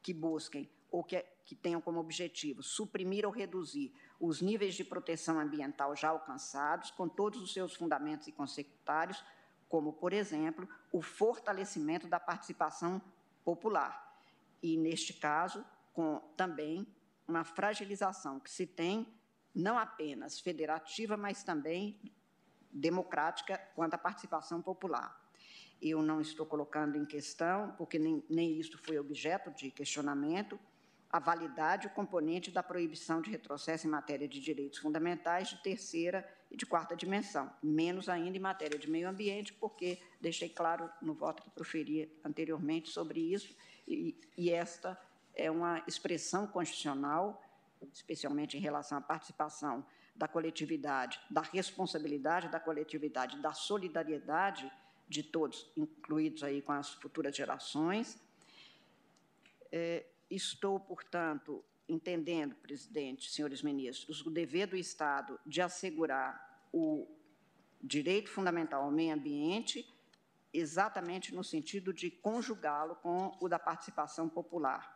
que 0.01 0.13
busquem 0.13 0.69
ou 0.91 1.03
que, 1.03 1.23
que 1.45 1.55
tenham 1.55 1.79
como 1.79 1.99
objetivo 1.99 2.61
suprimir 2.63 3.25
ou 3.25 3.31
reduzir 3.31 3.93
os 4.19 4.41
níveis 4.41 4.75
de 4.75 4.83
proteção 4.83 5.39
ambiental 5.39 5.95
já 5.95 6.09
alcançados, 6.09 6.91
com 6.91 7.07
todos 7.07 7.41
os 7.41 7.53
seus 7.53 7.73
fundamentos 7.73 8.27
e 8.27 8.31
consecutários, 8.31 9.23
como, 9.69 9.93
por 9.93 10.13
exemplo, 10.13 10.67
o 10.91 11.01
fortalecimento 11.01 12.07
da 12.07 12.19
participação 12.19 13.01
popular, 13.43 14.06
e, 14.61 14.77
neste 14.77 15.13
caso, 15.13 15.65
com 15.93 16.19
também 16.35 16.87
uma 17.27 17.43
fragilização 17.43 18.39
que 18.39 18.49
se 18.49 18.65
tem 18.65 19.07
não 19.53 19.77
apenas 19.77 20.39
federativa, 20.39 21.17
mas 21.17 21.43
também 21.43 21.99
democrática 22.71 23.57
quanto 23.75 23.95
à 23.95 23.97
participação 23.97 24.61
popular. 24.61 25.19
Eu 25.81 26.01
não 26.01 26.21
estou 26.21 26.45
colocando 26.45 26.97
em 26.97 27.05
questão, 27.05 27.71
porque 27.77 27.99
nem, 27.99 28.23
nem 28.29 28.59
isto 28.59 28.77
foi 28.77 28.97
objeto 28.97 29.51
de 29.51 29.71
questionamento, 29.71 30.59
a 31.09 31.19
validade 31.19 31.87
o 31.87 31.89
componente 31.91 32.51
da 32.51 32.61
proibição 32.61 33.21
de 33.21 33.31
retrocesso 33.31 33.87
em 33.87 33.89
matéria 33.89 34.27
de 34.27 34.39
direitos 34.39 34.79
fundamentais 34.79 35.49
de 35.49 35.63
terceira 35.63 36.27
e 36.51 36.57
de 36.57 36.65
quarta 36.65 36.95
dimensão, 36.95 37.51
menos 37.63 38.09
ainda 38.09 38.37
em 38.37 38.41
matéria 38.41 38.77
de 38.77 38.89
meio 38.89 39.09
ambiente, 39.09 39.53
porque 39.53 39.99
deixei 40.19 40.49
claro 40.49 40.89
no 41.01 41.13
voto 41.13 41.43
que 41.43 41.49
proferi 41.49 42.11
anteriormente 42.23 42.89
sobre 42.89 43.19
isso, 43.19 43.55
e, 43.87 44.51
esta 44.51 44.99
é 45.33 45.49
uma 45.49 45.83
expressão 45.87 46.45
constitucional, 46.45 47.41
especialmente 47.93 48.57
em 48.57 48.59
relação 48.59 48.97
à 48.97 49.01
participação 49.01 49.85
da 50.15 50.27
coletividade, 50.27 51.19
da 51.29 51.41
responsabilidade 51.41 52.49
da 52.49 52.59
coletividade, 52.59 53.39
da 53.39 53.53
solidariedade 53.53 54.69
de 55.07 55.23
todos, 55.23 55.71
incluídos 55.77 56.43
aí 56.43 56.61
com 56.61 56.71
as 56.71 56.93
futuras 56.93 57.35
gerações. 57.35 58.19
É, 59.71 60.05
estou, 60.29 60.79
portanto, 60.79 61.63
entendendo, 61.87 62.55
presidente, 62.55 63.29
senhores 63.29 63.61
ministros, 63.61 64.25
o 64.25 64.29
dever 64.29 64.67
do 64.67 64.75
Estado 64.75 65.39
de 65.45 65.61
assegurar 65.61 66.67
o 66.73 67.07
direito 67.81 68.29
fundamental 68.29 68.83
ao 68.83 68.91
meio 68.91 69.13
ambiente, 69.13 69.87
exatamente 70.53 71.33
no 71.33 71.43
sentido 71.43 71.93
de 71.93 72.09
conjugá-lo 72.09 72.95
com 72.97 73.37
o 73.39 73.47
da 73.47 73.59
participação 73.59 74.27
popular. 74.29 74.95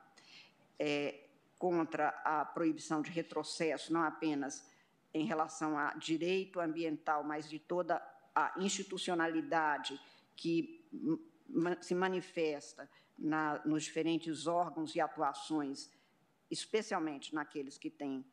É, 0.79 1.27
contra 1.57 2.09
a 2.25 2.43
proibição 2.43 3.03
de 3.03 3.11
retrocesso, 3.11 3.93
não 3.93 4.01
apenas 4.01 4.67
em 5.13 5.25
relação 5.25 5.77
a 5.77 5.93
direito 5.93 6.59
ambiental, 6.59 7.23
mas 7.23 7.47
de 7.47 7.59
toda 7.59 8.01
a 8.33 8.51
institucionalidade 8.57 10.01
que 10.35 10.89
se 11.81 11.93
manifesta 11.93 12.89
na, 13.15 13.61
nos 13.63 13.83
diferentes 13.83 14.47
órgãos 14.47 14.95
e 14.95 14.99
atuações, 14.99 15.91
especialmente 16.49 17.35
naqueles 17.35 17.77
que 17.77 17.91
têm 17.91 18.25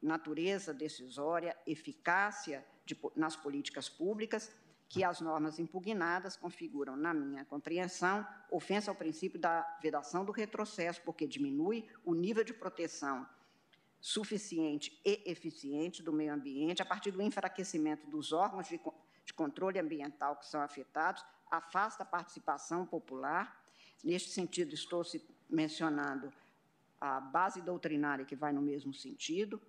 natureza 0.00 0.72
decisória, 0.72 1.54
eficácia 1.66 2.64
de, 2.86 2.98
nas 3.14 3.36
políticas 3.36 3.86
públicas, 3.88 4.50
que 4.88 5.02
as 5.02 5.20
normas 5.20 5.58
impugnadas 5.58 6.36
configuram, 6.36 6.96
na 6.96 7.12
minha 7.12 7.44
compreensão, 7.44 8.26
ofensa 8.50 8.90
ao 8.90 8.96
princípio 8.96 9.38
da 9.38 9.62
vedação 9.82 10.24
do 10.24 10.32
retrocesso, 10.32 11.02
porque 11.02 11.26
diminui 11.26 11.88
o 12.04 12.14
nível 12.14 12.44
de 12.44 12.54
proteção 12.54 13.26
suficiente 14.00 15.00
e 15.04 15.22
eficiente 15.30 16.02
do 16.02 16.12
meio 16.12 16.32
ambiente 16.32 16.80
a 16.80 16.84
partir 16.84 17.10
do 17.10 17.20
enfraquecimento 17.20 18.06
dos 18.08 18.32
órgãos 18.32 18.68
de, 18.68 18.80
de 19.24 19.34
controle 19.34 19.80
ambiental 19.80 20.36
que 20.36 20.46
são 20.46 20.60
afetados, 20.60 21.24
afasta 21.50 22.04
a 22.04 22.06
participação 22.06 22.86
popular. 22.86 23.60
Neste 24.04 24.30
sentido, 24.30 24.74
estou 24.74 25.02
mencionando 25.50 26.32
a 27.00 27.20
base 27.20 27.60
doutrinária 27.60 28.24
que 28.24 28.36
vai 28.36 28.52
no 28.52 28.62
mesmo 28.62 28.94
sentido, 28.94 29.60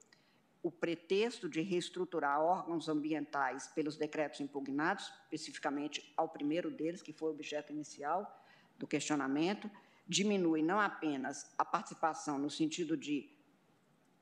o 0.67 0.71
pretexto 0.71 1.47
de 1.47 1.61
reestruturar 1.61 2.41
órgãos 2.41 2.89
ambientais 2.89 3.67
pelos 3.67 3.95
decretos 3.95 4.41
impugnados, 4.41 5.11
especificamente 5.23 6.13
ao 6.17 6.27
primeiro 6.27 6.69
deles, 6.69 7.01
que 7.01 7.13
foi 7.13 7.31
objeto 7.31 7.71
inicial 7.71 8.45
do 8.77 8.85
questionamento, 8.85 9.71
diminui 10.05 10.61
não 10.61 10.77
apenas 10.79 11.49
a 11.57 11.63
participação 11.63 12.37
no 12.37 12.49
sentido 12.49 12.97
de 12.97 13.29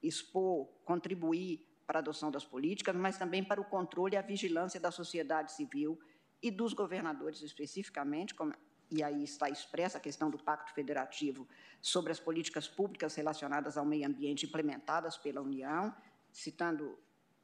expor, 0.03 0.67
contribuir 0.84 1.65
para 1.88 1.97
a 1.97 2.01
adoção 2.01 2.30
das 2.30 2.45
políticas, 2.45 2.95
mas 2.95 3.17
também 3.17 3.43
para 3.43 3.59
o 3.59 3.65
controle 3.65 4.13
e 4.13 4.17
a 4.17 4.22
vigilância 4.22 4.80
da 4.80 4.91
sociedade 4.91 5.51
civil 5.51 5.99
e 6.43 6.51
dos 6.51 6.73
governadores 6.73 7.41
especificamente, 7.41 8.35
como, 8.35 8.53
e 8.91 9.01
aí 9.01 9.23
está 9.23 9.49
expressa 9.49 9.97
a 9.97 10.01
questão 10.01 10.30
do 10.30 10.38
Pacto 10.38 10.73
Federativo 10.73 11.47
sobre 11.81 12.11
as 12.11 12.19
políticas 12.19 12.67
públicas 12.67 13.15
relacionadas 13.15 13.77
ao 13.77 13.85
meio 13.85 14.07
ambiente 14.07 14.45
implementadas 14.45 15.17
pela 15.17 15.41
União, 15.41 15.91
citando 16.36 16.99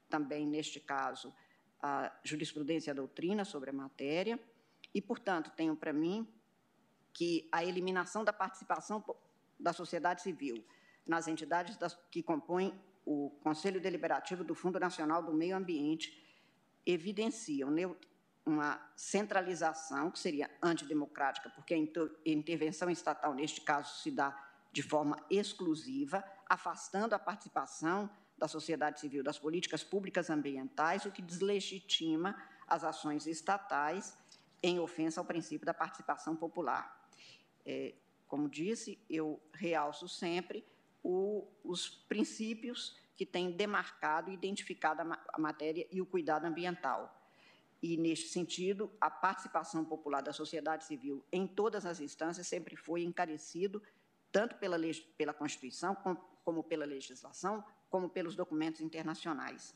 também, 0.09 0.45
neste 0.45 0.79
caso, 0.79 1.33
a 1.81 2.13
jurisprudência 2.23 2.89
e 2.89 2.91
a 2.91 2.95
doutrina 2.95 3.45
sobre 3.45 3.69
a 3.69 3.73
matéria, 3.73 4.37
e, 4.93 5.01
portanto, 5.01 5.49
tenho 5.55 5.75
para 5.75 5.93
mim 5.93 6.27
que 7.13 7.47
a 7.51 7.63
eliminação 7.63 8.23
da 8.23 8.33
participação 8.33 9.03
da 9.57 9.71
sociedade 9.71 10.21
civil 10.21 10.63
nas 11.07 11.27
entidades 11.27 11.77
das, 11.77 11.95
que 12.11 12.21
compõem 12.21 12.77
o 13.05 13.29
Conselho 13.41 13.79
Deliberativo 13.79 14.43
do 14.43 14.53
Fundo 14.53 14.79
Nacional 14.79 15.23
do 15.23 15.33
Meio 15.33 15.55
Ambiente 15.55 16.21
evidenciam 16.85 17.69
uma 18.45 18.91
centralização 18.95 20.11
que 20.11 20.19
seria 20.19 20.51
antidemocrática, 20.61 21.49
porque 21.51 21.73
a 21.73 21.77
intervenção 22.25 22.89
estatal, 22.89 23.33
neste 23.33 23.61
caso, 23.61 24.01
se 24.01 24.11
dá 24.11 24.37
de 24.71 24.81
forma 24.81 25.17
exclusiva, 25.29 26.23
afastando 26.47 27.15
a 27.15 27.19
participação 27.19 28.09
da 28.41 28.47
sociedade 28.47 28.99
civil 28.99 29.21
das 29.23 29.37
políticas 29.37 29.83
públicas 29.83 30.31
ambientais, 30.31 31.05
o 31.05 31.11
que 31.11 31.21
deslegitima 31.21 32.35
as 32.67 32.83
ações 32.83 33.27
estatais 33.27 34.17
em 34.63 34.79
ofensa 34.79 35.21
ao 35.21 35.25
princípio 35.25 35.63
da 35.63 35.75
participação 35.75 36.35
popular. 36.35 37.07
É, 37.63 37.93
como 38.27 38.49
disse, 38.49 38.97
eu 39.07 39.39
realço 39.53 40.07
sempre 40.09 40.65
o, 41.03 41.47
os 41.63 41.87
princípios 41.87 42.97
que 43.15 43.27
têm 43.27 43.51
demarcado 43.51 44.31
e 44.31 44.33
identificado 44.33 45.03
a, 45.03 45.23
a 45.33 45.39
matéria 45.39 45.87
e 45.91 46.01
o 46.01 46.05
cuidado 46.05 46.45
ambiental. 46.45 47.15
E, 47.79 47.95
neste 47.95 48.29
sentido, 48.29 48.91
a 48.99 49.11
participação 49.11 49.85
popular 49.85 50.21
da 50.21 50.33
sociedade 50.33 50.85
civil 50.85 51.23
em 51.31 51.45
todas 51.45 51.85
as 51.85 51.99
instâncias 51.99 52.47
sempre 52.47 52.75
foi 52.75 53.03
encarecido, 53.03 53.83
tanto 54.31 54.55
pela, 54.55 54.77
pela 55.15 55.33
Constituição 55.33 55.93
como, 55.93 56.15
como 56.43 56.63
pela 56.63 56.85
legislação, 56.85 57.63
como 57.91 58.09
pelos 58.09 58.35
documentos 58.35 58.81
internacionais. 58.81 59.75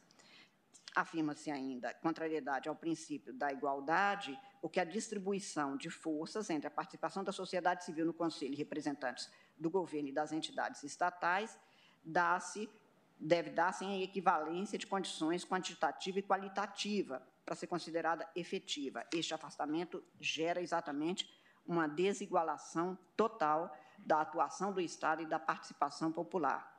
Afirma-se 0.95 1.51
ainda 1.51 1.93
contrariedade 1.95 2.69
ao 2.69 2.75
princípio 2.75 3.33
da 3.33 3.51
igualdade, 3.51 4.39
porque 4.61 4.79
a 4.79 4.85
distribuição 4.85 5.75
de 5.75 5.89
forças 5.89 6.49
entre 6.49 6.67
a 6.67 6.71
participação 6.71 7.23
da 7.23 7.33
sociedade 7.33 7.83
civil 7.83 8.05
no 8.05 8.13
Conselho 8.13 8.53
e 8.53 8.57
representantes 8.57 9.29
do 9.57 9.69
governo 9.69 10.07
e 10.07 10.13
das 10.13 10.31
entidades 10.31 10.81
estatais 10.83 11.59
dá-se 12.03 12.69
deve 13.17 13.49
dar-se 13.49 13.85
em 13.85 14.03
equivalência 14.03 14.77
de 14.77 14.85
condições 14.85 15.45
quantitativa 15.45 16.19
e 16.19 16.23
qualitativa 16.23 17.25
para 17.45 17.55
ser 17.55 17.67
considerada 17.67 18.29
efetiva. 18.35 19.05
Este 19.13 19.33
afastamento 19.33 20.03
gera 20.19 20.61
exatamente 20.61 21.29
uma 21.65 21.87
desigualação 21.87 22.97
total 23.15 23.73
da 23.97 24.21
atuação 24.21 24.71
do 24.71 24.81
Estado 24.81 25.21
e 25.21 25.25
da 25.25 25.39
participação 25.39 26.11
popular. 26.11 26.74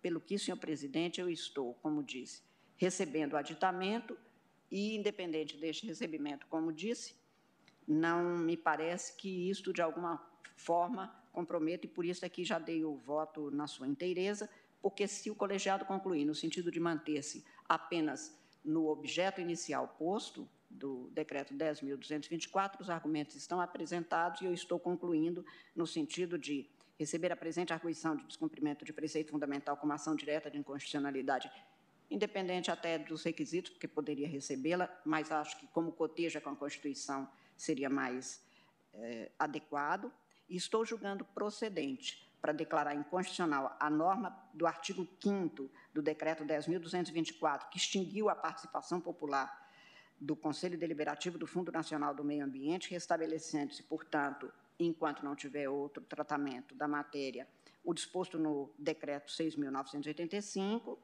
Pelo 0.00 0.20
que, 0.20 0.38
senhor 0.38 0.56
presidente, 0.56 1.20
eu 1.20 1.28
estou, 1.28 1.74
como 1.82 2.02
disse, 2.02 2.42
recebendo 2.76 3.32
o 3.32 3.36
aditamento 3.36 4.16
e, 4.70 4.96
independente 4.96 5.56
deste 5.56 5.86
recebimento, 5.86 6.46
como 6.48 6.72
disse, 6.72 7.14
não 7.86 8.36
me 8.38 8.56
parece 8.56 9.16
que 9.16 9.48
isto, 9.48 9.72
de 9.72 9.80
alguma 9.80 10.24
forma, 10.56 11.14
comprometa, 11.32 11.86
e 11.86 11.88
por 11.88 12.04
isso 12.04 12.24
aqui 12.24 12.44
já 12.44 12.58
dei 12.58 12.84
o 12.84 12.96
voto 12.96 13.50
na 13.50 13.66
sua 13.66 13.86
inteireza, 13.86 14.48
porque 14.80 15.06
se 15.06 15.30
o 15.30 15.34
colegiado 15.34 15.84
concluir 15.84 16.24
no 16.24 16.34
sentido 16.34 16.70
de 16.70 16.80
manter-se 16.80 17.44
apenas 17.68 18.36
no 18.64 18.88
objeto 18.88 19.40
inicial 19.40 19.94
posto 19.98 20.48
do 20.68 21.08
decreto 21.12 21.54
10.224, 21.54 22.80
os 22.80 22.90
argumentos 22.90 23.36
estão 23.36 23.60
apresentados 23.60 24.40
e 24.40 24.46
eu 24.46 24.52
estou 24.52 24.78
concluindo 24.78 25.44
no 25.74 25.86
sentido 25.86 26.38
de 26.38 26.68
receber 26.98 27.32
a 27.32 27.36
presente 27.36 27.72
arguição 27.72 28.16
de 28.16 28.24
descumprimento 28.24 28.84
de 28.84 28.92
preceito 28.92 29.30
fundamental 29.30 29.76
como 29.76 29.92
ação 29.92 30.16
direta 30.16 30.50
de 30.50 30.58
inconstitucionalidade, 30.58 31.50
independente 32.10 32.70
até 32.70 32.98
dos 32.98 33.22
requisitos, 33.22 33.70
porque 33.72 33.88
poderia 33.88 34.28
recebê-la, 34.28 34.88
mas 35.04 35.30
acho 35.30 35.58
que, 35.58 35.66
como 35.68 35.92
coteja 35.92 36.40
com 36.40 36.50
a 36.50 36.56
Constituição, 36.56 37.28
seria 37.56 37.90
mais 37.90 38.42
é, 38.94 39.30
adequado. 39.38 40.12
E 40.48 40.56
estou 40.56 40.84
julgando 40.84 41.24
procedente 41.24 42.26
para 42.40 42.52
declarar 42.52 42.94
inconstitucional 42.94 43.76
a 43.80 43.90
norma 43.90 44.30
do 44.54 44.66
artigo 44.66 45.06
5 45.20 45.68
do 45.92 46.00
Decreto 46.00 46.44
10.224, 46.44 47.68
que 47.68 47.76
extinguiu 47.76 48.30
a 48.30 48.36
participação 48.36 49.00
popular 49.00 49.66
do 50.18 50.36
Conselho 50.36 50.78
Deliberativo 50.78 51.38
do 51.38 51.46
Fundo 51.46 51.72
Nacional 51.72 52.14
do 52.14 52.24
Meio 52.24 52.44
Ambiente, 52.44 52.90
restabelecendo-se, 52.90 53.82
portanto, 53.82 54.50
enquanto 54.78 55.24
não 55.24 55.34
tiver 55.34 55.68
outro 55.68 56.02
tratamento 56.04 56.74
da 56.74 56.86
matéria, 56.86 57.48
o 57.84 57.94
disposto 57.94 58.38
no 58.38 58.70
Decreto 58.78 59.32
6.985, 59.32 60.98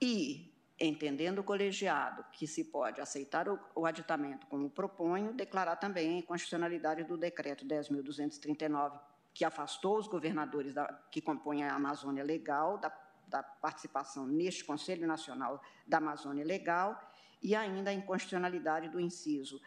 e, 0.00 0.50
entendendo 0.80 1.40
o 1.40 1.44
colegiado 1.44 2.24
que 2.32 2.46
se 2.46 2.64
pode 2.64 3.00
aceitar 3.00 3.48
o, 3.48 3.60
o 3.74 3.84
aditamento 3.84 4.46
como 4.46 4.70
proponho, 4.70 5.34
declarar 5.34 5.76
também 5.76 6.08
a 6.08 6.18
inconstitucionalidade 6.18 7.04
do 7.04 7.18
Decreto 7.18 7.66
10.239, 7.66 8.98
que 9.34 9.44
afastou 9.44 9.98
os 9.98 10.08
governadores 10.08 10.72
da, 10.72 10.86
que 11.10 11.20
compõem 11.20 11.64
a 11.64 11.74
Amazônia 11.74 12.24
Legal 12.24 12.78
da, 12.78 12.90
da 13.28 13.42
participação 13.42 14.26
neste 14.26 14.64
Conselho 14.64 15.06
Nacional 15.06 15.62
da 15.86 15.98
Amazônia 15.98 16.44
Legal, 16.44 16.98
e 17.42 17.54
ainda 17.54 17.90
a 17.90 17.94
inconstitucionalidade 17.94 18.88
do 18.88 19.00
inciso 19.00 19.60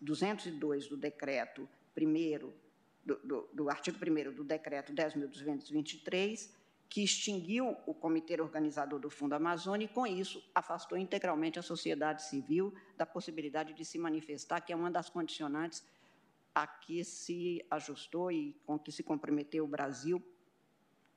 202 0.00 0.88
do 0.88 0.96
Decreto 0.96 1.68
primeiro, 1.94 2.54
do, 3.04 3.16
do, 3.18 3.48
do 3.52 3.70
artigo 3.70 3.98
1 3.98 4.34
do 4.34 4.44
decreto 4.44 4.92
10.223, 4.92 6.50
que 6.88 7.04
extinguiu 7.04 7.76
o 7.86 7.94
comitê 7.94 8.40
organizador 8.40 8.98
do 8.98 9.08
Fundo 9.08 9.34
Amazônia 9.34 9.84
e, 9.84 9.88
com 9.88 10.06
isso, 10.06 10.42
afastou 10.54 10.98
integralmente 10.98 11.58
a 11.58 11.62
sociedade 11.62 12.24
civil 12.24 12.74
da 12.96 13.06
possibilidade 13.06 13.72
de 13.74 13.84
se 13.84 13.96
manifestar, 13.96 14.60
que 14.60 14.72
é 14.72 14.76
uma 14.76 14.90
das 14.90 15.08
condicionantes 15.08 15.84
a 16.52 16.66
que 16.66 17.04
se 17.04 17.64
ajustou 17.70 18.32
e 18.32 18.54
com 18.66 18.76
que 18.76 18.90
se 18.90 19.04
comprometeu 19.04 19.64
o 19.64 19.68
Brasil 19.68 20.20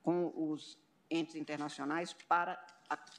com 0.04 0.32
os 0.36 0.78
entes 1.10 1.36
internacionais 1.36 2.14
para 2.14 2.64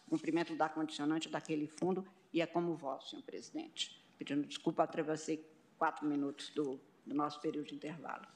o 0.06 0.10
cumprimento 0.10 0.54
da 0.54 0.68
condicionante 0.68 1.28
daquele 1.28 1.66
fundo, 1.66 2.06
e 2.32 2.40
é 2.40 2.46
como 2.46 2.76
voto, 2.76 3.08
senhor 3.08 3.22
presidente. 3.22 4.00
Pedindo 4.16 4.46
desculpa, 4.46 4.84
atravessei 4.84 5.44
quatro 5.76 6.06
minutos 6.06 6.50
do, 6.50 6.80
do 7.06 7.14
nosso 7.14 7.40
período 7.40 7.68
de 7.68 7.74
intervalo. 7.74 8.26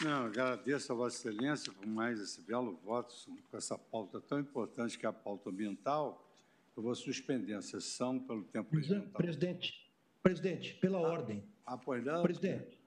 Não, 0.00 0.26
agradeço 0.26 0.92
a 0.92 0.94
Vossa 0.94 1.28
Excelência 1.28 1.72
por 1.72 1.86
mais 1.86 2.20
esse 2.20 2.40
belo 2.40 2.76
voto 2.84 3.14
com 3.50 3.56
essa 3.56 3.76
pauta 3.76 4.20
tão 4.20 4.40
importante 4.40 4.98
que 4.98 5.04
é 5.04 5.08
a 5.08 5.12
pauta 5.12 5.50
ambiental. 5.50 6.28
Eu 6.76 6.82
vou 6.82 6.94
suspender 6.94 7.54
a 7.54 7.62
sessão 7.62 8.18
pelo 8.18 8.44
tempo 8.44 8.74
regimental. 8.74 9.12
Presidente, 9.12 9.92
presidente, 10.22 10.74
pela 10.74 10.98
ah, 10.98 11.02
ordem. 11.02 11.44
Pois 11.84 12.04
não? 12.04 12.22
Presidente, 12.22 12.78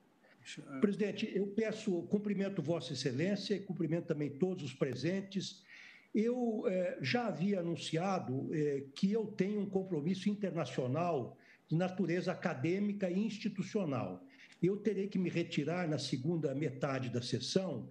presidente, 0.82 1.32
eu 1.36 1.48
peço, 1.48 2.04
cumprimento 2.04 2.62
Vossa 2.62 2.94
Excelência 2.94 3.56
e 3.56 3.60
cumprimento 3.60 4.08
também 4.08 4.30
todos 4.30 4.64
os 4.64 4.74
presentes. 4.74 5.64
Eu 6.14 6.64
eh, 6.68 6.98
já 7.02 7.28
havia 7.28 7.60
anunciado 7.60 8.50
eh, 8.54 8.86
que 8.96 9.12
eu 9.12 9.28
tenho 9.28 9.60
um 9.60 9.70
compromisso 9.70 10.30
internacional 10.30 11.38
de 11.68 11.76
natureza 11.76 12.32
acadêmica 12.32 13.10
e 13.10 13.20
institucional. 13.20 14.25
Eu 14.66 14.78
terei 14.78 15.08
que 15.08 15.20
me 15.20 15.30
retirar 15.30 15.88
na 15.88 16.00
segunda 16.00 16.56
metade 16.56 17.10
da 17.10 17.22
sessão. 17.22 17.88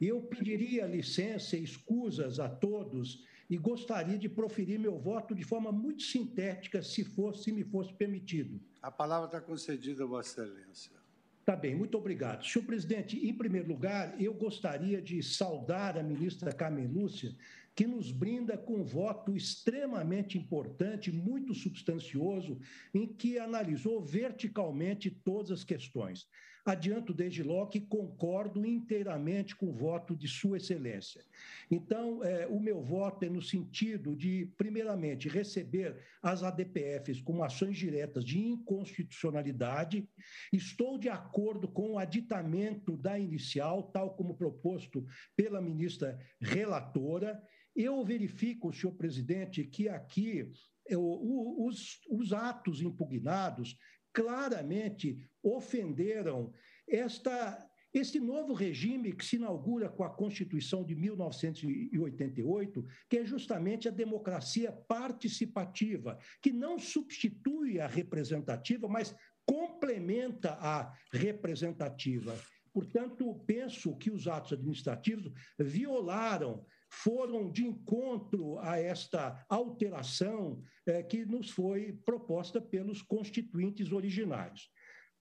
Eu 0.00 0.20
pediria 0.22 0.84
licença 0.86 1.56
e 1.56 1.62
escusas 1.62 2.40
a 2.40 2.48
todos 2.48 3.24
e 3.48 3.56
gostaria 3.56 4.18
de 4.18 4.28
proferir 4.28 4.78
meu 4.78 4.98
voto 4.98 5.34
de 5.34 5.44
forma 5.44 5.70
muito 5.70 6.02
sintética, 6.02 6.82
se 6.82 7.04
fosse, 7.04 7.44
se 7.44 7.52
me 7.52 7.62
fosse 7.62 7.94
permitido. 7.94 8.60
A 8.82 8.90
palavra 8.90 9.26
está 9.26 9.40
concedida 9.40 10.04
Vossa 10.04 10.42
Excelência. 10.42 10.96
Tá 11.44 11.54
bem, 11.54 11.76
muito 11.76 11.96
obrigado. 11.96 12.44
Senhor 12.44 12.64
presidente, 12.64 13.24
em 13.24 13.32
primeiro 13.32 13.68
lugar, 13.68 14.20
eu 14.20 14.34
gostaria 14.34 15.00
de 15.00 15.22
saudar 15.22 15.96
a 15.96 16.02
ministra 16.02 16.52
Carmen 16.52 16.88
Lúcia 16.88 17.32
que 17.76 17.86
nos 17.86 18.10
brinda 18.10 18.56
com 18.56 18.76
um 18.80 18.84
voto 18.84 19.36
extremamente 19.36 20.38
importante, 20.38 21.12
muito 21.12 21.54
substancioso, 21.54 22.58
em 22.94 23.06
que 23.06 23.38
analisou 23.38 24.02
verticalmente 24.02 25.10
todas 25.10 25.50
as 25.50 25.62
questões. 25.62 26.26
Adianto 26.66 27.14
desde 27.14 27.44
logo 27.44 27.70
que 27.70 27.80
concordo 27.80 28.66
inteiramente 28.66 29.54
com 29.54 29.68
o 29.68 29.72
voto 29.72 30.16
de 30.16 30.26
Sua 30.26 30.56
Excelência. 30.56 31.24
Então, 31.70 32.24
é, 32.24 32.46
o 32.48 32.58
meu 32.58 32.82
voto 32.82 33.24
é 33.24 33.30
no 33.30 33.40
sentido 33.40 34.16
de, 34.16 34.52
primeiramente, 34.58 35.28
receber 35.28 35.96
as 36.20 36.42
ADPFs 36.42 37.20
como 37.20 37.44
ações 37.44 37.78
diretas 37.78 38.24
de 38.24 38.40
inconstitucionalidade. 38.40 40.08
Estou 40.52 40.98
de 40.98 41.08
acordo 41.08 41.68
com 41.68 41.92
o 41.92 41.98
aditamento 41.98 42.96
da 42.96 43.16
inicial, 43.16 43.84
tal 43.84 44.16
como 44.16 44.36
proposto 44.36 45.06
pela 45.36 45.60
ministra 45.60 46.18
relatora 46.40 47.40
eu 47.76 48.02
verifico, 48.02 48.72
senhor 48.72 48.94
presidente, 48.94 49.62
que 49.62 49.86
aqui 49.86 50.50
os, 50.94 52.00
os 52.08 52.32
atos 52.32 52.80
impugnados 52.80 53.76
claramente 54.16 55.28
ofenderam 55.42 56.50
esta 56.88 57.62
esse 57.92 58.18
novo 58.20 58.52
regime 58.52 59.12
que 59.12 59.24
se 59.24 59.36
inaugura 59.36 59.88
com 59.88 60.04
a 60.04 60.10
Constituição 60.10 60.84
de 60.84 60.94
1988, 60.94 62.84
que 63.08 63.16
é 63.16 63.24
justamente 63.24 63.88
a 63.88 63.90
democracia 63.90 64.70
participativa, 64.70 66.18
que 66.42 66.52
não 66.52 66.78
substitui 66.78 67.80
a 67.80 67.86
representativa, 67.86 68.86
mas 68.86 69.16
complementa 69.46 70.58
a 70.60 70.92
representativa. 71.10 72.38
Portanto, 72.70 73.42
penso 73.46 73.96
que 73.96 74.10
os 74.10 74.28
atos 74.28 74.52
administrativos 74.52 75.32
violaram 75.58 76.66
foram 76.88 77.50
de 77.50 77.64
encontro 77.64 78.58
a 78.58 78.78
esta 78.78 79.44
alteração 79.48 80.62
é, 80.86 81.02
que 81.02 81.24
nos 81.24 81.50
foi 81.50 81.92
proposta 82.04 82.60
pelos 82.60 83.02
constituintes 83.02 83.92
originários. 83.92 84.70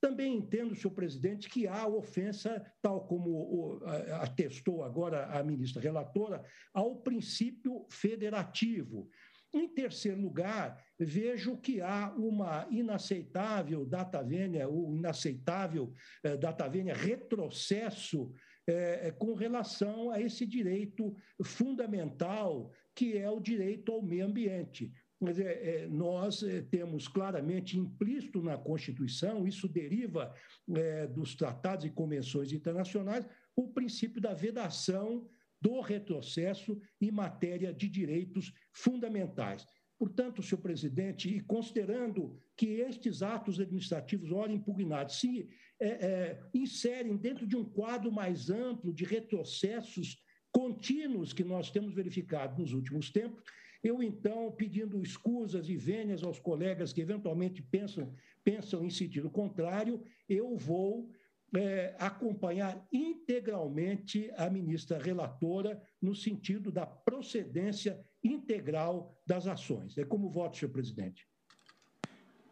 Também 0.01 0.35
entendo, 0.35 0.75
senhor 0.75 0.93
presidente, 0.93 1.49
que 1.49 1.67
há 1.67 1.87
ofensa, 1.87 2.63
tal 2.81 3.07
como 3.07 3.79
atestou 4.21 4.83
agora 4.83 5.25
a 5.27 5.41
ministra 5.41 5.81
relatora, 5.81 6.43
ao 6.73 6.97
princípio 6.97 7.87
federativo. 7.89 9.09
Em 9.55 9.69
terceiro 9.69 10.21
lugar, 10.21 10.83
vejo 10.99 11.57
que 11.57 11.79
há 11.79 12.13
uma 12.17 12.67
inaceitável 12.69 13.85
data 13.85 14.21
vênia, 14.21 14.69
um 14.69 14.97
inaceitável 14.97 15.93
eh, 16.21 16.35
data 16.35 16.67
vênia 16.67 16.93
retrocesso 16.93 18.33
é, 18.67 19.07
é, 19.07 19.11
com 19.11 19.33
relação 19.33 20.09
a 20.09 20.19
esse 20.19 20.45
direito 20.45 21.15
fundamental 21.43 22.71
que 22.95 23.17
é 23.17 23.29
o 23.29 23.39
direito 23.39 23.91
ao 23.91 24.01
meio 24.01 24.25
ambiente. 24.25 24.91
Mas 25.19 25.39
é, 25.39 25.83
é, 25.83 25.87
nós 25.87 26.43
é, 26.43 26.61
temos 26.61 27.07
claramente 27.07 27.77
implícito 27.77 28.41
na 28.41 28.57
Constituição, 28.57 29.47
isso 29.47 29.67
deriva 29.67 30.33
é, 30.75 31.07
dos 31.07 31.35
tratados 31.35 31.85
e 31.85 31.89
convenções 31.89 32.51
internacionais, 32.51 33.25
o 33.55 33.67
princípio 33.69 34.21
da 34.21 34.33
vedação 34.33 35.27
do 35.61 35.79
retrocesso 35.79 36.79
em 36.99 37.11
matéria 37.11 37.73
de 37.73 37.87
direitos 37.87 38.53
fundamentais. 38.73 39.65
Portanto, 39.97 40.43
senhor 40.43 40.61
presidente, 40.61 41.29
e 41.29 41.39
considerando 41.39 42.37
que 42.57 42.81
estes 42.81 43.21
atos 43.21 43.59
administrativos, 43.59 44.31
ora 44.31 44.51
impugnados, 44.51 45.19
se 45.19 45.49
é, 45.79 45.87
é, 45.87 46.39
inserem 46.53 47.15
dentro 47.15 47.47
de 47.47 47.55
um 47.55 47.63
quadro 47.63 48.11
mais 48.11 48.49
amplo 48.49 48.93
de 48.93 49.05
retrocessos 49.05 50.21
contínuos 50.51 51.31
que 51.31 51.43
nós 51.43 51.71
temos 51.71 51.93
verificado 51.93 52.61
nos 52.61 52.73
últimos 52.73 53.09
tempos, 53.09 53.41
eu 53.83 54.01
então, 54.01 54.51
pedindo 54.51 55.01
escusas 55.01 55.69
e 55.69 55.77
vênias 55.77 56.23
aos 56.23 56.39
colegas 56.39 56.91
que 56.91 57.01
eventualmente 57.01 57.61
pensam, 57.61 58.13
pensam 58.43 58.83
em 58.83 58.89
sentido 58.89 59.29
contrário, 59.29 60.03
eu 60.27 60.57
vou 60.57 61.11
é, 61.55 61.95
acompanhar 61.99 62.85
integralmente 62.91 64.31
a 64.35 64.49
ministra 64.49 64.97
relatora 64.97 65.81
no 66.01 66.15
sentido 66.15 66.71
da 66.71 66.85
procedência 66.85 68.03
integral 68.25 69.15
das 69.25 69.45
ações. 69.47 69.97
É 69.97 70.03
como 70.03 70.29
voto, 70.29 70.57
senhor 70.57 70.71
presidente. 70.71 71.27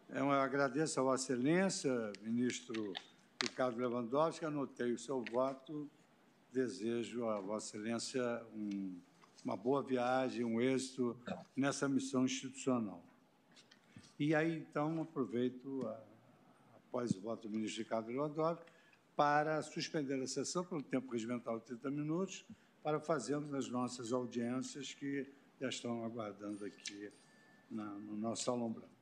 Eu 0.08 0.30
agradeço 0.30 1.00
a 1.00 1.02
Vossa 1.02 1.32
Excelência, 1.32 2.12
ministro 2.22 2.92
Ricardo 3.42 3.78
Lewandowski, 3.78 4.44
anotei 4.44 4.92
o 4.92 4.98
seu 4.98 5.24
voto. 5.32 5.90
Desejo 6.52 7.28
a 7.28 7.40
Vossa 7.40 7.76
Excelência 7.76 8.22
um, 8.54 8.96
uma 9.44 9.56
boa 9.56 9.82
viagem, 9.82 10.44
um 10.44 10.60
êxito 10.60 11.16
nessa 11.56 11.88
missão 11.88 12.24
institucional. 12.24 13.02
E 14.16 14.32
aí, 14.32 14.58
então, 14.58 15.02
aproveito, 15.02 15.84
a, 15.88 16.00
após 16.76 17.10
o 17.16 17.20
voto 17.20 17.48
do 17.48 17.54
ministro 17.54 17.82
Ricardo 17.82 18.06
Lewandowski, 18.06 18.64
para 19.16 19.60
suspender 19.62 20.20
a 20.22 20.26
sessão 20.28 20.64
pelo 20.64 20.82
tempo 20.82 21.10
regimental 21.10 21.58
de 21.58 21.66
30 21.66 21.90
minutos, 21.90 22.46
para 22.84 23.00
fazermos 23.00 23.52
as 23.52 23.68
nossas 23.68 24.12
audiências 24.12 24.94
que 24.94 25.26
já 25.60 25.68
estão 25.68 26.04
aguardando 26.04 26.64
aqui 26.64 27.12
na, 27.70 27.84
no 27.84 28.16
nosso 28.16 28.44
salão 28.44 28.70
branco. 28.70 28.93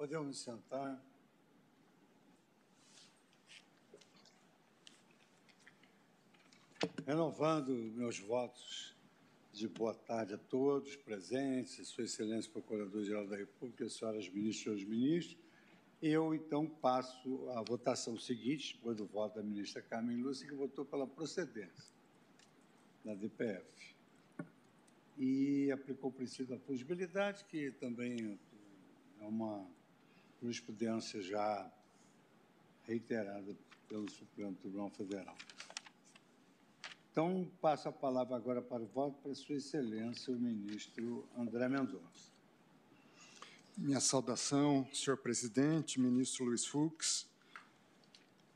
Podemos 0.00 0.38
sentar. 0.38 0.98
Renovando 7.06 7.70
meus 7.94 8.18
votos 8.18 8.96
de 9.52 9.68
boa 9.68 9.92
tarde 9.92 10.32
a 10.32 10.38
todos 10.38 10.96
presentes, 10.96 11.86
Sua 11.88 12.04
Excelência 12.04 12.50
Procurador-Geral 12.50 13.26
da 13.26 13.36
República, 13.36 13.86
senhoras 13.90 14.26
ministras 14.30 14.80
e 14.80 14.86
ministros, 14.86 15.36
eu, 16.00 16.34
então, 16.34 16.66
passo 16.66 17.50
à 17.50 17.60
votação 17.60 18.18
seguinte, 18.18 18.76
depois 18.76 18.96
do 18.96 19.04
voto 19.04 19.34
da 19.34 19.42
ministra 19.42 19.82
Carmen 19.82 20.16
Lúcia, 20.22 20.48
que 20.48 20.54
votou 20.54 20.86
pela 20.86 21.06
procedência 21.06 21.94
da 23.04 23.14
DPF. 23.14 23.94
E 25.18 25.70
aplicou 25.70 26.08
o 26.08 26.12
princípio 26.14 26.56
da 26.56 26.58
fungibilidade, 26.58 27.44
que 27.44 27.70
também 27.72 28.40
é 29.20 29.26
uma 29.26 29.68
jurisprudência 30.40 31.20
já 31.22 31.70
reiterada 32.84 33.56
pelo 33.88 34.10
Supremo 34.10 34.54
Tribunal 34.54 34.90
Federal. 34.90 35.36
Então, 37.10 37.50
passo 37.60 37.88
a 37.88 37.92
palavra 37.92 38.36
agora 38.36 38.62
para 38.62 38.82
o 38.82 38.86
voto 38.86 39.20
para 39.20 39.34
Sua 39.34 39.56
Excelência, 39.56 40.32
o 40.32 40.38
ministro 40.38 41.28
André 41.36 41.68
Mendonça. 41.68 42.30
Minha 43.76 44.00
saudação, 44.00 44.86
senhor 44.92 45.16
presidente, 45.16 46.00
ministro 46.00 46.44
Luiz 46.44 46.64
Fux. 46.64 47.26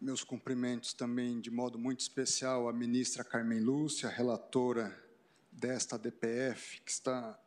Meus 0.00 0.22
cumprimentos 0.22 0.92
também, 0.92 1.40
de 1.40 1.50
modo 1.50 1.78
muito 1.78 2.00
especial, 2.00 2.68
à 2.68 2.72
ministra 2.72 3.24
Carmen 3.24 3.60
Lúcia, 3.60 4.08
relatora 4.08 5.02
desta 5.50 5.98
DPF, 5.98 6.80
que 6.82 6.90
está 6.90 7.38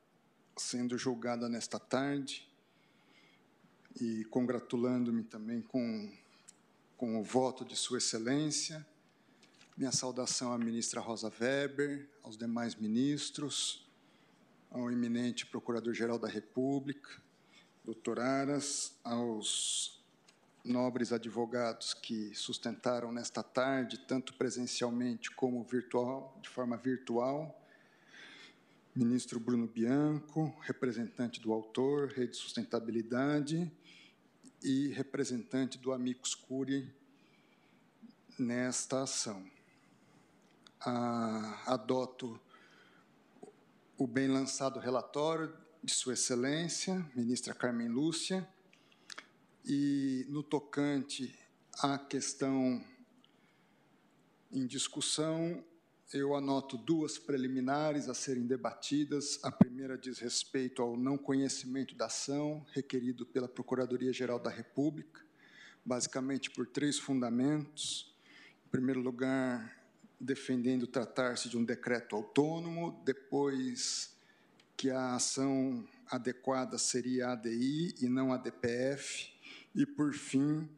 sendo 0.57 0.97
julgada 0.97 1.47
nesta 1.47 1.79
tarde, 1.79 2.49
e 3.99 4.25
congratulando-me 4.25 5.23
também 5.23 5.61
com, 5.61 6.11
com 6.95 7.19
o 7.19 7.23
voto 7.23 7.65
de 7.65 7.75
Sua 7.75 7.97
Excelência. 7.97 8.85
Minha 9.75 9.91
saudação 9.91 10.53
à 10.53 10.57
ministra 10.57 11.01
Rosa 11.01 11.31
Weber, 11.39 12.07
aos 12.23 12.37
demais 12.37 12.75
ministros, 12.75 13.87
ao 14.69 14.91
eminente 14.91 15.45
Procurador-Geral 15.45 16.19
da 16.19 16.27
República, 16.27 17.09
doutor 17.83 18.19
Aras, 18.19 18.95
aos 19.03 19.99
nobres 20.63 21.11
advogados 21.11 21.93
que 21.93 22.35
sustentaram 22.35 23.11
nesta 23.11 23.41
tarde, 23.41 23.97
tanto 23.99 24.33
presencialmente 24.33 25.31
como 25.31 25.63
virtual, 25.63 26.37
de 26.41 26.49
forma 26.49 26.77
virtual, 26.77 27.63
ministro 28.95 29.39
Bruno 29.39 29.67
Bianco, 29.67 30.53
representante 30.61 31.39
do 31.39 31.53
autor, 31.53 32.09
Rede 32.09 32.35
Sustentabilidade, 32.35 33.71
e 34.61 34.89
representante 34.89 35.77
do 35.77 35.91
Amicus 35.91 36.33
Curiae 36.35 36.93
nesta 38.37 39.03
ação. 39.03 39.45
Ah, 40.79 41.63
adoto 41.65 42.39
o 43.97 44.05
bem 44.05 44.27
lançado 44.27 44.79
relatório 44.79 45.55
de 45.83 45.91
Sua 45.91 46.13
Excelência, 46.13 47.05
ministra 47.15 47.53
Carmen 47.53 47.87
Lúcia, 47.87 48.47
e 49.65 50.25
no 50.29 50.43
tocante 50.43 51.37
à 51.79 51.97
questão 51.97 52.83
em 54.51 54.65
discussão, 54.65 55.63
eu 56.13 56.35
anoto 56.35 56.77
duas 56.77 57.17
preliminares 57.17 58.07
a 58.07 58.13
serem 58.13 58.45
debatidas. 58.45 59.39
A 59.43 59.51
primeira 59.51 59.97
diz 59.97 60.19
respeito 60.19 60.81
ao 60.81 60.95
não 60.95 61.17
conhecimento 61.17 61.95
da 61.95 62.05
ação 62.05 62.65
requerido 62.71 63.25
pela 63.25 63.47
Procuradoria-Geral 63.47 64.39
da 64.39 64.49
República, 64.49 65.21
basicamente 65.83 66.49
por 66.49 66.65
três 66.65 66.97
fundamentos. 66.97 68.15
Em 68.65 68.69
primeiro 68.69 69.01
lugar, 69.01 69.77
defendendo 70.19 70.87
tratar-se 70.87 71.49
de 71.49 71.57
um 71.57 71.65
decreto 71.65 72.15
autônomo, 72.15 73.01
depois 73.03 74.15
que 74.77 74.89
a 74.89 75.15
ação 75.15 75.85
adequada 76.09 76.77
seria 76.77 77.27
a 77.27 77.31
ADI 77.33 77.95
e 77.99 78.07
não 78.07 78.31
a 78.31 78.37
DPF, 78.37 79.33
e, 79.75 79.85
por 79.85 80.13
fim, 80.13 80.69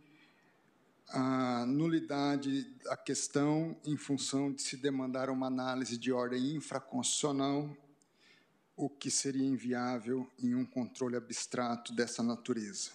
a 1.12 1.66
nulidade 1.66 2.64
da 2.84 2.96
questão 2.96 3.76
em 3.84 3.98
função 3.98 4.52
de 4.52 4.62
se 4.62 4.78
demandar 4.78 5.30
uma 5.30 5.48
análise 5.48 5.98
de 5.98 6.12
ordem 6.12 6.56
infraconstitucional, 6.56 7.76
o 8.76 8.90
que 8.90 9.10
seria 9.10 9.46
inviável 9.46 10.30
em 10.40 10.54
um 10.54 10.66
controle 10.66 11.16
abstrato 11.16 11.94
dessa 11.94 12.22
natureza. 12.22 12.92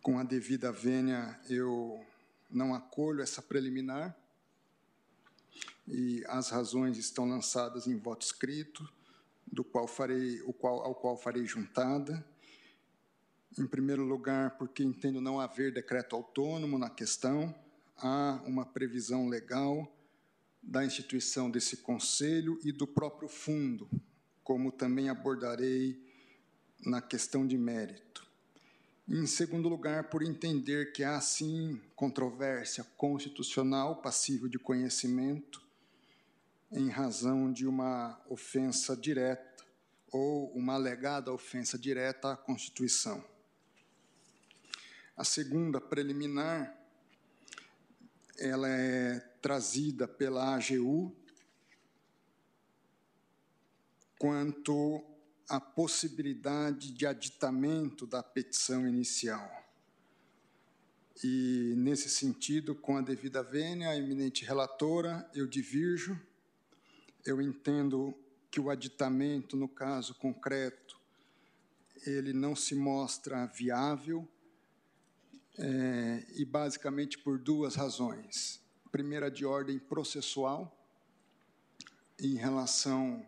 Com 0.00 0.18
a 0.18 0.22
devida 0.22 0.70
vênia, 0.70 1.38
eu 1.48 2.04
não 2.48 2.74
acolho 2.74 3.22
essa 3.22 3.42
preliminar, 3.42 4.16
e 5.86 6.24
as 6.28 6.48
razões 6.48 6.96
estão 6.96 7.28
lançadas 7.28 7.86
em 7.86 7.96
voto 7.96 8.22
escrito, 8.22 8.88
do 9.46 9.62
qual 9.62 9.86
farei, 9.86 10.40
o 10.42 10.52
qual, 10.52 10.80
ao 10.82 10.94
qual 10.94 11.16
farei 11.16 11.44
juntada. 11.44 12.24
Em 13.56 13.66
primeiro 13.66 14.04
lugar, 14.04 14.58
porque 14.58 14.82
entendo 14.82 15.20
não 15.20 15.38
haver 15.38 15.72
decreto 15.72 16.16
autônomo 16.16 16.76
na 16.76 16.90
questão, 16.90 17.54
há 17.96 18.42
uma 18.44 18.66
previsão 18.66 19.28
legal 19.28 19.96
da 20.60 20.84
instituição 20.84 21.48
desse 21.48 21.76
conselho 21.76 22.58
e 22.64 22.72
do 22.72 22.84
próprio 22.84 23.28
fundo, 23.28 23.88
como 24.42 24.72
também 24.72 25.08
abordarei 25.08 26.02
na 26.84 27.00
questão 27.00 27.46
de 27.46 27.56
mérito. 27.56 28.26
Em 29.08 29.26
segundo 29.26 29.68
lugar, 29.68 30.10
por 30.10 30.22
entender 30.24 30.92
que 30.92 31.04
há, 31.04 31.20
sim, 31.20 31.80
controvérsia 31.94 32.82
constitucional 32.96 34.02
passível 34.02 34.48
de 34.48 34.58
conhecimento 34.58 35.62
em 36.72 36.88
razão 36.88 37.52
de 37.52 37.68
uma 37.68 38.20
ofensa 38.28 38.96
direta 38.96 39.64
ou 40.10 40.50
uma 40.54 40.74
alegada 40.74 41.32
ofensa 41.32 41.78
direta 41.78 42.32
à 42.32 42.36
Constituição. 42.36 43.33
A 45.16 45.24
segunda 45.24 45.80
preliminar, 45.80 46.76
ela 48.38 48.68
é 48.68 49.20
trazida 49.40 50.08
pela 50.08 50.54
AGU 50.54 51.14
quanto 54.18 55.04
à 55.48 55.60
possibilidade 55.60 56.92
de 56.92 57.06
aditamento 57.06 58.06
da 58.06 58.22
petição 58.22 58.88
inicial. 58.88 59.62
E, 61.22 61.74
nesse 61.76 62.08
sentido, 62.08 62.74
com 62.74 62.96
a 62.96 63.00
devida 63.00 63.42
vênia, 63.42 63.90
a 63.90 63.96
eminente 63.96 64.44
relatora, 64.44 65.30
eu 65.34 65.46
divirjo 65.46 66.20
eu 67.24 67.40
entendo 67.40 68.14
que 68.50 68.60
o 68.60 68.68
aditamento, 68.68 69.56
no 69.56 69.66
caso 69.66 70.14
concreto, 70.14 71.00
ele 72.06 72.32
não 72.34 72.54
se 72.54 72.74
mostra 72.74 73.46
viável, 73.46 74.28
é, 75.58 76.26
e 76.34 76.44
basicamente 76.44 77.18
por 77.18 77.38
duas 77.38 77.74
razões. 77.74 78.60
Primeira, 78.90 79.30
de 79.30 79.44
ordem 79.44 79.78
processual, 79.78 80.76
em 82.18 82.34
relação 82.34 83.26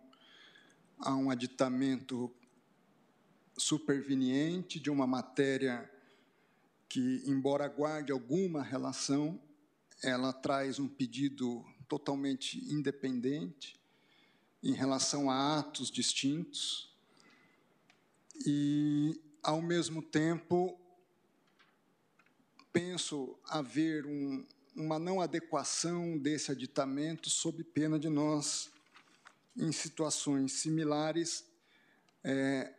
a 0.99 1.15
um 1.15 1.31
aditamento 1.31 2.33
superveniente 3.57 4.79
de 4.79 4.91
uma 4.91 5.07
matéria 5.07 5.91
que, 6.89 7.23
embora 7.27 7.69
guarde 7.69 8.13
alguma 8.13 8.63
relação, 8.63 9.41
ela 10.03 10.33
traz 10.33 10.79
um 10.79 10.89
pedido 10.89 11.65
totalmente 11.89 12.59
independente, 12.73 13.77
em 14.63 14.73
relação 14.73 15.31
a 15.31 15.59
atos 15.59 15.91
distintos 15.91 16.93
e, 18.45 19.21
ao 19.43 19.63
mesmo 19.63 20.03
tempo, 20.03 20.79
penso 22.77 23.39
haver 23.49 24.05
um, 24.05 24.45
uma 24.75 24.99
não 24.99 25.23
adequação 25.23 26.19
desse 26.19 26.53
aditamento 26.53 27.31
sob 27.31 27.65
pena 27.65 27.99
de 27.99 28.11
nós, 28.11 28.71
em 29.57 29.73
situações 29.73 30.53
similares, 30.53 31.47
é, 32.23 32.75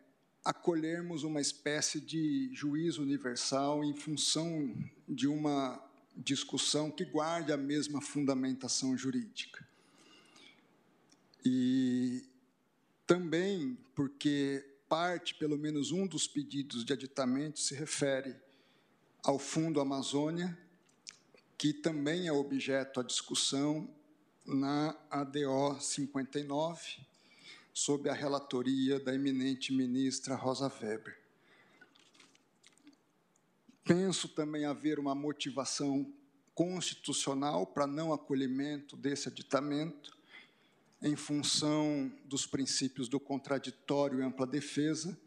acolhermos 0.46 1.24
uma 1.24 1.42
espécie 1.42 2.00
de 2.00 2.48
juízo 2.54 3.02
universal 3.02 3.84
em 3.84 3.92
função 3.92 4.72
de 5.10 5.28
uma 5.28 5.84
discussão 6.16 6.92
que 6.92 7.04
guarde 7.04 7.52
a 7.52 7.58
mesma 7.58 8.00
fundamentação 8.00 8.96
jurídica. 8.96 9.68
E 11.44 12.24
também 13.08 13.76
porque 13.96 14.64
parte, 14.88 15.34
pelo 15.34 15.58
menos 15.58 15.92
um 15.92 16.06
dos 16.06 16.28
pedidos 16.28 16.86
de 16.86 16.94
aditamento 16.94 17.60
se 17.60 17.74
refere 17.74 18.36
ao 19.24 19.38
Fundo 19.38 19.80
Amazônia, 19.80 20.58
que 21.58 21.74
também 21.74 22.28
é 22.28 22.32
objeto 22.32 23.00
à 23.00 23.04
discussão 23.04 23.90
na 24.46 24.96
ADO 25.10 25.80
59, 25.80 27.00
sob 27.74 28.10
a 28.10 28.14
relatoria 28.14 29.00
da 29.00 29.14
eminente 29.14 29.74
ministra 29.74 30.36
Rosa 30.36 30.72
Weber. 30.82 31.20
penso 33.84 34.28
também 34.28 34.66
haver 34.66 35.00
uma 35.00 35.16
motivação 35.16 36.12
constitucional 36.54 37.66
para 37.68 37.86
não 37.86 38.12
acolhimento 38.12 38.98
desse 38.98 39.30
aditamento, 39.30 40.18
em 41.02 41.16
função 41.16 42.12
dos 42.26 42.46
princípios 42.46 43.08
do 43.08 43.20
contraditório 43.20 44.20
e 44.20 44.24
ampla 44.24 44.48
defesa, 44.48 45.18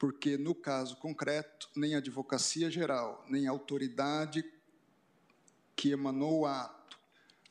porque, 0.00 0.38
no 0.38 0.54
caso 0.54 0.96
concreto, 0.96 1.68
nem 1.76 1.94
a 1.94 1.98
Advocacia 1.98 2.70
Geral, 2.70 3.22
nem 3.28 3.46
a 3.46 3.50
autoridade 3.50 4.42
que 5.76 5.90
emanou 5.90 6.40
o 6.40 6.46
ato, 6.46 6.98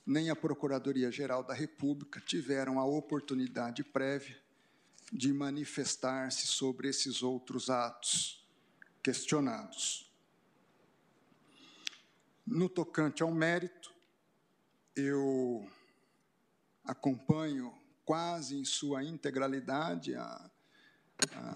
nem 0.04 0.32
a 0.32 0.36
Procuradoria-Geral 0.36 1.44
da 1.44 1.54
República 1.54 2.20
tiveram 2.20 2.80
a 2.80 2.86
oportunidade 2.86 3.84
prévia 3.84 4.42
de 5.14 5.32
manifestar-se 5.32 6.48
sobre 6.48 6.90
esses 6.90 7.22
outros 7.22 7.70
atos 7.70 8.44
questionados. 9.04 10.12
No 12.48 12.68
tocante 12.68 13.22
ao 13.22 13.32
mérito, 13.32 13.94
eu 14.96 15.70
acompanho 16.84 17.72
quase 18.04 18.56
em 18.56 18.66
sua 18.66 19.04
integralidade 19.04 20.16
a... 20.16 20.49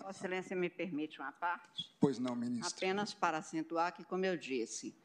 Vossa 0.04 0.20
Excelência 0.20 0.56
me 0.56 0.70
permite 0.70 1.20
uma 1.20 1.32
parte? 1.32 1.90
Pois 2.00 2.20
não, 2.20 2.36
ministro. 2.36 2.76
Apenas 2.76 3.14
para 3.14 3.38
acentuar 3.38 3.94
que, 3.94 4.04
como 4.04 4.26
eu 4.26 4.38
disse, 4.38 4.96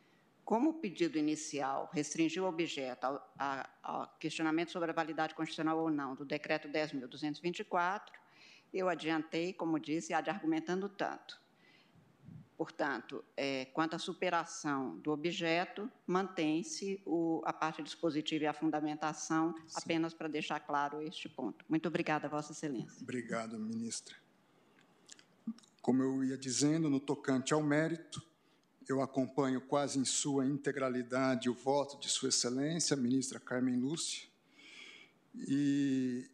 como 0.44 0.70
o 0.70 0.74
pedido 0.74 1.18
inicial 1.18 1.90
restringiu 1.92 2.44
o 2.44 2.48
objeto 2.48 3.04
ao, 3.04 3.32
ao 3.82 4.18
questionamento 4.18 4.72
sobre 4.72 4.90
a 4.90 4.94
validade 4.94 5.34
constitucional 5.34 5.78
ou 5.78 5.90
não 5.90 6.14
do 6.14 6.24
decreto 6.24 6.68
10.224, 6.68 8.02
eu 8.72 8.88
adiantei, 8.88 9.52
como 9.52 9.78
disse, 9.78 10.12
ad 10.12 10.28
argumentando 10.28 10.88
tanto. 10.88 11.40
Portanto, 12.56 13.24
é, 13.36 13.66
quanto 13.66 13.94
à 13.94 13.98
superação 14.00 14.98
do 14.98 15.12
objeto, 15.12 15.88
mantém-se 16.06 17.00
a 17.44 17.52
parte 17.52 17.82
dispositiva 17.82 18.44
e 18.44 18.46
a 18.48 18.52
fundamentação, 18.52 19.54
Sim. 19.66 19.76
apenas 19.76 20.12
para 20.12 20.28
deixar 20.28 20.58
claro 20.60 21.00
este 21.00 21.28
ponto. 21.28 21.64
Muito 21.68 21.86
obrigada, 21.86 22.28
Vossa 22.28 22.50
Excelência. 22.50 23.00
Obrigado, 23.00 23.56
ministra. 23.60 24.16
Como 25.88 26.02
eu 26.02 26.22
ia 26.22 26.36
dizendo, 26.36 26.90
no 26.90 27.00
tocante 27.00 27.54
ao 27.54 27.62
mérito, 27.62 28.22
eu 28.86 29.00
acompanho 29.00 29.58
quase 29.58 29.98
em 29.98 30.04
sua 30.04 30.44
integralidade 30.44 31.48
o 31.48 31.54
voto 31.54 31.98
de 31.98 32.10
Sua 32.10 32.28
Excelência, 32.28 32.94
ministra 32.94 33.40
Carmen 33.40 33.76
Lúcia, 33.76 34.28
e, 35.34 36.28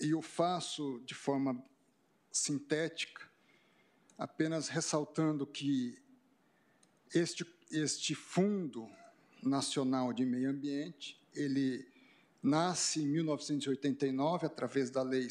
e 0.00 0.14
o 0.14 0.22
faço 0.22 1.02
de 1.04 1.14
forma 1.14 1.60
sintética, 2.30 3.28
apenas 4.16 4.68
ressaltando 4.68 5.44
que 5.44 6.00
este, 7.12 7.44
este 7.72 8.14
Fundo 8.14 8.88
Nacional 9.42 10.12
de 10.12 10.24
Meio 10.24 10.50
Ambiente, 10.50 11.20
ele 11.34 11.84
nasce 12.40 13.02
em 13.02 13.08
1989 13.08 14.46
através 14.46 14.90
da 14.90 15.02
Lei 15.02 15.28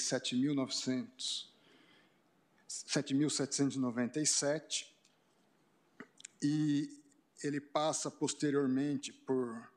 7.797 2.68 4.88
e 6.42 6.98
ele 7.44 7.62
passa 7.62 8.12
posteriormente 8.12 9.14
por 9.14 9.72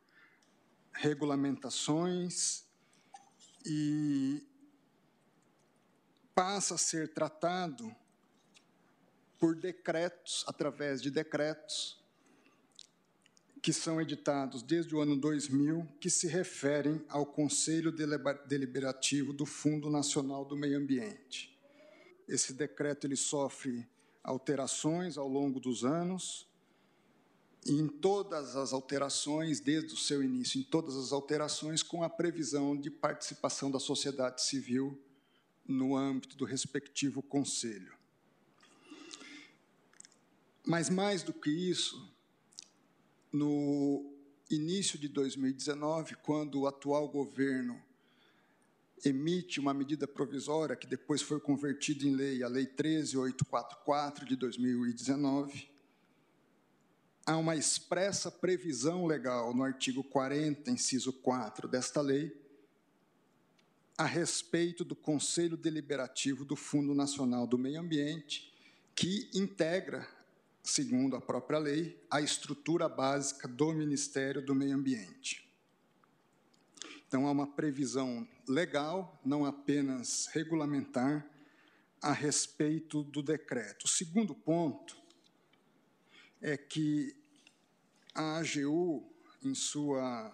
regulamentações 0.93 2.65
e 3.65 4.45
passa 6.35 6.75
a 6.75 6.79
ser 6.79 7.13
tratado 7.13 7.95
por 9.39 9.57
decretos, 9.57 10.45
através 10.47 11.01
de 11.01 11.11
decretos, 11.11 11.99
que 13.63 13.73
são 13.73 14.01
editados 14.01 14.63
desde 14.63 14.95
o 14.95 15.01
ano 15.01 15.17
2000, 15.17 15.87
que 16.01 16.11
se 16.11 16.27
referem 16.27 17.05
ao 17.09 17.27
Conselho 17.27 17.93
Deliberativo 17.93 19.33
do 19.33 19.47
Fundo 19.47 19.91
Nacional 19.91 20.45
do 20.45 20.57
Meio 20.57 20.79
Ambiente. 20.79 21.59
Esse 22.31 22.53
decreto 22.53 23.09
ele 23.09 23.17
sofre 23.17 23.85
alterações 24.23 25.19
ao 25.19 25.27
longo 25.27 25.59
dos 25.59 25.85
anos, 25.85 26.47
e 27.67 27.73
em 27.73 27.89
todas 27.89 28.55
as 28.55 28.73
alterações, 28.73 29.59
desde 29.59 29.95
o 29.95 29.97
seu 29.97 30.23
início, 30.23 30.61
em 30.61 30.63
todas 30.63 30.97
as 30.97 31.11
alterações, 31.11 31.83
com 31.83 32.05
a 32.05 32.09
previsão 32.09 32.77
de 32.77 32.89
participação 32.89 33.69
da 33.69 33.81
sociedade 33.81 34.43
civil 34.43 34.97
no 35.67 35.97
âmbito 35.97 36.37
do 36.37 36.45
respectivo 36.45 37.21
conselho. 37.21 37.93
Mas 40.65 40.89
mais 40.89 41.25
do 41.25 41.33
que 41.33 41.51
isso, 41.51 42.09
no 43.33 44.15
início 44.49 44.97
de 44.97 45.09
2019, 45.09 46.15
quando 46.23 46.61
o 46.61 46.67
atual 46.69 47.09
governo 47.09 47.83
emite 49.05 49.61
uma 49.61 49.73
medida 49.73 50.07
provisória 50.07 50.77
que 50.77 50.87
depois 50.87 51.23
foi 51.23 51.41
convertida 51.41 52.05
em 52.07 52.15
lei, 52.15 52.43
a 52.43 52.49
Lei 52.49 52.67
13844 52.67 54.27
de 54.27 54.37
2019, 54.37 55.71
há 57.27 57.37
uma 57.37 57.57
expressa 57.57 58.31
previsão 58.31 59.07
legal 59.07 59.55
no 59.55 59.63
artigo 59.63 60.03
40, 60.03 60.71
inciso 60.71 61.13
4 61.13 61.69
desta 61.69 62.01
lei, 62.01 62.37
a 63.97 64.05
respeito 64.05 64.85
do 64.85 64.97
Conselho 64.97 65.57
Deliberativo 65.57 66.45
do 66.45 66.57
Fundo 66.57 66.95
Nacional 66.95 67.47
do 67.47 67.59
Meio 67.59 67.81
Ambiente, 67.81 68.53
que 68.95 69.29
integra 69.35 70.09
segundo 70.63 71.17
a 71.17 71.21
própria 71.21 71.59
lei, 71.59 71.99
a 72.11 72.21
estrutura 72.21 72.89
básica 72.89 73.49
do 73.49 73.73
Ministério 73.73 74.45
do 74.45 74.55
Meio 74.55 74.75
Ambiente. 74.75 75.50
Então, 77.11 77.27
há 77.27 77.33
uma 77.33 77.57
previsão 77.57 78.25
legal, 78.47 79.21
não 79.25 79.45
apenas 79.45 80.29
regulamentar, 80.29 81.29
a 82.01 82.13
respeito 82.13 83.03
do 83.03 83.21
decreto. 83.21 83.87
O 83.87 83.89
segundo 83.89 84.33
ponto 84.33 84.97
é 86.41 86.57
que 86.57 87.13
a 88.15 88.37
AGU, 88.37 89.13
em 89.43 89.57
sua 89.57 90.33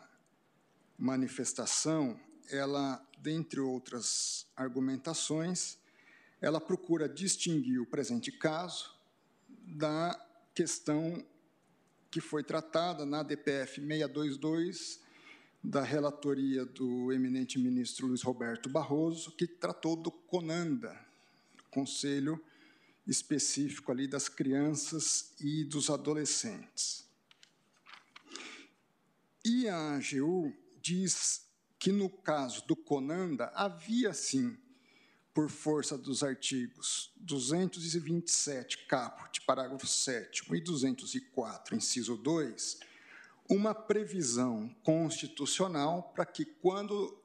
manifestação, 0.98 2.20
ela, 2.50 3.02
dentre 3.20 3.58
outras 3.58 4.46
argumentações, 4.54 5.78
ela 6.42 6.60
procura 6.60 7.08
distinguir 7.08 7.80
o 7.80 7.86
presente 7.86 8.30
caso 8.30 8.94
da 9.48 10.14
questão 10.54 11.24
que 12.10 12.20
foi 12.20 12.44
tratada 12.44 13.06
na 13.06 13.22
DPF 13.22 13.80
622 13.80 15.05
da 15.62 15.82
relatoria 15.82 16.64
do 16.64 17.12
eminente 17.12 17.58
ministro 17.58 18.06
Luiz 18.06 18.22
Roberto 18.22 18.68
Barroso, 18.68 19.32
que 19.32 19.46
tratou 19.46 19.96
do 19.96 20.10
CONANDA, 20.10 20.98
Conselho 21.70 22.42
Específico 23.06 23.92
ali 23.92 24.08
das 24.08 24.28
Crianças 24.28 25.34
e 25.40 25.64
dos 25.64 25.90
Adolescentes. 25.90 27.06
E 29.44 29.68
a 29.68 29.94
AGU 29.94 30.52
diz 30.82 31.46
que, 31.78 31.92
no 31.92 32.10
caso 32.10 32.66
do 32.66 32.74
CONANDA, 32.74 33.52
havia 33.54 34.12
sim 34.12 34.56
por 35.32 35.50
força 35.50 35.98
dos 35.98 36.22
artigos 36.22 37.12
227, 37.16 38.86
caput, 38.86 39.40
parágrafo 39.42 39.86
7 39.86 40.52
e 40.52 40.60
204, 40.60 41.76
inciso 41.76 42.16
2, 42.16 42.80
uma 43.48 43.74
previsão 43.74 44.68
constitucional 44.82 46.12
para 46.14 46.26
que, 46.26 46.44
quando 46.44 47.22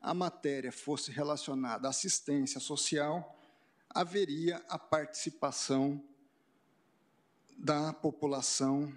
a 0.00 0.14
matéria 0.14 0.72
fosse 0.72 1.10
relacionada 1.10 1.88
à 1.88 1.90
assistência 1.90 2.60
social, 2.60 3.36
haveria 3.88 4.64
a 4.68 4.78
participação 4.78 6.02
da 7.56 7.92
população 7.92 8.92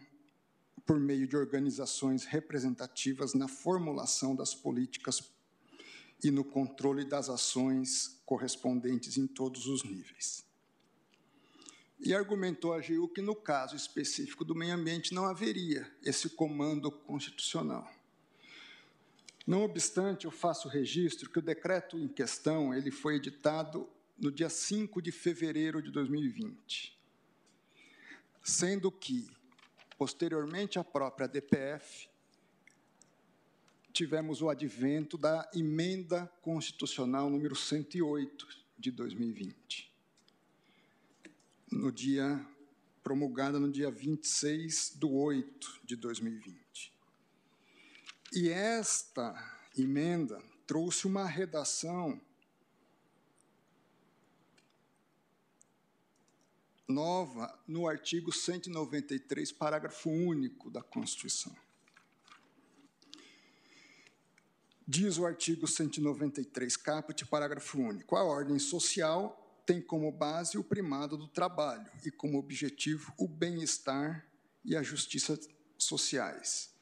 por 0.86 1.00
meio 1.00 1.28
de 1.28 1.36
organizações 1.36 2.26
representativas 2.26 3.34
na 3.34 3.48
formulação 3.48 4.36
das 4.36 4.54
políticas 4.54 5.32
e 6.24 6.32
no 6.32 6.44
controle 6.44 7.04
das 7.04 7.30
ações 7.30 8.22
correspondentes 8.26 9.18
em 9.18 9.28
todos 9.28 9.66
os 9.68 9.84
níveis. 9.84 10.46
E 12.06 12.14
argumentou 12.14 12.74
a 12.74 12.78
AGU 12.78 13.08
que, 13.08 13.22
no 13.22 13.34
caso 13.34 13.78
específico 13.78 14.44
do 14.44 14.54
meio 14.54 14.74
ambiente, 14.74 15.14
não 15.14 15.26
haveria 15.26 15.90
esse 16.04 16.30
comando 16.30 16.92
constitucional. 16.92 17.90
Não 19.48 19.64
obstante, 19.64 20.26
eu 20.26 20.32
faço 20.32 20.68
registro 20.68 21.30
que 21.30 21.40
o 21.40 21.42
decreto 21.42 21.98
em 21.98 22.10
questão 22.10 22.74
ele 22.74 22.92
foi 22.92 23.16
editado 23.16 23.90
no 24.18 24.30
dia 24.30 24.50
5 24.50 25.02
de 25.02 25.14
fevereiro 25.14 25.82
de 25.82 25.92
2020, 25.92 26.98
sendo 28.44 28.92
que, 28.92 29.30
posteriormente 29.98 30.78
à 30.78 30.84
própria 30.84 31.28
DPF, 31.28 32.10
tivemos 33.94 34.42
o 34.42 34.50
advento 34.50 35.18
da 35.18 35.50
emenda 35.54 36.30
constitucional 36.42 37.30
número 37.30 37.56
108 37.56 38.48
de 38.78 38.92
2020. 38.92 39.93
No 41.74 41.92
dia 41.92 42.40
promulgada 43.04 43.60
no 43.60 43.70
dia 43.70 43.90
26 43.90 44.94
de 44.96 45.06
8 45.08 45.82
de 45.84 45.96
2020. 45.96 46.94
E 48.32 48.48
esta 48.48 49.34
emenda 49.76 50.40
trouxe 50.68 51.08
uma 51.08 51.26
redação 51.26 52.22
nova 56.88 57.60
no 57.68 57.88
artigo 57.88 58.32
193, 58.32 59.52
parágrafo 59.52 60.12
único 60.12 60.70
da 60.70 60.84
Constituição. 60.84 61.56
Diz 64.88 65.18
o 65.18 65.26
artigo 65.26 65.68
193, 65.68 66.78
caput, 66.78 67.26
parágrafo 67.26 67.80
único: 67.80 68.16
a 68.16 68.24
ordem 68.24 68.60
social 68.60 69.43
tem 69.66 69.82
como 69.82 70.12
base 70.12 70.58
o 70.58 70.64
primado 70.64 71.18
do 71.18 71.28
trabalho 71.28 71.90
e 72.06 72.12
como 72.12 72.38
objetivo 72.38 73.14
o 73.18 73.28
bem-estar 73.28 74.28
e 74.64 74.76
a 74.76 74.84
justiça 74.84 75.40
sociais. 75.78 76.74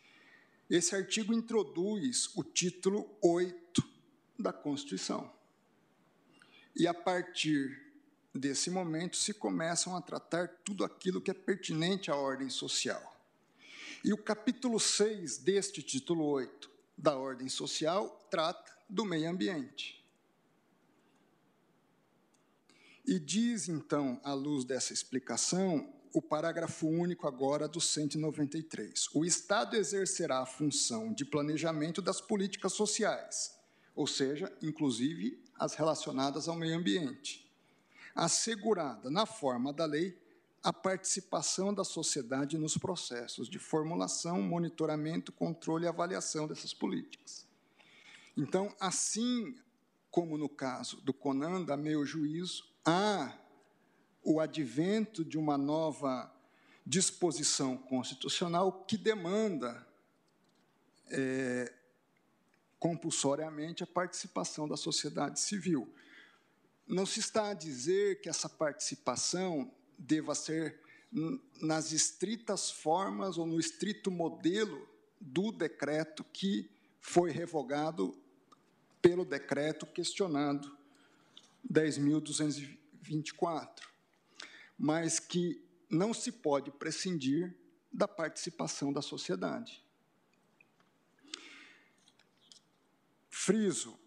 Esse 0.69 0.95
artigo 0.95 1.34
introduz 1.34 2.30
o 2.35 2.43
título 2.43 3.18
8 3.22 3.84
da 4.40 4.53
Constituição. 4.53 5.32
E 6.76 6.88
a 6.88 6.93
partir 6.93 7.92
desse 8.34 8.69
momento 8.69 9.18
se 9.18 9.34
começam 9.34 9.95
a 9.95 10.01
tratar 10.01 10.48
tudo 10.64 10.85
aquilo 10.85 11.22
que 11.22 11.30
é 11.30 11.34
pertinente 11.34 12.10
à 12.10 12.16
ordem 12.16 12.50
social. 12.50 13.11
E 14.03 14.14
o 14.14 14.18
capítulo 14.18 14.80
6 14.80 15.40
deste 15.40 15.84
título 15.84 16.26
8 16.26 16.72
da 16.98 17.18
ordem 17.18 17.50
social 17.50 18.27
trata 18.32 18.72
do 18.90 19.06
meio 19.06 19.30
ambiente. 19.30 20.00
E 23.05 23.19
diz, 23.19 23.67
então, 23.67 24.19
à 24.23 24.33
luz 24.33 24.63
dessa 24.63 24.93
explicação, 24.93 25.91
o 26.13 26.21
parágrafo 26.21 26.88
único 26.88 27.27
agora 27.27 27.67
do 27.67 27.80
193. 27.80 29.07
O 29.13 29.25
Estado 29.25 29.75
exercerá 29.75 30.39
a 30.39 30.45
função 30.45 31.13
de 31.13 31.25
planejamento 31.25 32.01
das 32.01 32.19
políticas 32.19 32.73
sociais, 32.73 33.57
ou 33.95 34.05
seja, 34.05 34.51
inclusive 34.61 35.41
as 35.57 35.73
relacionadas 35.73 36.47
ao 36.47 36.55
meio 36.55 36.77
ambiente, 36.77 37.49
assegurada 38.13 39.09
na 39.09 39.25
forma 39.25 39.71
da 39.71 39.85
lei 39.85 40.17
a 40.63 40.71
participação 40.71 41.73
da 41.73 41.83
sociedade 41.83 42.57
nos 42.57 42.77
processos 42.77 43.49
de 43.49 43.57
formulação, 43.57 44.41
monitoramento, 44.41 45.31
controle 45.31 45.85
e 45.85 45.88
avaliação 45.88 46.47
dessas 46.47 46.73
políticas. 46.73 47.47
Então, 48.38 48.73
assim 48.80 49.55
como 50.11 50.38
no 50.38 50.49
caso 50.49 50.97
do 51.01 51.13
CONANDA, 51.13 51.73
a 51.73 51.77
meu 51.77 52.05
juízo, 52.05 52.70
há 52.85 53.38
o 54.24 54.40
advento 54.40 55.24
de 55.24 55.38
uma 55.38 55.58
nova 55.58 56.32
disposição 56.85 57.77
constitucional 57.77 58.84
que 58.85 58.98
demanda 58.98 59.85
é, 61.10 61.72
compulsoriamente 62.80 63.84
a 63.84 63.88
participação 63.88 64.68
da 64.68 64.77
sociedade 64.77 65.40
civil. 65.40 65.93
Não 66.88 67.06
se 67.06 67.19
está 67.19 67.50
a 67.50 67.53
dizer 67.53 68.22
que 68.22 68.30
essa 68.30 68.50
participação 68.50 69.72
deva 69.98 70.34
ser 70.34 70.80
nas 71.61 71.92
estritas 71.92 72.72
formas 72.72 73.38
ou 73.38 73.45
no 73.45 73.60
estrito 73.60 74.10
modelo 74.10 74.88
do 75.19 75.51
decreto 75.51 76.24
que 76.24 76.69
foi 77.00 77.32
revogado 77.32 78.18
pelo 79.01 79.26
decreto 79.26 79.85
questionado 79.85 80.81
10.224 81.69 83.91
mas 84.83 85.19
que 85.19 85.64
não 85.91 86.11
se 86.11 86.31
pode 86.31 86.72
prescindir 86.72 87.56
da 87.93 88.07
participação 88.07 88.91
da 88.91 88.99
sociedade. 88.99 89.85
Friso, 93.30 93.99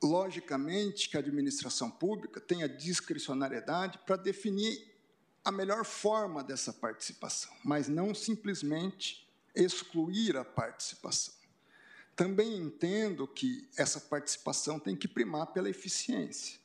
logicamente 0.00 1.08
que 1.08 1.16
a 1.16 1.20
administração 1.20 1.90
pública 1.90 2.40
tem 2.40 2.62
a 2.62 2.68
discricionariedade 2.68 3.98
para 4.06 4.14
definir 4.14 4.94
a 5.44 5.50
melhor 5.50 5.84
forma 5.84 6.44
dessa 6.44 6.72
participação, 6.72 7.52
mas 7.64 7.88
não 7.88 8.14
simplesmente 8.14 9.28
excluir 9.52 10.36
a 10.36 10.44
participação. 10.44 11.34
Também 12.16 12.56
entendo 12.56 13.26
que 13.26 13.68
essa 13.76 14.00
participação 14.00 14.78
tem 14.78 14.94
que 14.94 15.08
primar 15.08 15.46
pela 15.48 15.68
eficiência 15.68 16.64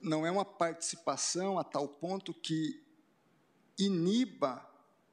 não 0.00 0.26
é 0.26 0.30
uma 0.30 0.44
participação 0.44 1.58
a 1.58 1.64
tal 1.64 1.88
ponto 1.88 2.32
que 2.32 2.82
iniba 3.78 4.64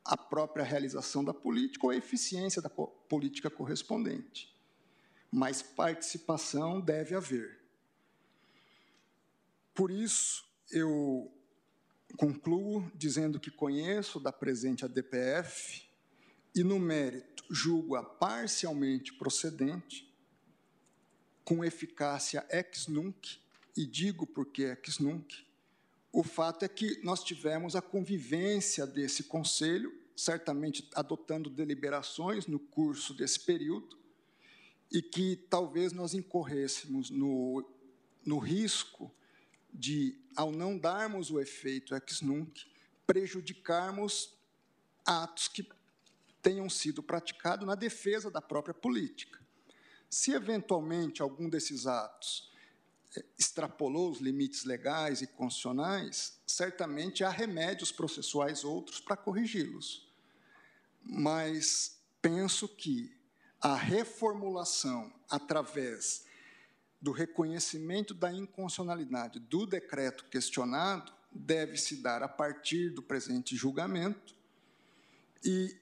a 0.04 0.16
própria 0.16 0.64
realização 0.64 1.24
da 1.24 1.34
política 1.34 1.86
ou 1.86 1.92
a 1.92 1.96
eficiência 1.96 2.62
da 2.62 2.70
política 2.70 3.50
correspondente. 3.50 4.56
Mas 5.32 5.62
participação 5.62 6.80
deve 6.80 7.16
haver. 7.16 7.60
Por 9.74 9.92
isso, 9.92 10.46
eu 10.72 11.32
concluo 12.18 12.90
dizendo 12.96 13.40
que 13.40 13.52
conheço 13.52 14.20
da 14.20 14.32
presente 14.32 14.86
ADPF 14.86 15.85
e, 16.56 16.64
no 16.64 16.80
mérito, 16.80 17.44
julgo-a 17.50 18.02
parcialmente 18.02 19.14
procedente, 19.14 20.10
com 21.44 21.64
eficácia 21.64 22.46
ex 22.50 22.88
nunc 22.88 23.40
e 23.78 23.86
digo 23.86 24.26
porque 24.26 24.76
que 24.78 25.04
nunca, 25.04 25.36
o 26.12 26.24
fato 26.24 26.64
é 26.64 26.68
que 26.70 27.02
nós 27.04 27.22
tivemos 27.22 27.76
a 27.76 27.82
convivência 27.82 28.88
desse 28.88 29.26
conselho, 29.26 29.94
certamente 30.16 30.90
adotando 30.96 31.50
deliberações 31.50 32.48
no 32.48 32.58
curso 32.58 33.14
desse 33.14 33.42
período, 33.42 34.00
e 34.90 35.02
que 35.02 35.36
talvez 35.50 35.92
nós 35.92 36.14
incorrêssemos 36.14 37.10
no, 37.10 37.70
no 38.26 38.40
risco 38.40 39.14
de, 39.74 40.18
ao 40.38 40.54
não 40.54 40.78
darmos 40.78 41.30
o 41.30 41.40
efeito 41.40 41.94
ex 41.94 42.22
nunc, 42.22 42.66
prejudicarmos 43.06 44.34
atos 45.06 45.50
que 45.50 45.68
tenham 46.46 46.70
sido 46.70 47.02
praticados 47.02 47.66
na 47.66 47.74
defesa 47.74 48.30
da 48.30 48.40
própria 48.40 48.76
política. 48.76 49.40
Se 50.08 50.32
eventualmente 50.32 51.24
algum 51.24 51.50
desses 51.50 51.88
atos 51.88 52.54
extrapolou 53.36 54.12
os 54.12 54.20
limites 54.20 54.64
legais 54.64 55.24
e 55.24 55.28
constitucionais, 55.28 56.40
certamente 56.46 57.24
há 57.24 57.32
remédios 57.32 57.92
processuais 57.92 58.64
outros 58.64 59.00
para 59.00 59.18
corrigi-los. 59.18 60.08
Mas 61.02 62.00
penso 62.22 62.68
que 62.68 63.12
a 63.60 63.74
reformulação 63.74 65.12
através 65.28 66.28
do 67.02 67.12
reconhecimento 67.12 68.14
da 68.14 68.32
inconstitucionalidade 68.32 69.40
do 69.40 69.66
decreto 69.66 70.26
questionado 70.26 71.12
deve 71.32 71.76
se 71.76 72.04
dar 72.04 72.22
a 72.22 72.28
partir 72.28 72.92
do 72.92 73.02
presente 73.02 73.56
julgamento 73.56 74.36
e 75.44 75.76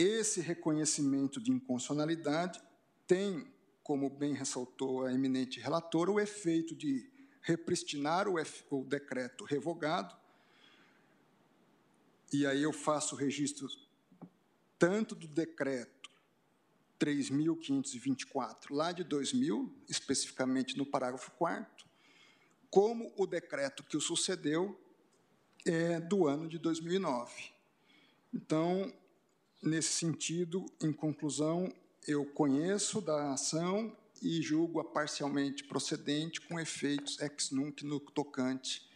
esse 0.00 0.40
reconhecimento 0.40 1.40
de 1.40 1.50
inconstitucionalidade 1.50 2.60
tem 3.06 3.52
como 3.82 4.08
bem 4.10 4.34
ressaltou 4.34 5.04
a 5.04 5.12
eminente 5.12 5.60
relatora, 5.60 6.10
o 6.10 6.20
efeito 6.20 6.74
de 6.74 7.10
repristinar 7.40 8.28
o, 8.28 8.34
o 8.70 8.84
decreto 8.84 9.44
revogado, 9.44 10.14
e 12.30 12.46
aí 12.46 12.62
eu 12.62 12.72
faço 12.72 13.14
o 13.14 13.18
registro 13.18 13.66
tanto 14.78 15.14
do 15.14 15.26
decreto 15.26 16.10
3.524, 17.00 18.66
lá 18.70 18.92
de 18.92 19.02
2000, 19.02 19.74
especificamente 19.88 20.76
no 20.76 20.84
parágrafo 20.84 21.30
4 21.32 21.88
como 22.70 23.12
o 23.16 23.26
decreto 23.26 23.82
que 23.82 23.96
o 23.96 24.00
sucedeu 24.00 24.78
é 25.66 26.00
do 26.00 26.26
ano 26.26 26.48
de 26.48 26.58
2009. 26.58 27.52
Então, 28.32 28.92
nesse 29.62 29.92
sentido, 29.92 30.66
em 30.82 30.92
conclusão, 30.92 31.72
eu 32.06 32.24
conheço 32.24 33.00
da 33.00 33.32
ação 33.32 33.94
e 34.22 34.42
julgo-a 34.42 34.84
parcialmente 34.84 35.64
procedente 35.64 36.40
com 36.40 36.58
efeitos 36.58 37.20
ex 37.20 37.50
nunc 37.50 37.84
no 37.84 38.00
tocante 38.00 38.88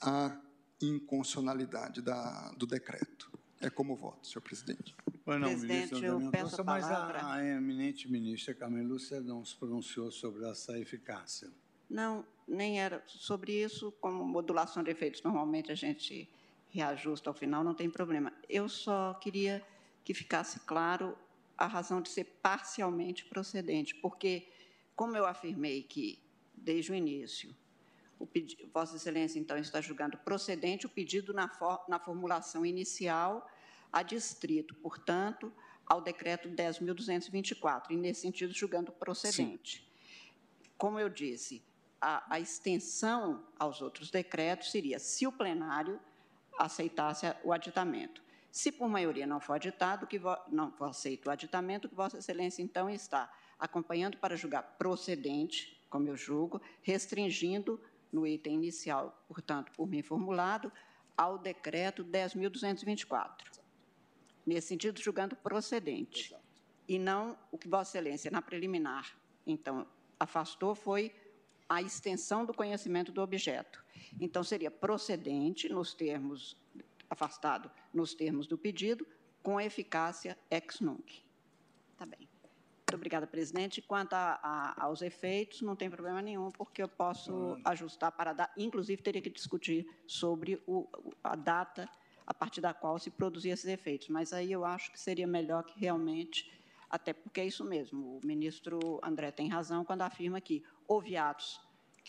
à 0.00 0.38
inconstitucionalidade 0.80 2.00
da, 2.00 2.52
do 2.56 2.66
decreto. 2.66 3.30
É 3.60 3.68
como 3.68 3.94
voto, 3.94 4.26
senhor 4.26 4.42
presidente. 4.42 4.94
Bueno, 5.24 5.46
presidente, 5.46 5.94
ministro 5.94 6.06
eu 6.06 6.30
peço 6.30 6.60
a 6.60 6.64
mas 6.64 6.84
palavra. 6.84 7.18
a, 7.20 7.34
a 7.34 7.46
eminente 7.46 8.10
ministra 8.10 8.54
Carmen 8.54 8.86
Lúcia 8.86 9.20
não 9.20 9.44
se 9.44 9.54
pronunciou 9.54 10.10
sobre 10.10 10.48
essa 10.48 10.78
eficácia. 10.78 11.50
Não, 11.88 12.24
nem 12.48 12.80
era 12.80 13.02
sobre 13.06 13.52
isso, 13.62 13.92
como 14.00 14.24
modulação 14.24 14.82
de 14.82 14.90
efeitos, 14.90 15.22
normalmente 15.22 15.70
a 15.70 15.74
gente 15.74 16.28
reajusta 16.68 17.28
ao 17.28 17.34
final, 17.34 17.62
não 17.62 17.74
tem 17.74 17.90
problema. 17.90 18.32
Eu 18.48 18.68
só 18.68 19.14
queria 19.14 19.62
que 20.04 20.14
ficasse 20.14 20.60
claro 20.60 21.16
a 21.56 21.66
razão 21.66 22.00
de 22.00 22.08
ser 22.08 22.24
parcialmente 22.42 23.24
procedente, 23.26 23.94
porque, 23.96 24.48
como 24.96 25.16
eu 25.16 25.26
afirmei 25.26 25.82
que, 25.82 26.22
desde 26.54 26.92
o 26.92 26.94
início, 26.94 27.54
Pedi, 28.26 28.68
Vossa 28.72 28.96
Excelência, 28.96 29.38
então, 29.38 29.56
está 29.56 29.80
julgando 29.80 30.18
procedente 30.18 30.86
o 30.86 30.88
pedido 30.88 31.32
na, 31.32 31.48
for, 31.48 31.82
na 31.88 31.98
formulação 31.98 32.64
inicial 32.66 33.48
a 33.92 34.02
distrito, 34.02 34.74
portanto, 34.76 35.52
ao 35.86 36.00
decreto 36.00 36.48
10.224, 36.48 37.90
e, 37.90 37.96
nesse 37.96 38.20
sentido, 38.20 38.52
julgando 38.52 38.92
procedente. 38.92 39.78
Sim. 39.78 40.70
Como 40.78 40.98
eu 40.98 41.08
disse, 41.08 41.62
a, 42.00 42.34
a, 42.34 42.40
extensão 42.40 43.44
aos 43.58 43.82
outros 43.82 44.10
decretos 44.10 44.70
seria 44.70 44.98
se 44.98 45.26
o 45.26 45.32
plenário 45.32 46.00
aceitasse 46.58 47.26
o 47.42 47.52
aditamento. 47.52 48.22
Se 48.50 48.72
por 48.72 48.88
maioria 48.88 49.26
não 49.26 49.40
for 49.40 49.54
aditado, 49.54 50.06
que 50.06 50.20
não 50.48 50.72
for 50.72 50.86
aceito 50.86 51.26
o 51.26 51.30
aditamento, 51.30 51.88
que 51.88 51.94
Vossa 51.94 52.18
Excelência, 52.18 52.62
então, 52.62 52.90
está 52.90 53.32
acompanhando 53.58 54.16
para 54.16 54.36
julgar 54.36 54.62
procedente, 54.76 55.80
como 55.88 56.08
eu 56.08 56.16
julgo, 56.16 56.60
restringindo 56.82 57.80
no 58.12 58.26
item 58.26 58.54
inicial, 58.54 59.24
portanto, 59.28 59.70
por 59.72 59.86
mim 59.86 60.02
formulado, 60.02 60.72
ao 61.16 61.38
decreto 61.38 62.04
10.224. 62.04 63.60
Nesse 64.44 64.68
sentido, 64.68 65.00
julgando 65.00 65.36
procedente. 65.36 66.28
Exato. 66.28 66.42
E 66.88 66.98
não 66.98 67.38
o 67.52 67.58
que 67.58 67.68
Vossa 67.68 67.98
Excelência, 67.98 68.30
na 68.30 68.42
preliminar, 68.42 69.16
então, 69.46 69.86
afastou 70.18 70.74
foi 70.74 71.14
a 71.68 71.80
extensão 71.80 72.44
do 72.44 72.52
conhecimento 72.52 73.12
do 73.12 73.22
objeto. 73.22 73.84
Então, 74.20 74.42
seria 74.42 74.70
procedente, 74.70 75.68
nos 75.68 75.94
termos, 75.94 76.56
afastado 77.10 77.70
nos 77.92 78.14
termos 78.14 78.46
do 78.46 78.56
pedido, 78.56 79.06
com 79.42 79.60
eficácia 79.60 80.38
ex 80.50 80.80
nunc. 80.80 81.22
Tá 81.96 82.06
bem. 82.06 82.20
Muito 82.20 82.94
obrigada, 82.94 83.26
presidente. 83.26 83.82
Quanto 83.82 84.14
a, 84.14 84.40
a, 84.42 84.84
aos 84.84 85.02
efeitos, 85.02 85.62
não 85.62 85.76
tem 85.76 85.90
problema 85.90 86.22
nenhum, 86.22 86.50
porque 86.50 86.82
eu 86.82 86.88
posso 86.88 87.56
ajustar 87.64 88.10
para 88.12 88.32
dar. 88.32 88.52
Inclusive, 88.56 89.02
teria 89.02 89.22
que 89.22 89.30
discutir 89.30 89.86
sobre 90.06 90.62
o, 90.66 90.88
a 91.22 91.36
data 91.36 91.88
a 92.26 92.34
partir 92.34 92.60
da 92.60 92.74
qual 92.74 92.98
se 92.98 93.10
produzir 93.10 93.50
esses 93.50 93.66
efeitos. 93.66 94.08
Mas 94.08 94.32
aí 94.32 94.50
eu 94.50 94.64
acho 94.64 94.90
que 94.90 94.98
seria 94.98 95.26
melhor 95.26 95.62
que 95.64 95.78
realmente, 95.78 96.50
até 96.88 97.12
porque 97.12 97.40
é 97.40 97.46
isso 97.46 97.64
mesmo, 97.64 98.18
o 98.18 98.26
ministro 98.26 99.00
André 99.02 99.30
tem 99.30 99.48
razão 99.48 99.84
quando 99.84 100.02
afirma 100.02 100.40
que 100.40 100.62
houve 100.86 101.16
atos 101.16 101.60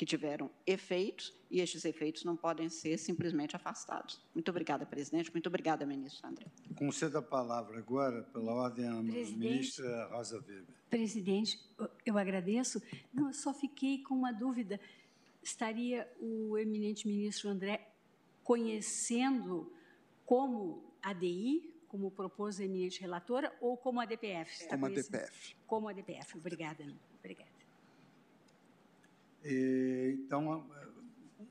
que 0.01 0.05
tiveram 0.07 0.49
efeitos 0.65 1.31
e 1.47 1.61
estes 1.61 1.85
efeitos 1.85 2.23
não 2.23 2.35
podem 2.35 2.67
ser 2.69 2.97
simplesmente 2.97 3.55
afastados. 3.55 4.19
Muito 4.33 4.49
obrigada, 4.49 4.83
presidente. 4.83 5.31
Muito 5.31 5.45
obrigada, 5.45 5.85
ministro 5.85 6.27
André. 6.27 6.47
Concedo 6.75 7.19
a 7.19 7.21
palavra 7.21 7.77
agora, 7.77 8.23
pela 8.33 8.51
ordem, 8.51 8.87
à 8.87 8.95
ministra 8.95 10.07
Rosa 10.07 10.37
Weber. 10.37 10.65
Presidente, 10.89 11.59
eu 12.03 12.17
agradeço. 12.17 12.81
Não, 13.13 13.27
eu 13.27 13.33
só 13.33 13.53
fiquei 13.53 14.01
com 14.01 14.15
uma 14.15 14.31
dúvida. 14.31 14.79
Estaria 15.43 16.11
o 16.19 16.57
eminente 16.57 17.07
ministro 17.07 17.47
André 17.51 17.87
conhecendo 18.43 19.71
como 20.25 20.95
ADI, 20.99 21.75
como 21.87 22.09
propôs 22.09 22.59
a 22.59 22.65
eminente 22.65 22.99
relatora, 22.99 23.55
ou 23.61 23.77
como 23.77 24.01
a 24.01 24.05
DPF? 24.05 24.67
Como 24.67 24.87
a 24.87 24.89
DPF. 24.89 25.55
Como 25.67 25.87
a 25.89 25.93
DPF. 25.93 26.39
Obrigada. 26.39 26.91
Obrigada. 27.19 27.60
E, 29.43 30.17
então, 30.19 30.69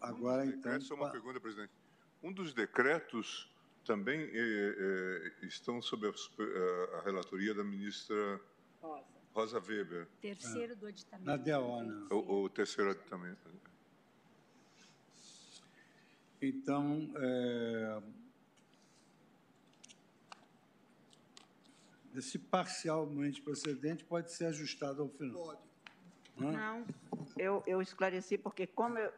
agora... 0.00 0.44
Um 0.44 0.50
então, 0.50 0.72
essa 0.72 0.92
é 0.92 0.96
uma 0.96 1.10
pergunta, 1.10 1.40
presidente. 1.40 1.72
Um 2.22 2.32
dos 2.32 2.52
decretos 2.52 3.50
também 3.84 4.20
é, 4.20 5.32
é, 5.42 5.46
estão 5.46 5.80
sob 5.80 6.06
a, 6.06 6.98
a, 6.98 7.02
relatoria 7.02 7.54
da 7.54 7.64
ministra 7.64 8.40
Rosa, 8.80 9.04
Rosa 9.32 9.60
Weber. 9.60 10.06
Terceiro 10.20 10.76
do 10.76 10.86
aditamento. 10.86 11.26
Na 11.26 11.36
DEONA. 11.36 12.06
O, 12.10 12.42
o 12.42 12.48
terceiro 12.48 12.90
aditamento. 12.90 13.48
Então, 16.42 17.12
é, 17.16 18.02
esse 22.14 22.38
parcialmente 22.38 23.42
procedente 23.42 24.04
pode 24.04 24.32
ser 24.32 24.46
ajustado 24.46 25.02
ao 25.02 25.08
final. 25.08 25.42
Pode. 25.42 25.69
Não, 26.44 26.84
eu, 27.36 27.62
eu 27.66 27.82
esclareci 27.82 28.38
porque 28.38 28.66
como 28.66 28.98
eu, 28.98 29.12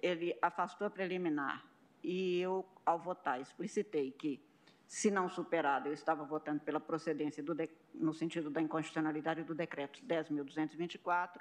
ele 0.00 0.36
afastou 0.40 0.86
a 0.86 0.90
preliminar 0.90 1.64
e 2.02 2.40
eu, 2.40 2.64
ao 2.86 2.98
votar, 2.98 3.40
explicitei 3.40 4.12
que, 4.12 4.40
se 4.86 5.10
não 5.10 5.28
superado, 5.28 5.88
eu 5.88 5.92
estava 5.92 6.24
votando 6.24 6.60
pela 6.60 6.80
procedência 6.80 7.42
do 7.42 7.54
de, 7.54 7.68
no 7.94 8.14
sentido 8.14 8.50
da 8.50 8.62
inconstitucionalidade 8.62 9.42
do 9.42 9.54
decreto 9.54 10.00
10.224, 10.06 11.40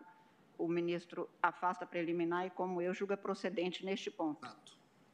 o 0.57 0.67
ministro 0.67 1.29
afasta 1.41 1.85
a 1.85 1.87
preliminar 1.87 2.47
e, 2.47 2.49
como 2.49 2.81
eu, 2.81 2.93
julga 2.93 3.15
procedente 3.15 3.85
neste 3.85 4.09
ponto. 4.09 4.47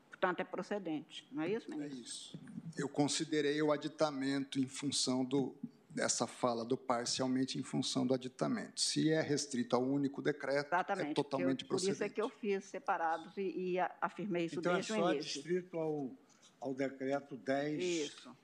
Portanto, 0.10 0.40
é 0.40 0.44
procedente, 0.44 1.28
não 1.32 1.44
é 1.44 1.50
isso, 1.50 1.70
ministro? 1.70 1.98
É 1.98 2.02
isso. 2.02 2.40
Eu 2.78 2.88
considerei 2.88 3.62
o 3.62 3.72
aditamento 3.72 4.58
em 4.58 4.68
função 4.68 5.26
do, 5.26 5.54
dessa 5.94 6.26
fala 6.26 6.66
do 6.66 6.76
parcialmente 6.76 7.60
em 7.60 7.64
função 7.64 8.06
do 8.06 8.14
aditamento. 8.14 8.82
Se 8.82 9.12
é 9.12 9.22
restrito 9.22 9.76
ao 9.76 9.84
único 9.84 10.22
decreto, 10.22 10.66
é 10.66 10.68
Exatamente, 10.68 11.12
é 11.12 11.14
totalmente 11.14 11.62
eu, 11.64 11.68
procedente. 11.68 11.98
Por 11.98 12.04
isso 12.04 12.04
é 12.04 12.10
que 12.10 12.22
eu 12.22 12.30
fiz 12.30 12.66
separados 12.66 13.38
e, 13.38 13.42
e 13.42 13.80
afirmei 14.02 14.46
isso 14.46 14.60
então, 14.60 14.74
desde 14.74 14.92
é 14.92 14.96
o 14.96 15.12
início. 15.12 15.14
Então, 15.14 15.20
é 15.20 15.22
só 15.22 15.42
distrito 15.42 15.78
ao, 15.78 16.12
ao 16.60 16.74
decreto 16.74 17.38
10... 17.38 17.84
Isso. 17.84 18.36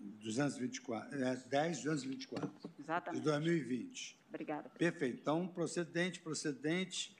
224, 0.00 1.24
é, 1.24 1.36
10, 1.36 1.82
224. 1.82 2.70
Exatamente. 2.78 3.20
De 3.20 3.24
2020. 3.24 4.18
Obrigada. 4.28 4.68
Presidente. 4.68 4.92
Perfeito. 4.92 5.20
Então, 5.20 5.48
procedente, 5.48 6.20
procedente. 6.20 7.16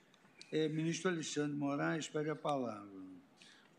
É, 0.51 0.67
ministro 0.69 1.11
Alexandre 1.11 1.55
Moraes, 1.55 2.07
pede 2.07 2.29
a 2.29 2.35
palavra. 2.35 2.89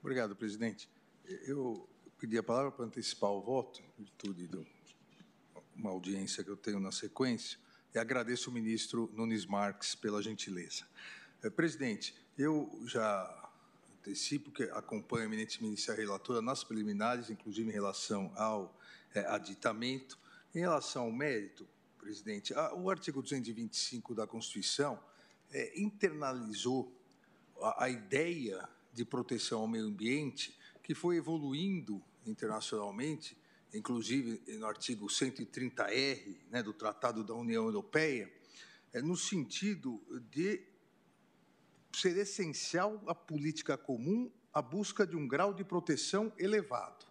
Obrigado, 0.01 0.37
presidente. 0.37 0.89
Eu 1.25 1.89
pedi 2.19 2.37
a 2.37 2.43
palavra 2.43 2.71
para 2.71 2.85
antecipar 2.85 3.31
o 3.31 3.41
voto, 3.41 3.81
em 3.81 4.05
virtude 4.05 4.47
do 4.47 4.67
uma 5.81 5.91
audiência 5.91 6.45
que 6.45 6.51
eu 6.51 6.57
tenho 6.57 6.79
na 6.79 6.93
sequência, 6.93 7.59
e 7.95 7.99
agradeço 7.99 8.51
o 8.51 8.53
ministro 8.53 9.11
Nunes 9.15 9.47
Marques 9.47 9.95
pela 9.95 10.23
gentileza. 10.23 10.87
É, 11.43 11.51
presidente, 11.51 12.15
eu 12.39 12.71
já 12.85 13.51
antecipo 13.99 14.51
que 14.51 14.63
acompanho 14.65 15.23
a 15.23 15.27
eminente 15.27 15.63
ministra 15.63 15.95
relatora 15.95 16.41
nas 16.41 16.63
preliminares, 16.63 17.31
inclusive 17.31 17.69
em 17.69 17.73
relação 17.73 18.33
ao 18.37 18.79
é, 19.15 19.21
aditamento. 19.27 20.19
Em 20.55 20.61
relação 20.61 21.05
ao 21.05 21.13
mérito, 21.13 21.67
presidente, 21.99 22.55
a, 22.55 22.75
o 22.75 22.91
artigo 22.91 23.23
225 23.23 24.15
da 24.15 24.27
Constituição 24.27 25.03
é, 25.51 25.81
internalizou 25.81 26.93
a, 27.61 27.85
a 27.85 27.91
ideia 27.91 28.69
de 28.93 29.05
proteção 29.05 29.61
ao 29.61 29.69
meio 29.69 29.87
ambiente 29.87 30.57
que 30.83 30.95
foi 30.95 31.17
evoluindo 31.17 32.03
internacionalmente 32.27 33.37
inclusive 33.73 34.43
no 34.59 34.67
artigo 34.67 35.07
130R 35.07 36.37
né, 36.51 36.63
do 36.63 36.73
Tratado 36.73 37.23
da 37.23 37.35
União 37.35 37.65
Europeia, 37.65 38.31
é 38.93 39.01
no 39.01 39.17
sentido 39.17 40.03
de 40.31 40.63
ser 41.93 42.17
essencial 42.17 43.03
à 43.07 43.15
política 43.15 43.77
comum 43.77 44.31
a 44.53 44.61
busca 44.61 45.07
de 45.07 45.17
um 45.17 45.27
grau 45.27 45.55
de 45.55 45.65
proteção 45.65 46.33
elevado. 46.39 47.07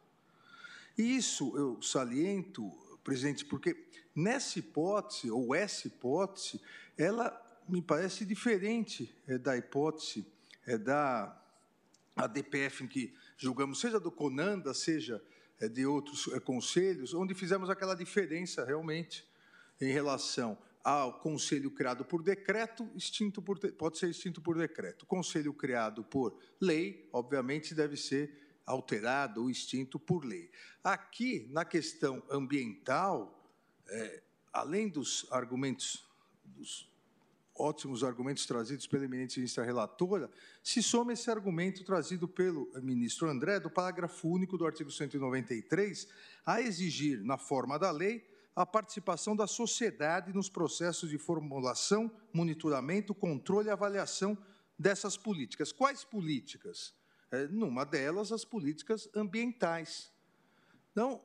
E 0.98 1.16
isso 1.16 1.56
eu 1.58 1.82
saliento, 1.82 2.70
presidente, 3.04 3.46
porque 3.46 3.88
nessa 4.14 4.60
hipótese, 4.60 5.32
ou 5.32 5.56
essa 5.56 5.88
hipótese, 5.88 6.62
ela 6.98 7.46
me 7.68 7.82
parece 7.82 8.26
diferente 8.26 9.16
é, 9.28 9.38
da 9.38 9.56
hipótese 9.56 10.26
é, 10.66 10.78
da 10.78 11.42
ADPF 12.16 12.84
em 12.84 12.88
que 12.88 13.14
julgamos, 13.38 13.80
seja 13.80 14.00
do 14.00 14.12
CONANDA, 14.12 14.74
seja 14.74 15.24
de 15.68 15.86
outros 15.86 16.28
é, 16.34 16.40
conselhos, 16.40 17.14
onde 17.14 17.34
fizemos 17.34 17.70
aquela 17.70 17.96
diferença 17.96 18.64
realmente 18.64 19.28
em 19.82 19.92
relação 19.92 20.58
ao 20.84 21.20
conselho 21.20 21.70
criado 21.72 22.06
por 22.06 22.24
decreto, 22.24 22.90
extinto 22.96 23.42
por, 23.42 23.60
pode 23.74 23.98
ser 23.98 24.10
extinto 24.10 24.42
por 24.42 24.58
decreto. 24.58 25.04
O 25.04 25.06
conselho 25.06 25.54
criado 25.54 26.04
por 26.04 26.38
lei, 26.60 27.10
obviamente, 27.12 27.76
deve 27.76 27.98
ser 27.98 28.60
alterado 28.66 29.42
ou 29.42 29.50
extinto 29.50 30.00
por 30.00 30.24
lei. 30.24 30.50
Aqui, 30.84 31.48
na 31.52 31.66
questão 31.66 32.24
ambiental, 32.30 33.52
é, 33.88 34.24
além 34.54 34.88
dos 34.88 35.28
argumentos 35.32 36.08
dos 36.44 36.89
ótimos 37.60 38.04
argumentos 38.04 38.46
trazidos 38.46 38.88
pela 38.88 39.06
eminente 39.06 39.40
ministra 39.40 39.64
relatora, 39.64 40.30
se 40.64 40.82
soma 40.82 41.14
esse 41.14 41.30
argumento 41.30 41.84
trazido 41.84 42.28
pelo 42.28 42.72
ministro 42.82 43.30
André, 43.30 43.60
do 43.60 43.70
parágrafo 43.70 44.30
único 44.30 44.58
do 44.58 44.66
artigo 44.66 44.90
193, 44.90 46.08
a 46.46 46.62
exigir, 46.62 47.24
na 47.24 47.38
forma 47.38 47.78
da 47.78 47.92
lei, 47.92 48.26
a 48.56 48.66
participação 48.66 49.36
da 49.36 49.48
sociedade 49.48 50.34
nos 50.34 50.50
processos 50.50 51.10
de 51.10 51.18
formulação, 51.18 52.12
monitoramento, 52.34 53.14
controle 53.14 53.68
e 53.68 53.72
avaliação 53.72 54.38
dessas 54.78 55.18
políticas. 55.18 55.72
Quais 55.72 56.04
políticas? 56.04 56.94
É, 57.32 57.48
numa 57.48 57.86
delas, 57.86 58.32
as 58.32 58.44
políticas 58.44 59.08
ambientais. 59.16 60.12
Então, 60.92 61.22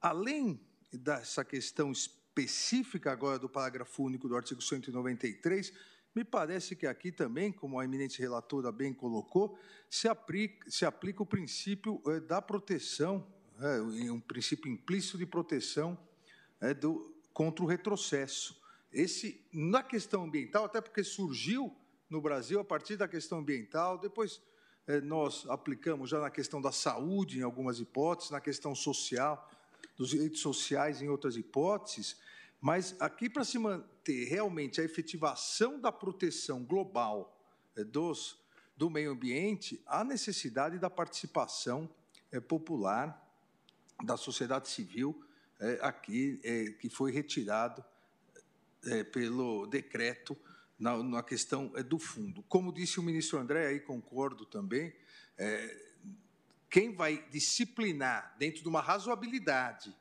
além 0.00 0.60
dessa 0.92 1.44
questão 1.44 1.92
específica 1.92 2.19
específica 2.30 3.10
agora 3.10 3.38
do 3.38 3.48
parágrafo 3.48 4.04
único 4.04 4.28
do 4.28 4.36
artigo 4.36 4.62
193, 4.62 5.72
Me 6.12 6.24
parece 6.24 6.74
que 6.74 6.88
aqui 6.88 7.12
também, 7.12 7.52
como 7.52 7.78
a 7.78 7.84
eminente 7.84 8.20
relatora 8.20 8.72
bem 8.72 8.92
colocou, 8.92 9.56
se 9.88 10.08
aplica, 10.08 10.68
se 10.68 10.84
aplica 10.84 11.22
o 11.22 11.26
princípio 11.26 12.02
eh, 12.04 12.18
da 12.18 12.42
proteção, 12.42 13.24
é, 13.60 13.80
um 14.10 14.18
princípio 14.18 14.68
implícito 14.68 15.16
de 15.16 15.24
proteção 15.24 15.96
é, 16.60 16.74
do, 16.74 17.14
contra 17.32 17.64
o 17.64 17.68
retrocesso. 17.68 18.60
Esse, 18.92 19.46
na 19.52 19.84
questão 19.84 20.24
ambiental, 20.24 20.64
até 20.64 20.80
porque 20.80 21.04
surgiu 21.04 21.72
no 22.08 22.20
Brasil 22.20 22.58
a 22.58 22.64
partir 22.64 22.96
da 22.96 23.06
questão 23.06 23.38
ambiental, 23.38 23.96
depois 23.96 24.42
é, 24.88 25.00
nós 25.00 25.46
aplicamos 25.48 26.10
já 26.10 26.18
na 26.18 26.28
questão 26.30 26.60
da 26.60 26.72
saúde, 26.72 27.38
em 27.38 27.42
algumas 27.42 27.78
hipóteses, 27.78 28.32
na 28.32 28.40
questão 28.40 28.74
social, 28.74 29.48
dos 30.00 30.08
direitos 30.08 30.40
sociais, 30.40 31.02
em 31.02 31.10
outras 31.10 31.36
hipóteses, 31.36 32.16
mas 32.58 32.96
aqui, 32.98 33.28
para 33.28 33.44
se 33.44 33.58
manter 33.58 34.24
realmente 34.24 34.80
a 34.80 34.84
efetivação 34.84 35.78
da 35.78 35.92
proteção 35.92 36.64
global 36.64 37.38
é, 37.76 37.84
dos, 37.84 38.42
do 38.74 38.88
meio 38.88 39.10
ambiente, 39.10 39.82
há 39.84 40.02
necessidade 40.02 40.78
da 40.78 40.88
participação 40.88 41.86
é, 42.32 42.40
popular 42.40 43.14
da 44.02 44.16
sociedade 44.16 44.70
civil 44.70 45.22
é, 45.58 45.78
aqui, 45.82 46.40
que 46.80 46.88
foi 46.88 47.12
retirado 47.12 47.84
pelo 49.12 49.66
decreto 49.66 50.34
na, 50.78 51.22
questão 51.22 51.70
do 51.86 51.98
fundo. 51.98 52.42
Como 52.44 52.72
disse 52.72 52.98
o 52.98 53.02
ministro 53.02 53.38
André, 53.38 53.66
aí 53.66 53.80
concordo 53.80 54.46
também, 54.46 54.94
quem 56.70 56.94
vai 56.94 57.26
disciplinar 57.30 58.36
dentro 58.38 58.62
de 58.62 58.68
uma 58.68 58.80
razoabilidade 58.80 59.94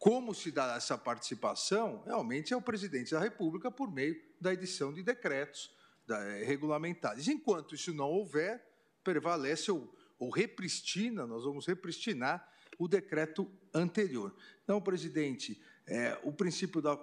como 0.00 0.34
se 0.34 0.50
dá 0.50 0.76
essa 0.76 0.96
participação, 0.96 2.02
realmente 2.06 2.54
é 2.54 2.56
o 2.56 2.62
presidente 2.62 3.10
da 3.10 3.20
República 3.20 3.70
por 3.70 3.92
meio 3.92 4.18
da 4.40 4.50
edição 4.50 4.94
de 4.94 5.02
decretos 5.02 5.70
eh, 6.08 6.42
regulamentares. 6.46 7.28
Enquanto 7.28 7.74
isso 7.74 7.92
não 7.92 8.10
houver, 8.10 8.66
prevalece 9.04 9.70
ou, 9.70 9.94
ou 10.18 10.30
repristina, 10.30 11.26
nós 11.26 11.44
vamos 11.44 11.66
repristinar 11.66 12.50
o 12.78 12.88
decreto 12.88 13.46
anterior. 13.74 14.34
Então, 14.64 14.80
presidente, 14.80 15.62
é, 15.86 16.18
o 16.22 16.32
princípio 16.32 16.80
da 16.80 16.96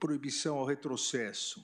proibição 0.00 0.56
ao 0.56 0.64
retrocesso 0.64 1.62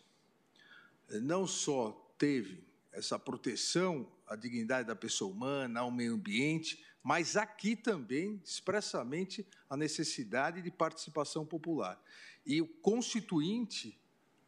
eh, 1.08 1.18
não 1.18 1.46
só 1.46 1.92
teve 2.18 2.62
essa 2.92 3.18
proteção 3.18 4.06
à 4.26 4.36
dignidade 4.36 4.88
da 4.88 4.96
pessoa 4.96 5.30
humana, 5.30 5.80
ao 5.80 5.90
meio 5.90 6.14
ambiente, 6.14 6.84
mas 7.02 7.36
aqui 7.36 7.76
também, 7.76 8.40
expressamente, 8.42 9.46
a 9.68 9.76
necessidade 9.76 10.62
de 10.62 10.70
participação 10.70 11.44
popular. 11.44 12.02
E 12.46 12.62
o 12.62 12.66
Constituinte, 12.66 14.00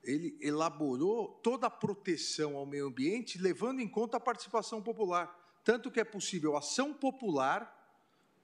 ele 0.02 0.38
elaborou 0.40 1.38
toda 1.42 1.66
a 1.66 1.70
proteção 1.70 2.56
ao 2.56 2.64
meio 2.64 2.86
ambiente, 2.86 3.38
levando 3.38 3.80
em 3.80 3.88
conta 3.88 4.16
a 4.16 4.20
participação 4.20 4.82
popular. 4.82 5.34
Tanto 5.64 5.90
que 5.90 6.00
é 6.00 6.04
possível 6.04 6.56
ação 6.56 6.94
popular 6.94 7.74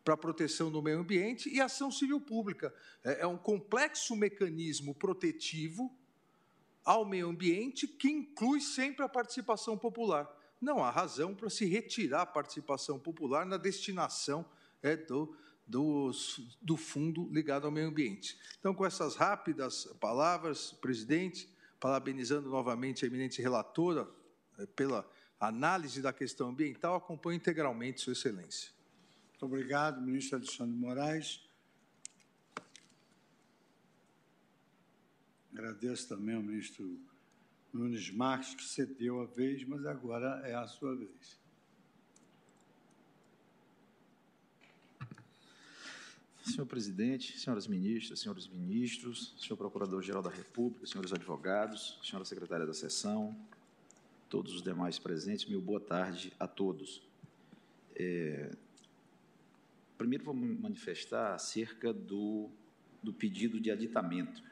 para 0.04 0.14
a 0.14 0.16
proteção 0.16 0.70
do 0.70 0.82
meio 0.82 0.98
ambiente 0.98 1.48
e 1.48 1.60
ação 1.60 1.90
civil 1.90 2.20
pública. 2.20 2.74
É, 3.02 3.22
é 3.22 3.26
um 3.26 3.38
complexo 3.38 4.14
mecanismo 4.16 4.94
protetivo 4.94 5.90
ao 6.84 7.04
meio 7.04 7.28
ambiente 7.28 7.86
que 7.86 8.10
inclui 8.10 8.60
sempre 8.60 9.04
a 9.04 9.08
participação 9.08 9.78
popular 9.78 10.28
não 10.62 10.82
há 10.82 10.90
razão 10.90 11.34
para 11.34 11.50
se 11.50 11.64
retirar 11.64 12.22
a 12.22 12.26
participação 12.26 12.98
popular 12.98 13.44
na 13.44 13.56
destinação 13.56 14.46
é, 14.80 14.96
do, 14.96 15.36
do, 15.66 16.12
do 16.60 16.76
fundo 16.76 17.28
ligado 17.32 17.66
ao 17.66 17.70
meio 17.72 17.88
ambiente. 17.88 18.38
Então, 18.60 18.72
com 18.72 18.86
essas 18.86 19.16
rápidas 19.16 19.86
palavras, 20.00 20.72
presidente, 20.72 21.52
parabenizando 21.80 22.48
novamente 22.48 23.04
a 23.04 23.08
eminente 23.08 23.42
relatora 23.42 24.08
é, 24.56 24.64
pela 24.66 25.04
análise 25.40 26.00
da 26.00 26.12
questão 26.12 26.50
ambiental, 26.50 26.94
acompanho 26.94 27.36
integralmente 27.36 28.00
Sua 28.00 28.12
Excelência. 28.12 28.70
Muito 29.30 29.44
obrigado, 29.44 30.00
ministro 30.00 30.36
Alexandre 30.36 30.76
Moraes. 30.76 31.44
Agradeço 35.52 36.08
também 36.08 36.36
ao 36.36 36.42
ministro 36.42 36.98
Nunes 37.72 38.10
Marques, 38.10 38.54
que 38.54 38.64
cedeu 38.64 39.22
a 39.22 39.24
vez, 39.24 39.64
mas 39.64 39.86
agora 39.86 40.42
é 40.44 40.54
a 40.54 40.66
sua 40.66 40.94
vez. 40.94 41.40
Senhor 46.44 46.66
presidente, 46.66 47.38
senhoras 47.38 47.66
ministras, 47.66 48.20
senhores 48.20 48.46
ministros, 48.46 49.34
senhor 49.38 49.56
procurador-geral 49.56 50.20
da 50.20 50.28
República, 50.28 50.86
senhores 50.86 51.12
advogados, 51.12 51.98
senhora 52.02 52.26
secretária 52.26 52.66
da 52.66 52.74
sessão, 52.74 53.34
todos 54.28 54.52
os 54.52 54.62
demais 54.62 54.98
presentes, 54.98 55.46
meu 55.46 55.60
boa 55.60 55.80
tarde 55.80 56.32
a 56.38 56.46
todos. 56.46 57.00
É, 57.94 58.54
primeiro, 59.96 60.24
vou 60.24 60.34
manifestar 60.34 61.34
acerca 61.34 61.92
do, 61.92 62.50
do 63.02 63.14
pedido 63.14 63.58
de 63.58 63.70
aditamento 63.70 64.42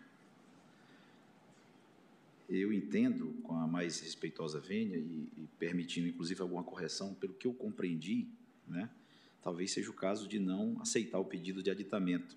eu 2.50 2.72
entendo, 2.72 3.34
com 3.42 3.54
a 3.54 3.66
mais 3.66 4.00
respeitosa 4.00 4.58
vênia 4.58 4.96
e, 4.96 5.32
e, 5.36 5.48
permitindo, 5.58 6.08
inclusive, 6.08 6.42
alguma 6.42 6.64
correção, 6.64 7.14
pelo 7.14 7.34
que 7.34 7.46
eu 7.46 7.54
compreendi, 7.54 8.28
né, 8.66 8.90
talvez 9.42 9.70
seja 9.70 9.90
o 9.90 9.94
caso 9.94 10.26
de 10.26 10.38
não 10.38 10.80
aceitar 10.80 11.18
o 11.18 11.24
pedido 11.24 11.62
de 11.62 11.70
aditamento 11.70 12.36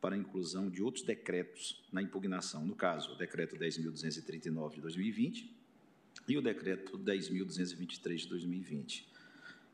para 0.00 0.14
a 0.14 0.18
inclusão 0.18 0.70
de 0.70 0.82
outros 0.82 1.04
decretos 1.04 1.82
na 1.92 2.02
impugnação. 2.02 2.64
No 2.64 2.74
caso, 2.74 3.12
o 3.12 3.16
decreto 3.16 3.56
10.239 3.56 4.74
de 4.74 4.80
2020 4.80 5.50
e 6.28 6.36
o 6.36 6.42
decreto 6.42 6.98
10.223 6.98 8.16
de 8.16 8.28
2020. 8.28 9.08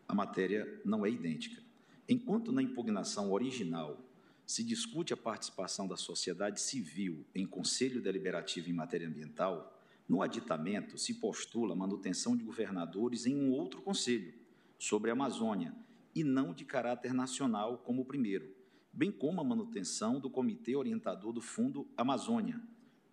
A 0.08 0.14
matéria 0.14 0.80
não 0.84 1.04
é 1.04 1.10
idêntica. 1.10 1.62
Enquanto 2.08 2.52
na 2.52 2.62
impugnação 2.62 3.32
original 3.32 4.02
se 4.46 4.62
discute 4.62 5.12
a 5.12 5.16
participação 5.16 5.86
da 5.88 5.96
sociedade 5.96 6.60
civil 6.60 7.24
em 7.34 7.46
conselho 7.46 8.02
deliberativo 8.02 8.68
em 8.68 8.72
matéria 8.72 9.08
ambiental, 9.08 9.80
no 10.08 10.22
aditamento 10.22 10.98
se 10.98 11.14
postula 11.14 11.72
a 11.72 11.76
manutenção 11.76 12.36
de 12.36 12.44
governadores 12.44 13.26
em 13.26 13.34
um 13.34 13.52
outro 13.52 13.80
conselho, 13.80 14.34
sobre 14.78 15.10
a 15.10 15.14
Amazônia, 15.14 15.74
e 16.14 16.22
não 16.22 16.52
de 16.52 16.64
caráter 16.64 17.14
nacional 17.14 17.78
como 17.78 18.02
o 18.02 18.04
primeiro, 18.04 18.54
bem 18.92 19.10
como 19.10 19.40
a 19.40 19.44
manutenção 19.44 20.20
do 20.20 20.30
Comitê 20.30 20.76
Orientador 20.76 21.32
do 21.32 21.40
Fundo 21.40 21.88
Amazônia, 21.96 22.60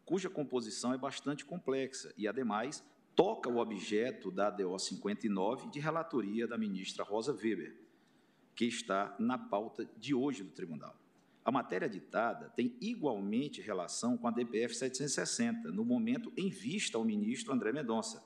cuja 0.06 0.30
composição 0.30 0.93
é 0.93 0.98
bastante 0.98 1.45
complexa 1.45 2.14
e, 2.18 2.27
ademais, 2.27 2.84
toca 3.16 3.50
o 3.50 3.58
objeto 3.58 4.30
da 4.30 4.48
ADO 4.48 4.77
59 4.77 5.69
de 5.69 5.80
relatoria 5.80 6.45
da 6.48 6.58
ministra 6.58 7.03
Rosa 7.03 7.32
Weber, 7.34 7.77
que 8.53 8.66
está 8.66 9.16
na 9.18 9.38
pauta 9.38 9.90
de 9.98 10.14
hoje 10.14 10.43
do 10.43 10.51
tribunal. 10.51 11.00
A 11.44 11.52
matéria 11.52 11.90
ditada 11.90 12.50
tem 12.56 12.76
igualmente 12.80 13.61
relação 13.61 14.18
com 14.18 14.28
a 14.28 14.32
DPF 14.32 14.76
760, 14.76 15.72
no 15.72 15.84
momento 15.84 16.32
em 16.38 16.50
vista 16.50 16.98
ao 16.98 17.03
ministro 17.03 17.52
André 17.52 17.72
Mendonça. 17.72 18.24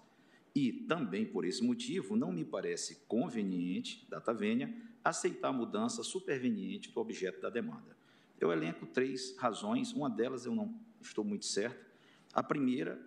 E, 0.54 0.72
também 0.72 1.26
por 1.26 1.46
esse 1.46 1.64
motivo, 1.64 2.16
não 2.16 2.32
me 2.32 2.44
parece 2.44 3.04
conveniente, 3.08 4.06
data 4.10 4.34
vênia, 4.34 4.74
aceitar 5.04 5.50
a 5.50 5.54
mudança 5.54 6.04
superveniente 6.04 6.92
do 6.92 7.00
objeto 7.00 7.42
da 7.42 7.50
demanda. 7.50 7.96
Eu 8.40 8.52
elenco 8.52 8.86
três 8.86 9.36
razões, 9.38 9.94
uma 9.94 10.10
delas 10.10 10.46
eu 10.46 10.56
não 10.56 10.78
estou 11.02 11.24
muito 11.24 11.46
certo. 11.46 11.86
A 12.34 12.44
primeira 12.44 13.00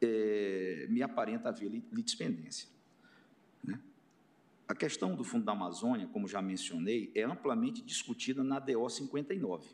é, 0.00 0.86
me 0.88 1.02
aparenta 1.02 1.48
haver 1.48 1.68
litispendência. 1.92 2.68
Né? 3.62 3.80
A 4.68 4.74
questão 4.74 5.16
do 5.16 5.24
Fundo 5.24 5.46
da 5.46 5.52
Amazônia, 5.52 6.06
como 6.08 6.28
já 6.28 6.42
mencionei, 6.42 7.10
é 7.14 7.22
amplamente 7.22 7.80
discutida 7.80 8.44
na 8.44 8.58
DO 8.58 8.86
59. 8.86 9.66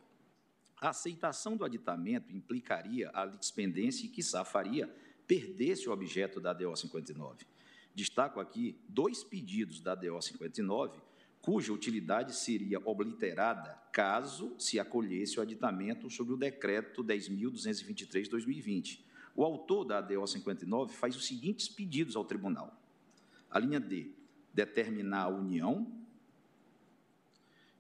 A 0.81 0.90
aceitação 0.90 1.56
do 1.56 1.64
aditamento 1.64 2.32
implicaria 2.32 3.10
a 3.12 3.24
litispendência 3.24 4.06
e, 4.06 4.08
quiçá, 4.08 4.44
faria 4.44 4.89
perder-se 5.26 5.89
o 5.89 5.92
objeto 5.92 6.40
da 6.40 6.52
DO 6.52 6.76
59. 6.76 7.44
Destaco 7.92 8.39
aqui 8.39 8.78
dois 8.89 9.24
pedidos 9.24 9.81
da 9.81 9.97
DO 9.97 10.23
59, 10.23 11.00
cuja 11.42 11.73
utilidade 11.73 12.32
seria 12.36 12.78
obliterada 12.78 13.76
caso 13.92 14.55
se 14.60 14.78
acolhesse 14.78 15.40
o 15.40 15.42
aditamento 15.42 16.08
sobre 16.08 16.34
o 16.34 16.36
Decreto 16.36 17.02
10.223-2020. 17.02 19.00
O 19.34 19.42
autor 19.42 19.84
da 19.84 19.98
ADO 19.98 20.24
59 20.24 20.94
faz 20.94 21.16
os 21.16 21.26
seguintes 21.26 21.68
pedidos 21.68 22.14
ao 22.14 22.24
tribunal. 22.24 22.81
A 23.50 23.58
linha 23.58 23.81
D 23.81 24.23
determinar 24.55 25.24
a 25.24 25.28
União 25.28 26.05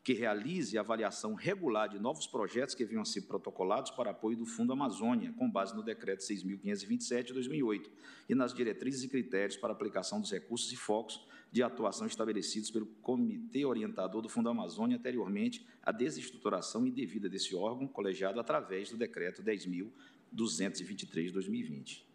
que 0.04 0.12
realize 0.12 0.76
a 0.76 0.82
avaliação 0.82 1.32
regular 1.32 1.88
de 1.88 1.98
novos 1.98 2.26
projetos 2.26 2.74
que 2.74 2.84
venham 2.84 3.00
a 3.00 3.06
ser 3.06 3.22
protocolados 3.22 3.90
para 3.90 4.10
apoio 4.10 4.36
do 4.36 4.44
Fundo 4.44 4.74
Amazônia, 4.74 5.32
com 5.38 5.50
base 5.50 5.74
no 5.74 5.82
Decreto 5.82 6.20
6.527 6.20 7.28
de 7.28 7.32
2008 7.32 7.90
e 8.28 8.34
nas 8.34 8.52
diretrizes 8.52 9.02
e 9.02 9.08
critérios 9.08 9.56
para 9.56 9.72
aplicação 9.72 10.20
dos 10.20 10.30
recursos 10.30 10.70
e 10.70 10.76
focos 10.76 11.26
de 11.50 11.62
atuação 11.62 12.06
estabelecidos 12.06 12.70
pelo 12.70 12.84
Comitê 13.00 13.64
Orientador 13.64 14.20
do 14.20 14.28
Fundo 14.28 14.50
Amazônia 14.50 14.98
anteriormente 14.98 15.66
à 15.82 15.90
desestruturação 15.90 16.86
indevida 16.86 17.26
desse 17.26 17.56
órgão 17.56 17.88
colegiado 17.88 18.38
através 18.38 18.90
do 18.90 18.98
Decreto 18.98 19.42
10.223 19.42 21.22
de 21.22 21.30
2020. 21.30 22.13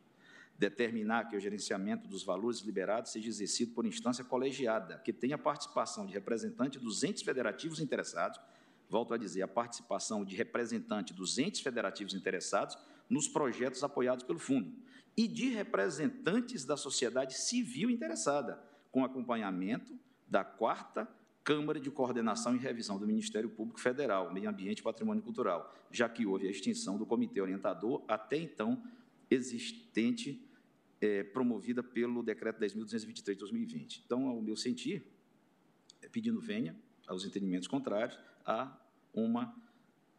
Determinar 0.60 1.30
que 1.30 1.38
o 1.38 1.40
gerenciamento 1.40 2.06
dos 2.06 2.22
valores 2.22 2.60
liberados 2.60 3.14
seja 3.14 3.30
exercido 3.30 3.74
por 3.74 3.86
instância 3.86 4.26
colegiada, 4.26 4.98
que 4.98 5.14
tenha 5.14 5.38
participação 5.38 6.06
de 6.06 6.14
representante 6.14 6.78
dos 6.78 7.02
entes 7.02 7.24
federativos 7.24 7.80
interessados, 7.80 8.38
volto 8.90 9.14
a 9.14 9.18
dizer, 9.18 9.42
a 9.42 9.48
participação 9.48 10.26
de 10.26 10.36
representante 10.36 11.14
dos 11.14 11.38
entes 11.38 11.62
federativos 11.62 12.14
interessados 12.14 12.78
nos 13.10 13.26
projetos 13.26 13.84
apoiados 13.86 14.26
pelo 14.26 14.38
fundo 14.38 14.76
e 15.16 15.30
de 15.30 15.50
representantes 15.50 16.66
da 16.66 16.76
sociedade 16.76 17.36
civil 17.36 17.90
interessada, 17.90 18.62
com 18.92 19.06
acompanhamento 19.06 19.98
da 20.28 20.44
quarta 20.44 21.08
Câmara 21.42 21.80
de 21.80 21.90
Coordenação 21.90 22.54
e 22.54 22.60
Revisão 22.60 23.00
do 23.00 23.08
Ministério 23.08 23.50
Público 23.50 23.80
Federal, 23.80 24.32
Meio 24.34 24.50
Ambiente 24.50 24.80
e 24.80 24.84
Patrimônio 24.84 25.24
Cultural, 25.24 25.74
já 25.90 26.10
que 26.10 26.26
houve 26.26 26.48
a 26.48 26.52
extinção 26.52 26.98
do 26.98 27.06
Comitê 27.06 27.40
Orientador, 27.42 28.04
até 28.08 28.38
então 28.38 28.84
existente, 29.32 30.49
é, 31.02 31.24
promovida 31.24 31.82
pelo 31.82 32.22
Decreto 32.22 32.60
10.223 32.60 33.34
de 33.34 33.36
2020. 33.36 34.04
Então, 34.06 34.28
ao 34.28 34.42
meu 34.42 34.56
sentir, 34.56 35.04
é, 36.02 36.08
pedindo 36.08 36.40
venha 36.40 36.76
aos 37.08 37.26
entendimentos 37.26 37.68
contrários 37.68 38.18
a 38.46 38.78
uma 39.14 39.56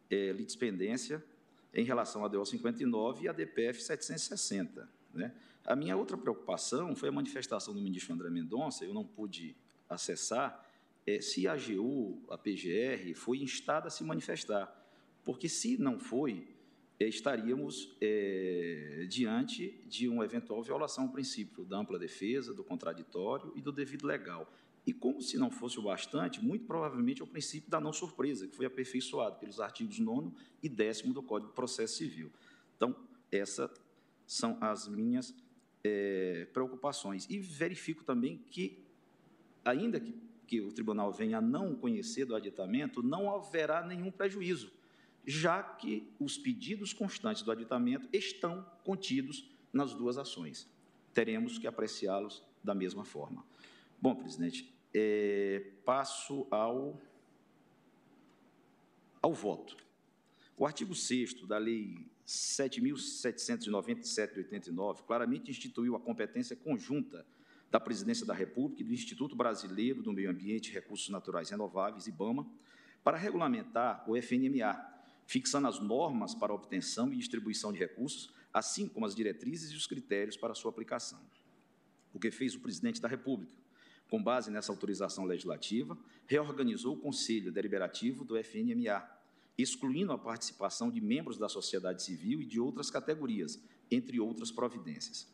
é, 0.09 0.31
litispendência 0.31 1.23
em 1.73 1.83
relação 1.83 2.25
à 2.25 2.27
DO 2.27 2.45
59 2.45 3.25
e 3.25 3.27
à 3.27 3.31
DPF 3.31 3.81
760. 3.81 4.89
Né? 5.13 5.33
A 5.65 5.75
minha 5.75 5.95
outra 5.95 6.17
preocupação 6.17 6.95
foi 6.95 7.09
a 7.09 7.11
manifestação 7.11 7.73
do 7.73 7.81
ministro 7.81 8.13
André 8.13 8.29
Mendonça, 8.29 8.83
eu 8.83 8.93
não 8.93 9.05
pude 9.05 9.55
acessar, 9.89 10.67
é, 11.05 11.21
se 11.21 11.47
a 11.47 11.53
AGU, 11.53 12.21
a 12.29 12.37
PGR, 12.37 13.13
foi 13.15 13.39
instada 13.39 13.87
a 13.87 13.91
se 13.91 14.03
manifestar. 14.03 14.77
Porque, 15.23 15.47
se 15.47 15.77
não 15.77 15.99
foi, 15.99 16.47
estaríamos 17.07 17.95
é, 18.01 19.05
diante 19.09 19.81
de 19.87 20.07
uma 20.07 20.25
eventual 20.25 20.61
violação 20.61 21.05
ao 21.05 21.11
princípio 21.11 21.63
da 21.63 21.77
ampla 21.77 21.97
defesa, 21.97 22.53
do 22.53 22.63
contraditório 22.63 23.51
e 23.55 23.61
do 23.61 23.71
devido 23.71 24.05
legal. 24.05 24.51
E 24.85 24.93
como 24.93 25.21
se 25.21 25.37
não 25.37 25.51
fosse 25.51 25.79
o 25.79 25.83
bastante, 25.83 26.43
muito 26.43 26.65
provavelmente 26.65 27.21
é 27.21 27.23
o 27.23 27.27
princípio 27.27 27.69
da 27.69 27.79
não 27.79 27.93
surpresa, 27.93 28.47
que 28.47 28.55
foi 28.55 28.65
aperfeiçoado 28.65 29.37
pelos 29.39 29.59
artigos 29.59 29.99
9 29.99 30.31
e 30.61 30.67
10 30.67 31.03
do 31.13 31.21
Código 31.21 31.51
de 31.51 31.55
Processo 31.55 31.97
Civil. 31.97 32.31
Então, 32.75 32.95
essas 33.31 33.69
são 34.25 34.57
as 34.59 34.87
minhas 34.87 35.35
é, 35.83 36.47
preocupações. 36.51 37.27
E 37.29 37.37
verifico 37.37 38.03
também 38.03 38.43
que, 38.49 38.83
ainda 39.63 39.99
que 39.99 40.13
que 40.51 40.59
o 40.59 40.69
tribunal 40.69 41.13
venha 41.13 41.37
a 41.37 41.41
não 41.41 41.73
conhecer 41.73 42.25
do 42.25 42.35
aditamento, 42.35 43.01
não 43.01 43.33
haverá 43.33 43.87
nenhum 43.87 44.11
prejuízo, 44.11 44.69
já 45.25 45.61
que 45.61 46.07
os 46.19 46.37
pedidos 46.37 46.93
constantes 46.93 47.43
do 47.43 47.51
aditamento 47.51 48.07
estão 48.11 48.65
contidos 48.83 49.49
nas 49.71 49.93
duas 49.93 50.17
ações. 50.17 50.67
Teremos 51.13 51.57
que 51.57 51.67
apreciá-los 51.67 52.43
da 52.63 52.73
mesma 52.73 53.03
forma. 53.03 53.45
Bom, 54.01 54.15
presidente, 54.15 54.73
é, 54.93 55.71
passo 55.85 56.47
ao, 56.49 56.99
ao 59.21 59.33
voto. 59.33 59.77
O 60.57 60.65
artigo 60.65 60.93
6 60.93 61.47
da 61.47 61.57
Lei 61.57 62.05
7.797 62.27 64.33
de 64.33 64.39
89 64.39 65.03
claramente 65.03 65.51
instituiu 65.51 65.95
a 65.95 65.99
competência 65.99 66.55
conjunta 66.55 67.25
da 67.69 67.79
Presidência 67.79 68.25
da 68.25 68.33
República 68.33 68.81
e 68.81 68.85
do 68.85 68.93
Instituto 68.93 69.35
Brasileiro 69.35 70.03
do 70.03 70.11
Meio 70.11 70.29
Ambiente 70.29 70.69
e 70.69 70.73
Recursos 70.73 71.09
Naturais 71.09 71.49
Renováveis, 71.49 72.07
IBAMA, 72.07 72.45
para 73.03 73.17
regulamentar 73.17 74.03
o 74.09 74.15
FNMA, 74.15 74.91
fixando 75.31 75.65
as 75.65 75.79
normas 75.79 76.35
para 76.35 76.53
obtenção 76.53 77.13
e 77.13 77.15
distribuição 77.15 77.71
de 77.71 77.79
recursos, 77.79 78.33
assim 78.53 78.85
como 78.85 79.05
as 79.05 79.15
diretrizes 79.15 79.71
e 79.71 79.77
os 79.77 79.87
critérios 79.87 80.35
para 80.35 80.53
sua 80.53 80.69
aplicação. 80.69 81.21
O 82.13 82.19
que 82.19 82.29
fez 82.29 82.53
o 82.53 82.59
Presidente 82.59 82.99
da 82.99 83.07
República? 83.07 83.53
Com 84.09 84.21
base 84.21 84.51
nessa 84.51 84.73
autorização 84.73 85.23
legislativa, 85.23 85.97
reorganizou 86.27 86.95
o 86.95 86.99
Conselho 86.99 87.49
Deliberativo 87.49 88.25
do 88.25 88.35
FNMA, 88.43 89.09
excluindo 89.57 90.11
a 90.11 90.17
participação 90.17 90.91
de 90.91 90.99
membros 90.99 91.37
da 91.37 91.47
sociedade 91.47 92.03
civil 92.03 92.41
e 92.41 92.45
de 92.45 92.59
outras 92.59 92.91
categorias, 92.91 93.57
entre 93.89 94.19
outras 94.19 94.51
providências. 94.51 95.33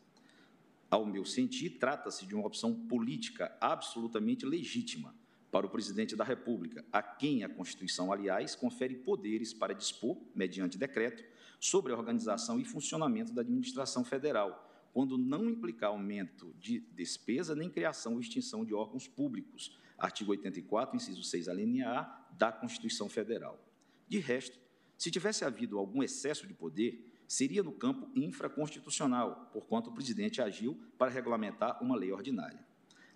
Ao 0.88 1.04
meu 1.04 1.24
sentir, 1.24 1.70
trata-se 1.70 2.24
de 2.24 2.36
uma 2.36 2.46
opção 2.46 2.72
política 2.86 3.52
absolutamente 3.60 4.46
legítima 4.46 5.12
para 5.50 5.66
o 5.66 5.70
presidente 5.70 6.14
da 6.14 6.24
República, 6.24 6.84
a 6.92 7.02
quem 7.02 7.42
a 7.42 7.48
Constituição, 7.48 8.12
aliás, 8.12 8.54
confere 8.54 8.96
poderes 8.96 9.54
para 9.54 9.74
dispor, 9.74 10.18
mediante 10.34 10.76
decreto, 10.76 11.24
sobre 11.58 11.92
a 11.92 11.96
organização 11.96 12.60
e 12.60 12.64
funcionamento 12.64 13.32
da 13.32 13.40
administração 13.40 14.04
federal, 14.04 14.64
quando 14.92 15.16
não 15.16 15.48
implicar 15.48 15.90
aumento 15.90 16.54
de 16.58 16.80
despesa 16.80 17.54
nem 17.54 17.70
criação 17.70 18.14
ou 18.14 18.20
extinção 18.20 18.64
de 18.64 18.74
órgãos 18.74 19.08
públicos. 19.08 19.78
Artigo 19.96 20.30
84, 20.32 20.96
inciso 20.96 21.22
6, 21.22 21.48
a 21.48 21.54
linha 21.54 21.88
A 21.88 22.26
da 22.32 22.52
Constituição 22.52 23.08
Federal. 23.08 23.58
De 24.06 24.18
resto, 24.18 24.58
se 24.96 25.10
tivesse 25.10 25.44
havido 25.44 25.78
algum 25.78 26.02
excesso 26.02 26.46
de 26.46 26.54
poder, 26.54 27.22
seria 27.26 27.62
no 27.62 27.72
campo 27.72 28.10
infraconstitucional, 28.14 29.50
porquanto 29.52 29.90
o 29.90 29.94
presidente 29.94 30.40
agiu 30.40 30.78
para 30.96 31.10
regulamentar 31.10 31.82
uma 31.82 31.96
lei 31.96 32.10
ordinária. 32.10 32.67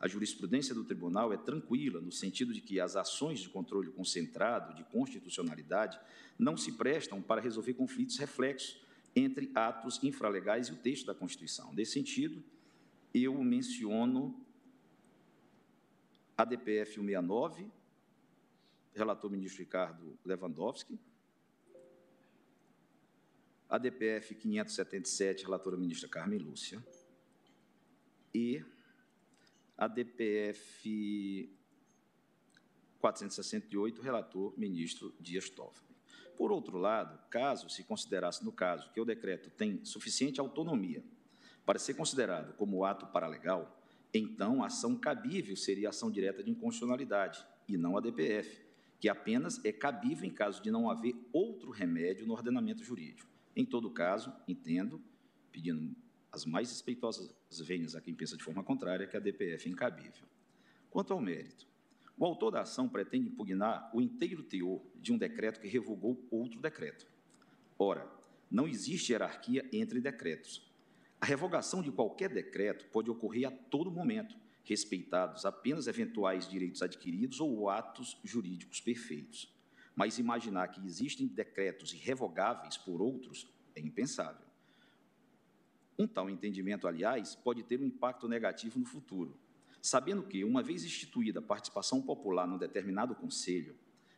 A 0.03 0.09
jurisprudência 0.09 0.75
do 0.75 0.83
tribunal 0.83 1.33
é 1.33 1.37
tranquila, 1.37 2.01
no 2.01 2.11
sentido 2.11 2.53
de 2.53 2.61
que 2.61 2.81
as 2.81 2.97
ações 2.97 3.39
de 3.39 3.49
controle 3.49 3.89
concentrado 3.93 4.75
de 4.75 4.83
constitucionalidade 4.83 5.97
não 6.37 6.57
se 6.57 6.73
prestam 6.73 7.23
para 7.23 7.41
resolver 7.41 7.75
conflitos 7.75 8.19
reflexos 8.19 8.83
entre 9.15 9.53
atos 9.55 10.03
infralegais 10.03 10.67
e 10.67 10.73
o 10.73 10.77
texto 10.77 11.07
da 11.07 11.15
Constituição. 11.15 11.73
Nesse 11.73 11.93
sentido, 11.93 12.43
eu 13.15 13.33
menciono 13.45 14.45
a 16.37 16.45
DPF 16.45 16.95
169, 16.95 17.71
relator 18.95 19.31
ministro 19.31 19.61
Ricardo 19.61 20.19
Lewandowski, 20.25 20.99
a 23.69 23.79
DPF 23.79 24.35
577, 24.35 25.45
relatora 25.45 25.77
ministra 25.77 26.09
Carmen 26.09 26.41
Lúcia, 26.41 26.85
e 28.35 28.65
a 29.83 29.89
DPF 29.89 31.52
468, 33.01 34.01
relator 34.01 34.55
ministro 34.57 35.12
Dias 35.19 35.51
Toffoli. 35.51 35.93
Por 36.39 36.52
outro 36.52 36.78
lado, 36.78 37.19
caso 37.28 37.69
se 37.69 37.83
considerasse 37.83 38.44
no 38.44 38.52
caso 38.52 38.93
que 38.93 39.01
o 39.01 39.05
decreto 39.05 39.51
tem 39.51 39.85
suficiente 39.85 40.39
autonomia 40.39 41.02
para 41.67 41.81
ser 41.81 41.94
considerado 41.94 42.55
como 42.55 42.85
ato 42.85 43.09
paralegal, 43.09 43.83
então 44.15 44.62
a 44.62 44.67
ação 44.67 44.97
cabível 44.97 45.57
seria 45.57 45.89
a 45.89 45.91
ação 45.91 46.12
direta 46.12 46.44
de 46.44 46.52
inconstitucionalidade 46.52 47.44
e 47.67 47.77
não 47.77 47.97
a 47.97 48.01
DPF, 48.01 48.65
que 49.01 49.09
apenas 49.09 49.65
é 49.65 49.73
cabível 49.73 50.25
em 50.25 50.33
caso 50.33 50.62
de 50.62 50.70
não 50.70 50.89
haver 50.89 51.17
outro 51.33 51.73
remédio 51.73 52.25
no 52.25 52.35
ordenamento 52.35 52.85
jurídico. 52.85 53.28
Em 53.57 53.65
todo 53.65 53.91
caso, 53.91 54.33
entendo, 54.47 55.02
pedindo 55.51 55.93
as 56.33 56.44
mais 56.44 56.70
respeitosas 56.70 57.35
vênias 57.61 57.94
a 57.94 58.01
quem 58.01 58.15
pensa 58.15 58.36
de 58.36 58.43
forma 58.43 58.65
contrária, 58.65 59.07
que 59.07 59.17
a 59.17 59.20
DPF 59.20 59.69
é 59.69 59.73
incabível. 59.73 60.27
Quanto 60.91 61.12
ao 61.12 61.20
mérito, 61.20 61.67
o 62.17 62.25
autor 62.25 62.51
da 62.52 62.62
ação 62.62 62.89
pretende 62.89 63.28
impugnar 63.28 63.91
o 63.94 64.01
inteiro 64.01 64.43
teor 64.43 64.81
de 64.97 65.12
um 65.12 65.19
decreto 65.19 65.61
que 65.61 65.69
revogou 65.69 66.27
outro 66.31 66.61
decreto. 66.61 67.07
Ora, 67.78 68.11
não 68.51 68.67
existe 68.67 69.12
hierarquia 69.12 69.69
entre 69.73 70.01
decretos. 70.01 70.70
A 71.20 71.27
revogação 71.27 71.83
de 71.83 71.93
qualquer 71.93 72.31
decreto 72.31 72.86
pode 72.86 73.11
ocorrer 73.11 73.47
a 73.47 73.51
todo 73.51 73.91
momento, 73.91 74.36
respeitados 74.65 75.44
apenas 75.44 75.86
eventuais 75.86 76.49
direitos 76.49 76.83
adquiridos 76.83 77.41
ou 77.41 77.69
atos 77.69 78.19
jurídicos 78.25 78.81
perfeitos 78.81 79.52
mas 79.94 80.19
imaginar 80.19 80.69
que 80.69 80.85
existem 80.85 81.27
decretos 81.27 81.93
irrevogáveis 81.93 82.77
por 82.77 83.01
outros 83.01 83.47
é 83.75 83.81
impensável. 83.81 84.47
Um 86.03 86.07
tal 86.09 86.29
entendimento, 86.29 86.89
aliás, 86.89 87.37
pode 87.37 87.63
ter 87.63 87.81
um 87.81 87.85
impacto 87.85 88.27
negativo 88.27 88.77
no 88.77 88.85
futuro, 88.85 89.39
sabendo 89.81 90.25
que, 90.25 90.43
uma 90.43 90.61
vez 90.61 90.85
instituída 90.85 91.39
a 91.39 91.43
participação 91.43 92.03
popular 92.03 92.45
num 92.45 92.59
determinado 92.59 93.15
conselho, 93.15 93.77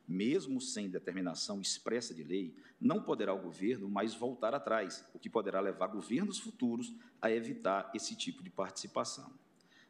mesmo 0.09 0.63
sem 0.63 0.89
determinação 0.89 1.61
expressa 1.61 2.15
de 2.15 2.23
lei, 2.23 2.57
não 2.81 3.03
poderá 3.03 3.35
o 3.35 3.43
governo 3.43 3.87
mais 3.87 4.15
voltar 4.15 4.55
atrás, 4.55 5.05
o 5.13 5.19
que 5.19 5.29
poderá 5.29 5.61
levar 5.61 5.89
governos 5.89 6.39
futuros 6.39 6.91
a 7.21 7.31
evitar 7.31 7.91
esse 7.95 8.17
tipo 8.17 8.43
de 8.43 8.49
participação. 8.49 9.31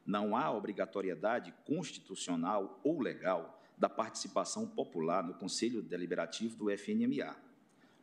Não 0.05 0.37
há 0.37 0.51
obrigatoriedade 0.51 1.55
constitucional 1.65 2.81
ou 2.83 3.01
legal 3.01 3.63
da 3.79 3.89
participação 3.89 4.67
popular 4.67 5.23
no 5.23 5.35
Conselho 5.35 5.81
Deliberativo 5.81 6.57
do 6.57 6.77
FNMA. 6.77 7.37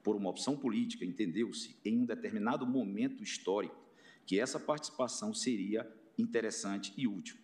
Por 0.01 0.15
uma 0.15 0.29
opção 0.29 0.55
política, 0.55 1.03
entendeu-se, 1.03 1.75
em 1.83 1.99
um 1.99 2.05
determinado 2.05 2.65
momento 2.65 3.21
histórico, 3.21 3.80
que 4.31 4.39
essa 4.39 4.57
participação 4.57 5.33
seria 5.33 5.85
interessante 6.17 6.93
e 6.95 7.05
útil. 7.05 7.35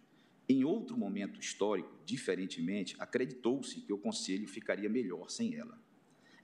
Em 0.48 0.64
outro 0.64 0.98
momento 0.98 1.38
histórico, 1.38 1.94
diferentemente, 2.06 2.96
acreditou-se 2.98 3.82
que 3.82 3.92
o 3.92 3.98
Conselho 3.98 4.48
ficaria 4.48 4.88
melhor 4.88 5.30
sem 5.30 5.54
ela. 5.54 5.78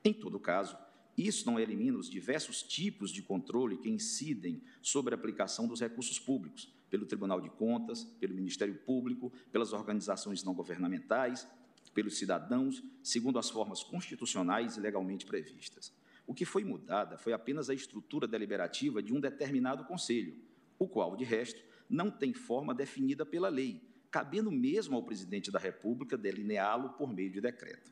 Em 0.04 0.14
todo 0.14 0.38
caso, 0.38 0.78
Isso 1.18 1.46
não 1.46 1.60
elimina 1.60 1.98
os 1.98 2.10
diversos 2.10 2.64
tipos 2.64 3.12
de 3.12 3.22
controle 3.22 3.78
que 3.78 3.90
incidem 3.90 4.62
sobre 4.82 5.14
a 5.14 5.18
aplicação 5.18 5.68
dos 5.68 5.80
recursos 5.80 6.18
públicos, 6.18 6.74
pelo 6.90 7.06
Tribunal 7.06 7.40
de 7.40 7.50
Contas, 7.50 8.04
pelo 8.20 8.36
Ministério 8.36 8.76
Público, 8.76 9.32
pelas 9.52 9.74
organizações 9.74 10.44
não 10.44 10.54
governamentais, 10.54 11.48
pelos 11.94 12.18
cidadãos, 12.18 12.84
segundo 13.04 13.38
as 13.38 13.50
formas 13.50 13.84
constitucionais 13.84 14.78
e 14.78 14.80
legalmente 14.80 15.26
previstas. 15.26 15.94
O 16.26 16.34
que 16.34 16.46
foi 16.46 16.64
mudada 16.64 17.18
foi 17.18 17.34
apenas 17.34 17.70
a 17.70 17.74
estrutura 17.74 18.28
deliberativa 18.28 19.02
de 19.02 19.14
um 19.14 19.20
determinado 19.20 19.84
conselho, 19.86 20.42
o 20.80 20.88
qual, 20.88 21.16
de 21.16 21.24
resto, 21.24 21.64
não 21.90 22.10
tem 22.10 22.34
forma 22.34 22.74
definida 22.74 23.26
pela 23.26 23.50
lei, 23.50 23.82
cabendo 24.10 24.52
mesmo 24.52 24.96
ao 24.96 25.04
presidente 25.04 25.52
da 25.52 25.60
República 25.60 26.18
delineá-lo 26.18 26.90
por 26.94 27.12
meio 27.12 27.32
de 27.32 27.42
decreto. 27.42 27.92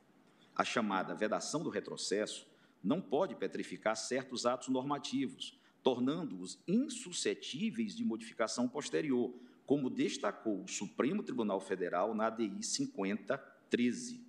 A 0.55 0.63
chamada 0.63 1.15
vedação 1.15 1.63
do 1.63 1.69
retrocesso 1.69 2.47
não 2.83 3.01
pode 3.01 3.35
petrificar 3.35 3.95
certos 3.95 4.45
atos 4.45 4.69
normativos, 4.69 5.59
tornando-os 5.83 6.59
insuscetíveis 6.67 7.95
de 7.95 8.05
modificação 8.05 8.67
posterior, 8.67 9.33
como 9.65 9.89
destacou 9.89 10.63
o 10.63 10.67
Supremo 10.67 11.23
Tribunal 11.23 11.59
Federal 11.59 12.13
na 12.13 12.27
ADI 12.27 12.61
5013, 12.61 14.25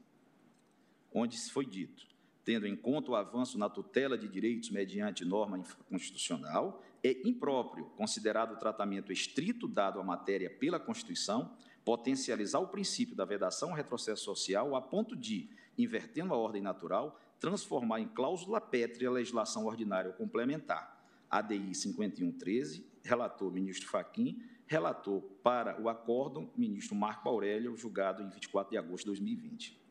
onde 1.13 1.37
foi 1.51 1.67
dito: 1.67 2.07
tendo 2.45 2.67
em 2.67 2.75
conta 2.75 3.11
o 3.11 3.15
avanço 3.15 3.59
na 3.59 3.69
tutela 3.69 4.19
de 4.19 4.29
direitos 4.29 4.71
mediante 4.71 5.25
norma 5.25 5.63
constitucional, 5.89 6.83
é 7.03 7.21
impróprio, 7.27 7.87
considerado 7.97 8.53
o 8.53 8.59
tratamento 8.59 9.13
estrito 9.13 9.69
dado 9.69 10.01
à 10.01 10.05
matéria 10.05 10.51
pela 10.51 10.79
Constituição, 10.79 11.57
potencializar 11.85 12.61
o 12.61 12.69
princípio 12.69 13.17
da 13.17 13.25
vedação 13.25 13.71
ao 13.71 13.77
retrocesso 13.77 14.25
social 14.25 14.75
a 14.77 14.81
ponto 14.81 15.17
de, 15.17 15.51
invertendo 15.77 16.33
a 16.33 16.37
ordem 16.37 16.63
natural, 16.63 17.21
transformar 17.41 18.01
em 18.01 18.09
cláusula 18.09 18.61
pétrea 18.61 19.09
a 19.09 19.13
legislação 19.13 19.67
ordinária 19.67 20.11
ou 20.11 20.17
complementar. 20.17 21.01
ADI 21.29 21.75
5113, 21.75 22.87
relator 23.03 23.51
ministro 23.53 23.89
Faquim, 23.89 24.41
relator 24.67 25.23
para 25.43 25.81
o 25.81 25.89
acórdão 25.89 26.51
ministro 26.57 26.95
Marco 26.95 27.29
Aurélio, 27.29 27.77
julgado 27.77 28.23
em 28.23 28.29
24 28.29 28.71
de 28.71 28.79
agosto 28.79 29.05
de 29.05 29.07
2020. 29.07 29.82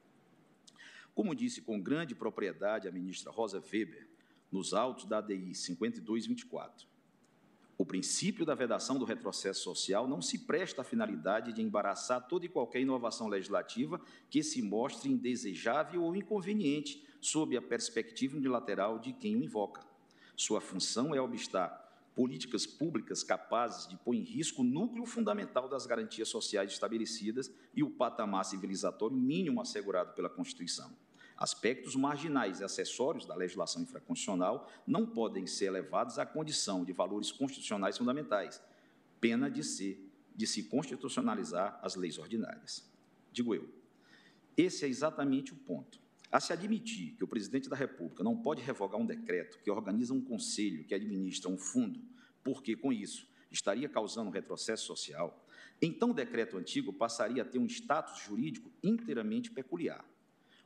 Como 1.13 1.35
disse 1.35 1.61
com 1.61 1.81
grande 1.81 2.15
propriedade 2.15 2.87
a 2.87 2.91
ministra 2.91 3.31
Rosa 3.31 3.59
Weber, 3.59 4.09
nos 4.51 4.73
autos 4.73 5.05
da 5.05 5.19
ADI 5.19 5.53
5224, 5.55 6.87
o 7.81 7.85
princípio 7.85 8.45
da 8.45 8.53
vedação 8.53 8.99
do 8.99 9.05
retrocesso 9.05 9.63
social 9.63 10.07
não 10.07 10.21
se 10.21 10.45
presta 10.45 10.81
à 10.81 10.83
finalidade 10.83 11.51
de 11.51 11.63
embaraçar 11.63 12.27
toda 12.27 12.45
e 12.45 12.49
qualquer 12.49 12.81
inovação 12.81 13.27
legislativa 13.27 13.99
que 14.29 14.43
se 14.43 14.61
mostre 14.61 15.09
indesejável 15.09 16.03
ou 16.03 16.15
inconveniente 16.15 17.03
sob 17.19 17.57
a 17.57 17.61
perspectiva 17.61 18.37
unilateral 18.37 18.99
de 18.99 19.13
quem 19.13 19.35
o 19.35 19.43
invoca. 19.43 19.83
Sua 20.35 20.61
função 20.61 21.15
é 21.15 21.19
obstar 21.19 21.80
políticas 22.15 22.65
públicas 22.65 23.23
capazes 23.23 23.87
de 23.87 23.97
pôr 23.97 24.15
em 24.15 24.23
risco 24.23 24.61
o 24.61 24.65
núcleo 24.65 25.05
fundamental 25.05 25.69
das 25.69 25.85
garantias 25.85 26.27
sociais 26.27 26.71
estabelecidas 26.71 27.51
e 27.73 27.83
o 27.83 27.89
patamar 27.89 28.45
civilizatório 28.45 29.15
mínimo 29.15 29.61
assegurado 29.61 30.13
pela 30.13 30.29
Constituição. 30.29 30.91
Aspectos 31.37 31.95
marginais 31.95 32.59
e 32.59 32.63
acessórios 32.63 33.25
da 33.25 33.33
legislação 33.33 33.81
infraconstitucional 33.81 34.69
não 34.85 35.07
podem 35.07 35.47
ser 35.47 35.65
elevados 35.65 36.19
à 36.19 36.25
condição 36.25 36.83
de 36.83 36.93
valores 36.93 37.31
constitucionais 37.31 37.97
fundamentais, 37.97 38.61
pena 39.19 39.49
de 39.49 39.63
se, 39.63 40.11
de 40.35 40.45
se 40.45 40.63
constitucionalizar 40.63 41.79
as 41.81 41.95
leis 41.95 42.17
ordinárias. 42.17 42.87
Digo 43.31 43.55
eu. 43.55 43.67
Esse 44.57 44.85
é 44.85 44.87
exatamente 44.89 45.53
o 45.53 45.55
ponto. 45.55 46.00
A 46.31 46.39
se 46.39 46.53
admitir 46.53 47.15
que 47.17 47.23
o 47.25 47.27
presidente 47.27 47.67
da 47.67 47.75
República 47.75 48.23
não 48.23 48.37
pode 48.37 48.61
revogar 48.61 48.99
um 48.99 49.05
decreto 49.05 49.59
que 49.59 49.69
organiza 49.69 50.13
um 50.13 50.21
conselho 50.21 50.85
que 50.85 50.95
administra 50.95 51.49
um 51.49 51.57
fundo, 51.57 52.01
porque 52.41 52.73
com 52.73 52.93
isso 52.93 53.29
estaria 53.51 53.89
causando 53.89 54.31
retrocesso 54.31 54.85
social, 54.85 55.45
então 55.81 56.11
o 56.11 56.13
decreto 56.13 56.57
antigo 56.57 56.93
passaria 56.93 57.41
a 57.41 57.45
ter 57.45 57.59
um 57.59 57.65
status 57.65 58.19
jurídico 58.23 58.71
inteiramente 58.81 59.51
peculiar. 59.51 60.05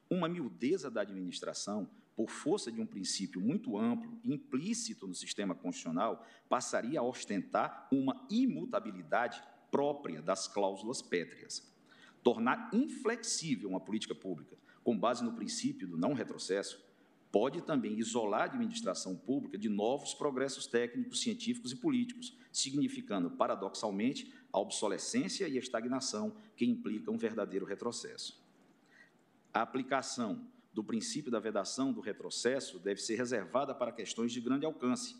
Uma 0.07 0.29
miudeza 0.29 0.91
da 0.91 1.01
administração, 1.01 1.89
por 2.15 2.29
força 2.29 2.71
de 2.71 2.79
um 2.79 2.85
princípio 2.85 3.41
muito 3.41 3.75
amplo, 3.75 4.19
implícito 4.23 5.07
no 5.07 5.15
sistema 5.15 5.55
constitucional, 5.55 6.23
passaria 6.47 6.99
a 6.99 7.03
ostentar 7.03 7.87
uma 7.91 8.27
imutabilidade 8.29 9.41
própria 9.71 10.21
das 10.21 10.47
cláusulas 10.47 11.01
pétreas. 11.01 11.73
Tornar 12.21 12.69
inflexível 12.71 13.69
uma 13.69 13.79
política 13.79 14.13
pública 14.13 14.55
com 14.85 14.95
base 14.95 15.23
no 15.23 15.33
princípio 15.33 15.87
do 15.87 15.97
não 15.97 16.13
retrocesso, 16.13 16.79
pode 17.31 17.63
também 17.63 17.97
isolar 17.97 18.41
a 18.41 18.45
administração 18.45 19.15
pública 19.15 19.57
de 19.57 19.67
novos 19.67 20.13
progressos 20.13 20.67
técnicos, 20.67 21.21
científicos 21.21 21.71
e 21.71 21.75
políticos, 21.75 22.37
significando, 22.51 23.31
paradoxalmente, 23.31 24.31
a 24.53 24.59
obsolescência 24.59 25.47
e 25.47 25.57
a 25.57 25.59
estagnação 25.59 26.37
que 26.55 26.65
implicam 26.65 27.15
um 27.15 27.17
verdadeiro 27.17 27.65
retrocesso. 27.65 28.39
A 29.51 29.63
aplicação 29.63 30.47
do 30.71 30.83
princípio 30.83 31.31
da 31.31 31.39
vedação 31.39 31.91
do 31.91 31.99
retrocesso 31.99 32.77
deve 32.77 33.01
ser 33.01 33.15
reservada 33.15 33.73
para 33.73 33.91
questões 33.91 34.31
de 34.31 34.39
grande 34.39 34.67
alcance, 34.67 35.15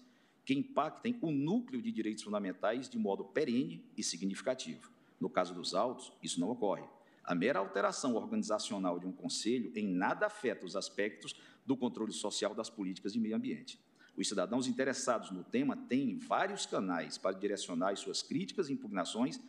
que 0.46 0.54
impactem 0.54 1.18
o 1.22 1.32
núcleo 1.32 1.82
de 1.82 1.92
direitos 1.92 2.24
fundamentais 2.24 2.88
de 2.88 3.00
modo 3.00 3.26
perene 3.26 3.84
e 3.98 4.04
significativo. 4.04 4.92
No 5.20 5.28
caso 5.28 5.56
dos 5.56 5.74
autos, 5.74 6.14
isso 6.22 6.40
não 6.40 6.52
ocorre. 6.52 6.84
A 7.26 7.34
mera 7.34 7.60
alteração 7.60 8.16
organizacional 8.16 9.00
de 9.00 9.08
um 9.08 9.12
conselho 9.12 9.72
em 9.76 9.88
nada 9.88 10.28
afeta 10.28 10.66
os 10.66 10.76
aspectos 10.76 11.36
do 11.66 11.76
controle 11.76 12.14
social 12.14 12.54
das 12.54 12.70
políticas 12.70 13.14
de 13.14 13.20
meio 13.20 13.36
ambiente. 13.36 13.80
Os 14.16 14.30
cidadãos 14.30 14.68
interessados 14.68 15.32
no 15.32 15.44
tema 15.44 15.76
têm 15.76 16.18
vários 16.18 16.66
canais 16.66 17.18
para 17.18 17.36
direcionar 17.36 17.92
as 17.92 18.00
suas 18.00 18.22
críticas 18.22 18.70
e 18.70 18.74
impugnações 18.74 19.40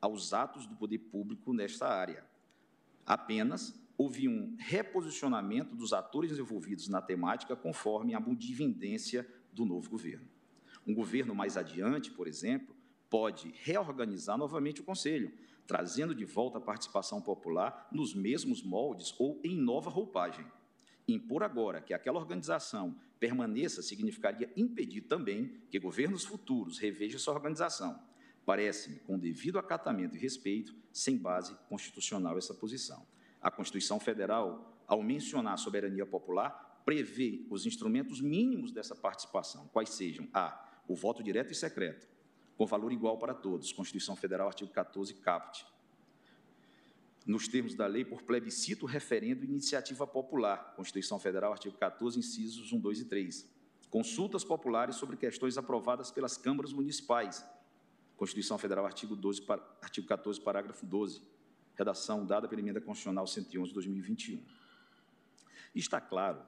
aos 0.00 0.32
atos 0.32 0.66
do 0.66 0.74
poder 0.74 0.98
público 0.98 1.52
nesta 1.52 1.86
área. 1.86 2.24
Apenas 3.06 3.74
houve 3.96 4.28
um 4.28 4.56
reposicionamento 4.58 5.74
dos 5.76 5.92
atores 5.92 6.38
envolvidos 6.38 6.88
na 6.88 7.00
temática 7.00 7.54
conforme 7.54 8.14
a 8.14 8.20
mudivindência 8.20 9.26
do 9.52 9.64
novo 9.64 9.88
governo. 9.88 10.28
Um 10.86 10.94
governo 10.94 11.34
mais 11.34 11.56
adiante, 11.56 12.10
por 12.10 12.26
exemplo, 12.26 12.74
pode 13.08 13.52
reorganizar 13.62 14.38
novamente 14.38 14.80
o 14.80 14.84
Conselho, 14.84 15.32
trazendo 15.70 16.16
de 16.16 16.24
volta 16.24 16.58
a 16.58 16.60
participação 16.60 17.22
popular 17.22 17.86
nos 17.92 18.12
mesmos 18.12 18.60
moldes 18.60 19.14
ou 19.20 19.40
em 19.44 19.56
nova 19.56 19.88
roupagem. 19.88 20.44
Impor 21.06 21.44
agora 21.44 21.80
que 21.80 21.94
aquela 21.94 22.18
organização 22.18 22.98
permaneça 23.20 23.80
significaria 23.80 24.52
impedir 24.56 25.02
também 25.02 25.62
que 25.70 25.78
governos 25.78 26.24
futuros 26.24 26.76
revejam 26.76 27.20
sua 27.20 27.34
organização. 27.34 28.02
Parece-me, 28.44 28.98
com 28.98 29.16
devido 29.16 29.60
acatamento 29.60 30.16
e 30.16 30.18
respeito, 30.18 30.74
sem 30.92 31.16
base 31.16 31.56
constitucional 31.68 32.36
essa 32.36 32.52
posição. 32.52 33.06
A 33.40 33.48
Constituição 33.48 34.00
Federal, 34.00 34.76
ao 34.88 35.00
mencionar 35.04 35.54
a 35.54 35.56
soberania 35.56 36.04
popular, 36.04 36.82
prevê 36.84 37.46
os 37.48 37.64
instrumentos 37.64 38.20
mínimos 38.20 38.72
dessa 38.72 38.96
participação, 38.96 39.68
quais 39.72 39.90
sejam 39.90 40.26
a 40.34 40.66
o 40.88 40.96
voto 40.96 41.22
direto 41.22 41.52
e 41.52 41.54
secreto, 41.54 42.08
com 42.60 42.66
valor 42.66 42.92
igual 42.92 43.16
para 43.16 43.32
todos. 43.32 43.72
Constituição 43.72 44.14
Federal, 44.14 44.46
artigo 44.46 44.70
14, 44.70 45.14
caput. 45.14 45.64
Nos 47.24 47.48
termos 47.48 47.74
da 47.74 47.86
lei, 47.86 48.04
por 48.04 48.20
plebiscito, 48.20 48.84
referendo 48.84 49.46
e 49.46 49.48
iniciativa 49.48 50.06
popular. 50.06 50.74
Constituição 50.76 51.18
Federal, 51.18 51.52
artigo 51.52 51.74
14, 51.78 52.18
incisos 52.18 52.70
1, 52.70 52.78
2 52.78 53.00
e 53.00 53.04
3. 53.06 53.50
Consultas 53.88 54.44
populares 54.44 54.96
sobre 54.96 55.16
questões 55.16 55.56
aprovadas 55.56 56.10
pelas 56.10 56.36
câmaras 56.36 56.70
municipais. 56.70 57.42
Constituição 58.14 58.58
Federal, 58.58 58.84
artigo, 58.84 59.16
12, 59.16 59.42
artigo 59.80 60.06
14, 60.06 60.38
parágrafo 60.38 60.84
12. 60.84 61.22
Redação 61.76 62.26
dada 62.26 62.46
pela 62.46 62.60
Emenda 62.60 62.78
Constitucional 62.78 63.26
111 63.26 63.68
de 63.68 63.74
2021. 63.74 64.44
Está 65.74 65.98
claro 65.98 66.42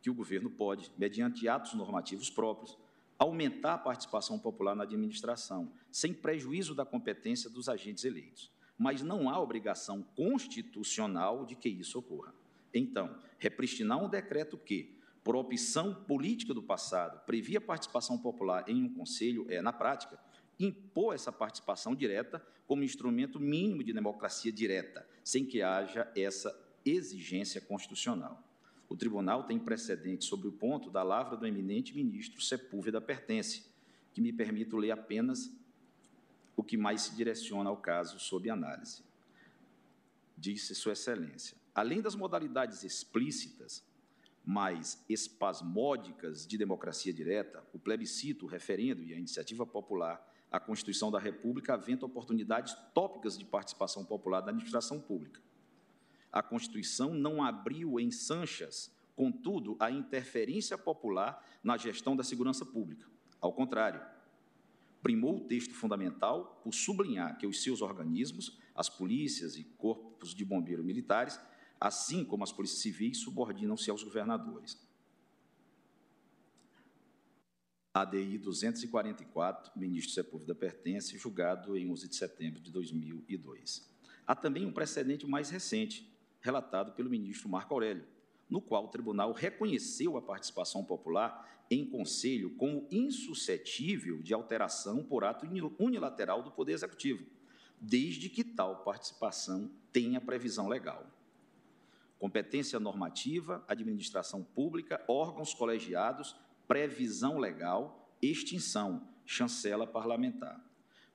que 0.00 0.08
o 0.08 0.14
governo 0.14 0.48
pode, 0.48 0.90
mediante 0.96 1.46
atos 1.46 1.74
normativos 1.74 2.30
próprios, 2.30 2.78
aumentar 3.20 3.74
a 3.74 3.78
participação 3.78 4.38
popular 4.38 4.74
na 4.74 4.84
administração, 4.84 5.70
sem 5.92 6.14
prejuízo 6.14 6.74
da 6.74 6.86
competência 6.86 7.50
dos 7.50 7.68
agentes 7.68 8.04
eleitos. 8.04 8.50
Mas 8.78 9.02
não 9.02 9.28
há 9.28 9.38
obrigação 9.38 10.02
constitucional 10.16 11.44
de 11.44 11.54
que 11.54 11.68
isso 11.68 11.98
ocorra. 11.98 12.34
Então, 12.72 13.14
repristinar 13.38 14.02
um 14.02 14.08
decreto 14.08 14.56
que, 14.56 14.98
por 15.22 15.36
opção 15.36 15.94
política 15.94 16.54
do 16.54 16.62
passado, 16.62 17.20
previa 17.26 17.60
participação 17.60 18.16
popular 18.16 18.66
em 18.66 18.84
um 18.84 18.94
conselho 18.94 19.44
é, 19.50 19.60
na 19.60 19.72
prática, 19.72 20.18
impor 20.58 21.14
essa 21.14 21.30
participação 21.30 21.94
direta 21.94 22.42
como 22.66 22.82
instrumento 22.82 23.38
mínimo 23.38 23.84
de 23.84 23.92
democracia 23.92 24.50
direta, 24.50 25.06
sem 25.22 25.44
que 25.44 25.60
haja 25.60 26.10
essa 26.16 26.58
exigência 26.86 27.60
constitucional. 27.60 28.42
O 28.90 28.96
tribunal 28.96 29.44
tem 29.44 29.56
precedente 29.56 30.24
sobre 30.24 30.48
o 30.48 30.52
ponto 30.52 30.90
da 30.90 31.04
lavra 31.04 31.36
do 31.36 31.46
eminente 31.46 31.94
ministro 31.94 32.42
Sepúlveda 32.42 33.00
Pertence, 33.00 33.64
que 34.12 34.20
me 34.20 34.32
permito 34.32 34.76
ler 34.76 34.90
apenas 34.90 35.48
o 36.56 36.64
que 36.64 36.76
mais 36.76 37.02
se 37.02 37.14
direciona 37.14 37.70
ao 37.70 37.76
caso 37.76 38.18
sob 38.18 38.50
análise. 38.50 39.04
Disse 40.36 40.74
Sua 40.74 40.94
Excelência: 40.94 41.56
além 41.72 42.02
das 42.02 42.16
modalidades 42.16 42.82
explícitas 42.82 43.88
mais 44.44 45.04
espasmódicas 45.08 46.44
de 46.44 46.58
democracia 46.58 47.12
direta, 47.12 47.64
o 47.72 47.78
plebiscito, 47.78 48.44
o 48.44 48.48
referendo 48.48 49.04
e 49.04 49.14
a 49.14 49.18
iniciativa 49.18 49.64
popular, 49.64 50.28
a 50.50 50.58
Constituição 50.58 51.12
da 51.12 51.20
República 51.20 51.74
aventa 51.74 52.06
oportunidades 52.06 52.74
tópicas 52.92 53.38
de 53.38 53.44
participação 53.44 54.04
popular 54.04 54.40
da 54.40 54.50
administração 54.50 54.98
pública. 54.98 55.40
A 56.32 56.42
Constituição 56.42 57.12
não 57.14 57.42
abriu 57.42 57.98
em 57.98 58.10
Sanchas, 58.10 58.94
contudo, 59.16 59.76
a 59.78 59.90
interferência 59.90 60.78
popular 60.78 61.44
na 61.62 61.76
gestão 61.76 62.16
da 62.16 62.22
segurança 62.22 62.64
pública. 62.64 63.06
Ao 63.40 63.52
contrário, 63.52 64.00
primou 65.02 65.38
o 65.38 65.46
texto 65.46 65.74
fundamental 65.74 66.60
por 66.62 66.72
sublinhar 66.72 67.36
que 67.38 67.46
os 67.46 67.62
seus 67.62 67.82
organismos, 67.82 68.58
as 68.74 68.88
polícias 68.88 69.56
e 69.56 69.64
corpos 69.64 70.34
de 70.34 70.44
bombeiro 70.44 70.84
militares, 70.84 71.40
assim 71.80 72.24
como 72.24 72.44
as 72.44 72.52
polícias 72.52 72.80
civis, 72.80 73.18
subordinam-se 73.18 73.90
aos 73.90 74.02
governadores. 74.02 74.78
ADI 77.92 78.38
244, 78.38 79.72
ministro 79.76 80.14
Sepúlveda 80.14 80.54
pertence, 80.54 81.18
julgado 81.18 81.76
em 81.76 81.90
11 81.90 82.08
de 82.08 82.14
setembro 82.16 82.60
de 82.60 82.70
2002. 82.70 83.90
Há 84.26 84.34
também 84.36 84.64
um 84.64 84.72
precedente 84.72 85.26
mais 85.26 85.50
recente, 85.50 86.09
relatado 86.40 86.92
pelo 86.92 87.10
ministro 87.10 87.48
Marco 87.48 87.74
Aurélio, 87.74 88.06
no 88.48 88.60
qual 88.60 88.84
o 88.84 88.88
tribunal 88.88 89.32
reconheceu 89.32 90.16
a 90.16 90.22
participação 90.22 90.84
popular 90.84 91.64
em 91.70 91.84
conselho 91.84 92.50
como 92.56 92.86
insuscetível 92.90 94.20
de 94.22 94.34
alteração 94.34 95.04
por 95.04 95.24
ato 95.24 95.46
unilateral 95.78 96.42
do 96.42 96.50
Poder 96.50 96.72
Executivo, 96.72 97.24
desde 97.80 98.28
que 98.28 98.42
tal 98.42 98.82
participação 98.82 99.70
tenha 99.92 100.20
previsão 100.20 100.68
legal 100.68 101.06
competência 102.20 102.78
normativa, 102.78 103.64
administração 103.66 104.44
pública, 104.44 105.02
órgãos 105.08 105.54
colegiados, 105.54 106.36
previsão 106.68 107.38
legal, 107.38 108.14
extinção, 108.20 109.08
chancela 109.24 109.86
parlamentar. 109.86 110.62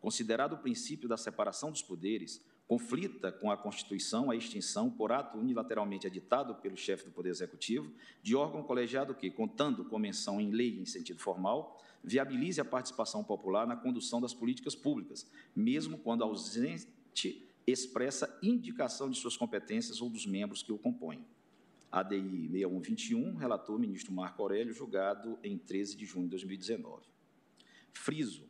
Considerado 0.01 0.53
o 0.53 0.57
princípio 0.57 1.07
da 1.07 1.15
separação 1.15 1.71
dos 1.71 1.83
poderes, 1.83 2.43
conflita 2.67 3.31
com 3.31 3.51
a 3.51 3.57
Constituição 3.57 4.31
a 4.31 4.35
extinção, 4.35 4.89
por 4.89 5.11
ato 5.11 5.37
unilateralmente 5.37 6.07
editado 6.07 6.55
pelo 6.55 6.75
chefe 6.75 7.05
do 7.05 7.11
Poder 7.11 7.29
Executivo, 7.29 7.91
de 8.23 8.35
órgão 8.35 8.63
colegiado 8.63 9.13
que, 9.13 9.29
contando 9.29 9.85
com 9.85 9.99
menção 9.99 10.41
em 10.41 10.51
lei 10.51 10.79
em 10.79 10.85
sentido 10.85 11.19
formal, 11.19 11.79
viabilize 12.03 12.59
a 12.59 12.65
participação 12.65 13.23
popular 13.23 13.67
na 13.67 13.75
condução 13.75 14.19
das 14.19 14.33
políticas 14.33 14.75
públicas, 14.75 15.29
mesmo 15.55 15.97
quando 15.97 16.23
ausente 16.23 16.87
expressa 17.67 18.39
indicação 18.43 19.09
de 19.09 19.17
suas 19.17 19.37
competências 19.37 20.01
ou 20.01 20.09
dos 20.09 20.25
membros 20.25 20.61
que 20.61 20.71
o 20.71 20.77
compõem. 20.77 21.25
ADI 21.91 22.49
6121, 22.51 23.35
relator 23.35 23.79
ministro 23.79 24.11
Marco 24.11 24.41
Aurélio, 24.41 24.73
julgado 24.73 25.39
em 25.43 25.57
13 25.57 25.95
de 25.95 26.05
junho 26.05 26.25
de 26.25 26.31
2019. 26.31 27.05
Friso, 27.93 28.49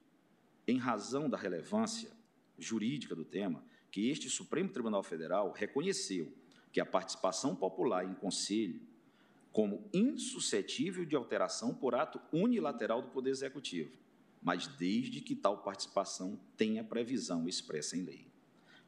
em 0.68 0.78
razão 0.78 1.30
da 1.30 1.38
relevância 1.38 2.12
jurídica 2.58 3.16
do 3.16 3.24
tema, 3.24 3.64
que 3.96 4.10
este 4.10 4.30
Supremo 4.30 4.68
Tribunal 4.68 5.02
Federal 5.02 5.54
reconheceu 5.54 6.30
que 6.70 6.82
a 6.82 6.86
participação 6.86 7.56
popular 7.56 8.04
em 8.04 8.14
conselho 8.14 8.82
como 9.54 9.90
insuscetível 9.94 11.06
de 11.06 11.16
alteração 11.16 11.74
por 11.74 11.96
ato 11.96 12.20
unilateral 12.34 13.02
do 13.02 13.08
Poder 13.08 13.30
Executivo, 13.30 13.94
mas 14.44 14.68
desde 14.68 15.22
que 15.22 15.34
tal 15.34 15.60
participação 15.60 16.38
tenha 16.58 16.84
previsão 16.84 17.48
expressa 17.48 17.96
em 17.96 18.02
lei. 18.02 18.28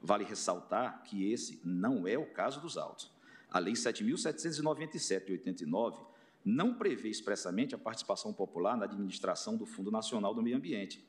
Vale 0.01 0.25
ressaltar 0.25 1.01
que 1.03 1.31
esse 1.31 1.61
não 1.63 2.05
é 2.05 2.17
o 2.17 2.25
caso 2.25 2.59
dos 2.59 2.77
autos. 2.77 3.09
A 3.49 3.59
Lei 3.59 3.75
7.797 3.75 5.25
de 5.27 5.31
89 5.31 6.01
não 6.43 6.73
prevê 6.73 7.07
expressamente 7.07 7.73
a 7.73 7.77
participação 7.77 8.33
popular 8.33 8.75
na 8.75 8.83
administração 8.83 9.55
do 9.55 9.65
Fundo 9.65 9.89
Nacional 9.89 10.33
do 10.33 10.43
Meio 10.43 10.57
Ambiente. 10.57 11.01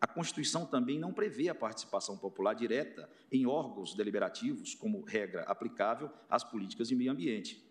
A 0.00 0.06
Constituição 0.06 0.66
também 0.66 0.98
não 0.98 1.12
prevê 1.12 1.48
a 1.48 1.54
participação 1.54 2.16
popular 2.16 2.54
direta 2.54 3.08
em 3.32 3.46
órgãos 3.46 3.94
deliberativos 3.94 4.74
como 4.74 5.02
regra 5.02 5.42
aplicável 5.44 6.10
às 6.28 6.44
políticas 6.44 6.88
de 6.88 6.96
meio 6.96 7.12
ambiente. 7.12 7.64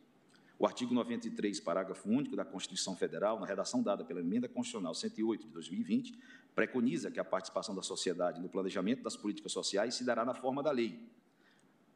O 0.58 0.66
artigo 0.66 0.94
93, 0.94 1.60
parágrafo 1.60 2.08
único 2.10 2.36
da 2.36 2.46
Constituição 2.46 2.96
Federal, 2.96 3.40
na 3.40 3.46
redação 3.46 3.84
dada 3.84 4.06
pela 4.06 4.22
Emenda 4.22 4.48
Constitucional 4.48 4.94
108 4.94 5.48
de 5.48 5.52
2020, 5.52 6.18
preconiza 6.56 7.12
que 7.12 7.20
a 7.20 7.26
participação 7.26 7.76
da 7.76 7.82
sociedade 7.82 8.40
no 8.40 8.48
planejamento 8.48 9.04
das 9.04 9.18
políticas 9.18 9.52
sociais 9.52 9.96
se 9.96 10.06
dará 10.06 10.24
na 10.24 10.34
forma 10.34 10.64
da 10.64 10.72
lei. 10.72 11.00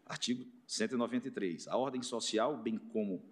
Artigo 0.06 0.46
193. 0.66 1.68
A 1.68 1.78
ordem 1.78 2.02
social, 2.02 2.58
bem 2.58 2.78
como 2.78 3.24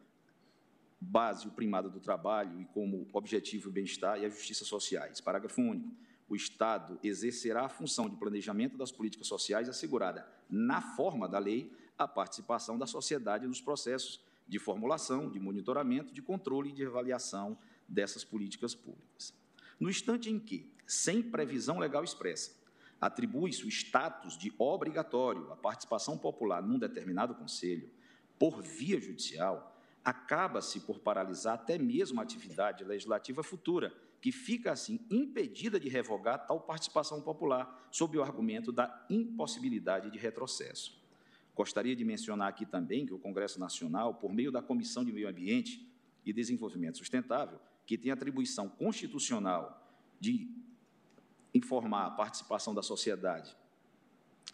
base 1.00 1.48
o 1.48 1.52
primado 1.52 1.90
do 1.90 2.00
trabalho 2.00 2.62
e 2.62 2.66
como 2.66 3.08
objetivo 3.12 3.70
o 3.70 3.72
bem-estar 3.72 4.20
e 4.20 4.26
a 4.26 4.30
justiça 4.30 4.64
sociais. 4.64 5.20
Parágrafo 5.20 5.62
único. 5.62 5.92
O 6.28 6.36
Estado 6.36 7.00
exercerá 7.04 7.66
a 7.66 7.70
função 7.70 8.10
de 8.10 8.16
planejamento 8.16 8.78
das 8.78 8.92
políticas 8.92 9.28
sociais 9.28 9.70
assegurada, 9.70 10.28
na 10.50 10.82
forma 10.82 11.28
da 11.28 11.38
lei, 11.38 11.72
a 11.98 12.08
participação 12.08 12.78
da 12.78 12.88
sociedade 12.88 13.48
nos 13.48 13.62
processos 13.62 14.24
de 14.48 14.60
formulação, 14.60 15.30
de 15.30 15.40
monitoramento, 15.40 16.14
de 16.14 16.22
controle 16.22 16.70
e 16.70 16.74
de 16.74 16.86
avaliação 16.86 17.58
dessas 17.88 18.24
políticas 18.24 18.76
públicas. 18.76 19.34
No 19.80 19.90
instante 19.90 20.30
em 20.30 20.40
que, 20.40 20.72
sem 20.86 21.22
previsão 21.22 21.80
legal 21.80 22.04
expressa, 22.04 22.52
atribui-se 23.00 23.66
o 23.66 23.70
status 23.70 24.38
de 24.38 24.54
obrigatório 24.58 25.52
à 25.52 25.56
participação 25.56 26.18
popular 26.18 26.62
num 26.62 26.80
determinado 26.80 27.36
conselho, 27.36 27.90
por 28.40 28.62
via 28.62 29.00
judicial, 29.00 29.80
acaba-se 30.04 30.82
por 30.82 31.00
paralisar 31.00 31.56
até 31.56 31.78
mesmo 31.78 32.20
a 32.20 32.24
atividade 32.24 32.84
legislativa 32.84 33.44
futura, 33.44 33.94
que 34.26 34.32
fica 34.32 34.72
assim 34.72 35.00
impedida 35.08 35.80
de 35.80 35.88
revogar 35.88 36.48
tal 36.48 36.60
participação 36.60 37.22
popular, 37.22 37.88
sob 37.92 38.18
o 38.18 38.24
argumento 38.24 38.72
da 38.72 39.06
impossibilidade 39.08 40.10
de 40.10 40.18
retrocesso. 40.18 41.00
Gostaria 41.54 41.96
de 41.96 42.04
mencionar 42.04 42.48
aqui 42.48 42.66
também 42.66 43.06
que 43.06 43.14
o 43.14 43.20
Congresso 43.20 43.60
Nacional, 43.60 44.16
por 44.16 44.34
meio 44.34 44.52
da 44.52 44.64
Comissão 44.64 45.06
de 45.06 45.14
Meio 45.14 45.30
Ambiente 45.30 45.88
e 46.26 46.34
Desenvolvimento 46.34 46.98
Sustentável, 46.98 47.60
que 47.86 48.00
tem 48.00 48.12
atribuição 48.12 48.68
constitucional 48.68 49.96
de 50.20 50.50
informar 51.54 52.08
a 52.08 52.10
participação 52.10 52.74
da 52.74 52.82
sociedade 52.82 53.56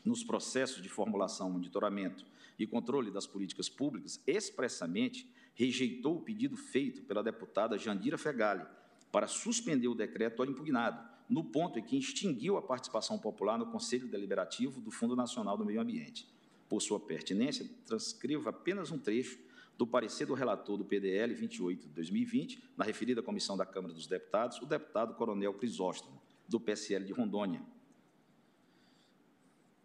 nos 0.03 0.21
processos 0.21 0.83
de 0.83 0.89
formulação, 0.89 1.49
monitoramento 1.49 2.25
e 2.59 2.67
controle 2.67 3.09
das 3.09 3.25
políticas 3.25 3.69
públicas, 3.69 4.21
expressamente 4.27 5.31
rejeitou 5.55 6.17
o 6.17 6.21
pedido 6.21 6.57
feito 6.57 7.03
pela 7.03 7.23
deputada 7.23 7.77
Jandira 7.77 8.17
Fegali 8.17 8.65
para 9.11 9.27
suspender 9.27 9.87
o 9.87 9.95
decreto 9.95 10.43
impugnado, 10.45 11.07
no 11.29 11.43
ponto 11.43 11.79
em 11.79 11.83
que 11.83 11.97
extinguiu 11.97 12.57
a 12.57 12.61
participação 12.61 13.17
popular 13.17 13.57
no 13.57 13.71
Conselho 13.71 14.07
Deliberativo 14.07 14.81
do 14.81 14.91
Fundo 14.91 15.15
Nacional 15.15 15.57
do 15.57 15.65
Meio 15.65 15.81
Ambiente 15.81 16.27
por 16.67 16.81
sua 16.81 16.99
pertinência, 16.99 17.69
transcrevo 17.85 18.47
apenas 18.47 18.91
um 18.91 18.97
trecho 18.97 19.37
do 19.77 19.85
parecer 19.85 20.25
do 20.25 20.33
relator 20.33 20.77
do 20.77 20.85
PDL 20.85 21.33
28 21.33 21.87
de 21.87 21.93
2020, 21.93 22.63
na 22.77 22.85
referida 22.85 23.21
comissão 23.21 23.57
da 23.57 23.65
Câmara 23.65 23.93
dos 23.93 24.07
Deputados, 24.07 24.57
o 24.61 24.65
deputado 24.65 25.15
Coronel 25.15 25.53
Crisóstomo, 25.53 26.21
do 26.47 26.59
PSL 26.59 27.03
de 27.03 27.11
Rondônia. 27.11 27.61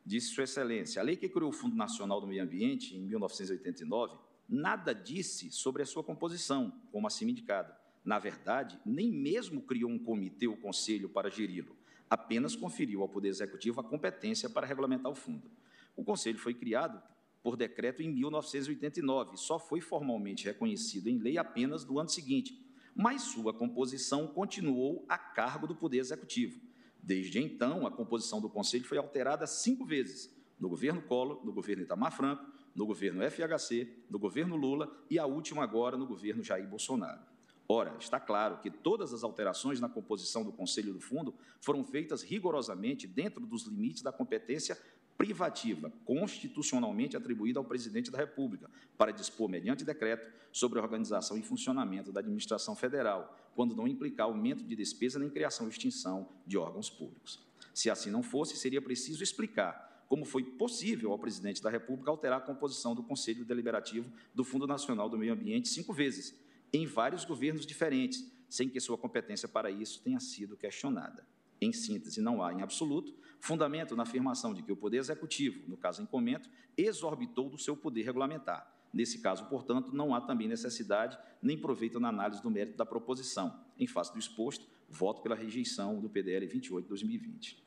Disse 0.04 0.28
Sua 0.28 0.44
Excelência, 0.44 1.02
a 1.02 1.04
lei 1.04 1.16
que 1.16 1.28
criou 1.28 1.50
o 1.50 1.52
Fundo 1.52 1.74
Nacional 1.74 2.20
do 2.20 2.26
Meio 2.28 2.44
Ambiente, 2.44 2.96
em 2.96 3.00
1989, 3.00 4.16
nada 4.48 4.92
disse 4.92 5.50
sobre 5.50 5.82
a 5.82 5.86
sua 5.86 6.04
composição, 6.04 6.72
como 6.92 7.08
assim 7.08 7.28
indicado. 7.28 7.74
Na 8.06 8.20
verdade, 8.20 8.78
nem 8.86 9.10
mesmo 9.10 9.60
criou 9.60 9.90
um 9.90 9.98
comitê 9.98 10.46
ou 10.46 10.56
conselho 10.56 11.08
para 11.08 11.28
geri-lo, 11.28 11.76
apenas 12.08 12.54
conferiu 12.54 13.02
ao 13.02 13.08
Poder 13.08 13.28
Executivo 13.28 13.80
a 13.80 13.84
competência 13.84 14.48
para 14.48 14.64
regulamentar 14.64 15.10
o 15.10 15.14
fundo. 15.16 15.50
O 15.96 16.04
Conselho 16.04 16.38
foi 16.38 16.54
criado 16.54 17.02
por 17.42 17.56
decreto 17.56 18.02
em 18.02 18.08
1989, 18.08 19.36
só 19.36 19.58
foi 19.58 19.80
formalmente 19.80 20.44
reconhecido 20.44 21.08
em 21.08 21.18
lei 21.18 21.36
apenas 21.36 21.84
no 21.84 21.98
ano 21.98 22.08
seguinte, 22.08 22.64
mas 22.94 23.22
sua 23.22 23.52
composição 23.52 24.28
continuou 24.28 25.04
a 25.08 25.18
cargo 25.18 25.66
do 25.66 25.74
Poder 25.74 25.98
Executivo. 25.98 26.60
Desde 27.02 27.40
então, 27.40 27.88
a 27.88 27.90
composição 27.90 28.40
do 28.40 28.48
Conselho 28.48 28.84
foi 28.84 28.98
alterada 28.98 29.48
cinco 29.48 29.84
vezes, 29.84 30.32
no 30.60 30.68
governo 30.68 31.02
Collor, 31.02 31.44
no 31.44 31.52
governo 31.52 31.82
Itamar 31.82 32.16
Franco, 32.16 32.46
no 32.72 32.86
governo 32.86 33.28
FHC, 33.28 34.04
no 34.08 34.18
governo 34.18 34.54
Lula 34.54 34.96
e 35.10 35.18
a 35.18 35.26
última 35.26 35.64
agora 35.64 35.96
no 35.96 36.06
governo 36.06 36.42
Jair 36.42 36.68
Bolsonaro. 36.68 37.35
Ora, 37.68 37.96
está 37.98 38.20
claro 38.20 38.58
que 38.58 38.70
todas 38.70 39.12
as 39.12 39.24
alterações 39.24 39.80
na 39.80 39.88
composição 39.88 40.44
do 40.44 40.52
Conselho 40.52 40.92
do 40.92 41.00
Fundo 41.00 41.34
foram 41.60 41.84
feitas 41.84 42.22
rigorosamente 42.22 43.06
dentro 43.06 43.44
dos 43.44 43.64
limites 43.64 44.02
da 44.02 44.12
competência 44.12 44.78
privativa 45.18 45.92
constitucionalmente 46.04 47.16
atribuída 47.16 47.58
ao 47.58 47.64
presidente 47.64 48.10
da 48.10 48.18
República 48.18 48.70
para 48.96 49.10
dispor, 49.10 49.48
mediante 49.48 49.84
decreto, 49.84 50.30
sobre 50.52 50.78
a 50.78 50.82
organização 50.82 51.36
e 51.36 51.42
funcionamento 51.42 52.12
da 52.12 52.20
administração 52.20 52.76
federal, 52.76 53.36
quando 53.54 53.74
não 53.74 53.88
implicar 53.88 54.26
aumento 54.26 54.62
de 54.62 54.76
despesa 54.76 55.18
nem 55.18 55.30
criação 55.30 55.66
ou 55.66 55.70
extinção 55.70 56.28
de 56.46 56.56
órgãos 56.56 56.90
públicos. 56.90 57.44
Se 57.74 57.90
assim 57.90 58.10
não 58.10 58.22
fosse, 58.22 58.56
seria 58.56 58.80
preciso 58.80 59.22
explicar 59.22 60.04
como 60.08 60.24
foi 60.24 60.44
possível 60.44 61.10
ao 61.10 61.18
presidente 61.18 61.60
da 61.60 61.68
República 61.68 62.10
alterar 62.10 62.38
a 62.38 62.42
composição 62.42 62.94
do 62.94 63.02
Conselho 63.02 63.44
Deliberativo 63.44 64.10
do 64.34 64.44
Fundo 64.44 64.66
Nacional 64.66 65.08
do 65.08 65.18
Meio 65.18 65.32
Ambiente 65.32 65.68
cinco 65.68 65.92
vezes, 65.92 66.34
em 66.76 66.86
vários 66.86 67.24
governos 67.24 67.66
diferentes, 67.66 68.30
sem 68.48 68.68
que 68.68 68.80
sua 68.80 68.98
competência 68.98 69.48
para 69.48 69.70
isso 69.70 70.02
tenha 70.02 70.20
sido 70.20 70.56
questionada. 70.56 71.26
Em 71.60 71.72
síntese, 71.72 72.20
não 72.20 72.42
há, 72.42 72.52
em 72.52 72.62
absoluto, 72.62 73.14
fundamento 73.40 73.96
na 73.96 74.02
afirmação 74.02 74.52
de 74.52 74.62
que 74.62 74.72
o 74.72 74.76
Poder 74.76 74.98
Executivo, 74.98 75.68
no 75.68 75.76
caso 75.76 76.02
em 76.02 76.06
comento, 76.06 76.50
exorbitou 76.76 77.48
do 77.48 77.58
seu 77.58 77.76
poder 77.76 78.02
regulamentar. 78.02 78.72
Nesse 78.92 79.20
caso, 79.20 79.46
portanto, 79.48 79.92
não 79.92 80.14
há 80.14 80.20
também 80.20 80.48
necessidade 80.48 81.18
nem 81.42 81.58
proveito 81.58 81.98
na 81.98 82.08
análise 82.08 82.42
do 82.42 82.50
mérito 82.50 82.76
da 82.76 82.86
proposição. 82.86 83.64
Em 83.78 83.86
face 83.86 84.12
do 84.12 84.18
exposto, 84.18 84.66
voto 84.88 85.22
pela 85.22 85.34
rejeição 85.34 86.00
do 86.00 86.08
PDL 86.08 86.46
28 86.46 86.84
de 86.84 86.88
2020. 86.88 87.64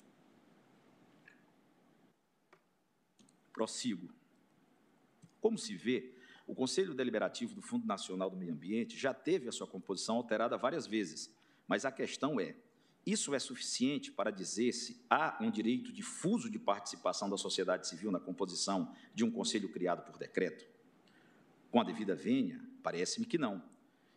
Prossigo. 3.51 4.09
Como 5.41 5.57
se 5.57 5.75
vê, 5.75 6.15
o 6.50 6.56
Conselho 6.56 6.95
Deliberativo 6.95 7.53
do 7.53 7.61
Fundo 7.61 7.86
Nacional 7.86 8.28
do 8.28 8.36
Meio 8.36 8.53
Ambiente 8.53 8.98
já 8.98 9.14
teve 9.14 9.48
a 9.48 9.52
sua 9.52 9.68
composição 9.68 10.16
alterada 10.16 10.58
várias 10.58 10.88
vezes, 10.88 11.32
mas 11.68 11.86
a 11.86 11.92
questão 11.92 12.40
é: 12.40 12.56
isso 13.06 13.36
é 13.36 13.40
suficiente 13.40 14.11
para 14.11 14.32
dizer 14.32 14.74
se 14.74 15.00
há 15.08 15.38
um 15.40 15.52
direito 15.52 15.94
difuso 15.94 16.50
de 16.50 16.58
participação 16.58 17.30
da 17.30 17.38
sociedade 17.38 17.88
civil 17.88 18.10
na 18.10 18.19
composição 18.19 18.92
de 19.14 19.24
um 19.24 19.30
conselho 19.30 19.69
criado 19.69 20.03
por 20.03 20.18
decreto? 20.18 20.66
Com 21.69 21.82
a 21.82 21.84
devida 21.84 22.16
vênia, 22.16 22.60
parece-me 22.82 23.28
que 23.28 23.38
não. 23.38 23.61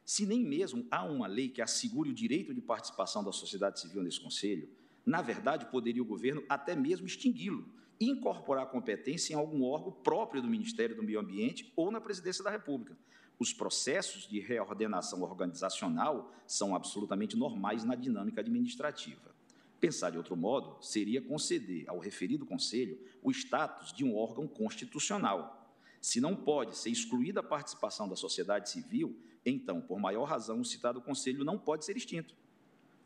Se 0.03 0.25
nem 0.25 0.43
mesmo 0.43 0.87
há 0.91 1.05
uma 1.05 1.27
lei 1.27 1.51
que 1.51 1.61
assegure 1.61 2.09
o 2.09 2.15
direito 2.15 2.55
de 2.55 2.63
participação 2.63 3.23
da 3.23 3.31
sociedade 3.31 3.79
civil 3.79 4.03
nesse 4.03 4.19
conselho, 4.19 4.71
na 5.05 5.21
verdade, 5.21 5.67
poderia 5.67 6.03
o 6.03 6.07
governo 6.07 6.43
até 6.49 6.75
mesmo 6.75 7.07
extingui-lo 7.07 7.71
incorporar 8.01 8.67
competência 8.67 9.33
em 9.33 9.37
algum 9.37 9.63
órgão 9.65 9.93
próprio 9.93 10.43
do 10.43 10.49
Ministério 10.49 10.97
do 10.97 11.03
Meio 11.03 11.21
Ambiente 11.21 11.73
ou 11.77 11.91
na 11.91 12.01
Presidência 12.01 12.43
da 12.43 12.51
República. 12.51 12.97
Os 13.39 13.53
processos 13.53 14.29
de 14.29 14.39
reordenação 14.41 15.23
organizacional 15.23 16.33
são 16.47 16.75
absolutamente 16.75 17.37
normais 17.37 17.85
na 17.85 17.95
dinâmica 17.95 18.41
administrativa. 18.41 19.33
Pensar 19.81 20.11
de 20.11 20.17
outro 20.17 20.37
modo 20.37 20.77
seria 20.81 21.21
conceder 21.21 21.89
ao 21.89 21.99
referido 21.99 22.47
Conselho 22.47 23.01
o 23.21 23.33
status 23.33 23.93
de 23.93 24.05
um 24.05 24.17
órgão 24.17 24.47
constitucional. 24.47 25.75
Se 26.01 26.21
não 26.21 26.37
pode 26.37 26.77
ser 26.77 26.91
excluída 26.91 27.41
a 27.41 27.43
participação 27.43 28.09
da 28.09 28.15
sociedade 28.15 28.71
civil, 28.71 29.17
então, 29.45 29.81
por 29.81 29.99
maior 29.99 30.25
razão, 30.25 30.61
o 30.61 30.65
citado 30.65 31.01
Conselho 31.01 31.45
não 31.45 31.59
pode 31.59 31.85
ser 31.85 31.97
extinto. 31.97 32.35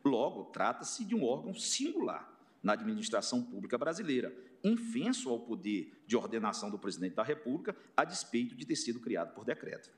Logo, 0.05 0.44
trata-se 0.44 1.05
de 1.05 1.15
um 1.15 1.24
órgão 1.24 1.55
singular 1.55 2.31
na 2.62 2.74
administração 2.74 3.42
pública 3.42 3.78
brasileira, 3.78 4.36
infenso 4.62 5.31
ao 5.31 5.41
poder 5.41 5.93
de 6.07 6.17
ordenação 6.17 6.70
do 6.70 6.78
presidente 6.78 7.15
da 7.15 7.23
República, 7.23 7.76
a 7.97 8.05
despeito 8.05 8.55
de 8.55 8.67
ter 8.67 8.76
sido 8.76 9.01
criado 9.01 9.35
por 9.35 9.44
decreto. 9.44 9.91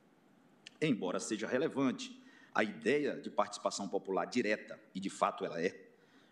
Embora 0.81 1.19
seja 1.19 1.47
relevante 1.47 2.23
a 2.55 2.65
ideia 2.65 3.21
de 3.21 3.31
participação 3.31 3.89
popular 3.89 4.25
direta, 4.25 4.81
e 4.95 5.01
de 5.01 5.11
fato 5.11 5.45
ela 5.45 5.61
é, 5.61 5.89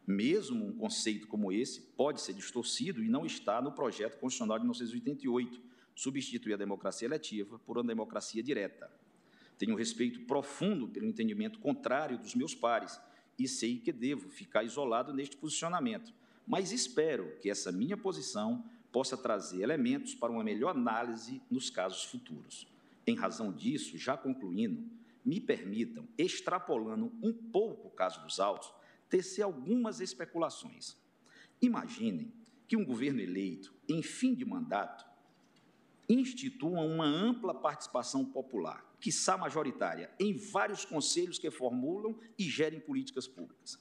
mesmo 0.06 0.64
um 0.64 0.72
conceito 0.72 1.26
como 1.26 1.50
esse 1.50 1.80
pode 1.80 2.20
ser 2.20 2.32
distorcido 2.32 3.02
e 3.02 3.08
não 3.08 3.26
está 3.26 3.60
no 3.60 3.72
projeto 3.72 4.18
constitucional 4.18 4.58
de 4.58 4.64
1988, 4.64 5.60
substituir 5.94 6.54
a 6.54 6.56
democracia 6.56 7.06
eletiva 7.06 7.58
por 7.60 7.76
uma 7.78 7.84
democracia 7.84 8.42
direta. 8.42 8.90
Tenho 9.58 9.74
respeito 9.74 10.20
profundo 10.20 10.86
pelo 10.86 11.06
entendimento 11.06 11.58
contrário 11.58 12.18
dos 12.18 12.34
meus 12.34 12.54
pares 12.54 13.00
e 13.38 13.48
sei 13.48 13.78
que 13.78 13.90
devo 13.90 14.28
ficar 14.28 14.62
isolado 14.62 15.12
neste 15.12 15.36
posicionamento, 15.36 16.12
mas 16.46 16.72
espero 16.72 17.36
que 17.40 17.50
essa 17.50 17.72
minha 17.72 17.96
posição 17.96 18.64
possa 18.92 19.16
trazer 19.16 19.62
elementos 19.62 20.14
para 20.14 20.32
uma 20.32 20.44
melhor 20.44 20.70
análise 20.70 21.42
nos 21.50 21.68
casos 21.68 22.04
futuros. 22.04 22.66
Em 23.06 23.14
razão 23.14 23.52
disso, 23.52 23.98
já 23.98 24.16
concluindo, 24.16 24.88
me 25.24 25.40
permitam, 25.40 26.06
extrapolando 26.16 27.12
um 27.22 27.32
pouco 27.32 27.88
o 27.88 27.90
caso 27.90 28.22
dos 28.22 28.38
autos, 28.38 28.72
tecer 29.08 29.42
algumas 29.42 30.00
especulações. 30.00 30.96
Imaginem 31.60 32.32
que 32.68 32.76
um 32.76 32.84
governo 32.84 33.20
eleito, 33.20 33.74
em 33.88 34.02
fim 34.02 34.34
de 34.34 34.44
mandato, 34.44 35.04
institua 36.08 36.80
uma 36.80 37.06
ampla 37.06 37.52
participação 37.52 38.24
popular, 38.24 38.84
quiçá 39.00 39.36
majoritária, 39.36 40.10
em 40.18 40.36
vários 40.36 40.84
conselhos 40.84 41.38
que 41.38 41.50
formulam 41.50 42.18
e 42.38 42.44
gerem 42.44 42.80
políticas 42.80 43.26
públicas. 43.26 43.78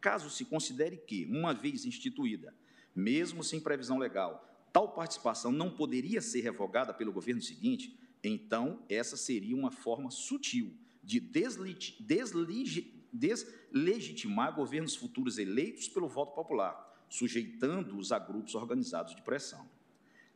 Caso 0.00 0.30
se 0.30 0.44
considere 0.44 0.96
que, 0.96 1.26
uma 1.26 1.52
vez 1.52 1.84
instituída, 1.84 2.54
mesmo 2.94 3.44
sem 3.44 3.60
previsão 3.60 3.98
legal, 3.98 4.46
tal 4.72 4.94
participação 4.94 5.52
não 5.52 5.70
poderia 5.70 6.20
ser 6.20 6.40
revogada 6.40 6.94
pelo 6.94 7.12
governo 7.12 7.42
seguinte, 7.42 7.98
então 8.22 8.84
essa 8.88 9.16
seria 9.16 9.56
uma 9.56 9.70
forma 9.70 10.10
sutil 10.10 10.74
de 11.02 11.20
deslegitimar 13.10 14.54
governos 14.54 14.96
futuros 14.96 15.38
eleitos 15.38 15.88
pelo 15.88 16.08
voto 16.08 16.34
popular, 16.34 17.06
sujeitando-os 17.08 18.12
a 18.12 18.18
grupos 18.18 18.54
organizados 18.54 19.14
de 19.14 19.22
pressão. 19.22 19.68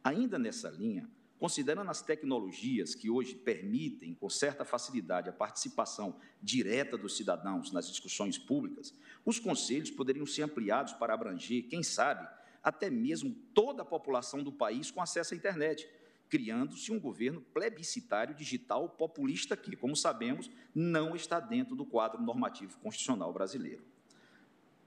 Ainda 0.02 0.38
nessa 0.38 0.70
linha, 0.70 1.08
Considerando 1.44 1.90
as 1.90 2.00
tecnologias 2.00 2.94
que 2.94 3.10
hoje 3.10 3.34
permitem, 3.34 4.14
com 4.14 4.30
certa 4.30 4.64
facilidade, 4.64 5.28
a 5.28 5.32
participação 5.32 6.18
direta 6.40 6.96
dos 6.96 7.18
cidadãos 7.18 7.70
nas 7.70 7.86
discussões 7.86 8.38
públicas, 8.38 8.94
os 9.26 9.38
conselhos 9.38 9.90
poderiam 9.90 10.24
ser 10.24 10.44
ampliados 10.44 10.94
para 10.94 11.12
abranger, 11.12 11.68
quem 11.68 11.82
sabe, 11.82 12.26
até 12.62 12.88
mesmo 12.88 13.34
toda 13.52 13.82
a 13.82 13.84
população 13.84 14.42
do 14.42 14.50
país 14.50 14.90
com 14.90 15.02
acesso 15.02 15.34
à 15.34 15.36
internet, 15.36 15.86
criando-se 16.30 16.90
um 16.90 16.98
governo 16.98 17.42
plebiscitário 17.42 18.34
digital 18.34 18.88
populista 18.88 19.54
que, 19.54 19.76
como 19.76 19.94
sabemos, 19.94 20.50
não 20.74 21.14
está 21.14 21.40
dentro 21.40 21.76
do 21.76 21.84
quadro 21.84 22.22
normativo 22.22 22.78
constitucional 22.78 23.30
brasileiro. 23.34 23.84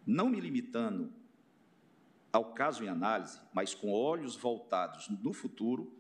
Não 0.08 0.28
me 0.28 0.40
limitando 0.40 1.14
ao 2.34 2.54
caso 2.54 2.84
em 2.84 2.90
análise, 2.90 3.40
mas 3.54 3.76
com 3.76 3.92
olhos 3.92 4.36
voltados 4.36 5.08
no 5.08 5.34
futuro, 5.34 5.97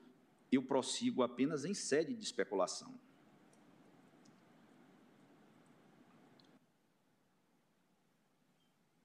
eu 0.58 0.64
prossigo 0.64 1.24
apenas 1.24 1.66
em 1.66 1.74
sede 1.74 2.14
de 2.14 2.24
especulação. 2.24 2.94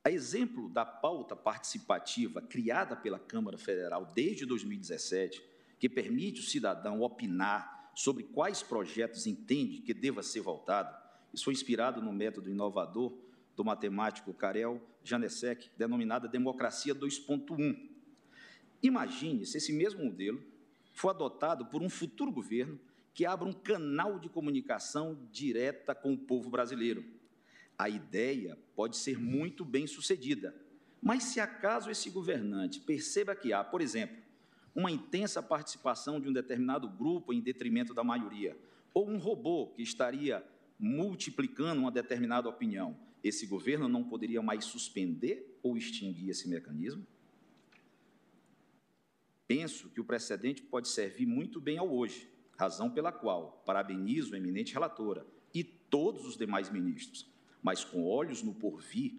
A 0.04 0.10
exemplo 0.10 0.68
da 0.68 0.84
pauta 0.84 1.36
participativa 1.36 2.42
criada 2.42 2.96
pela 2.96 3.20
Câmara 3.20 3.56
Federal 3.56 4.04
desde 4.04 4.44
2017, 4.44 5.40
que 5.78 5.88
permite 5.88 6.40
o 6.40 6.44
cidadão 6.44 7.02
opinar 7.02 7.92
sobre 7.94 8.24
quais 8.24 8.62
projetos 8.62 9.26
entende 9.26 9.80
que 9.80 9.94
deva 9.94 10.22
ser 10.22 10.40
votado, 10.40 10.92
isso 11.32 11.44
foi 11.44 11.52
inspirado 11.52 12.02
no 12.02 12.12
método 12.12 12.50
inovador 12.50 13.16
do 13.54 13.64
matemático 13.64 14.34
Karel 14.34 14.82
Janesek, 15.04 15.70
denominada 15.76 16.26
Democracia 16.26 16.94
2.1. 16.94 17.90
Imagine 18.82 19.46
se 19.46 19.58
esse 19.58 19.72
mesmo 19.72 20.04
modelo 20.04 20.42
foi 20.92 21.10
adotado 21.10 21.66
por 21.66 21.82
um 21.82 21.88
futuro 21.88 22.30
governo 22.30 22.78
que 23.14 23.26
abra 23.26 23.46
um 23.46 23.52
canal 23.52 24.18
de 24.18 24.28
comunicação 24.28 25.18
direta 25.30 25.94
com 25.94 26.12
o 26.14 26.18
povo 26.18 26.50
brasileiro. 26.50 27.04
A 27.78 27.88
ideia 27.88 28.58
pode 28.74 28.96
ser 28.96 29.18
muito 29.18 29.64
bem 29.64 29.86
sucedida, 29.86 30.54
mas 31.02 31.24
se 31.24 31.40
acaso 31.40 31.90
esse 31.90 32.08
governante 32.10 32.80
perceba 32.80 33.34
que 33.34 33.52
há, 33.52 33.62
por 33.64 33.80
exemplo, 33.80 34.16
uma 34.74 34.90
intensa 34.90 35.42
participação 35.42 36.20
de 36.20 36.28
um 36.28 36.32
determinado 36.32 36.88
grupo 36.88 37.32
em 37.32 37.40
detrimento 37.40 37.92
da 37.92 38.04
maioria, 38.04 38.56
ou 38.94 39.08
um 39.08 39.18
robô 39.18 39.68
que 39.68 39.82
estaria 39.82 40.44
multiplicando 40.78 41.80
uma 41.80 41.90
determinada 41.90 42.48
opinião, 42.48 42.96
esse 43.22 43.46
governo 43.46 43.88
não 43.88 44.02
poderia 44.02 44.42
mais 44.42 44.64
suspender 44.64 45.58
ou 45.62 45.76
extinguir 45.76 46.30
esse 46.30 46.48
mecanismo? 46.48 47.06
Penso 49.54 49.90
que 49.90 50.00
o 50.00 50.04
precedente 50.04 50.62
pode 50.62 50.88
servir 50.88 51.26
muito 51.26 51.60
bem 51.60 51.76
ao 51.76 51.94
hoje, 51.94 52.26
razão 52.56 52.90
pela 52.90 53.12
qual 53.12 53.62
parabenizo 53.66 54.34
a 54.34 54.38
eminente 54.38 54.72
relatora 54.72 55.26
e 55.52 55.62
todos 55.62 56.24
os 56.24 56.38
demais 56.38 56.70
ministros, 56.70 57.30
mas 57.62 57.84
com 57.84 58.06
olhos 58.06 58.42
no 58.42 58.54
porvir, 58.54 59.12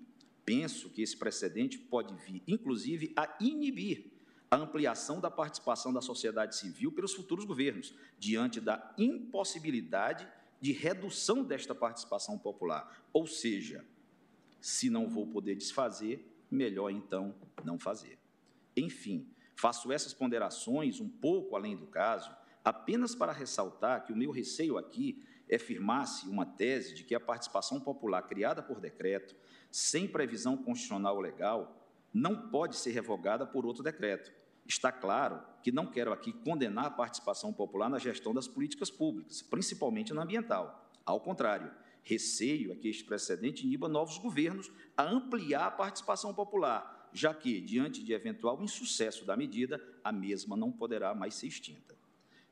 penso 0.44 0.90
que 0.90 1.04
esse 1.04 1.16
precedente 1.16 1.78
pode 1.78 2.16
vir, 2.26 2.42
inclusive, 2.48 3.14
a 3.16 3.38
inibir 3.40 4.12
a 4.50 4.56
ampliação 4.56 5.22
da 5.22 5.30
participação 5.30 5.94
da 5.94 6.02
sociedade 6.02 6.56
civil 6.56 6.92
pelos 6.92 7.14
futuros 7.14 7.46
governos, 7.46 7.94
diante 8.18 8.60
da 8.60 8.92
impossibilidade 8.98 10.28
de 10.60 10.72
redução 10.72 11.44
desta 11.44 11.76
participação 11.76 12.40
popular. 12.40 13.06
Ou 13.14 13.28
seja, 13.28 13.86
se 14.60 14.90
não 14.90 15.08
vou 15.08 15.28
poder 15.28 15.54
desfazer, 15.54 16.28
melhor 16.50 16.90
então 16.90 17.36
não 17.64 17.78
fazer. 17.78 18.18
Enfim, 18.76 19.32
Faço 19.56 19.92
essas 19.92 20.14
ponderações 20.14 21.00
um 21.00 21.10
pouco 21.10 21.56
além 21.56 21.76
do 21.76 21.88
caso, 21.88 22.36
apenas 22.64 23.14
para 23.16 23.32
ressaltar 23.32 24.06
que 24.06 24.14
o 24.14 24.16
meu 24.16 24.32
receio 24.32 24.78
aqui 24.78 25.24
é 25.50 25.58
firmar-se 25.58 26.28
uma 26.28 26.46
tese 26.46 26.94
de 26.94 27.04
que 27.04 27.14
a 27.14 27.20
participação 27.20 27.80
popular 27.80 28.24
criada 28.24 28.64
por 28.64 28.80
decreto, 28.80 29.36
sem 29.72 30.08
previsão 30.08 30.58
constitucional 30.58 31.16
ou 31.16 31.22
legal, 31.22 31.90
não 32.14 32.50
pode 32.50 32.76
ser 32.76 32.92
revogada 32.92 33.46
por 33.46 33.66
outro 33.66 33.84
decreto. 33.84 34.32
Está 34.66 34.92
claro 34.92 35.44
que 35.62 35.72
não 35.72 35.88
quero 35.88 36.14
aqui 36.14 36.32
condenar 36.32 36.86
a 36.86 36.92
participação 36.92 37.52
popular 37.52 37.90
na 37.90 38.00
gestão 38.00 38.34
das 38.34 38.48
políticas 38.48 38.90
públicas, 38.90 39.42
principalmente 39.42 40.14
na 40.14 40.24
ambiental. 40.24 40.90
Ao 41.06 41.20
contrário, 41.20 41.72
receio 42.02 42.72
é 42.72 42.76
que 42.76 42.88
este 42.88 43.04
precedente 43.04 43.66
iniba 43.66 43.90
novos 43.90 44.18
governos 44.18 44.72
a 44.96 45.04
ampliar 45.04 45.68
a 45.68 45.72
participação 45.72 46.34
popular, 46.34 47.03
já 47.14 47.34
que, 47.34 47.62
diante 47.62 48.04
de 48.04 48.14
eventual 48.14 48.62
insucesso 48.64 49.24
da 49.26 49.38
medida, 49.38 49.82
a 50.04 50.12
mesma 50.12 50.58
não 50.58 50.72
poderá 50.72 51.14
mais 51.14 51.36
ser 51.36 51.48
extinta. 51.48 51.96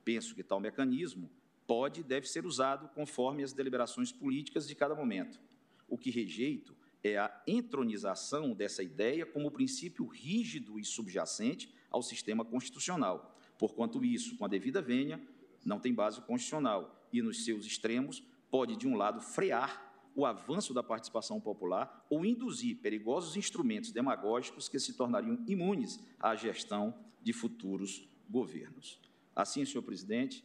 Penso 0.06 0.36
que 0.36 0.44
tal 0.44 0.60
mecanismo 0.60 1.30
pode 1.66 2.02
e 2.02 2.04
deve 2.04 2.28
ser 2.28 2.46
usado 2.46 2.88
conforme 2.90 3.44
as 3.44 3.54
deliberações 3.54 4.12
políticas 4.12 4.68
de 4.68 4.76
cada 4.76 4.94
momento. 4.94 5.40
O 5.88 5.98
que 5.98 6.12
rejeito 6.12 6.76
é 7.04 7.18
a 7.18 7.44
entronização 7.48 8.54
dessa 8.54 8.84
ideia 8.84 9.26
como 9.26 9.52
princípio 9.52 10.06
rígido 10.06 10.80
e 10.80 10.86
subjacente 10.86 11.74
ao 11.90 12.02
sistema 12.02 12.46
constitucional, 12.46 13.38
porquanto 13.58 14.04
isso, 14.06 14.38
com 14.38 14.46
a 14.46 14.48
devida 14.48 14.82
vênia, 14.82 15.22
não 15.66 15.80
tem 15.80 15.94
base 15.94 16.22
constitucional 16.22 17.08
e, 17.12 17.22
nos 17.22 17.44
seus 17.44 17.66
extremos, 17.66 18.24
pode, 18.50 18.76
de 18.76 18.88
um 18.88 18.96
lado, 18.96 19.22
frear 19.22 19.91
o 20.16 20.26
avanço 20.26 20.74
da 20.74 20.84
participação 20.84 21.40
popular 21.40 22.06
ou 22.10 22.26
induzir 22.26 22.78
perigosos 22.78 23.36
instrumentos 23.36 23.92
demagógicos 23.92 24.68
que 24.68 24.80
se 24.80 24.94
tornariam 24.94 25.44
imunes 25.48 26.00
à 26.20 26.36
gestão 26.36 26.94
de 27.22 27.34
futuros 27.34 28.08
governos. 28.30 29.00
Assim, 29.36 29.66
senhor 29.66 29.84
presidente, 29.84 30.44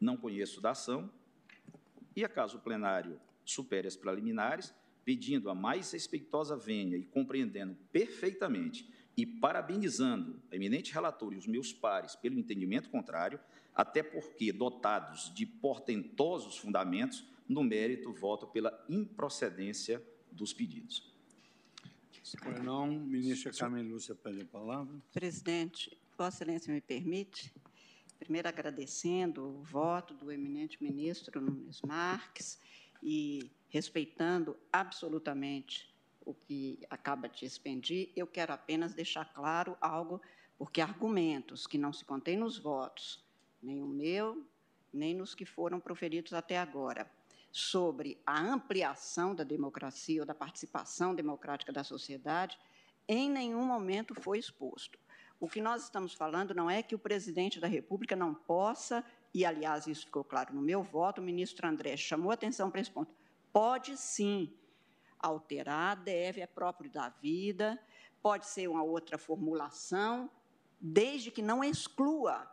não 0.00 0.16
conheço 0.16 0.60
da 0.60 0.70
ação 0.70 1.10
e, 2.14 2.24
acaso 2.24 2.58
o 2.58 2.60
plenário 2.60 3.20
supere 3.44 3.88
as 3.88 3.96
preliminares, 3.96 4.74
pedindo 5.04 5.50
a 5.50 5.54
mais 5.54 5.90
respeitosa 5.92 6.56
vênia 6.56 6.96
e 6.96 7.04
compreendendo 7.04 7.76
perfeitamente 7.90 8.88
e 9.16 9.26
parabenizando 9.26 10.40
a 10.50 10.56
eminente 10.56 10.92
relator 10.92 11.32
e 11.32 11.36
os 11.36 11.46
meus 11.46 11.72
pares 11.72 12.14
pelo 12.14 12.38
entendimento 12.38 12.88
contrário, 12.90 13.40
até 13.74 14.02
porque, 14.02 14.52
dotados 14.52 15.32
de 15.34 15.46
portentosos 15.46 16.58
fundamentos, 16.58 17.26
no 17.50 17.64
mérito, 17.64 18.12
voto 18.12 18.46
pela 18.46 18.72
improcedência 18.88 20.00
dos 20.30 20.52
pedidos. 20.52 21.12
Se 22.22 22.36
não, 22.62 22.86
ministra 22.86 23.52
Carmen 23.52 23.82
Lúcia 23.82 24.14
pede 24.14 24.42
a 24.42 24.44
palavra. 24.44 24.94
Presidente, 25.12 26.00
Vossa 26.16 26.44
Excelência 26.44 26.72
me 26.72 26.80
permite, 26.80 27.52
primeiro 28.20 28.46
agradecendo 28.46 29.44
o 29.44 29.62
voto 29.64 30.14
do 30.14 30.30
eminente 30.30 30.80
ministro 30.80 31.40
Nunes 31.40 31.82
Marques 31.82 32.60
e 33.02 33.50
respeitando 33.68 34.56
absolutamente 34.72 35.92
o 36.24 36.32
que 36.32 36.78
acaba 36.88 37.28
de 37.28 37.44
expendir, 37.44 38.12
eu 38.14 38.28
quero 38.28 38.52
apenas 38.52 38.94
deixar 38.94 39.24
claro 39.24 39.76
algo, 39.80 40.22
porque 40.56 40.80
argumentos 40.80 41.66
que 41.66 41.78
não 41.78 41.92
se 41.92 42.04
contêm 42.04 42.36
nos 42.36 42.58
votos, 42.58 43.24
nem 43.60 43.82
o 43.82 43.88
meu, 43.88 44.46
nem 44.92 45.14
nos 45.14 45.34
que 45.34 45.44
foram 45.44 45.80
proferidos 45.80 46.32
até 46.32 46.56
agora, 46.56 47.10
sobre 47.50 48.20
a 48.24 48.38
ampliação 48.38 49.34
da 49.34 49.44
democracia 49.44 50.20
ou 50.20 50.26
da 50.26 50.34
participação 50.34 51.14
democrática 51.14 51.72
da 51.72 51.82
sociedade, 51.82 52.58
em 53.08 53.28
nenhum 53.28 53.64
momento 53.64 54.14
foi 54.14 54.38
exposto. 54.38 54.98
O 55.40 55.48
que 55.48 55.60
nós 55.60 55.84
estamos 55.84 56.12
falando 56.12 56.54
não 56.54 56.70
é 56.70 56.82
que 56.82 56.94
o 56.94 56.98
presidente 56.98 57.58
da 57.58 57.66
República 57.66 58.14
não 58.14 58.34
possa, 58.34 59.04
e 59.32 59.44
aliás 59.44 59.86
isso 59.86 60.04
ficou 60.04 60.22
claro 60.22 60.54
no 60.54 60.60
meu 60.60 60.82
voto, 60.82 61.20
o 61.20 61.24
ministro 61.24 61.66
André 61.66 61.96
chamou 61.96 62.30
atenção 62.30 62.70
para 62.70 62.80
esse 62.80 62.90
ponto, 62.90 63.12
pode 63.52 63.96
sim 63.96 64.54
alterar, 65.18 65.96
deve, 65.96 66.40
é 66.40 66.46
próprio 66.46 66.90
da 66.90 67.08
vida, 67.08 67.78
pode 68.22 68.46
ser 68.46 68.68
uma 68.68 68.82
outra 68.82 69.18
formulação, 69.18 70.30
desde 70.80 71.30
que 71.30 71.42
não 71.42 71.64
exclua 71.64 72.48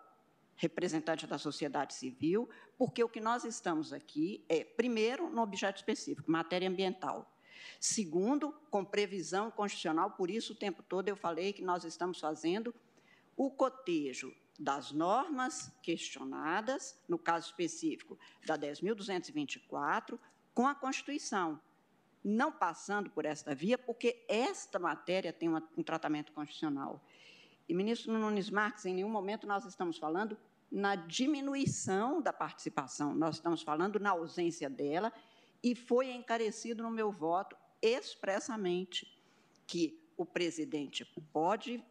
representante 0.58 1.26
da 1.26 1.38
sociedade 1.38 1.94
civil, 1.94 2.50
porque 2.78 3.04
o 3.04 3.10
que 3.10 3.22
nós 3.22 3.46
estamos 3.46 3.94
aqui 3.94 4.44
é, 4.50 4.64
primeiro, 4.64 5.30
no 5.30 5.42
objeto 5.42 5.78
específico, 5.78 6.30
matéria 6.30 6.68
ambiental. 6.68 7.32
Segundo, 7.80 8.52
com 8.72 8.84
previsão 8.84 9.52
constitucional, 9.52 10.12
por 10.12 10.30
isso 10.30 10.54
o 10.54 10.56
tempo 10.56 10.82
todo 10.82 11.08
eu 11.08 11.16
falei 11.16 11.54
que 11.54 11.64
nós 11.64 11.84
estamos 11.84 12.20
fazendo 12.20 12.74
o 13.36 13.52
cotejo 13.52 14.34
das 14.60 14.92
normas 14.92 15.72
questionadas, 15.84 17.00
no 17.08 17.20
caso 17.20 17.48
específico 17.48 18.18
da 18.44 18.58
10.224, 18.58 20.18
com 20.56 20.68
a 20.68 20.74
Constituição, 20.74 21.62
não 22.24 22.52
passando 22.52 23.12
por 23.12 23.26
esta 23.26 23.54
via, 23.54 23.78
porque 23.78 24.26
esta 24.28 24.80
matéria 24.80 25.32
tem 25.32 25.50
um 25.50 25.84
tratamento 25.84 26.32
constitucional. 26.32 27.00
E, 27.70 27.74
ministro 27.74 28.18
Nunes 28.18 28.50
Marques, 28.50 28.86
em 28.86 28.96
nenhum 28.96 29.10
momento 29.10 29.46
nós 29.46 29.66
estamos 29.66 29.98
falando 29.98 30.38
na 30.72 30.96
diminuição 30.96 32.22
da 32.22 32.34
participação, 32.34 33.16
nós 33.16 33.36
estamos 33.36 33.62
falando 33.62 34.00
na 34.00 34.12
ausência 34.12 34.70
dela, 34.70 35.12
e 35.64 35.74
foi 35.76 36.12
encarecido 36.12 36.84
no 36.84 36.92
meu 36.92 37.12
voto 37.12 37.56
expressamente 37.82 39.08
que 39.66 40.00
o 40.16 40.26
presidente 40.26 41.06
pode 41.32 41.84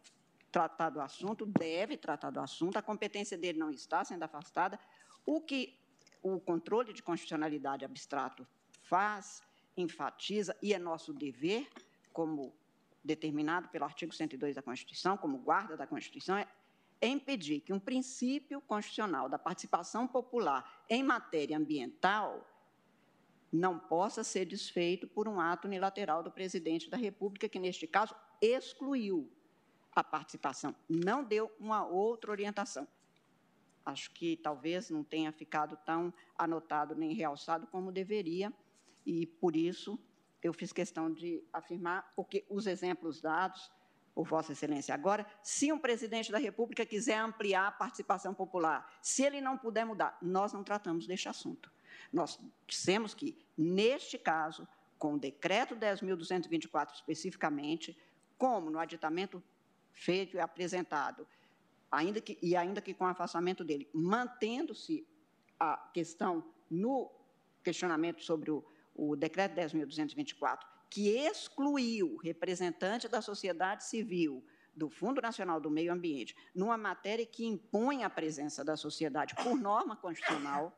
tratar 0.51 0.89
do 0.89 1.01
assunto, 1.01 1.45
deve 1.45 1.97
tratar 1.97 2.29
do 2.29 2.39
assunto, 2.39 2.77
a 2.77 2.81
competência 2.81 3.37
dele 3.37 3.59
não 3.59 3.69
está 3.69 4.03
sendo 4.03 4.23
afastada. 4.23 4.79
O 5.25 5.41
que 5.41 5.77
o 6.21 6.39
controle 6.39 6.93
de 6.93 7.03
constitucionalidade 7.03 7.85
abstrato 7.85 8.47
faz, 8.83 9.43
enfatiza, 9.75 10.55
e 10.61 10.73
é 10.73 10.79
nosso 10.79 11.13
dever, 11.13 11.67
como 12.11 12.53
determinado 13.03 13.69
pelo 13.69 13.85
artigo 13.85 14.13
102 14.13 14.55
da 14.55 14.61
Constituição, 14.61 15.17
como 15.17 15.37
guarda 15.37 15.77
da 15.77 15.87
Constituição, 15.87 16.37
é 16.37 16.47
é 16.99 17.07
impedir 17.07 17.61
que 17.61 17.73
um 17.73 17.79
princípio 17.79 18.59
constitucional 18.61 19.29
da 19.29 19.37
participação 19.37 20.07
popular 20.07 20.83
em 20.89 21.03
matéria 21.03 21.57
ambiental 21.57 22.45
não 23.51 23.79
possa 23.79 24.23
ser 24.23 24.45
desfeito 24.45 25.07
por 25.07 25.27
um 25.27 25.39
ato 25.39 25.67
unilateral 25.67 26.21
do 26.21 26.31
presidente 26.31 26.89
da 26.89 26.97
República, 26.97 27.47
que, 27.47 27.59
neste 27.59 27.87
caso, 27.87 28.15
excluiu 28.41 29.31
a 29.95 30.03
participação, 30.03 30.75
não 30.87 31.23
deu 31.23 31.51
uma 31.59 31.85
outra 31.85 32.31
orientação. 32.31 32.87
Acho 33.85 34.11
que 34.11 34.37
talvez 34.37 34.89
não 34.89 35.03
tenha 35.03 35.31
ficado 35.31 35.77
tão 35.85 36.13
anotado 36.37 36.93
nem 36.93 37.13
realçado 37.13 37.65
como 37.67 37.91
deveria, 37.91 38.53
e 39.05 39.25
por 39.25 39.55
isso 39.55 39.97
eu 40.43 40.53
fiz 40.53 40.71
questão 40.71 41.11
de 41.11 41.43
afirmar, 41.51 42.11
porque 42.15 42.45
os 42.49 42.67
exemplos 42.67 43.21
dados 43.21 43.71
por 44.17 44.25
Vossa 44.25 44.51
Excelência. 44.51 44.95
Agora, 44.95 45.27
se 45.43 45.71
um 45.71 45.77
presidente 45.77 46.31
da 46.31 46.39
República 46.39 46.83
quiser 46.83 47.19
ampliar 47.19 47.67
a 47.67 47.71
participação 47.71 48.33
popular, 48.33 48.91
se 48.99 49.21
ele 49.21 49.39
não 49.39 49.55
puder 49.55 49.85
mudar, 49.85 50.17
nós 50.23 50.51
não 50.51 50.63
tratamos 50.63 51.05
deste 51.05 51.29
assunto. 51.29 51.71
Nós 52.11 52.39
dissemos 52.65 53.13
que, 53.13 53.37
neste 53.55 54.17
caso, 54.17 54.67
com 54.97 55.13
o 55.13 55.19
decreto 55.19 55.75
10.224 55.75 56.95
especificamente, 56.95 57.95
como 58.39 58.71
no 58.71 58.79
aditamento 58.79 59.43
feito 59.93 60.35
e 60.35 60.39
apresentado, 60.39 61.27
ainda 61.91 62.19
que, 62.19 62.39
e 62.41 62.55
ainda 62.55 62.81
que 62.81 62.95
com 62.95 63.03
o 63.03 63.09
afastamento 63.09 63.63
dele, 63.63 63.87
mantendo-se 63.93 65.07
a 65.59 65.77
questão 65.93 66.43
no 66.71 67.11
questionamento 67.63 68.23
sobre 68.23 68.49
o, 68.49 68.65
o 68.95 69.15
decreto 69.15 69.53
10.224, 69.53 70.61
que 70.89 71.09
excluiu 71.09 72.17
representante 72.17 73.07
da 73.07 73.21
sociedade 73.21 73.83
civil 73.83 74.43
do 74.75 74.89
Fundo 74.89 75.21
Nacional 75.21 75.59
do 75.59 75.71
Meio 75.71 75.91
Ambiente, 75.91 76.35
numa 76.53 76.77
matéria 76.77 77.25
que 77.25 77.45
impõe 77.45 78.03
a 78.03 78.09
presença 78.09 78.63
da 78.63 78.77
sociedade 78.77 79.35
por 79.35 79.55
norma 79.55 79.95
constitucional, 79.95 80.77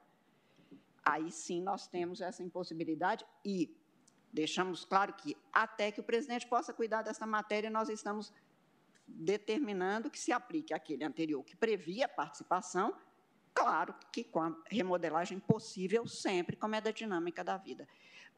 aí 1.04 1.30
sim 1.32 1.62
nós 1.62 1.88
temos 1.88 2.22
essa 2.22 2.42
impossibilidade 2.42 3.26
e 3.44 3.76
deixamos 4.32 4.86
claro 4.86 5.14
que 5.14 5.36
até 5.52 5.92
que 5.92 6.00
o 6.00 6.04
presidente 6.04 6.48
possa 6.48 6.74
cuidar 6.74 7.02
dessa 7.02 7.28
matéria, 7.28 7.70
nós 7.70 7.90
estamos 7.90 8.32
determinando 9.06 10.10
que 10.10 10.20
se 10.20 10.32
aplique 10.32 10.74
aquele 10.74 11.04
anterior 11.04 11.44
que 11.44 11.58
previa 11.58 12.06
a 12.06 12.10
participação, 12.10 12.96
claro 13.54 13.94
que 14.14 14.24
com 14.24 14.42
a 14.42 14.56
remodelagem 14.68 15.40
possível 15.40 16.08
sempre, 16.08 16.56
como 16.56 16.76
é 16.76 16.80
da 16.80 16.92
dinâmica 16.92 17.44
da 17.44 17.58
vida 17.58 17.88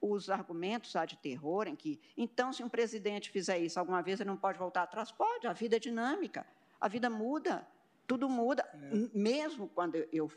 os 0.01 0.29
argumentos 0.29 0.93
de 1.07 1.15
terror 1.15 1.67
em 1.67 1.75
que, 1.75 2.01
então, 2.17 2.51
se 2.51 2.63
um 2.63 2.69
presidente 2.69 3.29
fizer 3.29 3.59
isso 3.59 3.79
alguma 3.79 4.01
vez, 4.01 4.19
ele 4.19 4.29
não 4.29 4.37
pode 4.37 4.57
voltar 4.57 4.83
atrás? 4.83 5.11
Pode, 5.11 5.45
a 5.45 5.53
vida 5.53 5.75
é 5.75 5.79
dinâmica, 5.79 6.45
a 6.79 6.87
vida 6.87 7.09
muda, 7.09 7.67
tudo 8.07 8.27
muda. 8.27 8.67
É. 8.73 9.17
Mesmo 9.17 9.69
quando 9.69 9.95
eu 10.11 10.31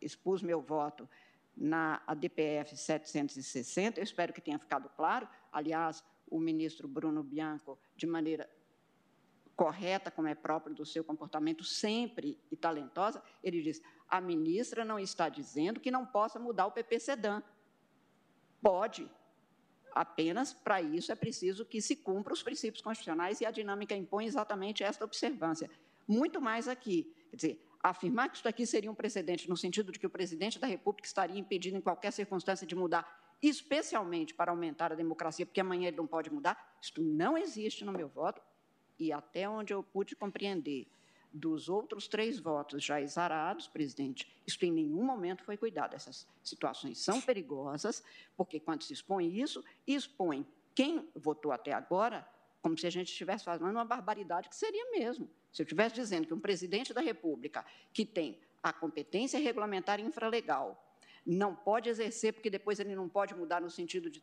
expus 0.00 0.42
meu 0.42 0.60
voto 0.60 1.08
na 1.56 2.02
ADPF 2.06 2.76
760, 2.76 4.00
eu 4.00 4.04
espero 4.04 4.32
que 4.32 4.40
tenha 4.40 4.58
ficado 4.58 4.88
claro, 4.90 5.28
aliás, 5.50 6.04
o 6.30 6.38
ministro 6.38 6.86
Bruno 6.86 7.22
Bianco, 7.22 7.78
de 7.96 8.06
maneira 8.06 8.48
correta, 9.54 10.10
como 10.10 10.28
é 10.28 10.34
próprio 10.34 10.74
do 10.74 10.84
seu 10.84 11.04
comportamento, 11.04 11.62
sempre 11.62 12.38
e 12.50 12.56
talentosa, 12.56 13.22
ele 13.42 13.62
diz: 13.62 13.82
a 14.08 14.20
ministra 14.20 14.84
não 14.84 14.98
está 14.98 15.28
dizendo 15.28 15.80
que 15.80 15.90
não 15.90 16.04
possa 16.04 16.38
mudar 16.38 16.66
o 16.66 16.72
PP-SEDAN. 16.72 17.42
Pode. 18.62 19.10
Apenas 19.94 20.54
para 20.54 20.80
isso 20.80 21.12
é 21.12 21.14
preciso 21.14 21.66
que 21.66 21.82
se 21.82 21.96
cumpra 21.96 22.32
os 22.32 22.42
princípios 22.42 22.82
constitucionais 22.82 23.42
e 23.42 23.44
a 23.44 23.50
dinâmica 23.50 23.94
impõe 23.94 24.24
exatamente 24.24 24.82
esta 24.82 25.04
observância. 25.04 25.68
Muito 26.08 26.40
mais 26.40 26.66
aqui. 26.68 27.12
Quer 27.28 27.36
dizer, 27.36 27.72
Afirmar 27.82 28.30
que 28.30 28.36
isso 28.36 28.46
aqui 28.46 28.64
seria 28.64 28.90
um 28.90 28.94
precedente, 28.94 29.48
no 29.48 29.56
sentido 29.56 29.90
de 29.90 29.98
que 29.98 30.06
o 30.06 30.10
presidente 30.10 30.56
da 30.56 30.68
República 30.68 31.04
estaria 31.04 31.36
impedido, 31.36 31.76
em 31.76 31.80
qualquer 31.80 32.12
circunstância, 32.12 32.64
de 32.64 32.76
mudar, 32.76 33.34
especialmente 33.42 34.32
para 34.32 34.52
aumentar 34.52 34.92
a 34.92 34.94
democracia, 34.94 35.44
porque 35.44 35.60
amanhã 35.60 35.88
ele 35.88 35.96
não 35.96 36.06
pode 36.06 36.32
mudar, 36.32 36.78
isto 36.80 37.02
não 37.02 37.36
existe 37.36 37.84
no 37.84 37.90
meu 37.90 38.06
voto, 38.06 38.40
e 39.00 39.12
até 39.12 39.48
onde 39.48 39.74
eu 39.74 39.82
pude 39.82 40.14
compreender 40.14 40.86
dos 41.32 41.68
outros 41.68 42.06
três 42.06 42.38
votos 42.38 42.84
já 42.84 43.00
exarados, 43.00 43.66
presidente, 43.66 44.30
isto 44.46 44.64
em 44.64 44.72
nenhum 44.72 45.02
momento 45.04 45.42
foi 45.42 45.56
cuidado. 45.56 45.94
Essas 45.94 46.26
situações 46.42 46.98
são 46.98 47.20
perigosas, 47.20 48.04
porque 48.36 48.60
quando 48.60 48.82
se 48.82 48.92
expõe 48.92 49.40
isso, 49.40 49.64
expõe 49.86 50.46
quem 50.74 51.08
votou 51.14 51.52
até 51.52 51.72
agora 51.72 52.28
como 52.60 52.78
se 52.78 52.86
a 52.86 52.90
gente 52.90 53.08
estivesse 53.08 53.44
fazendo 53.44 53.70
uma 53.70 53.84
barbaridade 53.84 54.48
que 54.48 54.54
seria 54.54 54.90
mesmo. 54.92 55.28
Se 55.52 55.62
eu 55.62 55.64
estivesse 55.64 55.96
dizendo 55.96 56.26
que 56.28 56.34
um 56.34 56.40
presidente 56.40 56.94
da 56.94 57.00
República 57.00 57.64
que 57.92 58.06
tem 58.06 58.38
a 58.62 58.72
competência 58.72 59.40
regulamentar 59.40 59.98
infralegal 59.98 60.80
não 61.26 61.54
pode 61.54 61.88
exercer, 61.88 62.32
porque 62.32 62.48
depois 62.48 62.78
ele 62.78 62.94
não 62.94 63.08
pode 63.08 63.34
mudar 63.34 63.60
no 63.60 63.68
sentido 63.68 64.08
de 64.08 64.22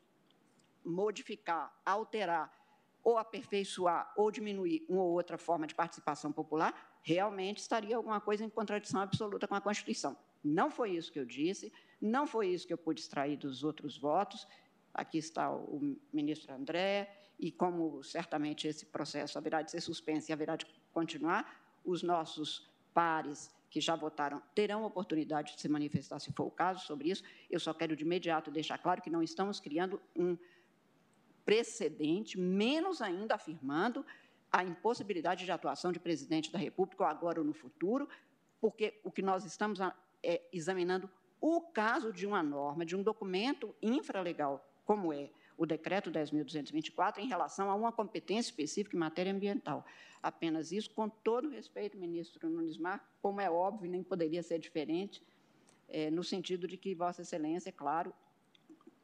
modificar, 0.84 1.78
alterar 1.86 2.58
ou 3.04 3.18
aperfeiçoar 3.18 4.12
ou 4.16 4.32
diminuir 4.32 4.86
uma 4.88 5.04
ou 5.04 5.12
outra 5.12 5.38
forma 5.38 5.68
de 5.68 5.76
participação 5.76 6.32
popular, 6.32 6.89
realmente 7.02 7.58
estaria 7.58 7.95
alguma 7.95 8.19
coisa 8.19 8.44
em 8.44 8.50
contradição 8.50 9.02
absoluta 9.02 9.48
com 9.48 9.56
a 9.56 9.61
Constituição. 9.61 10.18
Não 10.44 10.69
foi 10.69 10.92
isso 10.92 11.11
que 11.11 11.19
eu 11.19 11.26
disse, 11.26 11.72
não 12.02 12.26
foi 12.26 12.48
isso 12.48 12.66
que 12.66 12.74
eu 12.74 12.78
pude 12.78 13.02
extrair 13.02 13.38
dos 13.38 13.64
outros 13.64 13.98
votos. 13.98 14.48
Aqui 14.94 15.18
está 15.18 15.52
o 15.52 15.98
ministro 16.11 16.53
André, 16.53 17.16
e 17.40 17.52
como 17.52 18.03
certamente 18.03 18.68
esse 18.68 18.86
processo 18.86 19.38
haverá 19.38 19.61
de 19.61 19.72
ser 19.72 19.82
suspenso 19.82 20.30
e 20.30 20.34
haverá 20.34 20.56
de 20.56 20.66
continuar, 20.92 21.80
os 21.86 22.03
nossos 22.03 22.69
pares 22.94 23.50
que 23.69 23.80
já 23.80 23.95
votaram 23.95 24.42
terão 24.53 24.84
oportunidade 24.84 25.56
de 25.56 25.61
se 25.61 25.69
manifestar, 25.69 26.19
se 26.19 26.34
for 26.34 26.45
o 26.48 26.52
caso, 26.52 26.86
sobre 26.86 27.10
isso. 27.10 27.24
Eu 27.50 27.60
só 27.60 27.74
quero 27.74 27.95
de 27.95 28.03
imediato 28.03 28.52
deixar 28.52 28.78
claro 28.78 29.02
que 29.02 29.10
não 29.10 29.24
estamos 29.24 29.60
criando 29.60 30.02
um 30.16 30.38
precedente, 31.45 32.38
menos 32.38 33.02
ainda 33.02 33.36
afirmando 33.36 34.06
a 34.52 34.64
impossibilidade 34.64 35.45
de 35.45 35.52
atuação 35.52 35.92
de 35.92 36.00
presidente 36.00 36.52
da 36.52 36.58
República, 36.58 37.03
ou 37.03 37.10
agora 37.10 37.40
ou 37.40 37.45
no 37.45 37.53
futuro, 37.53 38.08
porque 38.60 39.00
o 39.03 39.11
que 39.11 39.22
nós 39.22 39.45
estamos 39.45 39.80
é, 40.24 40.42
examinando 40.52 41.10
o 41.40 41.61
caso 41.61 42.11
de 42.11 42.26
uma 42.26 42.44
norma, 42.44 42.86
de 42.86 42.95
um 42.95 43.03
documento 43.03 43.74
infralegal, 43.82 44.66
como 44.86 45.14
é 45.14 45.30
o 45.58 45.66
decreto 45.66 46.10
10.224 46.10 47.18
em 47.18 47.28
relação 47.28 47.69
a 47.69 47.76
uma 47.76 47.92
competência 47.92 48.50
específica 48.50 48.95
em 48.95 49.00
matéria 49.00 49.32
ambiental. 49.32 49.86
Apenas 50.24 50.72
isso, 50.72 50.90
com 50.92 51.08
todo 51.08 51.50
respeito, 51.50 51.98
ministro 51.98 52.50
Nunes 52.50 52.78
Marques, 52.78 53.08
como 53.22 53.40
é 53.40 53.50
óbvio, 53.50 53.90
nem 53.90 54.03
poderia 54.03 54.42
ser 54.42 54.58
diferente, 54.58 55.22
é, 55.88 56.10
no 56.10 56.24
sentido 56.24 56.68
de 56.68 56.78
que 56.78 56.95
Vossa 56.95 57.22
Excelência, 57.22 57.69
é 57.69 57.72
claro, 57.72 58.14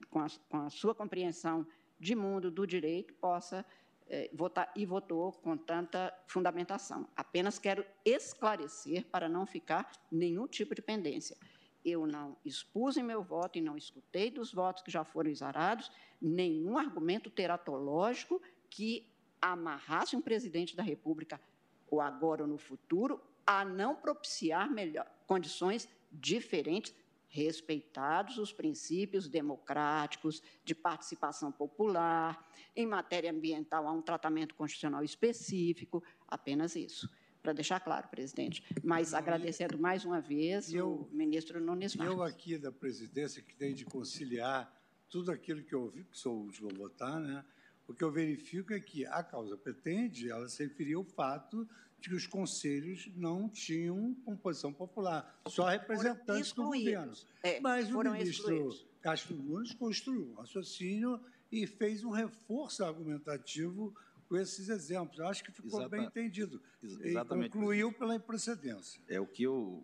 com 0.09 0.19
a, 0.19 0.27
com 0.49 0.57
a 0.57 0.69
sua 0.69 0.95
compreensão 0.95 1.67
de 1.99 2.15
mundo 2.15 2.51
do 2.51 2.65
direito, 2.65 3.14
possa 3.15 3.65
é, 4.08 4.30
votar 4.34 4.72
e 4.75 4.85
votou 4.85 5.32
com 5.32 5.58
tanta 5.58 6.14
fundamentação. 6.27 7.08
Apenas 7.16 7.59
quero 7.59 7.85
esclarecer 8.03 9.06
para 9.06 9.27
não 9.27 9.45
ficar 9.45 9.92
nenhum 10.11 10.48
tipo 10.48 10.75
de 10.75 10.82
pendência 10.82 11.38
eu 11.85 12.08
não 12.08 12.35
expus 12.43 12.98
em 12.98 13.03
meu 13.03 13.22
voto 13.22 13.59
e 13.59 13.61
não 13.61 13.77
escutei 13.77 14.32
dos 14.32 14.51
votos 14.51 14.82
que 14.82 14.90
já 14.90 15.03
foram 15.03 15.30
exarados 15.30 15.92
nenhum 16.19 16.77
argumento 16.77 17.30
teratológico 17.30 18.42
que 18.72 19.08
amarrasse 19.40 20.16
um 20.16 20.22
presidente 20.22 20.75
da 20.75 20.82
República, 20.82 21.40
ou 21.88 22.01
agora 22.01 22.42
ou 22.42 22.48
no 22.48 22.58
futuro, 22.58 23.22
a 23.45 23.64
não 23.64 23.95
propiciar 23.95 24.72
melhor, 24.72 25.06
condições 25.27 25.88
diferentes, 26.11 26.95
respeitados 27.35 28.38
os 28.38 28.53
princípios 28.53 29.27
democráticos 29.27 30.41
de 30.64 30.73
participação 30.73 31.51
popular, 31.51 32.49
em 32.73 32.88
matéria 32.88 33.30
ambiental 33.30 33.85
há 33.85 33.91
um 33.91 34.01
tratamento 34.01 34.55
constitucional 34.55 35.03
específico, 35.03 36.01
apenas 36.25 36.75
isso 36.75 37.09
para 37.43 37.53
deixar 37.53 37.80
claro, 37.80 38.07
presidente. 38.07 38.64
Mas 38.83 39.14
agradecendo 39.14 39.77
mais 39.77 40.03
uma 40.03 40.19
vez 40.19 40.73
eu, 40.73 41.07
o 41.11 41.15
ministro 41.15 41.61
Nunes 41.61 41.95
Marques. 41.95 42.15
Eu 42.15 42.23
aqui 42.23 42.57
da 42.57 42.72
presidência, 42.72 43.39
que 43.39 43.55
tem 43.55 43.72
de 43.72 43.85
conciliar 43.85 44.73
tudo 45.07 45.31
aquilo 45.31 45.61
que 45.61 45.75
eu 45.75 45.83
ouvi, 45.83 46.05
que 46.05 46.17
sou 46.17 46.35
o 46.35 46.41
último 46.45 46.72
a 46.72 46.73
votar, 46.73 47.19
né? 47.19 47.45
o 47.88 47.93
que 47.93 48.03
eu 48.03 48.11
verifico 48.11 48.73
é 48.73 48.80
que 48.80 49.05
a 49.05 49.22
causa 49.22 49.55
pretende, 49.55 50.31
ela 50.31 50.49
se 50.49 50.64
referia 50.64 50.97
ao 50.97 51.03
fato 51.03 51.69
de 52.06 52.09
que 52.09 52.16
os 52.16 52.27
conselhos 52.27 53.09
não 53.16 53.50
tinham 53.50 54.14
composição 54.24 54.72
popular, 54.72 55.42
só 55.48 55.66
representantes 55.66 56.51
do 56.51 56.66
governo. 56.66 57.14
É, 57.42 57.59
Mas 57.59 57.90
o 57.90 57.98
ministro 58.00 58.30
excluídos. 58.30 58.85
Castro 59.01 59.35
Nunes 59.35 59.74
construiu 59.74 60.32
um 60.32 60.34
raciocínio 60.35 61.19
e 61.51 61.66
fez 61.66 62.03
um 62.03 62.11
reforço 62.11 62.84
argumentativo 62.84 63.95
com 64.27 64.38
esses 64.38 64.69
exemplos. 64.69 65.17
Eu 65.17 65.27
acho 65.27 65.43
que 65.43 65.51
ficou 65.51 65.80
Exata, 65.80 65.90
bem 65.90 66.06
entendido. 66.06 66.61
Exatamente. 66.84 67.48
E 67.48 67.50
concluiu 67.51 67.92
pela 67.92 68.16
imprecedência. 68.16 69.01
É 69.08 69.19
o 69.19 69.25
que 69.25 69.43
eu 69.43 69.84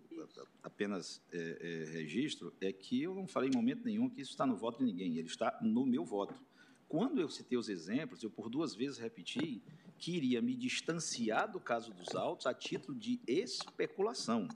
apenas 0.62 1.22
é, 1.32 1.38
é, 1.38 1.92
registro 1.92 2.54
é 2.62 2.72
que 2.72 3.02
eu 3.02 3.16
não 3.16 3.28
falei 3.28 3.50
em 3.50 3.56
momento 3.56 3.84
nenhum 3.84 4.10
que 4.10 4.22
isso 4.22 4.32
está 4.32 4.46
no 4.46 4.56
voto 4.56 4.80
de 4.80 4.86
ninguém. 4.86 5.18
Ele 5.18 5.28
está 5.28 5.58
no 5.62 5.86
meu 5.86 6.06
voto. 6.06 6.40
Quando 6.88 7.22
eu 7.22 7.30
citei 7.30 7.58
os 7.58 7.70
exemplos, 7.70 8.22
eu 8.22 8.30
por 8.30 8.50
duas 8.50 8.76
vezes 8.76 8.98
repeti 8.98 9.64
que 10.02 10.18
iria 10.18 10.42
me 10.42 10.56
distanciar 10.56 11.50
do 11.50 11.60
caso 11.60 11.94
dos 11.94 12.16
autos 12.16 12.48
a 12.48 12.54
título 12.56 12.98
de 12.98 13.22
especulação. 13.28 14.48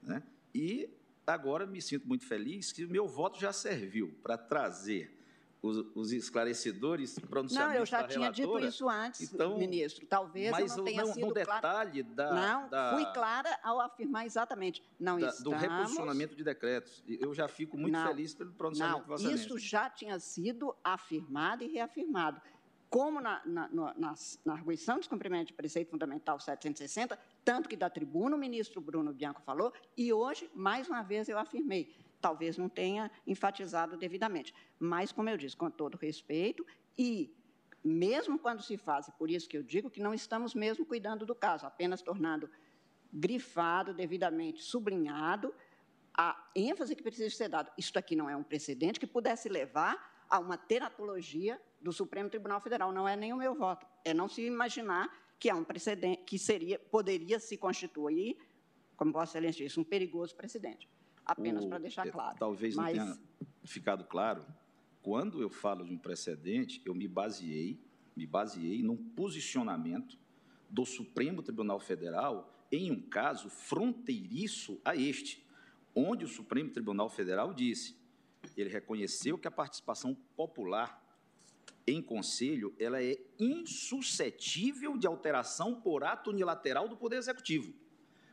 Né? 0.00 0.22
E 0.54 0.88
agora 1.26 1.66
me 1.66 1.82
sinto 1.82 2.06
muito 2.06 2.24
feliz 2.24 2.70
que 2.70 2.84
o 2.84 2.88
meu 2.88 3.08
voto 3.08 3.38
já 3.40 3.52
serviu 3.52 4.14
para 4.22 4.38
trazer 4.38 5.12
os, 5.60 5.76
os 5.92 6.12
esclarecedores 6.12 7.18
pronunciamentos 7.18 7.74
Não, 7.74 7.80
eu 7.80 7.84
já 7.84 8.06
tinha 8.06 8.30
dito 8.30 8.58
isso 8.60 8.88
antes, 8.88 9.32
então, 9.32 9.58
ministro. 9.58 10.06
Talvez 10.06 10.52
mas 10.52 10.70
eu 10.70 10.76
não 10.78 10.84
tenha 10.84 11.02
não, 11.02 11.12
sido 11.12 11.26
no 11.26 11.34
detalhe 11.34 12.02
da... 12.04 12.32
Não, 12.32 12.68
da, 12.68 12.94
fui 12.94 13.04
clara 13.12 13.58
ao 13.64 13.80
afirmar 13.80 14.24
exatamente. 14.24 14.84
Não 15.00 15.18
da, 15.18 15.30
estamos... 15.30 15.60
Do 15.60 15.68
reposicionamento 15.68 16.36
de 16.36 16.44
decretos. 16.44 17.02
Eu 17.08 17.34
já 17.34 17.48
fico 17.48 17.76
muito 17.76 17.92
não, 17.92 18.06
feliz 18.06 18.34
pelo 18.36 18.52
pronunciamento 18.52 19.08
não, 19.08 19.16
do 19.16 19.30
Isso 19.34 19.58
já 19.58 19.90
tinha 19.90 20.18
sido 20.20 20.74
afirmado 20.84 21.64
e 21.64 21.66
reafirmado. 21.66 22.40
Como 22.90 23.20
na, 23.20 23.40
na, 23.46 23.68
na, 23.68 24.14
na 24.44 24.52
arguição 24.52 24.96
de 24.96 25.02
descumprimento 25.02 25.46
de 25.46 25.54
preceito 25.54 25.90
fundamental 25.90 26.38
760, 26.38 27.18
tanto 27.44 27.68
que 27.68 27.76
da 27.76 27.88
tribuna 27.88 28.36
o 28.36 28.38
ministro 28.38 28.80
Bruno 28.80 29.14
Bianco 29.14 29.40
falou, 29.40 29.72
e 29.96 30.12
hoje, 30.12 30.50
mais 30.54 30.88
uma 30.88 31.02
vez, 31.02 31.28
eu 31.28 31.38
afirmei 31.38 31.94
talvez 32.20 32.58
não 32.58 32.68
tenha 32.68 33.10
enfatizado 33.26 33.96
devidamente. 33.96 34.54
Mas, 34.78 35.10
como 35.10 35.28
eu 35.28 35.36
disse, 35.36 35.56
com 35.56 35.70
todo 35.70 35.96
respeito, 35.96 36.66
e 36.96 37.34
mesmo 37.82 38.38
quando 38.38 38.62
se 38.62 38.76
faz, 38.76 39.08
e 39.08 39.12
por 39.12 39.30
isso 39.30 39.48
que 39.48 39.56
eu 39.56 39.62
digo 39.62 39.90
que 39.90 40.00
não 40.00 40.12
estamos 40.12 40.54
mesmo 40.54 40.84
cuidando 40.84 41.24
do 41.24 41.34
caso, 41.34 41.66
apenas 41.66 42.02
tornando 42.02 42.50
grifado, 43.12 43.94
devidamente 43.94 44.62
sublinhado, 44.62 45.54
a 46.16 46.50
ênfase 46.54 46.94
que 46.94 47.02
precisa 47.02 47.34
ser 47.34 47.48
dada. 47.48 47.72
Isto 47.78 47.98
aqui 47.98 48.14
não 48.14 48.28
é 48.28 48.36
um 48.36 48.42
precedente 48.42 49.00
que 49.00 49.06
pudesse 49.06 49.48
levar 49.48 50.19
a 50.30 50.38
uma 50.38 50.56
teratologia 50.56 51.60
do 51.80 51.92
Supremo 51.92 52.30
Tribunal 52.30 52.60
Federal. 52.60 52.92
Não 52.92 53.08
é 53.08 53.16
nem 53.16 53.32
o 53.32 53.36
meu 53.36 53.54
voto. 53.54 53.86
É 54.04 54.14
não 54.14 54.28
se 54.28 54.42
imaginar 54.42 55.10
que 55.38 55.50
é 55.50 55.54
um 55.54 55.64
precedente 55.64 56.22
que 56.24 56.38
seria, 56.38 56.78
poderia 56.78 57.40
se 57.40 57.56
constituir, 57.56 58.36
como 58.96 59.12
Vossa 59.12 59.38
Excelência 59.38 59.66
disse, 59.66 59.80
um 59.80 59.84
perigoso 59.84 60.36
precedente 60.36 60.88
apenas 61.24 61.64
para 61.64 61.78
deixar 61.78 62.10
claro. 62.10 62.36
Talvez 62.38 62.74
Mas... 62.74 62.96
não 62.96 63.04
tenha 63.06 63.18
ficado 63.64 64.04
claro. 64.04 64.44
Quando 65.02 65.40
eu 65.40 65.48
falo 65.48 65.84
de 65.84 65.92
um 65.92 65.98
precedente, 65.98 66.82
eu 66.84 66.94
me 66.94 67.08
baseei, 67.08 67.80
me 68.14 68.26
baseei 68.26 68.82
num 68.82 68.96
posicionamento 68.96 70.18
do 70.68 70.84
Supremo 70.84 71.42
Tribunal 71.42 71.80
Federal 71.80 72.52
em 72.70 72.90
um 72.90 73.00
caso 73.00 73.48
fronteiriço 73.48 74.80
a 74.84 74.94
este, 74.94 75.44
onde 75.94 76.24
o 76.24 76.28
Supremo 76.28 76.70
Tribunal 76.70 77.08
Federal 77.08 77.52
disse, 77.52 77.96
ele 78.56 78.70
reconheceu 78.70 79.38
que 79.38 79.48
a 79.48 79.50
participação 79.50 80.14
popular 80.36 81.00
em 81.86 82.02
conselho 82.02 82.74
ela 82.78 83.02
é 83.02 83.18
insuscetível 83.38 84.96
de 84.96 85.06
alteração 85.06 85.80
por 85.80 86.04
ato 86.04 86.30
unilateral 86.30 86.88
do 86.88 86.96
Poder 86.96 87.16
Executivo. 87.16 87.74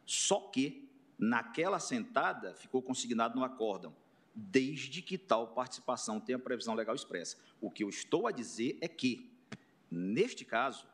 Só 0.05 0.39
que 0.49 0.87
Naquela 1.17 1.79
sentada, 1.79 2.53
ficou 2.53 2.79
consignado 2.79 3.35
no 3.35 3.43
acórdão, 3.43 3.95
desde 4.35 5.01
que 5.01 5.17
tal 5.17 5.47
participação 5.47 6.19
tenha 6.19 6.37
previsão 6.37 6.75
legal 6.75 6.93
expressa. 6.93 7.37
O 7.59 7.71
que 7.71 7.83
eu 7.83 7.89
estou 7.89 8.27
a 8.27 8.31
dizer 8.31 8.77
é 8.81 8.87
que, 8.87 9.31
neste 9.89 10.45
caso, 10.45 10.87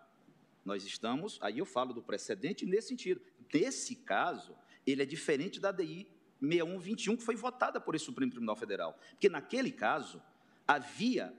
nós 0.64 0.86
estamos, 0.86 1.38
aí 1.42 1.60
eu 1.60 1.66
falo 1.66 1.94
do 1.94 2.02
precedente 2.02 2.66
nesse 2.66 2.88
sentido. 2.88 3.22
Nesse 3.54 3.98
caso, 3.98 4.56
ele 4.88 5.04
é 5.04 5.06
diferente 5.06 5.60
da 5.60 5.74
DI 5.74 6.08
6121, 6.44 7.18
que 7.18 7.24
foi 7.24 7.36
votada 7.36 7.80
por 7.80 7.96
esse 7.96 8.06
Supremo 8.06 8.32
Tribunal 8.32 8.56
Federal. 8.56 8.98
Porque, 9.12 9.30
naquele 9.30 9.72
caso, 9.72 10.22
havia 10.68 11.34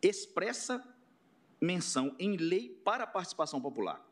expressa 0.00 0.84
menção 1.60 2.14
em 2.18 2.36
lei 2.36 2.68
para 2.84 3.04
a 3.04 3.06
participação 3.06 3.60
popular. 3.60 4.04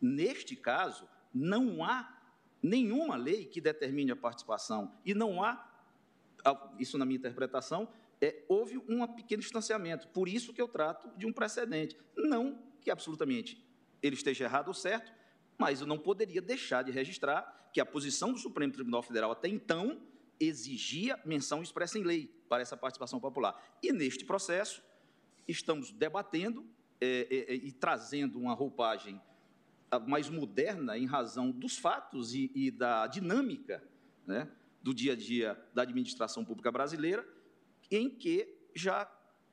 Neste 0.00 0.54
caso, 0.54 1.08
não 1.32 1.82
há 1.82 2.20
nenhuma 2.62 3.16
lei 3.16 3.46
que 3.46 3.60
determine 3.60 4.12
a 4.12 4.16
participação. 4.16 4.94
E 5.04 5.14
não 5.14 5.42
há, 5.42 5.66
isso 6.78 6.98
na 6.98 7.04
minha 7.04 7.18
interpretação, 7.18 7.88
é, 8.20 8.44
houve 8.48 8.76
um 8.76 9.06
pequeno 9.06 9.42
distanciamento. 9.42 10.08
Por 10.08 10.28
isso 10.28 10.52
que 10.52 10.60
eu 10.60 10.68
trato 10.68 11.10
de 11.16 11.26
um 11.26 11.32
precedente. 11.32 11.96
Não 12.16 12.62
que 12.80 12.90
absolutamente 12.90 13.64
ele 14.02 14.14
esteja 14.14 14.44
errado 14.44 14.68
ou 14.68 14.74
certo, 14.74 15.12
mas 15.60 15.82
eu 15.82 15.86
não 15.86 15.98
poderia 15.98 16.40
deixar 16.40 16.82
de 16.82 16.90
registrar 16.90 17.68
que 17.70 17.82
a 17.82 17.86
posição 17.86 18.32
do 18.32 18.38
Supremo 18.38 18.72
Tribunal 18.72 19.02
Federal 19.02 19.30
até 19.30 19.46
então 19.46 20.00
exigia 20.40 21.20
menção 21.22 21.62
expressa 21.62 21.98
em 21.98 22.02
lei 22.02 22.34
para 22.48 22.62
essa 22.62 22.78
participação 22.78 23.20
popular. 23.20 23.62
E 23.82 23.92
neste 23.92 24.24
processo, 24.24 24.82
estamos 25.46 25.92
debatendo 25.92 26.66
é, 26.98 27.26
é, 27.30 27.52
é 27.52 27.54
e 27.54 27.70
trazendo 27.72 28.38
uma 28.38 28.54
roupagem 28.54 29.20
mais 30.06 30.30
moderna 30.30 30.96
em 30.96 31.04
razão 31.04 31.50
dos 31.50 31.76
fatos 31.76 32.34
e, 32.34 32.50
e 32.54 32.70
da 32.70 33.06
dinâmica 33.06 33.86
né, 34.26 34.50
do 34.82 34.94
dia 34.94 35.12
a 35.12 35.16
dia 35.16 35.62
da 35.74 35.82
administração 35.82 36.42
pública 36.42 36.72
brasileira, 36.72 37.26
em 37.90 38.08
que 38.08 38.48
já 38.74 39.04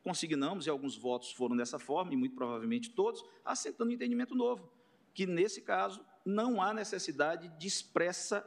consignamos, 0.01 0.67
e 0.67 0.69
alguns 0.69 0.95
votos 0.95 1.33
foram 1.33 1.57
dessa 1.57 1.77
forma, 1.77 2.13
e 2.13 2.15
muito 2.15 2.33
provavelmente 2.33 2.91
todos, 2.91 3.21
assentando 3.43 3.91
um 3.91 3.93
entendimento 3.93 4.33
novo, 4.35 4.71
que 5.17 5.25
nesse 5.25 5.63
caso 5.63 6.05
não 6.23 6.61
há 6.61 6.71
necessidade 6.71 7.47
de 7.57 7.67
expressa 7.67 8.45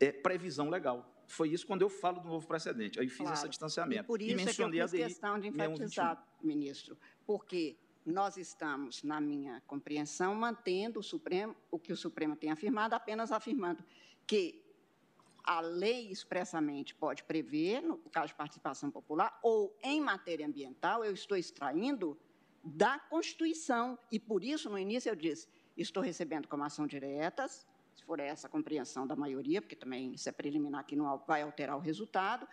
é, 0.00 0.10
previsão 0.10 0.68
legal. 0.68 1.08
Foi 1.28 1.50
isso 1.50 1.64
quando 1.64 1.82
eu 1.82 1.88
falo 1.88 2.18
do 2.18 2.28
novo 2.28 2.44
precedente. 2.44 2.98
Aí 2.98 3.08
fiz 3.08 3.18
claro. 3.18 3.34
esse 3.34 3.48
distanciamento. 3.48 4.02
E 4.02 4.06
por 4.08 4.20
isso 4.20 4.32
e 4.32 4.34
mencionei 4.34 4.80
é 4.80 4.88
que 4.88 4.96
eu 4.96 4.98
fiz 4.98 5.06
questão 5.06 5.38
de 5.38 5.46
enfatizar, 5.46 6.26
ministro, 6.42 6.98
porque 7.24 7.78
nós 8.04 8.36
estamos, 8.36 9.04
na 9.04 9.20
minha 9.20 9.60
compreensão, 9.64 10.34
mantendo 10.34 10.98
o 10.98 11.04
Supremo, 11.04 11.54
o 11.70 11.78
que 11.78 11.92
o 11.92 11.96
Supremo 11.96 12.34
tem 12.34 12.50
afirmado, 12.50 12.96
apenas 12.96 13.30
afirmando 13.30 13.84
que 14.26 14.60
a 15.44 15.60
lei 15.60 16.10
expressamente 16.10 16.96
pode 16.96 17.22
prever, 17.22 17.80
no 17.80 17.96
caso 18.10 18.26
de 18.26 18.34
participação 18.34 18.90
popular, 18.90 19.38
ou 19.40 19.78
em 19.84 20.00
matéria 20.00 20.44
ambiental, 20.48 21.04
eu 21.04 21.12
estou 21.12 21.36
extraindo 21.36 22.18
da 22.64 22.98
Constituição. 22.98 23.96
E 24.10 24.18
por 24.18 24.42
isso, 24.42 24.68
no 24.68 24.76
início, 24.76 25.08
eu 25.08 25.14
disse: 25.14 25.46
estou 25.76 26.02
recebendo 26.02 26.48
como 26.48 26.64
ação 26.64 26.86
diretas, 26.86 27.66
se 27.94 28.04
for 28.04 28.20
essa 28.20 28.46
a 28.46 28.50
compreensão 28.50 29.06
da 29.06 29.14
maioria, 29.14 29.60
porque 29.60 29.76
também 29.76 30.12
isso 30.14 30.28
é 30.28 30.32
preliminar 30.32 30.84
que 30.84 30.96
não 30.96 31.18
vai 31.26 31.42
alterar 31.42 31.76
o 31.76 31.80
resultado, 31.80 32.46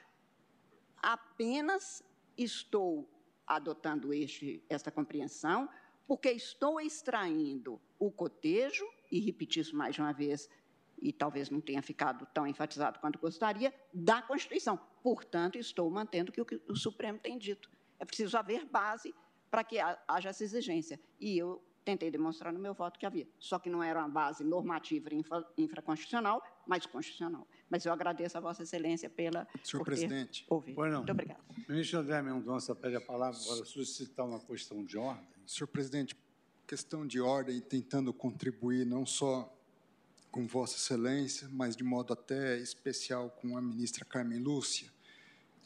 apenas 1.01 2.03
estou 2.37 3.09
adotando 3.47 4.13
este, 4.13 4.63
esta 4.69 4.91
compreensão, 4.91 5.69
porque 6.07 6.31
estou 6.31 6.79
extraindo 6.79 7.79
o 7.97 8.11
cotejo, 8.11 8.85
e 9.11 9.19
repetir 9.19 9.61
isso 9.61 9.75
mais 9.75 9.95
de 9.95 10.01
uma 10.01 10.13
vez, 10.13 10.49
e 11.01 11.11
talvez 11.11 11.49
não 11.49 11.61
tenha 11.61 11.81
ficado 11.81 12.27
tão 12.33 12.45
enfatizado 12.45 12.99
quanto 12.99 13.17
gostaria, 13.17 13.73
da 13.93 14.21
Constituição. 14.21 14.77
Portanto, 15.01 15.57
estou 15.57 15.89
mantendo 15.89 16.31
o 16.31 16.45
que 16.45 16.61
o 16.67 16.75
Supremo 16.75 17.17
tem 17.17 17.37
dito. 17.37 17.71
É 17.97 18.05
preciso 18.05 18.37
haver 18.37 18.65
base 18.65 19.13
para 19.49 19.63
que 19.63 19.77
haja 19.79 20.29
essa 20.29 20.43
exigência. 20.43 20.99
E 21.19 21.37
eu 21.37 21.61
tentei 21.89 22.11
demonstrar 22.11 22.53
no 22.53 22.59
meu 22.59 22.73
voto 22.73 22.99
que 22.99 23.05
havia. 23.05 23.27
Só 23.39 23.57
que 23.57 23.69
não 23.69 23.81
era 23.81 23.99
uma 23.99 24.09
base 24.09 24.43
normativa 24.43 25.13
infra, 25.13 25.43
infraconstitucional, 25.57 26.41
mas 26.67 26.85
constitucional. 26.85 27.47
Mas 27.67 27.85
eu 27.85 27.91
agradeço 27.91 28.37
a 28.37 28.41
Vossa 28.41 28.61
Excelência 28.61 29.09
pela. 29.09 29.47
Senhor 29.63 29.83
presidente. 29.83 30.45
Ouvir. 30.47 30.75
Muito 30.75 31.11
obrigada. 31.11 31.39
Ministro 31.67 31.99
André 31.99 32.21
Mendonça 32.21 32.75
pede 32.75 32.95
a 32.95 33.01
palavra 33.01 33.39
para 33.39 33.65
suscitar 33.65 34.25
uma 34.25 34.39
questão 34.39 34.85
de 34.85 34.97
ordem. 34.97 35.27
Senhor 35.47 35.67
presidente, 35.67 36.15
questão 36.67 37.07
de 37.07 37.19
ordem, 37.19 37.59
tentando 37.59 38.13
contribuir 38.13 38.85
não 38.85 39.05
só 39.05 39.51
com 40.31 40.45
Vossa 40.45 40.75
Excelência, 40.75 41.49
mas 41.51 41.75
de 41.75 41.83
modo 41.83 42.13
até 42.13 42.59
especial 42.59 43.31
com 43.31 43.57
a 43.57 43.61
ministra 43.61 44.05
Carmen 44.05 44.37
Lúcia, 44.37 44.91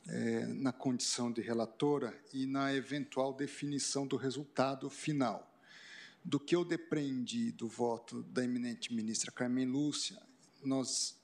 é, 0.07 0.45
na 0.45 0.71
condição 0.71 1.29
de 1.29 1.41
relatora 1.41 2.17
e 2.33 2.45
na 2.45 2.73
eventual 2.73 3.33
definição 3.33 4.07
do 4.07 4.15
resultado 4.15 4.89
final. 4.89 5.52
Do 6.23 6.39
que 6.39 6.55
eu 6.55 6.63
depreendi 6.63 7.51
do 7.51 7.67
voto 7.67 8.23
da 8.23 8.43
eminente 8.43 8.93
ministra 8.93 9.31
Carmen 9.31 9.65
Lúcia, 9.65 10.21
nós, 10.63 11.19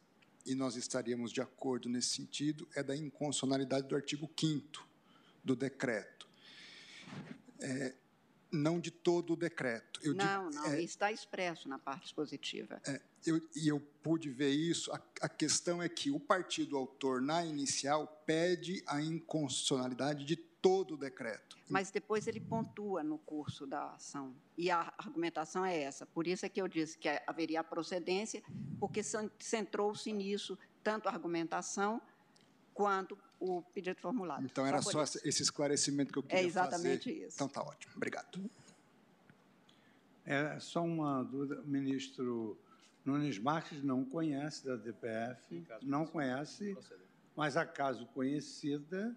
e 0.45 0.53
nós 0.53 0.75
estaríamos 0.75 1.31
de 1.31 1.41
acordo 1.41 1.87
nesse 1.87 2.09
sentido, 2.09 2.67
é 2.75 2.83
da 2.83 2.95
inconstitucionalidade 2.95 3.87
do 3.87 3.95
artigo 3.95 4.29
5 4.37 4.87
do 5.43 5.55
decreto. 5.55 6.27
É, 7.61 7.95
não 8.51 8.79
de 8.79 8.91
todo 8.91 9.33
o 9.33 9.35
decreto. 9.35 9.99
Eu 10.03 10.13
não, 10.13 10.49
digo, 10.49 10.61
não, 10.61 10.71
é, 10.73 10.81
está 10.81 11.11
expresso 11.11 11.67
na 11.69 11.77
parte 11.77 12.07
expositiva. 12.07 12.81
É, 12.85 13.01
eu, 13.25 13.41
e 13.55 13.67
eu 13.67 13.79
pude 14.01 14.29
ver 14.29 14.49
isso. 14.49 14.91
A, 14.91 15.01
a, 15.21 15.29
questão 15.29 15.81
é 15.81 15.89
que 15.89 16.09
o 16.09 16.19
partido 16.19 16.77
autor, 16.77 17.21
na 17.21 17.45
inicial, 17.45 18.07
pede 18.25 18.83
a 18.87 19.01
inconstitucionalidade 19.01 20.25
de 20.25 20.35
todo 20.61 20.95
o 20.95 20.97
decreto. 20.97 21.57
Mas 21.69 21.91
depois 21.91 22.27
ele 22.27 22.39
pontua 22.39 23.03
no 23.03 23.17
curso 23.17 23.65
da 23.65 23.91
ação. 23.91 24.35
E 24.57 24.69
a 24.69 24.93
argumentação 24.97 25.65
é 25.65 25.79
essa. 25.81 26.05
Por 26.05 26.27
isso 26.27 26.45
é 26.45 26.49
que 26.49 26.61
eu 26.61 26.67
disse 26.67 26.97
que 26.97 27.09
haveria 27.25 27.63
procedência, 27.63 28.43
porque 28.79 29.01
centrou-se 29.39 30.11
nisso 30.11 30.57
tanto 30.83 31.07
a 31.07 31.11
argumentação 31.11 32.01
quanto 32.73 33.17
o 33.39 33.61
pedido 33.61 33.99
formulado. 33.99 34.45
Então, 34.45 34.65
era 34.65 34.81
só, 34.81 35.05
só 35.05 35.19
esse 35.23 35.43
esclarecimento 35.43 36.11
que 36.11 36.19
eu 36.19 36.23
queria 36.23 36.37
fazer. 36.37 36.45
É 36.45 36.49
exatamente 36.49 37.09
fazer. 37.09 37.27
isso. 37.27 37.35
Então, 37.35 37.47
está 37.47 37.61
ótimo. 37.61 37.93
Obrigado. 37.95 38.49
É 40.25 40.59
só 40.59 40.83
uma 40.83 41.23
dúvida. 41.23 41.61
O 41.61 41.67
ministro 41.67 42.57
Nunes 43.03 43.39
Marques 43.39 43.83
não 43.83 44.05
conhece 44.05 44.65
da 44.65 44.75
DPF, 44.75 45.65
não 45.81 46.05
conhece, 46.05 46.77
mas 47.35 47.57
a 47.57 47.65
caso 47.65 48.05
conhecida, 48.07 49.15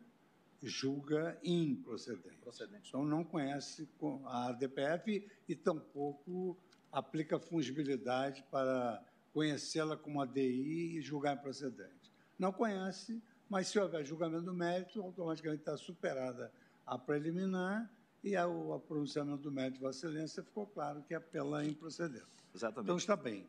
julga 0.62 1.38
improcedente. 1.42 2.38
Procedente. 2.38 2.88
Então, 2.88 3.04
não 3.04 3.24
conhece 3.24 3.88
a 4.26 4.52
DPF 4.52 5.28
e 5.48 5.56
tampouco 5.56 6.56
aplica 6.90 7.38
fungibilidade 7.38 8.44
para 8.50 9.02
conhecê-la 9.32 9.96
como 9.96 10.20
ADI 10.20 10.98
e 10.98 11.00
julgar 11.00 11.36
improcedente. 11.36 12.12
Não 12.38 12.52
conhece, 12.52 13.22
mas 13.48 13.68
se 13.68 13.78
houver 13.78 14.04
julgamento 14.04 14.44
do 14.44 14.54
mérito, 14.54 15.00
automaticamente 15.00 15.62
está 15.62 15.76
superada 15.76 16.52
a 16.86 16.98
preliminar 16.98 17.90
e 18.22 18.36
o 18.36 18.78
pronunciamento 18.80 19.42
do 19.42 19.50
mérito 19.50 19.74
de 19.74 19.80
Vossa 19.80 20.06
Excelência 20.06 20.42
ficou 20.42 20.66
claro 20.66 21.02
que 21.02 21.14
é 21.14 21.18
pela 21.18 21.64
improcedência. 21.64 22.26
Exatamente. 22.54 22.84
Então, 22.84 22.96
está 22.96 23.16
bem. 23.16 23.48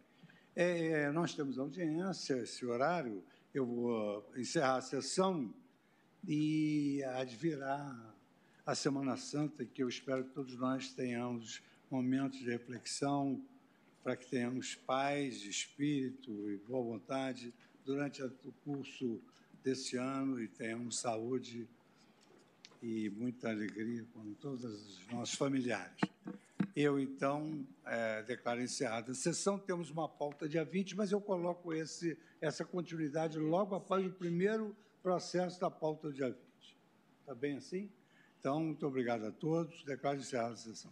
É, 0.56 1.11
nós 1.11 1.33
temos 1.33 1.59
audiência, 1.59 2.35
esse 2.40 2.66
horário, 2.66 3.24
eu 3.53 3.66
vou 3.66 4.32
encerrar 4.35 4.77
a 4.77 4.82
sessão 4.82 5.53
e 6.27 7.03
advirá 7.03 8.14
a 8.66 8.74
Semana 8.74 9.18
Santa, 9.18 9.66
que 9.66 9.84
eu 9.84 9.90
espero 9.90 10.24
que 10.24 10.32
todos 10.32 10.56
nós 10.58 10.93
tenhamos 10.93 11.61
momentos 11.92 12.40
de 12.40 12.50
reflexão, 12.50 13.42
para 14.03 14.16
que 14.16 14.26
tenhamos 14.26 14.76
paz, 14.76 15.43
espírito 15.43 16.50
e 16.50 16.58
boa 16.58 16.84
vontade 16.84 17.53
durante 17.85 18.22
o 18.24 18.53
curso 18.64 19.22
desse 19.64 19.98
ano 19.98 20.42
e 20.42 20.48
tenhamos 20.48 21.00
saúde 21.00 21.68
e 22.82 23.10
muita 23.10 23.50
alegria 23.50 24.06
com 24.14 24.34
todos 24.34 24.64
os 24.64 25.08
nossos 25.08 25.35
familiares. 25.35 26.00
Eu, 26.76 27.00
então, 27.00 27.66
é, 27.85 28.24
declaro 28.24 28.61
encerrada 28.61 29.11
a 29.11 29.16
sessão. 29.16 29.60
Temos 29.60 29.90
uma 29.90 30.10
pauta 30.10 30.50
dia 30.50 30.66
20, 30.66 30.95
mas 30.95 31.11
eu 31.11 31.22
coloco 31.22 31.74
esse, 31.74 32.18
essa 32.42 32.66
continuidade 32.66 33.38
logo 33.38 33.76
após 33.76 34.06
o 34.06 34.11
primeiro 34.11 34.76
processo 35.03 35.59
da 35.59 35.69
pauta 35.69 36.11
dia 36.11 36.30
20. 36.30 36.40
Está 37.19 37.35
bem 37.35 37.57
assim? 37.57 37.91
Então, 38.40 38.61
muito 38.61 38.88
obrigado 38.88 39.25
a 39.25 39.32
todos. 39.32 39.83
Declaro 39.83 40.17
encerrada 40.17 40.53
a 40.53 40.57
sessão. 40.57 40.91